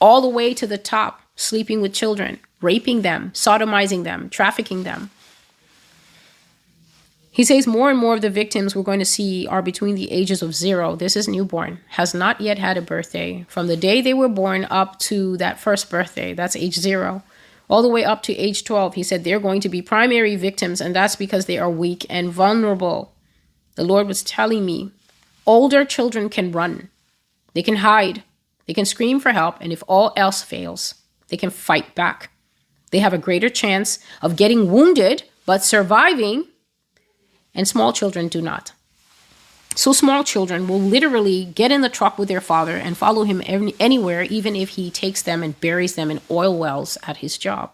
all 0.00 0.20
the 0.20 0.28
way 0.28 0.54
to 0.54 0.66
the 0.66 0.78
top, 0.78 1.22
sleeping 1.36 1.80
with 1.80 1.92
children, 1.92 2.38
raping 2.60 3.02
them, 3.02 3.30
sodomizing 3.34 4.04
them, 4.04 4.28
trafficking 4.28 4.84
them. 4.84 5.10
He 7.38 7.44
says 7.44 7.68
more 7.68 7.88
and 7.88 7.96
more 7.96 8.14
of 8.14 8.20
the 8.20 8.30
victims 8.30 8.74
we're 8.74 8.82
going 8.82 8.98
to 8.98 9.04
see 9.04 9.46
are 9.46 9.62
between 9.62 9.94
the 9.94 10.10
ages 10.10 10.42
of 10.42 10.56
zero, 10.56 10.96
this 10.96 11.14
is 11.14 11.28
newborn, 11.28 11.78
has 11.90 12.12
not 12.12 12.40
yet 12.40 12.58
had 12.58 12.76
a 12.76 12.82
birthday, 12.82 13.46
from 13.48 13.68
the 13.68 13.76
day 13.76 14.00
they 14.00 14.12
were 14.12 14.28
born 14.28 14.66
up 14.70 14.98
to 14.98 15.36
that 15.36 15.60
first 15.60 15.88
birthday, 15.88 16.34
that's 16.34 16.56
age 16.56 16.74
zero, 16.74 17.22
all 17.70 17.80
the 17.80 17.88
way 17.88 18.04
up 18.04 18.24
to 18.24 18.34
age 18.34 18.64
12. 18.64 18.94
He 18.94 19.04
said 19.04 19.22
they're 19.22 19.38
going 19.38 19.60
to 19.60 19.68
be 19.68 19.80
primary 19.80 20.34
victims, 20.34 20.80
and 20.80 20.96
that's 20.96 21.14
because 21.14 21.46
they 21.46 21.58
are 21.58 21.70
weak 21.70 22.04
and 22.10 22.28
vulnerable. 22.28 23.14
The 23.76 23.84
Lord 23.84 24.08
was 24.08 24.24
telling 24.24 24.66
me 24.66 24.90
older 25.46 25.84
children 25.84 26.28
can 26.28 26.50
run, 26.50 26.88
they 27.54 27.62
can 27.62 27.76
hide, 27.76 28.24
they 28.66 28.74
can 28.74 28.84
scream 28.84 29.20
for 29.20 29.30
help, 29.30 29.58
and 29.60 29.72
if 29.72 29.84
all 29.86 30.12
else 30.16 30.42
fails, 30.42 30.96
they 31.28 31.36
can 31.36 31.50
fight 31.50 31.94
back. 31.94 32.32
They 32.90 32.98
have 32.98 33.14
a 33.14 33.16
greater 33.16 33.48
chance 33.48 34.00
of 34.22 34.34
getting 34.34 34.72
wounded 34.72 35.22
but 35.46 35.62
surviving 35.62 36.47
and 37.54 37.66
small 37.66 37.92
children 37.92 38.28
do 38.28 38.40
not. 38.40 38.72
So 39.74 39.92
small 39.92 40.24
children 40.24 40.66
will 40.66 40.80
literally 40.80 41.44
get 41.44 41.70
in 41.70 41.82
the 41.82 41.88
truck 41.88 42.18
with 42.18 42.28
their 42.28 42.40
father 42.40 42.76
and 42.76 42.96
follow 42.96 43.24
him 43.24 43.42
any, 43.46 43.74
anywhere, 43.78 44.22
even 44.22 44.56
if 44.56 44.70
he 44.70 44.90
takes 44.90 45.22
them 45.22 45.42
and 45.42 45.60
buries 45.60 45.94
them 45.94 46.10
in 46.10 46.20
oil 46.30 46.58
wells 46.58 46.98
at 47.06 47.18
his 47.18 47.38
job. 47.38 47.70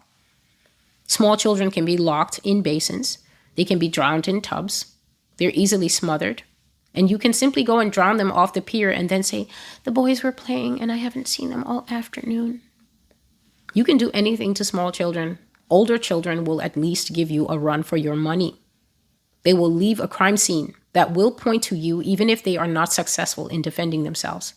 Small 1.07 1.37
children 1.37 1.71
can 1.71 1.85
be 1.85 1.97
locked 1.97 2.41
in 2.45 2.63
basins, 2.63 3.19
they 3.57 3.65
can 3.65 3.79
be 3.79 3.89
drowned 3.89 4.29
in 4.29 4.41
tubs, 4.41 4.97
they're 5.37 5.51
easily 5.55 5.89
smothered, 5.89 6.43
and 6.95 7.11
you 7.11 7.19
can 7.19 7.33
simply 7.33 7.65
go 7.65 7.79
and 7.79 7.91
drown 7.91 8.19
them 8.19 8.31
off 8.31 8.53
the 8.53 8.63
pier 8.63 8.91
and 8.91 9.09
then 9.09 9.23
say, 9.23 9.49
The 9.85 9.91
boys 9.91 10.23
were 10.23 10.33
playing 10.33 10.81
and 10.81 10.93
I 10.93 10.97
haven't 10.97 11.29
seen 11.29 11.51
them 11.51 11.65
all 11.65 11.87
afternoon. 11.91 12.63
You 13.73 13.83
can 13.83 13.97
do 13.97 14.11
anything 14.15 14.55
to 14.55 14.65
small 14.65 14.93
children. 14.93 15.39
Older 15.69 15.99
children 15.99 16.45
will 16.45 16.63
at 16.63 16.77
least 16.77 17.13
give 17.13 17.31
you 17.31 17.49
a 17.49 17.59
run 17.59 17.83
for 17.83 17.97
your 17.97 18.15
money. 18.15 18.61
They 19.45 19.53
will 19.55 19.73
leave 19.73 20.01
a 20.01 20.09
crime 20.09 20.37
scene 20.37 20.75
that 20.93 21.13
will 21.13 21.31
point 21.31 21.63
to 21.65 21.77
you 21.77 22.03
even 22.03 22.29
if 22.29 22.43
they 22.43 22.57
are 22.57 22.67
not 22.67 22.93
successful 22.93 23.49
in 23.49 23.63
defending 23.63 24.03
themselves. 24.03 24.55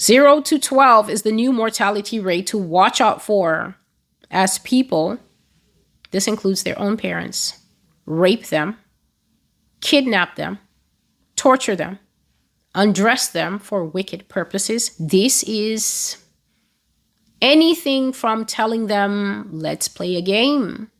0 0.00 0.42
to 0.42 0.58
12 0.58 1.08
is 1.08 1.22
the 1.22 1.32
new 1.32 1.52
mortality 1.52 2.20
rate 2.20 2.46
to 2.48 2.58
watch 2.58 3.00
out 3.00 3.22
for 3.22 3.76
as 4.30 4.58
people, 4.58 5.18
this 6.10 6.28
includes 6.28 6.62
their 6.62 6.78
own 6.78 6.96
parents, 6.96 7.60
rape 8.04 8.46
them, 8.48 8.76
kidnap 9.80 10.36
them, 10.36 10.58
torture 11.36 11.76
them, 11.76 11.98
undress 12.74 13.28
them 13.28 13.58
for 13.58 13.84
wicked 13.84 14.28
purposes. 14.28 14.94
This 14.98 15.42
is 15.44 16.18
anything 17.40 18.12
from 18.12 18.44
telling 18.44 18.88
them, 18.88 19.48
let's 19.52 19.88
play 19.88 20.16
a 20.16 20.22
game, 20.22 20.90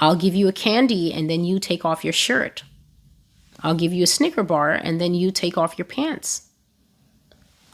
I'll 0.00 0.16
give 0.16 0.34
you 0.34 0.48
a 0.48 0.52
candy 0.52 1.12
and 1.12 1.28
then 1.28 1.44
you 1.44 1.58
take 1.58 1.84
off 1.84 2.04
your 2.04 2.12
shirt. 2.14 2.64
I'll 3.62 3.74
give 3.74 3.92
you 3.92 4.04
a 4.04 4.06
Snicker 4.06 4.42
bar 4.42 4.72
and 4.72 4.98
then 4.98 5.14
you 5.14 5.30
take 5.30 5.58
off 5.58 5.76
your 5.76 5.84
pants. 5.84 6.48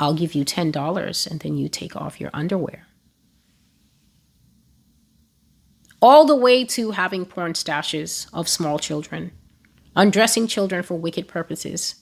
I'll 0.01 0.15
give 0.15 0.35
you 0.35 0.45
$10 0.45 1.31
and 1.31 1.41
then 1.41 1.57
you 1.57 1.69
take 1.69 1.95
off 1.95 2.21
your 2.21 2.31
underwear. 2.35 2.87
All 6.03 6.27
the 6.27 6.37
way 6.37 6.65
to 6.65 6.91
having 6.91 7.25
porn 7.25 7.55
stashes 7.55 8.29
of 8.33 8.49
small 8.49 8.79
children, 8.79 9.31
undressing 9.95 10.49
children 10.49 10.83
for 10.83 10.99
wicked 10.99 11.29
purposes. 11.29 11.95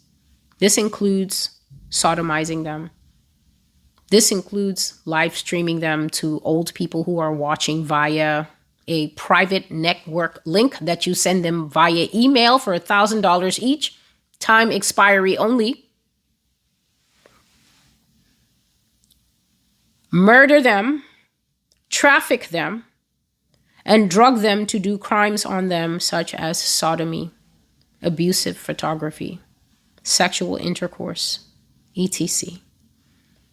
This 0.59 0.79
includes 0.79 1.61
sodomizing 1.91 2.65
them. 2.65 2.91
This 4.11 4.33
includes 4.33 5.01
live 5.05 5.37
streaming 5.37 5.81
them 5.81 6.09
to 6.11 6.41
old 6.45 6.75
people 6.75 7.05
who 7.05 7.19
are 7.19 7.33
watching 7.33 7.85
via 7.85 8.47
a 8.87 9.09
private 9.11 9.71
network 9.71 10.43
link 10.45 10.79
that 10.79 11.07
you 11.07 11.15
send 11.15 11.45
them 11.45 11.69
via 11.69 12.09
email 12.15 12.59
for 12.59 12.79
$1,000 12.79 13.59
each, 13.61 13.99
time 14.39 14.71
expiry 14.71 15.37
only. 15.39 15.89
Murder 20.11 20.61
them, 20.61 21.03
traffic 21.91 22.49
them, 22.49 22.85
and 23.85 24.11
drug 24.11 24.39
them 24.41 24.67
to 24.67 24.79
do 24.79 24.97
crimes 24.97 25.45
on 25.45 25.69
them, 25.69 26.01
such 26.01 26.35
as 26.35 26.59
sodomy, 26.61 27.31
abusive 28.01 28.57
photography, 28.57 29.41
sexual 30.03 30.57
intercourse, 30.57 31.49
etc. 31.97 32.61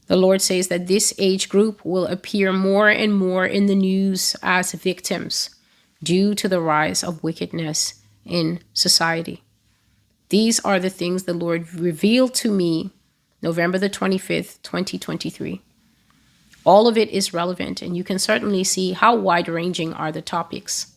The 0.08 0.16
Lord 0.18 0.42
says 0.42 0.68
that 0.68 0.88
this 0.88 1.14
age 1.18 1.48
group 1.48 1.86
will 1.86 2.06
appear 2.08 2.52
more 2.52 2.90
and 2.90 3.14
more 3.14 3.46
in 3.46 3.68
the 3.68 3.76
news 3.76 4.36
as 4.42 4.74
victims 4.74 5.50
due 6.04 6.34
to 6.36 6.48
the 6.48 6.60
rise 6.60 7.04
of 7.04 7.24
wickedness 7.24 7.96
in 8.26 8.60
society. 8.74 9.44
These 10.30 10.60
are 10.62 10.80
the 10.80 10.90
things 10.90 11.24
the 11.24 11.34
Lord 11.34 11.74
revealed 11.74 12.34
to 12.36 12.52
me 12.52 12.92
November 13.42 13.78
the 13.78 13.90
25th, 13.90 14.62
2023. 14.62 15.62
All 16.64 16.88
of 16.88 16.98
it 16.98 17.10
is 17.10 17.34
relevant, 17.34 17.82
and 17.82 17.98
you 17.98 18.04
can 18.04 18.20
certainly 18.20 18.64
see 18.64 18.92
how 18.92 19.16
wide 19.16 19.48
ranging 19.48 19.94
are 19.94 20.12
the 20.12 20.22
topics. 20.22 20.91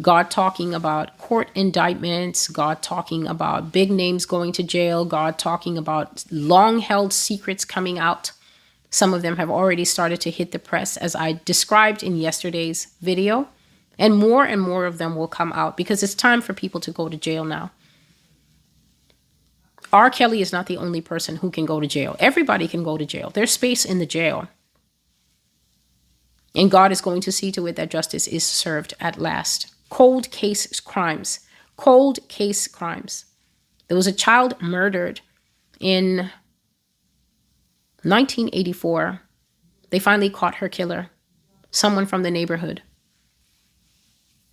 God 0.00 0.30
talking 0.30 0.74
about 0.74 1.18
court 1.18 1.50
indictments, 1.54 2.48
God 2.48 2.82
talking 2.82 3.26
about 3.26 3.72
big 3.72 3.90
names 3.90 4.24
going 4.24 4.52
to 4.52 4.62
jail, 4.62 5.04
God 5.04 5.38
talking 5.38 5.76
about 5.76 6.24
long 6.30 6.78
held 6.78 7.12
secrets 7.12 7.64
coming 7.64 7.98
out. 7.98 8.32
Some 8.90 9.12
of 9.12 9.22
them 9.22 9.36
have 9.36 9.50
already 9.50 9.84
started 9.84 10.20
to 10.22 10.30
hit 10.30 10.52
the 10.52 10.58
press, 10.58 10.96
as 10.96 11.14
I 11.14 11.40
described 11.44 12.02
in 12.02 12.16
yesterday's 12.16 12.88
video. 13.00 13.48
And 13.98 14.16
more 14.16 14.44
and 14.44 14.62
more 14.62 14.86
of 14.86 14.96
them 14.96 15.14
will 15.14 15.28
come 15.28 15.52
out 15.52 15.76
because 15.76 16.02
it's 16.02 16.14
time 16.14 16.40
for 16.40 16.54
people 16.54 16.80
to 16.80 16.90
go 16.90 17.10
to 17.10 17.16
jail 17.18 17.44
now. 17.44 17.70
R. 19.92 20.08
Kelly 20.08 20.40
is 20.40 20.52
not 20.52 20.66
the 20.66 20.78
only 20.78 21.00
person 21.00 21.36
who 21.36 21.50
can 21.50 21.66
go 21.66 21.80
to 21.80 21.86
jail. 21.86 22.16
Everybody 22.18 22.66
can 22.66 22.82
go 22.82 22.96
to 22.96 23.04
jail. 23.04 23.28
There's 23.28 23.50
space 23.50 23.84
in 23.84 23.98
the 23.98 24.06
jail. 24.06 24.48
And 26.54 26.70
God 26.70 26.92
is 26.92 27.00
going 27.00 27.20
to 27.22 27.32
see 27.32 27.52
to 27.52 27.66
it 27.66 27.76
that 27.76 27.90
justice 27.90 28.26
is 28.26 28.44
served 28.44 28.94
at 29.00 29.20
last. 29.20 29.72
Cold 29.90 30.30
case 30.30 30.80
crimes. 30.80 31.40
Cold 31.76 32.26
case 32.28 32.66
crimes. 32.66 33.26
There 33.88 33.96
was 33.96 34.06
a 34.06 34.12
child 34.12 34.54
murdered 34.62 35.20
in 35.80 36.30
1984. 38.02 39.20
They 39.90 39.98
finally 39.98 40.30
caught 40.30 40.56
her 40.56 40.68
killer, 40.68 41.10
someone 41.70 42.06
from 42.06 42.22
the 42.22 42.30
neighborhood. 42.30 42.82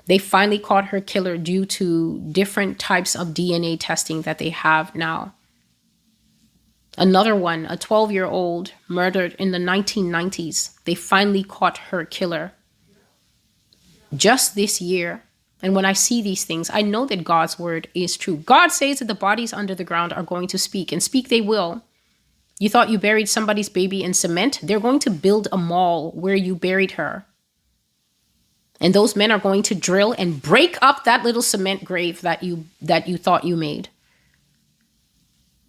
They 0.07 0.17
finally 0.17 0.59
caught 0.59 0.85
her 0.85 1.01
killer 1.01 1.37
due 1.37 1.65
to 1.65 2.19
different 2.31 2.79
types 2.79 3.15
of 3.15 3.29
DNA 3.29 3.77
testing 3.79 4.23
that 4.23 4.39
they 4.39 4.49
have 4.49 4.95
now. 4.95 5.35
Another 6.97 7.35
one, 7.35 7.67
a 7.69 7.77
12 7.77 8.11
year 8.11 8.25
old, 8.25 8.73
murdered 8.87 9.35
in 9.37 9.51
the 9.51 9.59
1990s. 9.59 10.83
They 10.85 10.95
finally 10.95 11.43
caught 11.43 11.77
her 11.89 12.05
killer 12.05 12.53
just 14.15 14.55
this 14.55 14.81
year. 14.81 15.23
And 15.61 15.75
when 15.75 15.85
I 15.85 15.93
see 15.93 16.21
these 16.21 16.45
things, 16.45 16.69
I 16.71 16.81
know 16.81 17.05
that 17.07 17.23
God's 17.23 17.57
word 17.57 17.87
is 17.95 18.15
true. 18.15 18.37
God 18.37 18.67
says 18.67 18.99
that 18.99 19.05
the 19.05 19.15
bodies 19.15 19.53
under 19.53 19.73
the 19.73 19.83
ground 19.83 20.13
are 20.13 20.23
going 20.23 20.47
to 20.49 20.57
speak, 20.57 20.91
and 20.91 21.01
speak 21.01 21.29
they 21.29 21.41
will. 21.41 21.83
You 22.59 22.69
thought 22.69 22.89
you 22.89 22.97
buried 22.97 23.29
somebody's 23.29 23.69
baby 23.69 24.03
in 24.03 24.13
cement? 24.13 24.59
They're 24.63 24.79
going 24.79 24.99
to 24.99 25.09
build 25.09 25.47
a 25.51 25.57
mall 25.57 26.11
where 26.11 26.35
you 26.35 26.55
buried 26.55 26.91
her. 26.91 27.25
And 28.79 28.93
those 28.93 29.15
men 29.15 29.31
are 29.31 29.39
going 29.39 29.63
to 29.63 29.75
drill 29.75 30.13
and 30.17 30.41
break 30.41 30.77
up 30.81 31.03
that 31.03 31.23
little 31.23 31.41
cement 31.41 31.83
grave 31.83 32.21
that 32.21 32.43
you 32.43 32.65
that 32.81 33.07
you 33.07 33.17
thought 33.17 33.43
you 33.43 33.55
made. 33.55 33.89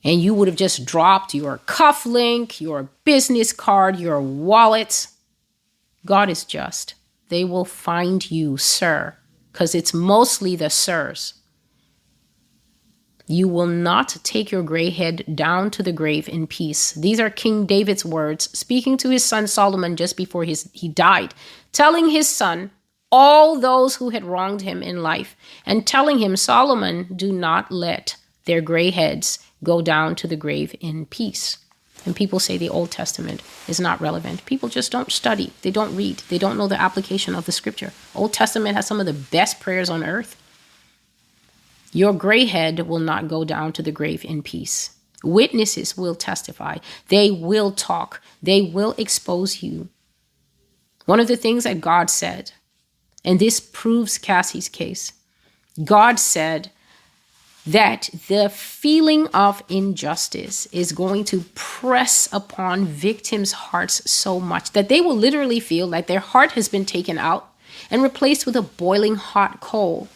And 0.05 0.20
you 0.20 0.32
would 0.35 0.48
have 0.48 0.56
just 0.56 0.85
dropped 0.85 1.35
your 1.35 1.59
cufflink, 1.66 2.60
your 2.60 2.89
business 3.05 3.52
card, 3.52 3.98
your 3.98 4.20
wallet. 4.20 5.09
God 6.06 6.28
is 6.28 6.44
just. 6.44 6.94
They 7.28 7.44
will 7.44 7.65
find 7.65 8.31
you, 8.31 8.56
sir, 8.56 9.16
because 9.59 9.74
it's 9.74 9.93
mostly 9.93 10.55
the 10.55 10.70
sirs. 10.70 11.35
You 13.26 13.48
will 13.48 13.66
not 13.66 14.16
take 14.22 14.52
your 14.52 14.62
gray 14.62 14.90
head 14.90 15.24
down 15.35 15.72
to 15.72 15.82
the 15.82 15.90
grave 15.90 16.28
in 16.28 16.47
peace. 16.47 16.93
These 16.93 17.18
are 17.18 17.28
King 17.28 17.66
David's 17.66 18.05
words, 18.05 18.56
speaking 18.56 18.97
to 18.98 19.10
his 19.10 19.24
son 19.24 19.48
Solomon 19.48 19.97
just 19.97 20.16
before 20.16 20.44
his, 20.44 20.70
he 20.72 20.89
died, 20.89 21.35
telling 21.72 22.09
his 22.09 22.28
son, 22.28 22.70
all 23.10 23.59
those 23.59 23.97
who 23.97 24.10
had 24.10 24.24
wronged 24.24 24.62
him 24.62 24.80
in 24.80 25.02
life, 25.02 25.35
and 25.66 25.85
telling 25.85 26.20
him, 26.20 26.36
Solomon, 26.36 27.09
do 27.16 27.32
not 27.32 27.72
let 27.72 28.14
their 28.44 28.60
gray 28.60 28.90
heads 28.90 29.40
go 29.64 29.82
down 29.82 30.14
to 30.14 30.28
the 30.28 30.36
grave 30.36 30.72
in 30.78 31.05
peace. 31.05 31.59
People 32.14 32.40
say 32.40 32.56
the 32.56 32.68
Old 32.68 32.90
Testament 32.90 33.43
is 33.66 33.80
not 33.80 34.01
relevant. 34.01 34.44
People 34.44 34.68
just 34.68 34.93
don't 34.93 35.12
study, 35.12 35.52
they 35.62 35.70
don't 35.70 35.97
read, 35.97 36.18
they 36.28 36.39
don't 36.39 36.56
know 36.56 36.68
the 36.68 36.80
application 36.80 37.35
of 37.35 37.47
the 37.47 37.52
scripture. 37.52 37.93
Old 38.14 38.32
Testament 38.32 38.76
has 38.76 38.86
some 38.86 39.01
of 39.01 39.06
the 39.06 39.12
best 39.12 39.60
prayers 39.60 39.90
on 39.90 40.05
earth. 40.05 40.36
Your 41.93 42.12
gray 42.12 42.44
head 42.44 42.80
will 42.86 42.98
not 42.98 43.28
go 43.28 43.44
down 43.44 43.72
to 43.72 43.82
the 43.82 43.93
grave 43.93 44.24
in 44.24 44.43
peace. 44.43 44.97
Witnesses 45.24 45.97
will 45.97 46.14
testify. 46.14 46.78
They 47.09 47.30
will 47.30 47.72
talk. 47.72 48.22
They 48.43 48.60
will 48.60 48.94
expose 48.98 49.62
you. 49.62 49.89
One 51.06 51.18
of 51.18 51.28
the 51.28 51.36
things 51.36 51.64
that 51.64 51.80
God 51.80 52.10
said 52.10 52.52
and 53.24 53.39
this 53.39 53.60
proves 53.60 54.18
Cassie's 54.18 54.68
case. 54.68 55.12
God 55.85 56.18
said 56.18 56.70
that 57.73 58.09
the 58.28 58.49
feeling 58.49 59.27
of 59.28 59.62
injustice 59.69 60.66
is 60.66 60.93
going 60.93 61.24
to 61.24 61.45
press 61.55 62.28
upon 62.32 62.86
victims' 62.86 63.53
hearts 63.53 64.11
so 64.11 64.40
much 64.40 64.73
that 64.73 64.89
they 64.89 65.01
will 65.01 65.16
literally 65.16 65.61
feel 65.61 65.86
like 65.86 66.07
their 66.07 66.20
heart 66.20 66.53
has 66.53 66.69
been 66.69 66.86
taken 66.86 67.19
out 67.19 67.53
and 67.90 68.03
replaced 68.03 68.47
with 68.47 68.57
a 68.57 68.62
boiling 68.62 69.16
hot 69.16 69.61
coal. 69.61 70.09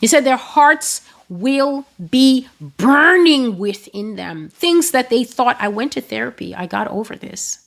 He 0.00 0.06
said 0.06 0.24
their 0.24 0.36
hearts 0.36 1.00
will 1.28 1.84
be 2.10 2.48
burning 2.60 3.58
within 3.58 4.16
them. 4.16 4.50
Things 4.50 4.92
that 4.92 5.10
they 5.10 5.24
thought, 5.24 5.56
I 5.58 5.68
went 5.68 5.92
to 5.92 6.00
therapy, 6.00 6.54
I 6.54 6.66
got 6.66 6.88
over 6.88 7.16
this. 7.16 7.66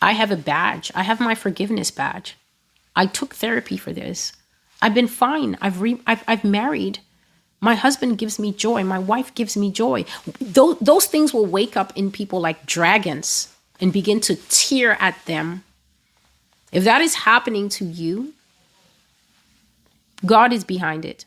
I 0.00 0.12
have 0.12 0.30
a 0.30 0.36
badge. 0.36 0.92
I 0.94 1.02
have 1.02 1.20
my 1.20 1.34
forgiveness 1.34 1.90
badge. 1.90 2.36
I 2.94 3.06
took 3.06 3.34
therapy 3.34 3.76
for 3.76 3.92
this. 3.92 4.32
I've 4.80 4.94
been 4.94 5.08
fine. 5.08 5.56
I've 5.60 5.80
re- 5.80 6.00
I've, 6.06 6.24
I've 6.26 6.44
married. 6.44 7.00
My 7.60 7.74
husband 7.74 8.18
gives 8.18 8.38
me 8.38 8.52
joy. 8.52 8.84
My 8.84 8.98
wife 8.98 9.34
gives 9.34 9.56
me 9.56 9.72
joy. 9.72 10.04
Those, 10.40 10.78
those 10.78 11.06
things 11.06 11.34
will 11.34 11.46
wake 11.46 11.76
up 11.76 11.92
in 11.96 12.12
people 12.12 12.40
like 12.40 12.66
dragons 12.66 13.52
and 13.80 13.92
begin 13.92 14.20
to 14.20 14.36
tear 14.48 14.96
at 15.00 15.24
them. 15.26 15.64
If 16.70 16.84
that 16.84 17.00
is 17.00 17.14
happening 17.14 17.68
to 17.70 17.84
you, 17.84 18.34
God 20.24 20.52
is 20.52 20.64
behind 20.64 21.04
it. 21.04 21.24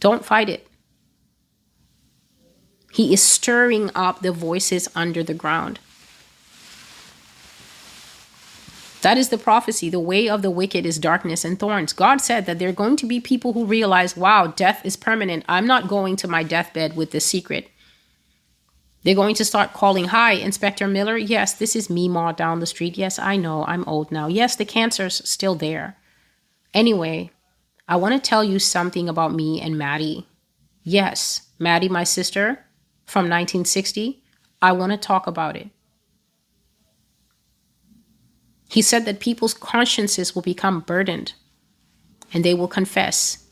Don't 0.00 0.24
fight 0.24 0.48
it. 0.48 0.66
He 2.92 3.12
is 3.12 3.22
stirring 3.22 3.90
up 3.94 4.20
the 4.20 4.32
voices 4.32 4.88
under 4.94 5.22
the 5.22 5.34
ground. 5.34 5.78
That 9.04 9.18
is 9.18 9.28
the 9.28 9.36
prophecy. 9.36 9.90
The 9.90 10.00
way 10.00 10.30
of 10.30 10.40
the 10.40 10.50
wicked 10.50 10.86
is 10.86 10.98
darkness 10.98 11.44
and 11.44 11.58
thorns. 11.60 11.92
God 11.92 12.22
said 12.22 12.46
that 12.46 12.58
there 12.58 12.70
are 12.70 12.72
going 12.72 12.96
to 12.96 13.04
be 13.04 13.20
people 13.20 13.52
who 13.52 13.66
realize, 13.66 14.16
wow, 14.16 14.46
death 14.46 14.80
is 14.82 14.96
permanent. 14.96 15.44
I'm 15.46 15.66
not 15.66 15.88
going 15.88 16.16
to 16.16 16.26
my 16.26 16.42
deathbed 16.42 16.96
with 16.96 17.10
this 17.10 17.26
secret. 17.26 17.68
They're 19.02 19.14
going 19.14 19.34
to 19.34 19.44
start 19.44 19.74
calling, 19.74 20.06
Hi, 20.06 20.32
Inspector 20.32 20.88
Miller. 20.88 21.18
Yes, 21.18 21.52
this 21.52 21.76
is 21.76 21.90
me, 21.90 22.08
Ma, 22.08 22.32
down 22.32 22.60
the 22.60 22.66
street. 22.66 22.96
Yes, 22.96 23.18
I 23.18 23.36
know. 23.36 23.66
I'm 23.66 23.84
old 23.84 24.10
now. 24.10 24.26
Yes, 24.26 24.56
the 24.56 24.64
cancer's 24.64 25.20
still 25.28 25.54
there. 25.54 25.98
Anyway, 26.72 27.30
I 27.86 27.96
want 27.96 28.14
to 28.14 28.26
tell 28.26 28.42
you 28.42 28.58
something 28.58 29.10
about 29.10 29.34
me 29.34 29.60
and 29.60 29.76
Maddie. 29.76 30.26
Yes, 30.82 31.42
Maddie, 31.58 31.90
my 31.90 32.04
sister 32.04 32.64
from 33.04 33.24
1960. 33.24 34.24
I 34.62 34.72
want 34.72 34.92
to 34.92 34.96
talk 34.96 35.26
about 35.26 35.56
it. 35.56 35.68
He 38.74 38.82
said 38.82 39.04
that 39.04 39.20
people's 39.20 39.54
consciences 39.54 40.34
will 40.34 40.42
become 40.42 40.80
burdened 40.80 41.34
and 42.32 42.44
they 42.44 42.54
will 42.54 42.66
confess. 42.66 43.46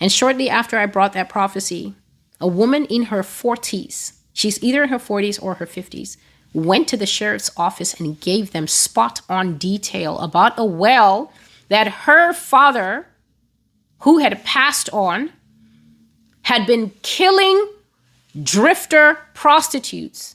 And 0.00 0.10
shortly 0.10 0.50
after 0.50 0.76
I 0.76 0.86
brought 0.86 1.12
that 1.12 1.28
prophecy, 1.28 1.94
a 2.40 2.48
woman 2.48 2.84
in 2.86 3.04
her 3.04 3.22
40s, 3.22 4.14
she's 4.32 4.60
either 4.64 4.82
in 4.82 4.88
her 4.88 4.98
40s 4.98 5.40
or 5.40 5.54
her 5.54 5.66
50s, 5.66 6.16
went 6.52 6.88
to 6.88 6.96
the 6.96 7.06
sheriff's 7.06 7.52
office 7.56 7.94
and 8.00 8.20
gave 8.20 8.50
them 8.50 8.66
spot 8.66 9.20
on 9.28 9.56
detail 9.56 10.18
about 10.18 10.58
a 10.58 10.64
well 10.64 11.32
that 11.68 11.86
her 12.08 12.32
father, 12.32 13.06
who 14.00 14.18
had 14.18 14.42
passed 14.44 14.90
on, 14.92 15.30
had 16.42 16.66
been 16.66 16.90
killing 17.02 17.68
drifter 18.42 19.16
prostitutes, 19.32 20.34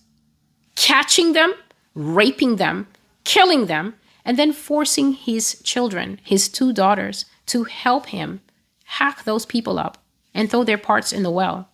catching 0.77 1.33
them, 1.33 1.53
raping 1.95 2.55
them, 2.55 2.87
killing 3.25 3.65
them, 3.65 3.93
and 4.23 4.37
then 4.37 4.53
forcing 4.53 5.13
his 5.13 5.61
children, 5.63 6.19
his 6.23 6.49
two 6.49 6.73
daughters, 6.73 7.25
to 7.47 7.63
help 7.65 8.07
him 8.07 8.41
hack 8.85 9.23
those 9.23 9.45
people 9.45 9.79
up 9.79 9.97
and 10.33 10.49
throw 10.49 10.63
their 10.63 10.77
parts 10.77 11.11
in 11.11 11.23
the 11.23 11.31
well. 11.31 11.67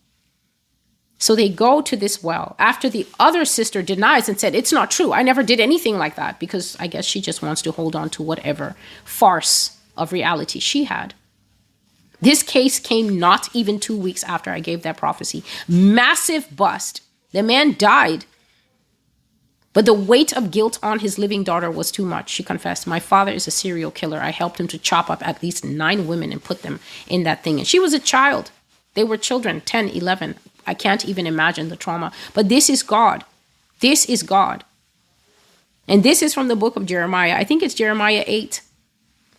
So 1.19 1.35
they 1.35 1.49
go 1.49 1.81
to 1.81 1.95
this 1.95 2.21
well 2.23 2.55
after 2.59 2.89
the 2.89 3.07
other 3.19 3.43
sister 3.43 3.81
denies 3.81 4.29
and 4.29 4.39
said, 4.39 4.53
It's 4.53 4.71
not 4.71 4.91
true. 4.91 5.13
I 5.13 5.23
never 5.23 5.41
did 5.41 5.59
anything 5.59 5.97
like 5.97 6.15
that 6.15 6.39
because 6.39 6.77
I 6.79 6.87
guess 6.87 7.05
she 7.05 7.21
just 7.21 7.41
wants 7.41 7.61
to 7.63 7.71
hold 7.71 7.95
on 7.95 8.09
to 8.11 8.23
whatever 8.23 8.75
farce 9.03 9.77
of 9.95 10.11
reality 10.11 10.59
she 10.59 10.83
had. 10.83 11.15
This 12.21 12.43
case 12.43 12.79
came 12.79 13.19
not 13.19 13.49
even 13.55 13.79
two 13.79 13.97
weeks 13.97 14.23
after 14.23 14.51
I 14.51 14.59
gave 14.59 14.83
that 14.83 14.97
prophecy. 14.97 15.43
Massive 15.67 16.55
bust. 16.55 17.01
The 17.31 17.43
man 17.43 17.75
died. 17.77 18.25
But 19.77 19.85
the 19.85 19.93
weight 19.93 20.35
of 20.35 20.49
guilt 20.49 20.79
on 20.81 21.01
his 21.01 21.19
living 21.19 21.43
daughter 21.43 21.69
was 21.69 21.91
too 21.91 22.03
much. 22.03 22.31
She 22.31 22.41
confessed, 22.41 22.87
My 22.87 22.99
father 22.99 23.31
is 23.31 23.45
a 23.45 23.51
serial 23.51 23.91
killer. 23.91 24.19
I 24.19 24.31
helped 24.31 24.59
him 24.59 24.67
to 24.69 24.79
chop 24.79 25.07
up 25.07 25.21
at 25.21 25.43
least 25.43 25.63
nine 25.63 26.07
women 26.07 26.31
and 26.31 26.43
put 26.43 26.63
them 26.63 26.79
in 27.07 27.21
that 27.25 27.43
thing. 27.43 27.59
And 27.59 27.67
she 27.67 27.77
was 27.77 27.93
a 27.93 27.99
child. 27.99 28.49
They 28.95 29.03
were 29.03 29.17
children, 29.17 29.61
10, 29.61 29.89
11. 29.89 30.33
I 30.65 30.73
can't 30.73 31.05
even 31.05 31.27
imagine 31.27 31.69
the 31.69 31.75
trauma. 31.75 32.11
But 32.33 32.49
this 32.49 32.71
is 32.71 32.81
God. 32.81 33.23
This 33.79 34.05
is 34.05 34.23
God. 34.23 34.63
And 35.87 36.01
this 36.01 36.23
is 36.23 36.33
from 36.33 36.47
the 36.47 36.55
book 36.55 36.75
of 36.75 36.87
Jeremiah. 36.87 37.35
I 37.37 37.43
think 37.43 37.61
it's 37.61 37.75
Jeremiah 37.75 38.23
8, 38.25 38.61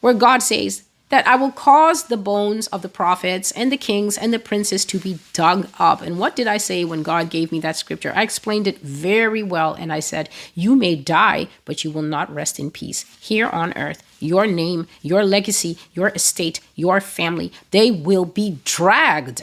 where 0.03 0.15
God 0.15 0.39
says, 0.39 0.85
that 1.09 1.27
I 1.27 1.37
will 1.37 1.53
cause 1.53 2.05
the 2.05 2.17
bones 2.17 2.67
of 2.69 2.83
the 2.83 2.89
prophets 2.89 3.51
and 3.53 3.73
the 3.73 3.77
kings 3.77 4.19
and 4.19 4.33
the 4.33 4.39
princes 4.39 4.85
to 4.87 4.99
be 4.99 5.19
dug 5.33 5.69
up. 5.79 6.03
And 6.03 6.19
what 6.19 6.37
did 6.37 6.47
I 6.47 6.59
say 6.59 6.85
when 6.85 7.03
God 7.03 7.31
gave 7.31 7.51
me 7.51 7.61
that 7.61 7.77
scripture? 7.77 8.13
I 8.15 8.23
explained 8.23 8.67
it 8.67 8.81
very 8.81 9.43
well. 9.43 9.75
And 9.75 9.93
I 9.93 10.01
said, 10.01 10.29
You 10.55 10.77
may 10.77 10.95
die, 10.95 11.49
but 11.65 11.85
you 11.85 11.91
will 11.91 12.03
not 12.03 12.33
rest 12.33 12.59
in 12.59 12.71
peace. 12.71 13.05
Here 13.21 13.49
on 13.49 13.73
earth, 13.75 14.03
your 14.21 14.47
name, 14.47 14.87
your 15.03 15.25
legacy, 15.25 15.79
your 15.95 16.09
estate, 16.09 16.61
your 16.75 17.01
family, 17.01 17.53
they 17.71 17.91
will 17.91 18.25
be 18.25 18.59
dragged, 18.65 19.43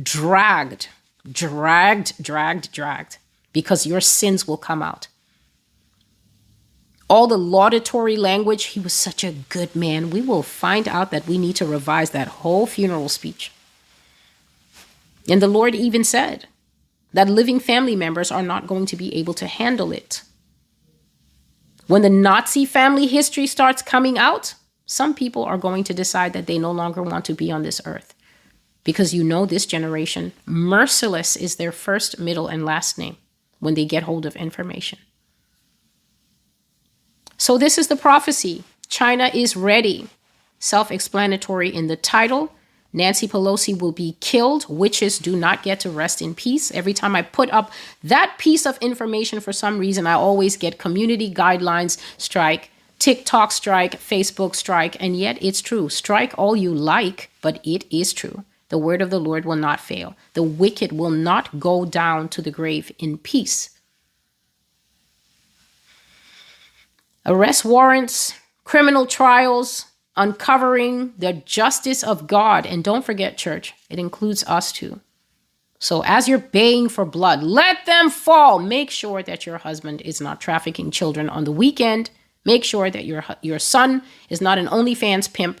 dragged, 0.00 0.88
dragged, 1.30 2.22
dragged, 2.22 2.72
dragged, 2.72 3.18
because 3.52 3.86
your 3.86 4.00
sins 4.00 4.46
will 4.46 4.58
come 4.58 4.82
out 4.82 5.08
all 7.14 7.28
the 7.28 7.38
laudatory 7.38 8.16
language. 8.16 8.64
He 8.64 8.80
was 8.80 8.92
such 8.92 9.22
a 9.22 9.36
good 9.48 9.76
man. 9.76 10.10
We 10.10 10.20
will 10.20 10.42
find 10.42 10.88
out 10.88 11.12
that 11.12 11.28
we 11.28 11.38
need 11.38 11.54
to 11.56 11.64
revise 11.64 12.10
that 12.10 12.42
whole 12.42 12.66
funeral 12.66 13.08
speech. 13.08 13.52
And 15.28 15.40
the 15.40 15.46
Lord 15.46 15.76
even 15.76 16.02
said 16.02 16.48
that 17.12 17.28
living 17.28 17.60
family 17.60 17.94
members 17.94 18.32
are 18.32 18.42
not 18.42 18.66
going 18.66 18.86
to 18.86 18.96
be 18.96 19.14
able 19.14 19.34
to 19.34 19.46
handle 19.46 19.92
it. 19.92 20.22
When 21.86 22.02
the 22.02 22.10
Nazi 22.10 22.64
family 22.64 23.06
history 23.06 23.46
starts 23.46 23.80
coming 23.80 24.18
out, 24.18 24.56
some 24.84 25.14
people 25.14 25.44
are 25.44 25.56
going 25.66 25.84
to 25.84 25.94
decide 25.94 26.32
that 26.32 26.48
they 26.48 26.58
no 26.58 26.72
longer 26.72 27.00
want 27.00 27.24
to 27.26 27.34
be 27.34 27.52
on 27.52 27.62
this 27.62 27.80
earth. 27.84 28.12
Because 28.82 29.14
you 29.14 29.22
know, 29.22 29.46
this 29.46 29.66
generation, 29.66 30.32
merciless 30.46 31.36
is 31.36 31.54
their 31.54 31.72
first, 31.72 32.18
middle, 32.18 32.48
and 32.48 32.64
last 32.64 32.98
name 32.98 33.18
when 33.60 33.74
they 33.74 33.84
get 33.84 34.02
hold 34.02 34.26
of 34.26 34.34
information. 34.34 34.98
So, 37.44 37.58
this 37.58 37.76
is 37.76 37.88
the 37.88 37.96
prophecy 37.96 38.64
China 38.88 39.30
is 39.34 39.54
ready. 39.54 40.08
Self 40.58 40.90
explanatory 40.90 41.68
in 41.68 41.88
the 41.88 41.94
title. 41.94 42.54
Nancy 42.90 43.28
Pelosi 43.28 43.78
will 43.78 43.92
be 43.92 44.16
killed. 44.20 44.64
Witches 44.66 45.18
do 45.18 45.36
not 45.36 45.62
get 45.62 45.78
to 45.80 45.90
rest 45.90 46.22
in 46.22 46.34
peace. 46.34 46.72
Every 46.72 46.94
time 46.94 47.14
I 47.14 47.20
put 47.20 47.50
up 47.50 47.70
that 48.02 48.36
piece 48.38 48.64
of 48.64 48.78
information, 48.78 49.40
for 49.40 49.52
some 49.52 49.78
reason, 49.78 50.06
I 50.06 50.14
always 50.14 50.56
get 50.56 50.78
community 50.78 51.30
guidelines 51.30 52.00
strike, 52.16 52.70
TikTok 52.98 53.52
strike, 53.52 54.00
Facebook 54.00 54.54
strike, 54.54 54.96
and 54.98 55.14
yet 55.14 55.36
it's 55.42 55.60
true. 55.60 55.90
Strike 55.90 56.32
all 56.38 56.56
you 56.56 56.72
like, 56.72 57.28
but 57.42 57.60
it 57.62 57.84
is 57.90 58.14
true. 58.14 58.44
The 58.70 58.78
word 58.78 59.02
of 59.02 59.10
the 59.10 59.20
Lord 59.20 59.44
will 59.44 59.56
not 59.56 59.80
fail. 59.80 60.16
The 60.32 60.42
wicked 60.42 60.92
will 60.92 61.10
not 61.10 61.60
go 61.60 61.84
down 61.84 62.30
to 62.30 62.40
the 62.40 62.50
grave 62.50 62.90
in 62.98 63.18
peace. 63.18 63.73
Arrest 67.26 67.64
warrants, 67.64 68.34
criminal 68.64 69.06
trials, 69.06 69.86
uncovering 70.16 71.12
the 71.18 71.32
justice 71.32 72.02
of 72.02 72.26
God. 72.26 72.66
And 72.66 72.84
don't 72.84 73.04
forget, 73.04 73.36
church, 73.36 73.74
it 73.90 73.98
includes 73.98 74.44
us 74.44 74.72
too. 74.72 75.00
So 75.78 76.02
as 76.04 76.28
you're 76.28 76.38
baying 76.38 76.88
for 76.88 77.04
blood, 77.04 77.42
let 77.42 77.84
them 77.84 78.08
fall. 78.08 78.58
Make 78.58 78.90
sure 78.90 79.22
that 79.22 79.44
your 79.44 79.58
husband 79.58 80.00
is 80.02 80.20
not 80.20 80.40
trafficking 80.40 80.90
children 80.90 81.28
on 81.28 81.44
the 81.44 81.52
weekend. 81.52 82.10
Make 82.44 82.64
sure 82.64 82.90
that 82.90 83.04
your, 83.04 83.24
your 83.42 83.58
son 83.58 84.02
is 84.30 84.40
not 84.40 84.58
an 84.58 84.66
OnlyFans 84.66 85.32
pimp. 85.32 85.60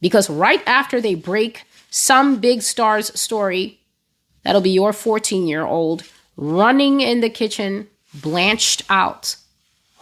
Because 0.00 0.28
right 0.28 0.62
after 0.66 1.00
they 1.00 1.14
break 1.14 1.64
some 1.88 2.40
big 2.40 2.62
star's 2.62 3.18
story, 3.18 3.80
that'll 4.42 4.60
be 4.60 4.70
your 4.70 4.92
14 4.92 5.46
year 5.46 5.64
old 5.64 6.02
running 6.36 7.00
in 7.00 7.20
the 7.20 7.30
kitchen, 7.30 7.88
blanched 8.12 8.82
out 8.90 9.36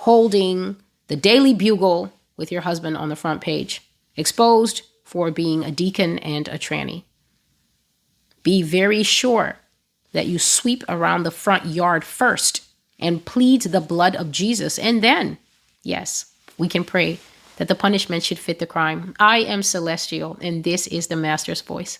holding 0.00 0.76
the 1.08 1.16
Daily 1.16 1.52
Bugle 1.52 2.10
with 2.38 2.50
your 2.50 2.62
husband 2.62 2.96
on 2.96 3.10
the 3.10 3.16
front 3.16 3.42
page, 3.42 3.82
exposed 4.16 4.80
for 5.04 5.30
being 5.30 5.62
a 5.62 5.70
deacon 5.70 6.18
and 6.20 6.48
a 6.48 6.58
tranny. 6.58 7.04
Be 8.42 8.62
very 8.62 9.02
sure 9.02 9.56
that 10.12 10.26
you 10.26 10.38
sweep 10.38 10.82
around 10.88 11.24
the 11.24 11.30
front 11.30 11.66
yard 11.66 12.02
first 12.02 12.62
and 12.98 13.26
plead 13.26 13.60
the 13.60 13.80
blood 13.80 14.16
of 14.16 14.30
Jesus. 14.30 14.78
And 14.78 15.02
then, 15.02 15.36
yes, 15.82 16.32
we 16.56 16.66
can 16.66 16.82
pray 16.82 17.18
that 17.58 17.68
the 17.68 17.74
punishment 17.74 18.22
should 18.22 18.38
fit 18.38 18.58
the 18.58 18.64
crime. 18.64 19.14
I 19.20 19.40
am 19.40 19.62
celestial, 19.62 20.38
and 20.40 20.64
this 20.64 20.86
is 20.86 21.08
the 21.08 21.16
Master's 21.16 21.60
voice. 21.60 21.98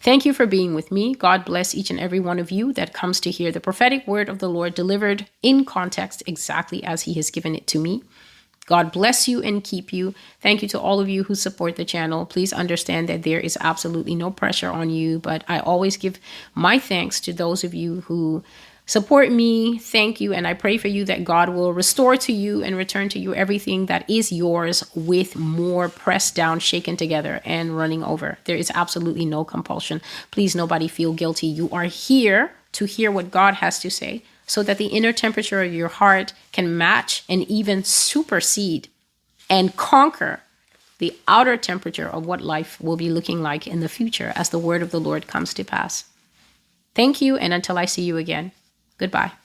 Thank 0.00 0.24
you 0.24 0.32
for 0.32 0.46
being 0.46 0.74
with 0.74 0.90
me. 0.90 1.14
God 1.14 1.44
bless 1.44 1.74
each 1.74 1.90
and 1.90 2.00
every 2.00 2.20
one 2.20 2.38
of 2.38 2.50
you 2.50 2.72
that 2.74 2.92
comes 2.92 3.20
to 3.20 3.30
hear 3.30 3.52
the 3.52 3.60
prophetic 3.60 4.06
word 4.06 4.28
of 4.28 4.38
the 4.38 4.48
Lord 4.48 4.74
delivered 4.74 5.26
in 5.42 5.64
context 5.64 6.22
exactly 6.26 6.82
as 6.84 7.02
He 7.02 7.14
has 7.14 7.30
given 7.30 7.54
it 7.54 7.66
to 7.68 7.80
me. 7.80 8.02
God 8.66 8.92
bless 8.92 9.26
you 9.26 9.42
and 9.42 9.64
keep 9.64 9.92
you. 9.92 10.14
Thank 10.40 10.62
you 10.62 10.68
to 10.68 10.80
all 10.80 11.00
of 11.00 11.08
you 11.08 11.24
who 11.24 11.34
support 11.34 11.76
the 11.76 11.84
channel. 11.84 12.24
Please 12.24 12.52
understand 12.52 13.08
that 13.08 13.22
there 13.22 13.40
is 13.40 13.58
absolutely 13.60 14.14
no 14.14 14.30
pressure 14.30 14.70
on 14.70 14.88
you, 14.88 15.18
but 15.18 15.44
I 15.48 15.58
always 15.58 15.96
give 15.96 16.18
my 16.54 16.78
thanks 16.78 17.20
to 17.20 17.32
those 17.32 17.64
of 17.64 17.74
you 17.74 18.02
who 18.02 18.44
Support 18.86 19.30
me. 19.30 19.78
Thank 19.78 20.20
you. 20.20 20.32
And 20.32 20.46
I 20.46 20.54
pray 20.54 20.76
for 20.76 20.88
you 20.88 21.04
that 21.04 21.24
God 21.24 21.48
will 21.48 21.72
restore 21.72 22.16
to 22.16 22.32
you 22.32 22.62
and 22.62 22.76
return 22.76 23.08
to 23.10 23.18
you 23.18 23.34
everything 23.34 23.86
that 23.86 24.08
is 24.10 24.32
yours 24.32 24.84
with 24.94 25.36
more 25.36 25.88
pressed 25.88 26.34
down, 26.34 26.58
shaken 26.58 26.96
together, 26.96 27.40
and 27.44 27.76
running 27.76 28.02
over. 28.02 28.38
There 28.44 28.56
is 28.56 28.72
absolutely 28.74 29.24
no 29.24 29.44
compulsion. 29.44 30.00
Please, 30.30 30.54
nobody 30.54 30.88
feel 30.88 31.12
guilty. 31.12 31.46
You 31.46 31.70
are 31.70 31.84
here 31.84 32.52
to 32.72 32.84
hear 32.84 33.10
what 33.10 33.30
God 33.30 33.54
has 33.54 33.78
to 33.80 33.90
say 33.90 34.24
so 34.46 34.62
that 34.62 34.78
the 34.78 34.86
inner 34.86 35.12
temperature 35.12 35.62
of 35.62 35.72
your 35.72 35.88
heart 35.88 36.32
can 36.50 36.76
match 36.76 37.24
and 37.28 37.42
even 37.44 37.84
supersede 37.84 38.88
and 39.48 39.76
conquer 39.76 40.40
the 40.98 41.16
outer 41.26 41.56
temperature 41.56 42.08
of 42.08 42.26
what 42.26 42.40
life 42.40 42.80
will 42.80 42.96
be 42.96 43.10
looking 43.10 43.42
like 43.42 43.66
in 43.66 43.80
the 43.80 43.88
future 43.88 44.32
as 44.36 44.50
the 44.50 44.58
word 44.58 44.82
of 44.82 44.90
the 44.90 45.00
Lord 45.00 45.26
comes 45.26 45.54
to 45.54 45.64
pass. 45.64 46.04
Thank 46.94 47.20
you, 47.20 47.36
and 47.36 47.52
until 47.52 47.78
I 47.78 47.86
see 47.86 48.02
you 48.02 48.16
again. 48.16 48.52
Goodbye. 49.02 49.41